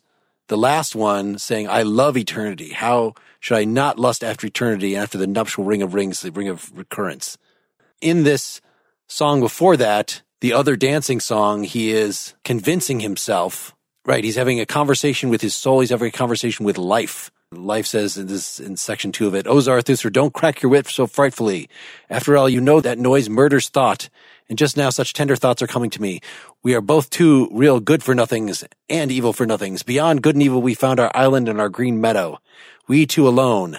the 0.50 0.58
last 0.58 0.96
one 0.96 1.38
saying, 1.38 1.68
I 1.68 1.82
love 1.82 2.16
eternity. 2.16 2.70
How 2.72 3.14
should 3.38 3.56
I 3.56 3.64
not 3.64 4.00
lust 4.00 4.24
after 4.24 4.48
eternity 4.48 4.96
after 4.96 5.16
the 5.16 5.28
nuptial 5.28 5.62
ring 5.62 5.80
of 5.80 5.94
rings, 5.94 6.20
the 6.20 6.32
ring 6.32 6.48
of 6.48 6.76
recurrence? 6.76 7.38
In 8.00 8.24
this 8.24 8.60
song 9.06 9.38
before 9.38 9.76
that, 9.76 10.22
the 10.40 10.52
other 10.52 10.74
dancing 10.74 11.20
song, 11.20 11.62
he 11.62 11.92
is 11.92 12.34
convincing 12.44 12.98
himself, 12.98 13.76
right? 14.04 14.24
He's 14.24 14.34
having 14.34 14.58
a 14.58 14.66
conversation 14.66 15.30
with 15.30 15.40
his 15.40 15.54
soul. 15.54 15.80
He's 15.80 15.90
having 15.90 16.08
a 16.08 16.12
conversation 16.12 16.66
with 16.66 16.76
life. 16.76 17.30
Life 17.52 17.86
says 17.86 18.16
in 18.16 18.26
this, 18.26 18.58
in 18.58 18.76
section 18.76 19.12
two 19.12 19.28
of 19.28 19.36
it, 19.36 19.46
O 19.46 19.60
Zarathustra, 19.60 20.10
don't 20.10 20.34
crack 20.34 20.62
your 20.62 20.70
whip 20.70 20.88
so 20.88 21.06
frightfully. 21.06 21.68
After 22.08 22.36
all, 22.36 22.48
you 22.48 22.60
know 22.60 22.80
that 22.80 22.98
noise 22.98 23.28
murders 23.28 23.68
thought. 23.68 24.08
And 24.50 24.58
just 24.58 24.76
now 24.76 24.90
such 24.90 25.14
tender 25.14 25.36
thoughts 25.36 25.62
are 25.62 25.66
coming 25.66 25.88
to 25.90 26.02
me. 26.02 26.20
We 26.62 26.74
are 26.74 26.82
both 26.82 27.08
two 27.08 27.48
real 27.52 27.80
good 27.80 28.02
for 28.02 28.14
nothings 28.14 28.62
and 28.90 29.10
evil 29.10 29.32
for 29.32 29.46
nothings. 29.46 29.82
Beyond 29.82 30.22
good 30.22 30.34
and 30.34 30.42
evil, 30.42 30.60
we 30.60 30.74
found 30.74 31.00
our 31.00 31.10
island 31.14 31.48
and 31.48 31.58
our 31.58 31.70
green 31.70 32.02
meadow. 32.02 32.38
We 32.88 33.06
two 33.06 33.26
alone. 33.26 33.78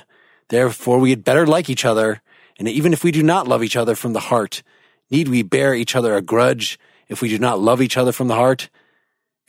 Therefore, 0.49 0.97
we 0.97 1.11
had 1.11 1.23
better 1.23 1.45
like 1.45 1.69
each 1.69 1.85
other. 1.85 2.23
And 2.57 2.67
even 2.67 2.93
if 2.93 3.03
we 3.03 3.11
do 3.11 3.21
not 3.21 3.47
love 3.47 3.63
each 3.63 3.75
other 3.75 3.95
from 3.95 4.13
the 4.13 4.19
heart, 4.19 4.63
Need 5.11 5.27
we 5.27 5.43
bear 5.43 5.75
each 5.75 5.95
other 5.95 6.15
a 6.15 6.21
grudge 6.21 6.79
if 7.09 7.21
we 7.21 7.27
do 7.27 7.37
not 7.37 7.59
love 7.59 7.81
each 7.81 7.97
other 7.97 8.13
from 8.13 8.29
the 8.29 8.35
heart? 8.35 8.69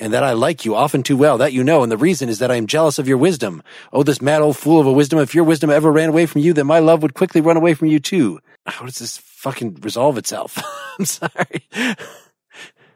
And 0.00 0.12
that 0.12 0.24
I 0.24 0.32
like 0.32 0.64
you 0.64 0.74
often 0.74 1.04
too 1.04 1.16
well, 1.16 1.38
that 1.38 1.52
you 1.52 1.62
know, 1.62 1.84
and 1.84 1.92
the 1.92 1.96
reason 1.96 2.28
is 2.28 2.40
that 2.40 2.50
I 2.50 2.56
am 2.56 2.66
jealous 2.66 2.98
of 2.98 3.06
your 3.06 3.18
wisdom. 3.18 3.62
Oh, 3.92 4.02
this 4.02 4.20
mad 4.20 4.42
old 4.42 4.56
fool 4.56 4.80
of 4.80 4.86
a 4.88 4.92
wisdom, 4.92 5.20
if 5.20 5.36
your 5.36 5.44
wisdom 5.44 5.70
ever 5.70 5.92
ran 5.92 6.08
away 6.08 6.26
from 6.26 6.40
you, 6.40 6.52
then 6.52 6.66
my 6.66 6.80
love 6.80 7.02
would 7.02 7.14
quickly 7.14 7.40
run 7.40 7.56
away 7.56 7.74
from 7.74 7.86
you 7.86 8.00
too. 8.00 8.40
How 8.66 8.84
does 8.84 8.98
this 8.98 9.18
fucking 9.43 9.78
resolve 9.82 10.18
itself? 10.18 10.59
I'm 10.99 11.05
sorry. 11.05 11.68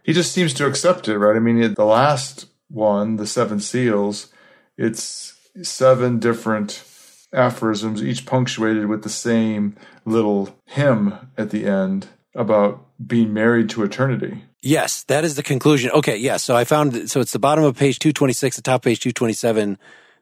He 0.05 0.12
just 0.12 0.32
seems 0.32 0.55
to 0.55 0.66
accept 0.66 1.09
it, 1.09 1.18
right? 1.18 1.34
I 1.34 1.40
mean, 1.40 1.74
the 1.74 1.84
last 1.84 2.47
one, 2.68 3.16
the 3.16 3.26
seven 3.26 3.59
seals, 3.59 4.32
it's 4.78 5.34
seven 5.62 6.20
different 6.20 6.84
aphorisms, 7.32 8.03
each 8.03 8.24
punctuated 8.26 8.86
with 8.86 9.03
the 9.03 9.09
same 9.09 9.76
little 10.05 10.57
hymn 10.66 11.14
at 11.36 11.51
the 11.51 11.66
end 11.66 12.07
about 12.36 12.86
being 13.05 13.34
married 13.34 13.68
to 13.70 13.82
eternity. 13.82 14.44
Yes, 14.62 15.03
that 15.05 15.24
is 15.24 15.34
the 15.34 15.42
conclusion. 15.42 15.90
Okay, 15.90 16.16
yes. 16.16 16.44
So 16.44 16.57
I 16.57 16.64
found 16.64 17.11
so 17.11 17.20
it's 17.20 17.32
the 17.32 17.40
bottom 17.40 17.64
of 17.64 17.76
page 17.76 17.99
226, 17.99 18.57
the 18.57 18.62
top 18.62 18.82
page 18.82 19.01
227. 19.01 19.78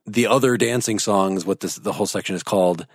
The 0.07 0.27
other 0.27 0.57
dancing 0.57 0.99
songs, 0.99 1.45
what 1.45 1.61
this 1.61 1.77
the 1.77 1.93
whole 1.93 2.07
section 2.07 2.35
is 2.35 2.43
called. 2.43 2.87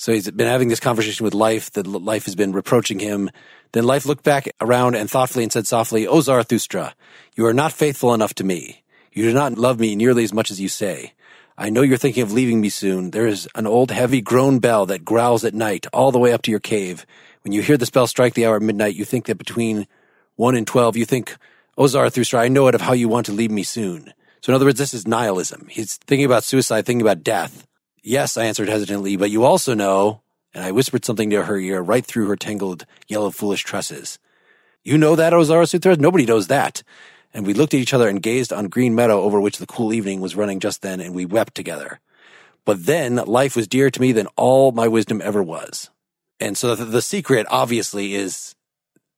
So 0.00 0.14
he's 0.14 0.30
been 0.30 0.46
having 0.46 0.68
this 0.68 0.80
conversation 0.80 1.24
with 1.24 1.34
life. 1.34 1.70
That 1.72 1.86
life 1.86 2.24
has 2.24 2.34
been 2.34 2.52
reproaching 2.52 3.00
him. 3.00 3.28
Then 3.72 3.84
life 3.84 4.06
looked 4.06 4.24
back 4.24 4.48
around 4.58 4.94
and 4.94 5.10
thoughtfully 5.10 5.44
and 5.44 5.52
said 5.52 5.66
softly, 5.66 6.06
"O 6.06 6.22
Zarathustra, 6.22 6.94
you 7.36 7.44
are 7.44 7.52
not 7.52 7.74
faithful 7.74 8.14
enough 8.14 8.32
to 8.36 8.44
me. 8.44 8.82
You 9.12 9.24
do 9.24 9.34
not 9.34 9.58
love 9.58 9.78
me 9.78 9.94
nearly 9.94 10.24
as 10.24 10.32
much 10.32 10.50
as 10.50 10.58
you 10.58 10.70
say. 10.70 11.12
I 11.58 11.68
know 11.68 11.82
you're 11.82 11.98
thinking 11.98 12.22
of 12.22 12.32
leaving 12.32 12.62
me 12.62 12.70
soon. 12.70 13.10
There 13.10 13.26
is 13.26 13.46
an 13.54 13.66
old 13.66 13.90
heavy 13.90 14.22
groan 14.22 14.58
bell 14.58 14.86
that 14.86 15.04
growls 15.04 15.44
at 15.44 15.52
night 15.52 15.86
all 15.92 16.10
the 16.10 16.18
way 16.18 16.32
up 16.32 16.40
to 16.42 16.50
your 16.50 16.60
cave. 16.60 17.04
When 17.42 17.52
you 17.52 17.60
hear 17.60 17.76
the 17.76 17.90
bell 17.92 18.06
strike 18.06 18.32
the 18.32 18.46
hour 18.46 18.56
of 18.56 18.62
midnight, 18.62 18.94
you 18.94 19.04
think 19.04 19.26
that 19.26 19.36
between 19.36 19.86
1 20.36 20.56
and 20.56 20.66
12, 20.66 20.96
you 20.96 21.04
think, 21.04 21.36
O 21.76 21.86
Zarathustra, 21.88 22.40
I 22.40 22.48
know 22.48 22.68
it 22.68 22.74
of 22.74 22.80
how 22.80 22.94
you 22.94 23.10
want 23.10 23.26
to 23.26 23.32
leave 23.32 23.50
me 23.50 23.64
soon. 23.64 24.14
So 24.40 24.50
in 24.50 24.54
other 24.54 24.64
words, 24.64 24.78
this 24.78 24.94
is 24.94 25.06
nihilism. 25.06 25.66
He's 25.68 25.98
thinking 26.06 26.24
about 26.24 26.44
suicide, 26.44 26.86
thinking 26.86 27.02
about 27.02 27.22
death. 27.22 27.66
Yes, 28.02 28.36
I 28.36 28.44
answered 28.44 28.68
hesitantly, 28.68 29.16
but 29.16 29.30
you 29.30 29.44
also 29.44 29.74
know, 29.74 30.22
and 30.54 30.64
I 30.64 30.72
whispered 30.72 31.04
something 31.04 31.30
to 31.30 31.44
her 31.44 31.58
ear 31.58 31.80
right 31.82 32.04
through 32.04 32.28
her 32.28 32.36
tangled 32.36 32.86
yellow 33.08 33.30
foolish 33.30 33.62
tresses. 33.62 34.18
You 34.82 34.96
know 34.96 35.16
that, 35.16 35.34
O 35.34 35.42
Zarathustra? 35.42 35.96
Nobody 35.96 36.24
knows 36.24 36.46
that. 36.46 36.82
And 37.34 37.46
we 37.46 37.54
looked 37.54 37.74
at 37.74 37.80
each 37.80 37.94
other 37.94 38.08
and 38.08 38.22
gazed 38.22 38.52
on 38.52 38.68
green 38.68 38.94
meadow 38.94 39.20
over 39.20 39.40
which 39.40 39.58
the 39.58 39.66
cool 39.66 39.92
evening 39.92 40.20
was 40.20 40.34
running 40.34 40.60
just 40.60 40.82
then, 40.82 41.00
and 41.00 41.14
we 41.14 41.26
wept 41.26 41.54
together. 41.54 42.00
But 42.64 42.86
then 42.86 43.16
life 43.16 43.56
was 43.56 43.68
dearer 43.68 43.90
to 43.90 44.00
me 44.00 44.12
than 44.12 44.26
all 44.36 44.72
my 44.72 44.88
wisdom 44.88 45.20
ever 45.22 45.42
was. 45.42 45.90
And 46.40 46.56
so 46.56 46.74
the, 46.74 46.86
the 46.86 47.02
secret 47.02 47.46
obviously 47.50 48.14
is 48.14 48.54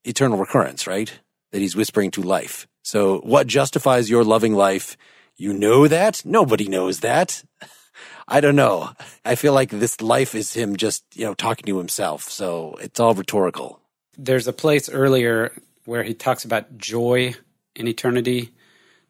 eternal 0.05 0.39
recurrence, 0.39 0.87
right? 0.87 1.21
That 1.53 1.61
he's 1.61 1.77
whispering 1.77 2.11
to 2.13 2.23
life. 2.23 2.67
So 2.83 3.19
what 3.21 3.47
justifies 3.47 4.11
your 4.11 4.25
loving 4.25 4.55
life? 4.55 4.97
You 5.37 5.53
know 5.53 5.87
that? 5.87 6.23
Nobody 6.25 6.69
knows 6.69 7.01
that. 7.01 7.45
I 8.29 8.41
don't 8.41 8.57
know. 8.57 8.91
I 9.25 9.35
feel 9.35 9.53
like 9.53 9.71
this 9.71 10.01
life 10.01 10.35
is 10.35 10.55
him 10.55 10.77
just, 10.77 11.05
you 11.15 11.25
know, 11.25 11.35
talking 11.35 11.67
to 11.67 11.79
himself. 11.79 12.31
So 12.31 12.77
it's 12.81 13.01
all 13.01 13.15
rhetorical. 13.15 13.81
There's 14.17 14.47
a 14.47 14.53
place 14.53 14.89
earlier 14.89 15.53
where 15.85 16.03
he 16.03 16.15
talks 16.15 16.45
about 16.45 16.79
joy 16.79 17.35
in 17.75 17.89
eternity, 17.89 18.51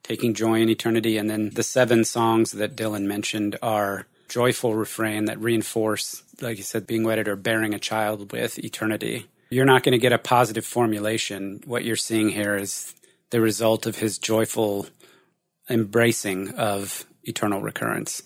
taking 0.02 0.34
joy 0.34 0.60
in 0.60 0.68
eternity. 0.68 1.16
And 1.18 1.28
then 1.28 1.50
the 1.50 1.62
seven 1.62 2.04
songs 2.04 2.52
that 2.52 2.76
Dylan 2.76 3.04
mentioned 3.04 3.58
are 3.62 4.06
joyful 4.28 4.74
refrain 4.74 5.26
that 5.26 5.38
reinforce, 5.38 6.22
like 6.40 6.56
you 6.56 6.62
said, 6.62 6.86
being 6.86 7.04
wedded 7.04 7.28
or 7.28 7.36
bearing 7.36 7.74
a 7.74 7.78
child 7.78 8.32
with 8.32 8.58
eternity. 8.58 9.26
You're 9.50 9.66
not 9.66 9.82
going 9.82 9.92
to 9.92 9.98
get 9.98 10.12
a 10.12 10.18
positive 10.18 10.64
formulation. 10.64 11.60
What 11.66 11.84
you're 11.84 11.96
seeing 11.96 12.30
here 12.30 12.56
is 12.56 12.94
the 13.28 13.42
result 13.42 13.84
of 13.84 13.98
his 13.98 14.16
joyful 14.18 14.86
embracing 15.68 16.54
of 16.54 17.04
eternal 17.24 17.60
recurrence. 17.60 18.22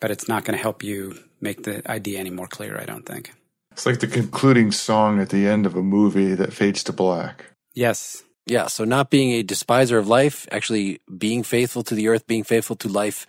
But 0.00 0.10
it's 0.10 0.28
not 0.28 0.44
going 0.44 0.56
to 0.56 0.62
help 0.62 0.82
you 0.82 1.18
make 1.40 1.64
the 1.64 1.88
idea 1.90 2.18
any 2.18 2.30
more 2.30 2.46
clear, 2.46 2.78
I 2.80 2.84
don't 2.84 3.06
think. 3.06 3.32
It's 3.72 3.86
like 3.86 4.00
the 4.00 4.06
concluding 4.06 4.72
song 4.72 5.20
at 5.20 5.28
the 5.28 5.46
end 5.46 5.66
of 5.66 5.76
a 5.76 5.82
movie 5.82 6.34
that 6.34 6.52
fades 6.52 6.82
to 6.84 6.92
black. 6.92 7.46
Yes. 7.74 8.24
Yeah. 8.46 8.66
So 8.66 8.84
not 8.84 9.10
being 9.10 9.32
a 9.32 9.42
despiser 9.42 9.98
of 9.98 10.08
life, 10.08 10.48
actually 10.50 11.00
being 11.16 11.42
faithful 11.42 11.82
to 11.84 11.94
the 11.94 12.08
earth, 12.08 12.26
being 12.26 12.44
faithful 12.44 12.76
to 12.76 12.88
life 12.88 13.26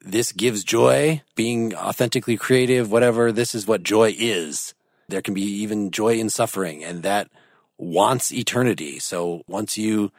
this 0.00 0.32
gives 0.32 0.64
joy, 0.64 1.22
being 1.34 1.74
authentically 1.74 2.36
creative, 2.36 2.90
whatever. 2.90 3.32
This 3.32 3.54
is 3.54 3.66
what 3.66 3.82
joy 3.82 4.14
is. 4.16 4.74
There 5.08 5.22
can 5.22 5.34
be 5.34 5.42
even 5.42 5.90
joy 5.90 6.14
in 6.14 6.30
suffering 6.30 6.82
and 6.82 7.02
that 7.02 7.28
wants 7.76 8.32
eternity. 8.32 8.98
So 8.98 9.42
once 9.46 9.76
you 9.76 10.10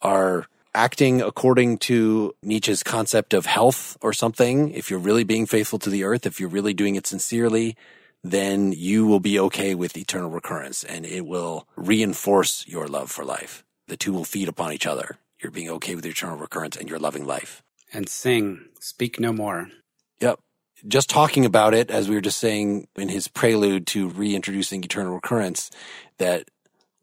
are 0.00 0.46
acting 0.76 1.22
according 1.22 1.78
to 1.78 2.34
Nietzsche's 2.42 2.82
concept 2.82 3.32
of 3.32 3.46
health 3.46 3.96
or 4.02 4.12
something, 4.12 4.70
if 4.70 4.90
you're 4.90 5.00
really 5.00 5.24
being 5.24 5.46
faithful 5.46 5.78
to 5.80 5.90
the 5.90 6.04
earth, 6.04 6.26
if 6.26 6.38
you're 6.38 6.50
really 6.50 6.74
doing 6.74 6.96
it 6.96 7.06
sincerely, 7.06 7.76
then 8.22 8.72
you 8.72 9.06
will 9.06 9.20
be 9.20 9.40
okay 9.40 9.74
with 9.74 9.96
eternal 9.96 10.30
recurrence 10.30 10.84
and 10.84 11.06
it 11.06 11.26
will 11.26 11.66
reinforce 11.76 12.66
your 12.68 12.86
love 12.86 13.10
for 13.10 13.24
life. 13.24 13.64
The 13.88 13.96
two 13.96 14.12
will 14.12 14.24
feed 14.24 14.48
upon 14.48 14.72
each 14.72 14.86
other. 14.86 15.18
You're 15.42 15.52
being 15.52 15.70
okay 15.70 15.94
with 15.94 16.04
eternal 16.04 16.36
recurrence 16.36 16.76
and 16.76 16.90
you're 16.90 16.98
loving 16.98 17.24
life 17.24 17.62
and 17.92 18.08
sing, 18.08 18.66
Speak 18.80 19.18
No 19.18 19.32
More. 19.32 19.68
Yep. 20.20 20.40
Just 20.86 21.08
talking 21.08 21.46
about 21.46 21.72
it, 21.72 21.90
as 21.90 22.08
we 22.08 22.14
were 22.14 22.20
just 22.20 22.38
saying 22.38 22.88
in 22.96 23.08
his 23.08 23.28
prelude 23.28 23.86
to 23.88 24.08
reintroducing 24.08 24.84
eternal 24.84 25.14
recurrence, 25.14 25.70
that 26.18 26.48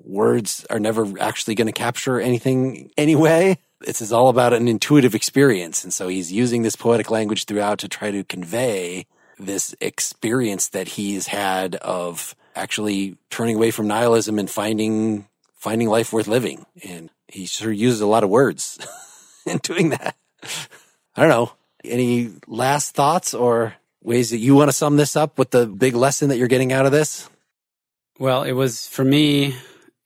words 0.04 0.66
are 0.70 0.80
never 0.80 1.08
actually 1.20 1.56
going 1.56 1.68
to 1.68 1.74
capture 1.74 2.20
anything 2.20 2.92
anyway. 2.98 3.58
This 3.82 4.02
is 4.02 4.14
all 4.14 4.30
about 4.30 4.54
an 4.54 4.68
intuitive 4.68 5.16
experience. 5.16 5.84
And 5.84 5.94
so 5.94 6.08
he's 6.08 6.32
using 6.32 6.62
this 6.62 6.76
poetic 6.76 7.12
language 7.12 7.46
throughout 7.46 7.80
to 7.80 7.88
try 7.88 8.12
to 8.12 8.24
convey 8.24 9.06
this 9.40 9.76
experience 9.82 10.70
that 10.70 10.90
he's 10.90 11.28
had 11.28 11.76
of 11.76 12.36
actually 12.56 13.18
turning 13.30 13.56
away 13.56 13.72
from 13.72 13.88
nihilism 13.88 14.40
and 14.40 14.50
finding 14.50 15.28
finding 15.56 15.90
life 15.90 16.12
worth 16.12 16.28
living. 16.28 16.66
And 16.88 17.10
he 17.28 17.46
sure 17.46 17.72
uses 17.72 18.02
a 18.02 18.08
lot 18.08 18.24
of 18.24 18.30
words 18.30 18.78
in 19.46 19.58
doing 19.60 19.90
that. 19.90 20.16
I 21.16 21.22
don't 21.22 21.30
know. 21.30 21.52
Any 21.86 22.32
last 22.48 22.96
thoughts 22.96 23.34
or 23.34 23.76
ways 24.02 24.30
that 24.32 24.38
you 24.38 24.56
want 24.56 24.70
to 24.70 24.74
sum 24.74 24.98
this 24.98 25.16
up 25.16 25.40
with 25.40 25.52
the 25.52 25.66
big 25.66 25.96
lesson 25.96 26.30
that 26.30 26.38
you're 26.38 26.48
getting 26.48 26.74
out 26.74 26.86
of 26.86 26.92
this? 26.92 27.30
Well, 28.20 28.44
it 28.44 28.52
was 28.52 28.88
for 28.88 29.04
me, 29.04 29.56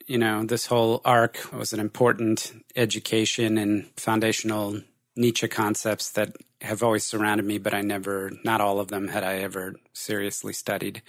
you 0.08 0.18
know, 0.18 0.46
this 0.46 0.66
whole 0.66 1.02
arc 1.06 1.52
was 1.54 1.74
an 1.74 1.80
important 1.80 2.54
education 2.76 3.58
and 3.58 3.86
foundational 3.98 4.82
Nietzsche 5.16 5.48
concepts 5.48 6.12
that 6.12 6.36
have 6.62 6.82
always 6.82 7.06
surrounded 7.06 7.46
me, 7.46 7.58
but 7.58 7.74
I 7.74 7.82
never, 7.82 8.32
not 8.44 8.62
all 8.62 8.80
of 8.80 8.88
them 8.88 9.10
had 9.10 9.24
I 9.24 9.38
ever 9.38 9.76
seriously 9.94 10.54
studied. 10.54 11.02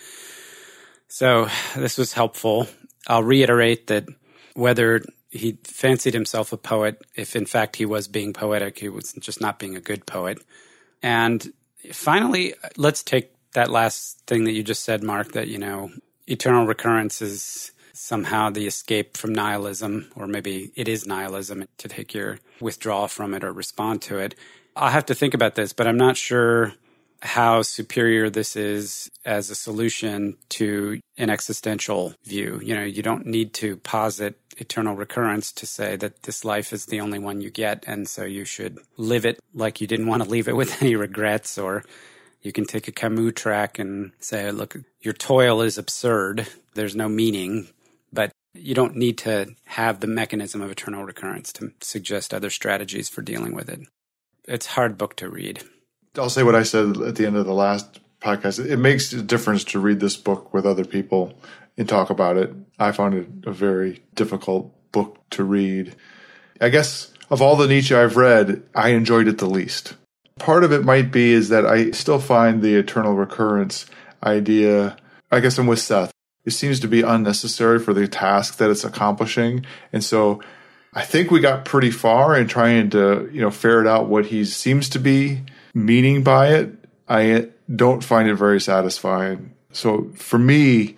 So 1.07 1.49
this 1.77 1.97
was 1.97 2.13
helpful. 2.13 2.67
I'll 3.07 3.23
reiterate 3.23 3.87
that 3.87 4.07
whether 4.55 5.03
he 5.31 5.59
fancied 5.65 6.15
himself 6.15 6.53
a 6.53 6.57
poet, 6.57 7.01
if 7.15 7.37
in 7.37 7.47
fact 7.47 7.77
he 7.77 7.87
was 7.87 8.09
being 8.09 8.33
poetic, 8.33 8.79
he 8.79 8.89
was 8.89 9.13
just 9.15 9.41
not 9.41 9.59
being 9.59 9.77
a 9.77 9.81
good 9.81 10.07
poet. 10.07 10.39
And 11.03 11.53
finally, 11.93 12.55
let's 12.77 13.03
take 13.03 13.33
that 13.53 13.71
last 13.71 14.27
thing 14.27 14.45
that 14.45 14.53
you 14.53 14.63
just 14.63 14.85
said, 14.85 15.03
Mark, 15.03 15.33
that, 15.33 15.49
you 15.49 15.59
know, 15.59 15.91
eternal 16.27 16.67
recurrence 16.67 17.23
is 17.23 17.73
somehow 17.99 18.51
the 18.51 18.67
escape 18.67 19.17
from 19.17 19.35
nihilism, 19.35 20.11
or 20.15 20.27
maybe 20.27 20.71
it 20.75 20.89
is 20.89 21.07
nihilism 21.07 21.67
to 21.79 21.89
take 21.89 22.15
your 22.15 22.39
withdrawal 22.61 23.09
from 23.09 23.35
it 23.35 23.45
or 23.45 23.53
respond 23.53 24.03
to 24.03 24.19
it. 24.19 24.35
I'll 24.77 24.91
have 24.91 25.07
to 25.07 25.15
think 25.15 25.35
about 25.35 25.57
this, 25.57 25.73
but 25.73 25.87
I'm 25.87 25.97
not 25.97 26.17
sure 26.17 26.75
how 27.21 27.63
superior 27.63 28.31
this 28.31 28.55
is 28.55 29.11
as 29.25 29.51
a 29.51 29.55
solution 29.55 30.37
to 30.51 31.01
an 31.17 31.31
existential 31.31 32.15
view. 32.25 32.61
You 32.63 32.77
know, 32.77 32.85
you 32.85 33.03
don't 33.03 33.27
need 33.27 33.55
to 33.55 33.77
posit 33.79 34.39
eternal 34.57 34.95
recurrence 34.95 35.53
to 35.53 35.67
say 35.67 35.97
that 35.97 36.23
this 36.23 36.45
life 36.45 36.73
is 36.73 36.87
the 36.87 37.01
only 37.01 37.19
one 37.19 37.41
you 37.41 37.51
get, 37.51 37.85
and 37.87 38.09
so 38.09 38.25
you 38.25 38.45
should 38.45 38.79
live 38.97 39.25
it 39.25 39.41
like 39.55 39.81
you 39.81 39.87
didn't 39.87 40.07
want 40.07 40.23
to 40.23 40.29
leave 40.29 40.49
it 40.49 40.57
with 40.57 40.81
any 40.83 40.95
regrets, 40.95 41.59
or 41.59 41.85
you 42.43 42.53
can 42.53 42.65
take 42.65 42.87
a 42.89 42.93
Camus 42.93 43.33
track 43.35 43.79
and 43.79 44.13
say, 44.21 44.51
look, 44.53 44.77
your 45.01 45.15
toil 45.15 45.61
is 45.61 45.79
absurd. 45.79 46.47
There's 46.75 46.95
no 46.95 47.09
meaning, 47.09 47.69
you 48.55 48.75
don't 48.75 48.97
need 48.97 49.19
to 49.19 49.55
have 49.65 50.01
the 50.01 50.07
mechanism 50.07 50.61
of 50.61 50.71
eternal 50.71 51.05
recurrence 51.05 51.53
to 51.55 51.73
suggest 51.81 52.35
other 52.35 52.51
strategies 52.51 53.09
for 53.09 53.23
dealing 53.23 53.55
with 53.55 53.69
it. 53.69 53.81
It's 54.45 54.67
hard 54.67 54.99
book 54.99 55.17
to 55.17 55.29
read. 55.29 55.63
I'll 56.17 56.31
say 56.31 56.43
what 56.43 56.55
I 56.55 56.63
said 56.63 56.97
at 56.97 57.17
the 57.17 57.27
end 57.27 57.37
of 57.37 57.47
the 57.47 57.55
last 57.55 58.01
podcast. 58.21 58.65
It 58.65 58.79
makes 58.79 59.13
a 59.13 59.23
difference 59.23 59.65
to 59.65 59.79
read 59.79 60.01
this 60.01 60.17
book 60.17 60.53
with 60.53 60.67
other 60.67 60.85
people 60.85 61.39
and 61.77 61.89
talk 61.89 62.11
about 62.11 62.37
it. 62.37 62.53
I 62.79 62.93
found 62.93 63.15
it 63.15 63.29
a 63.47 63.53
very 63.53 64.03
difficult 64.15 64.75
book 64.91 65.19
to 65.31 65.45
read. 65.45 65.95
I 66.61 66.71
guess 66.71 67.13
of 67.31 67.43
all 67.43 67.57
the 67.57 67.69
Nietzsche 67.69 67.95
I've 67.95 68.17
read, 68.17 68.63
I 68.75 68.91
enjoyed 68.91 69.29
it 69.29 69.39
the 69.39 69.47
least. 69.47 69.95
Part 70.39 70.65
of 70.65 70.73
it 70.73 70.85
might 70.85 71.13
be 71.13 71.33
is 71.33 71.51
that 71.51 71.67
I 71.67 71.91
still 71.91 72.19
find 72.19 72.63
the 72.63 72.75
eternal 72.75 73.15
recurrence 73.15 73.87
idea, 74.23 74.97
I 75.31 75.41
guess 75.41 75.59
I'm 75.59 75.67
with 75.67 75.81
Seth. 75.81 76.11
It 76.49 76.53
seems 76.53 76.81
to 76.81 76.89
be 76.89 77.03
unnecessary 77.03 77.79
for 77.79 77.93
the 77.93 78.09
task 78.09 78.57
that 78.57 78.71
it's 78.71 78.83
accomplishing. 78.83 79.67
And 79.93 80.03
so 80.03 80.41
I 80.95 81.05
think 81.05 81.31
we 81.31 81.41
got 81.41 81.67
pretty 81.67 81.91
far 81.91 82.35
in 82.35 82.49
trying 82.49 82.89
to, 82.89 83.29
you 83.31 83.43
know, 83.43 83.51
ferret 83.51 83.87
out 83.87 84.09
what 84.09 84.25
he 84.25 84.47
seems 84.47 84.89
to 84.89 84.99
be 84.99 85.43
meaning 85.75 86.23
by 86.23 86.55
it. 86.55 86.73
I 87.07 87.51
don't 87.77 88.03
find 88.03 88.31
it 88.31 88.37
very 88.37 88.63
satisfying. 88.63 89.57
So 89.73 90.11
for 90.15 90.39
me, 90.39 90.97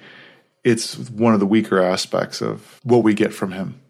it's 0.63 0.97
one 1.11 1.35
of 1.35 1.41
the 1.41 1.47
weaker 1.47 1.83
aspects 1.83 2.41
of 2.41 2.79
what 2.85 3.03
we 3.03 3.13
get 3.13 3.35
from 3.35 3.51
him. 3.51 3.81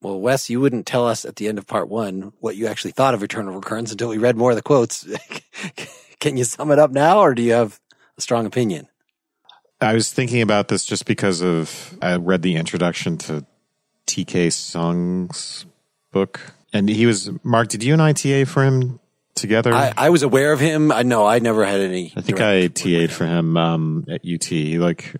Well, 0.00 0.18
Wes, 0.18 0.48
you 0.48 0.58
wouldn't 0.58 0.86
tell 0.86 1.06
us 1.06 1.26
at 1.26 1.36
the 1.36 1.48
end 1.48 1.58
of 1.58 1.66
part 1.66 1.90
one 1.90 2.32
what 2.40 2.56
you 2.56 2.66
actually 2.66 2.92
thought 2.92 3.12
of 3.12 3.20
Return 3.20 3.42
Eternal 3.42 3.60
Recurrence 3.60 3.92
until 3.92 4.08
we 4.08 4.16
read 4.16 4.38
more 4.38 4.52
of 4.52 4.56
the 4.56 4.62
quotes. 4.62 5.06
Can 6.18 6.38
you 6.38 6.44
sum 6.44 6.70
it 6.70 6.78
up 6.78 6.92
now, 6.92 7.20
or 7.20 7.34
do 7.34 7.42
you 7.42 7.52
have 7.52 7.78
a 8.16 8.22
strong 8.22 8.46
opinion? 8.46 8.88
I 9.84 9.94
was 9.94 10.12
thinking 10.12 10.42
about 10.42 10.68
this 10.68 10.84
just 10.84 11.06
because 11.06 11.42
of 11.42 11.96
I 12.00 12.16
read 12.16 12.42
the 12.42 12.56
introduction 12.56 13.18
to 13.18 13.44
TK 14.06 14.52
Seung's 14.52 15.66
book, 16.10 16.40
and 16.72 16.88
he 16.88 17.06
was 17.06 17.30
Mark. 17.42 17.68
Did 17.68 17.84
you 17.84 17.92
and 17.92 18.02
I 18.02 18.12
TA 18.12 18.44
for 18.44 18.64
him 18.64 19.00
together? 19.34 19.72
I, 19.72 19.92
I 19.96 20.10
was 20.10 20.22
aware 20.22 20.52
of 20.52 20.60
him. 20.60 20.90
I 20.92 21.02
know 21.02 21.26
I 21.26 21.38
never 21.38 21.64
had 21.64 21.80
any. 21.80 22.12
I 22.16 22.20
think 22.20 22.40
I 22.40 22.68
TA'd 22.68 23.12
for 23.12 23.26
him 23.26 23.56
um, 23.56 24.04
at 24.08 24.22
UT. 24.24 24.50
Like, 24.50 25.14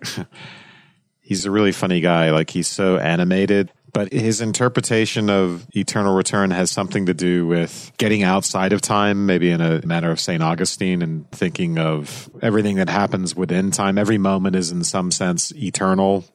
he's 1.21 1.45
a 1.45 1.51
really 1.51 1.71
funny 1.71 2.01
guy. 2.01 2.31
Like, 2.31 2.49
he's 2.49 2.67
so 2.67 2.97
animated 2.97 3.71
but 3.95 4.11
his 4.11 4.41
interpretation 4.41 5.29
of 5.29 5.65
eternal 5.73 6.13
return 6.13 6.51
has 6.51 6.69
something 6.69 7.05
to 7.05 7.13
do 7.13 7.47
with 7.47 7.93
getting 7.97 8.23
outside 8.23 8.73
of 8.73 8.81
time, 8.81 9.25
maybe 9.25 9.49
in 9.49 9.61
a 9.61 9.85
manner 9.85 10.11
of 10.11 10.19
St. 10.19 10.43
Augustine, 10.43 11.01
and 11.01 11.31
thinking 11.31 11.79
of 11.79 12.29
everything 12.41 12.75
that 12.75 12.89
happens 12.89 13.37
within 13.37 13.71
time. 13.71 13.97
Every 13.97 14.17
moment 14.17 14.57
is, 14.57 14.69
in 14.69 14.83
some 14.83 15.11
sense, 15.11 15.53
eternal 15.55 16.25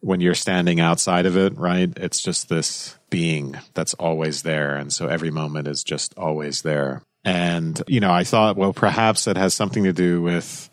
when 0.00 0.22
you're 0.22 0.34
standing 0.34 0.80
outside 0.80 1.26
of 1.26 1.36
it, 1.36 1.58
right? 1.58 1.92
It's 1.96 2.22
just 2.22 2.48
this 2.48 2.96
being 3.10 3.54
that's 3.74 3.92
always 3.92 4.40
there. 4.40 4.74
And 4.74 4.90
so 4.90 5.06
every 5.06 5.30
moment 5.30 5.68
is 5.68 5.84
just 5.84 6.16
always 6.16 6.62
there. 6.62 7.02
And, 7.22 7.82
you 7.86 8.00
know, 8.00 8.12
I 8.12 8.24
thought, 8.24 8.56
well, 8.56 8.72
perhaps 8.72 9.26
it 9.26 9.36
has 9.36 9.52
something 9.52 9.84
to 9.84 9.92
do 9.92 10.22
with 10.22 10.70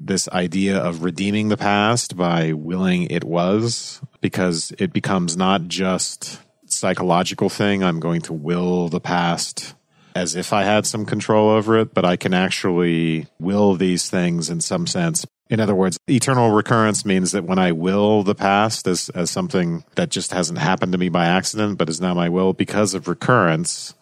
this 0.00 0.28
idea 0.30 0.78
of 0.78 1.04
redeeming 1.04 1.48
the 1.48 1.56
past 1.56 2.16
by 2.16 2.52
willing 2.54 3.02
it 3.10 3.22
was 3.22 4.00
because 4.22 4.72
it 4.78 4.92
becomes 4.92 5.36
not 5.36 5.68
just 5.68 6.40
psychological 6.66 7.50
thing 7.50 7.84
i'm 7.84 8.00
going 8.00 8.22
to 8.22 8.32
will 8.32 8.88
the 8.88 9.00
past 9.00 9.74
as 10.14 10.34
if 10.34 10.52
i 10.52 10.62
had 10.62 10.86
some 10.86 11.04
control 11.04 11.50
over 11.50 11.78
it 11.78 11.92
but 11.92 12.04
i 12.04 12.16
can 12.16 12.32
actually 12.32 13.26
will 13.38 13.74
these 13.74 14.08
things 14.08 14.48
in 14.50 14.60
some 14.60 14.86
sense. 14.86 15.26
In 15.50 15.58
other 15.58 15.74
words 15.74 15.98
eternal 16.08 16.50
recurrence 16.52 17.04
means 17.04 17.32
that 17.32 17.44
when 17.44 17.58
i 17.58 17.72
will 17.72 18.22
the 18.22 18.36
past 18.36 18.86
as, 18.86 19.10
as 19.10 19.30
something 19.30 19.84
that 19.96 20.08
just 20.08 20.32
hasn't 20.32 20.60
happened 20.60 20.92
to 20.92 20.98
me 20.98 21.08
by 21.08 21.26
accident 21.26 21.76
but 21.76 21.90
is 21.90 22.00
now 22.00 22.14
my 22.14 22.28
will 22.28 22.52
because 22.52 22.94
of 22.94 23.08
recurrence 23.08 23.94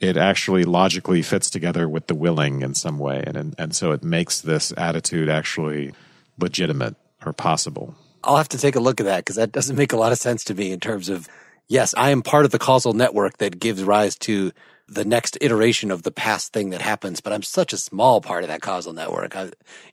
it 0.00 0.16
actually 0.16 0.64
logically 0.64 1.22
fits 1.22 1.50
together 1.50 1.88
with 1.88 2.06
the 2.06 2.14
willing 2.14 2.62
in 2.62 2.74
some 2.74 2.98
way. 2.98 3.22
And, 3.26 3.36
and 3.36 3.54
and 3.58 3.76
so 3.76 3.92
it 3.92 4.02
makes 4.02 4.40
this 4.40 4.72
attitude 4.76 5.28
actually 5.28 5.94
legitimate 6.38 6.96
or 7.24 7.32
possible. 7.32 7.94
I'll 8.22 8.36
have 8.36 8.48
to 8.50 8.58
take 8.58 8.76
a 8.76 8.80
look 8.80 9.00
at 9.00 9.06
that 9.06 9.18
because 9.18 9.36
that 9.36 9.52
doesn't 9.52 9.76
make 9.76 9.92
a 9.92 9.96
lot 9.96 10.12
of 10.12 10.18
sense 10.18 10.44
to 10.44 10.54
me 10.54 10.72
in 10.72 10.80
terms 10.80 11.08
of, 11.08 11.28
yes, 11.68 11.94
I 11.96 12.10
am 12.10 12.22
part 12.22 12.44
of 12.44 12.50
the 12.50 12.58
causal 12.58 12.92
network 12.92 13.38
that 13.38 13.60
gives 13.60 13.84
rise 13.84 14.16
to 14.20 14.52
the 14.88 15.04
next 15.04 15.36
iteration 15.40 15.90
of 15.90 16.02
the 16.02 16.12
past 16.12 16.52
thing 16.52 16.70
that 16.70 16.80
happens, 16.80 17.20
but 17.20 17.32
I'm 17.32 17.42
such 17.42 17.72
a 17.72 17.76
small 17.76 18.20
part 18.20 18.44
of 18.44 18.48
that 18.48 18.62
causal 18.62 18.92
network. 18.92 19.36
I, 19.36 19.44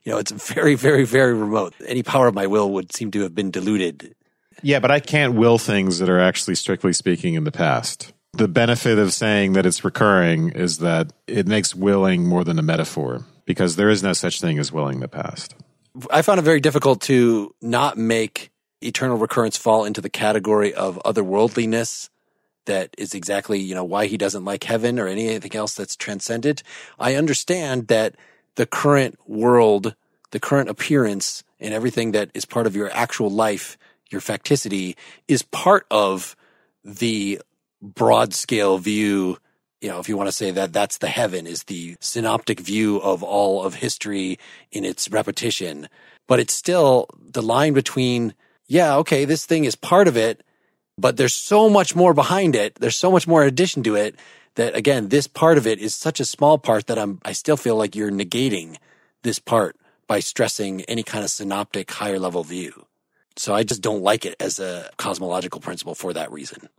you 0.04 0.12
know, 0.12 0.18
it's 0.18 0.32
very, 0.32 0.76
very, 0.76 1.04
very 1.04 1.34
remote. 1.34 1.74
Any 1.88 2.04
power 2.04 2.28
of 2.28 2.36
my 2.36 2.46
will 2.46 2.72
would 2.74 2.94
seem 2.94 3.10
to 3.12 3.22
have 3.22 3.34
been 3.34 3.50
diluted. 3.50 4.16
Yeah, 4.62 4.80
but 4.80 4.92
I 4.92 5.00
can't 5.00 5.34
will 5.34 5.58
things 5.58 6.00
that 6.00 6.10
are 6.10 6.20
actually, 6.20 6.56
strictly 6.56 6.94
speaking, 6.94 7.34
in 7.34 7.44
the 7.44 7.52
past 7.52 8.13
the 8.34 8.48
benefit 8.48 8.98
of 8.98 9.14
saying 9.14 9.54
that 9.54 9.66
it's 9.66 9.84
recurring 9.84 10.50
is 10.50 10.80
that 10.80 11.14
it 11.28 11.48
makes 11.48 11.76
willing 11.76 12.26
more 12.26 12.44
than 12.44 12.58
a 12.58 12.64
metaphor 12.64 13.26
because 13.46 13.76
there 13.76 13.90
is 13.90 14.02
no 14.02 14.14
such 14.14 14.42
thing 14.42 14.58
as 14.58 14.72
willing 14.72 15.00
the 15.00 15.08
past. 15.08 15.56
I 16.10 16.24
found 16.24 16.40
it 16.40 16.44
very 16.44 16.60
difficult 16.60 17.02
to 17.04 17.54
not 17.62 17.98
make 17.98 18.52
eternal 18.82 19.18
recurrence 19.18 19.56
fall 19.56 19.86
into 19.86 20.02
the 20.02 20.10
category 20.10 20.74
of 20.74 21.00
otherworldliness 21.06 22.10
that 22.66 22.96
is 22.98 23.14
exactly, 23.14 23.60
you 23.60 23.76
know, 23.76 23.84
why 23.84 24.08
he 24.08 24.18
doesn't 24.18 24.46
like 24.46 24.64
heaven 24.64 25.00
or 25.00 25.08
anything 25.08 25.56
else 25.56 25.76
that's 25.76 25.96
transcendent. 25.96 26.64
I 26.98 27.16
understand 27.16 27.88
that 27.90 28.16
the 28.56 28.66
current 28.66 29.20
world, 29.28 29.96
the 30.32 30.40
current 30.40 30.70
appearance 30.70 31.44
and 31.60 31.74
everything 31.74 32.14
that 32.14 32.32
is 32.34 32.46
part 32.46 32.66
of 32.66 32.76
your 32.76 32.90
actual 32.92 33.30
life, 33.30 33.78
your 34.10 34.22
facticity 34.22 34.96
is 35.28 35.44
part 35.44 35.86
of 35.92 36.36
the 36.84 37.40
broad 37.84 38.34
scale 38.34 38.78
view, 38.78 39.38
you 39.82 39.90
know, 39.90 40.00
if 40.00 40.08
you 40.08 40.16
want 40.16 40.30
to 40.30 40.36
say 40.36 40.50
that 40.52 40.72
that's 40.72 41.00
the 41.00 41.08
heaven 41.08 41.46
is 41.46 41.66
the 41.66 41.98
synoptic 42.00 42.60
view 42.60 42.98
of 43.02 43.22
all 43.22 43.64
of 43.64 43.76
history 43.76 44.40
in 44.72 44.86
its 44.86 45.10
repetition. 45.10 45.90
But 46.28 46.40
it's 46.40 46.54
still 46.54 47.08
the 47.20 47.42
line 47.42 47.74
between, 47.74 48.34
yeah, 48.68 48.96
okay, 48.98 49.26
this 49.26 49.46
thing 49.46 49.66
is 49.66 49.76
part 49.76 50.08
of 50.08 50.16
it, 50.16 50.42
but 50.98 51.18
there's 51.18 51.34
so 51.34 51.70
much 51.70 51.96
more 51.96 52.14
behind 52.14 52.56
it. 52.56 52.76
There's 52.76 52.96
so 52.96 53.12
much 53.12 53.28
more 53.28 53.42
in 53.42 53.50
addition 53.50 53.84
to 53.84 53.96
it 53.96 54.16
that 54.56 54.76
again, 54.76 55.10
this 55.10 55.28
part 55.28 55.58
of 55.58 55.68
it 55.68 55.80
is 55.80 55.94
such 55.94 56.20
a 56.20 56.26
small 56.26 56.58
part 56.58 56.88
that 56.88 56.98
I'm, 56.98 57.20
I 57.26 57.34
still 57.34 57.58
feel 57.58 57.76
like 57.76 57.96
you're 57.96 58.12
negating 58.12 58.78
this 59.24 59.40
part 59.40 59.76
by 60.08 60.20
stressing 60.20 60.84
any 60.84 61.04
kind 61.04 61.24
of 61.26 61.32
synoptic 61.32 61.92
higher 61.92 62.20
level 62.20 62.44
view. 62.44 62.86
So 63.36 63.54
I 63.54 63.64
just 63.64 63.82
don't 63.82 64.04
like 64.04 64.26
it 64.26 64.36
as 64.40 64.60
a 64.60 64.90
cosmological 64.98 65.60
principle 65.60 65.96
for 65.96 66.14
that 66.14 66.32
reason. 66.32 66.70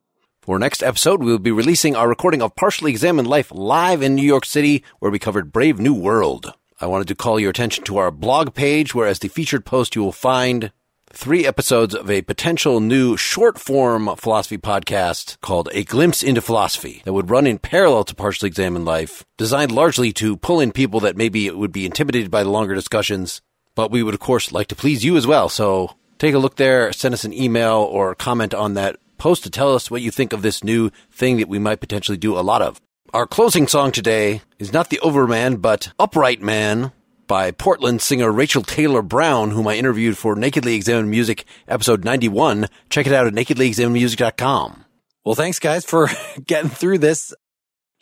For 0.44 0.58
next 0.58 0.82
episode, 0.82 1.22
we 1.22 1.30
will 1.30 1.38
be 1.38 1.50
releasing 1.50 1.96
our 1.96 2.06
recording 2.06 2.42
of 2.42 2.54
Partially 2.54 2.90
Examined 2.90 3.26
Life 3.26 3.50
live 3.50 4.02
in 4.02 4.14
New 4.14 4.20
York 4.20 4.44
City, 4.44 4.84
where 4.98 5.10
we 5.10 5.18
covered 5.18 5.54
Brave 5.54 5.80
New 5.80 5.94
World. 5.94 6.52
I 6.78 6.86
wanted 6.86 7.08
to 7.08 7.14
call 7.14 7.40
your 7.40 7.48
attention 7.48 7.82
to 7.84 7.96
our 7.96 8.10
blog 8.10 8.52
page, 8.52 8.94
where 8.94 9.06
as 9.06 9.20
the 9.20 9.28
featured 9.28 9.64
post, 9.64 9.96
you 9.96 10.02
will 10.02 10.12
find 10.12 10.70
three 11.10 11.46
episodes 11.46 11.94
of 11.94 12.10
a 12.10 12.20
potential 12.20 12.80
new 12.80 13.16
short 13.16 13.58
form 13.58 14.14
philosophy 14.16 14.58
podcast 14.58 15.40
called 15.40 15.70
A 15.72 15.82
Glimpse 15.82 16.22
into 16.22 16.42
Philosophy 16.42 17.00
that 17.06 17.14
would 17.14 17.30
run 17.30 17.46
in 17.46 17.56
parallel 17.56 18.04
to 18.04 18.14
Partially 18.14 18.48
Examined 18.48 18.84
Life, 18.84 19.24
designed 19.38 19.72
largely 19.72 20.12
to 20.12 20.36
pull 20.36 20.60
in 20.60 20.72
people 20.72 21.00
that 21.00 21.16
maybe 21.16 21.50
would 21.50 21.72
be 21.72 21.86
intimidated 21.86 22.30
by 22.30 22.42
the 22.42 22.50
longer 22.50 22.74
discussions. 22.74 23.40
But 23.74 23.90
we 23.90 24.02
would, 24.02 24.12
of 24.12 24.20
course, 24.20 24.52
like 24.52 24.68
to 24.68 24.76
please 24.76 25.06
you 25.06 25.16
as 25.16 25.26
well. 25.26 25.48
So 25.48 25.96
take 26.18 26.34
a 26.34 26.38
look 26.38 26.56
there, 26.56 26.92
send 26.92 27.14
us 27.14 27.24
an 27.24 27.32
email 27.32 27.76
or 27.76 28.14
comment 28.14 28.52
on 28.52 28.74
that 28.74 28.98
post 29.24 29.42
to 29.42 29.48
tell 29.48 29.74
us 29.74 29.90
what 29.90 30.02
you 30.02 30.10
think 30.10 30.34
of 30.34 30.42
this 30.42 30.62
new 30.62 30.90
thing 31.10 31.38
that 31.38 31.48
we 31.48 31.58
might 31.58 31.80
potentially 31.80 32.18
do 32.18 32.38
a 32.38 32.44
lot 32.44 32.60
of. 32.60 32.78
Our 33.14 33.26
closing 33.26 33.66
song 33.66 33.90
today 33.90 34.42
is 34.58 34.70
not 34.70 34.90
The 34.90 35.00
Overman, 35.00 35.56
but 35.62 35.90
Upright 35.98 36.42
Man 36.42 36.92
by 37.26 37.50
Portland 37.50 38.02
singer 38.02 38.30
Rachel 38.30 38.60
Taylor 38.60 39.00
Brown, 39.00 39.52
whom 39.52 39.66
I 39.66 39.76
interviewed 39.76 40.18
for 40.18 40.36
Nakedly 40.36 40.74
Examined 40.74 41.08
Music 41.08 41.46
episode 41.66 42.04
91. 42.04 42.66
Check 42.90 43.06
it 43.06 43.14
out 43.14 43.26
at 43.26 43.32
nakedlyexaminedmusic.com. 43.32 44.84
Well, 45.24 45.34
thanks 45.34 45.58
guys 45.58 45.86
for 45.86 46.10
getting 46.46 46.68
through 46.68 46.98
this. 46.98 47.32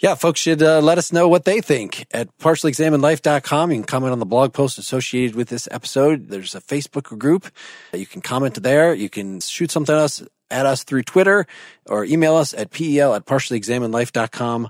Yeah, 0.00 0.16
folks 0.16 0.40
should 0.40 0.60
uh, 0.60 0.80
let 0.80 0.98
us 0.98 1.12
know 1.12 1.28
what 1.28 1.44
they 1.44 1.60
think 1.60 2.04
at 2.10 2.36
partiallyexaminedlife.com. 2.38 3.70
You 3.70 3.76
can 3.76 3.84
comment 3.84 4.10
on 4.10 4.18
the 4.18 4.26
blog 4.26 4.52
post 4.52 4.76
associated 4.76 5.36
with 5.36 5.50
this 5.50 5.68
episode. 5.70 6.30
There's 6.30 6.56
a 6.56 6.60
Facebook 6.60 7.16
group. 7.16 7.46
You 7.92 8.06
can 8.06 8.22
comment 8.22 8.60
there. 8.60 8.92
You 8.92 9.08
can 9.08 9.38
shoot 9.38 9.70
something 9.70 9.94
at 9.94 10.00
us, 10.00 10.20
at 10.52 10.66
us 10.66 10.84
through 10.84 11.02
Twitter 11.02 11.46
or 11.86 12.04
email 12.04 12.36
us 12.36 12.54
at 12.54 12.70
pel 12.70 13.14
at 13.14 13.26
partiallyexaminedlife.com. 13.26 14.68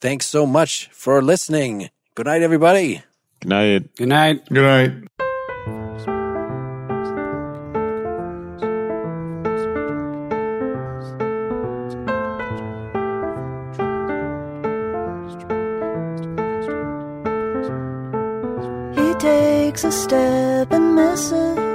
Thanks 0.00 0.26
so 0.26 0.46
much 0.46 0.88
for 0.92 1.22
listening. 1.22 1.90
Good 2.14 2.26
night, 2.26 2.42
everybody. 2.42 3.02
Good 3.40 3.48
night. 3.48 3.96
Good 3.96 4.08
night. 4.08 4.46
Good 4.48 4.62
night. 4.62 4.90
He 18.96 19.14
takes 19.14 19.84
a 19.84 19.92
step 19.92 20.72
and 20.72 20.94
misses. 20.94 21.69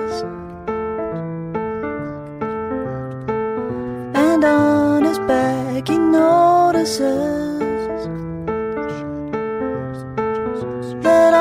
On 4.46 5.04
his 5.04 5.18
back 5.20 5.88
he 5.88 5.98
notices 5.98 7.00
that 11.02 11.34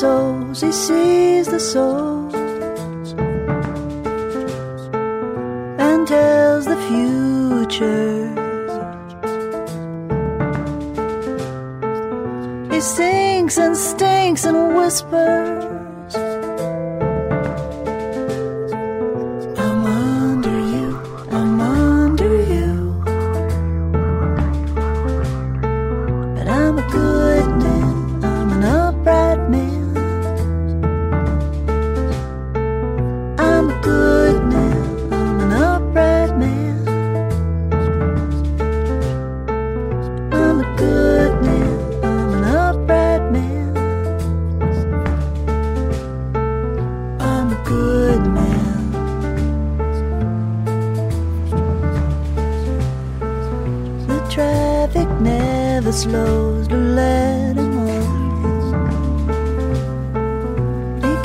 souls, 0.00 0.60
he 0.60 0.72
sees 0.72 1.46
the 1.46 1.58
souls, 1.58 2.34
and 5.86 6.06
tells 6.06 6.66
the 6.66 6.76
future. 6.88 8.28
He 12.72 12.80
sings 12.80 13.56
and 13.56 13.74
stinks 13.74 14.44
and 14.44 14.76
whispers. 14.76 15.65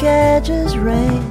Catches 0.01 0.75
rain 0.79 1.30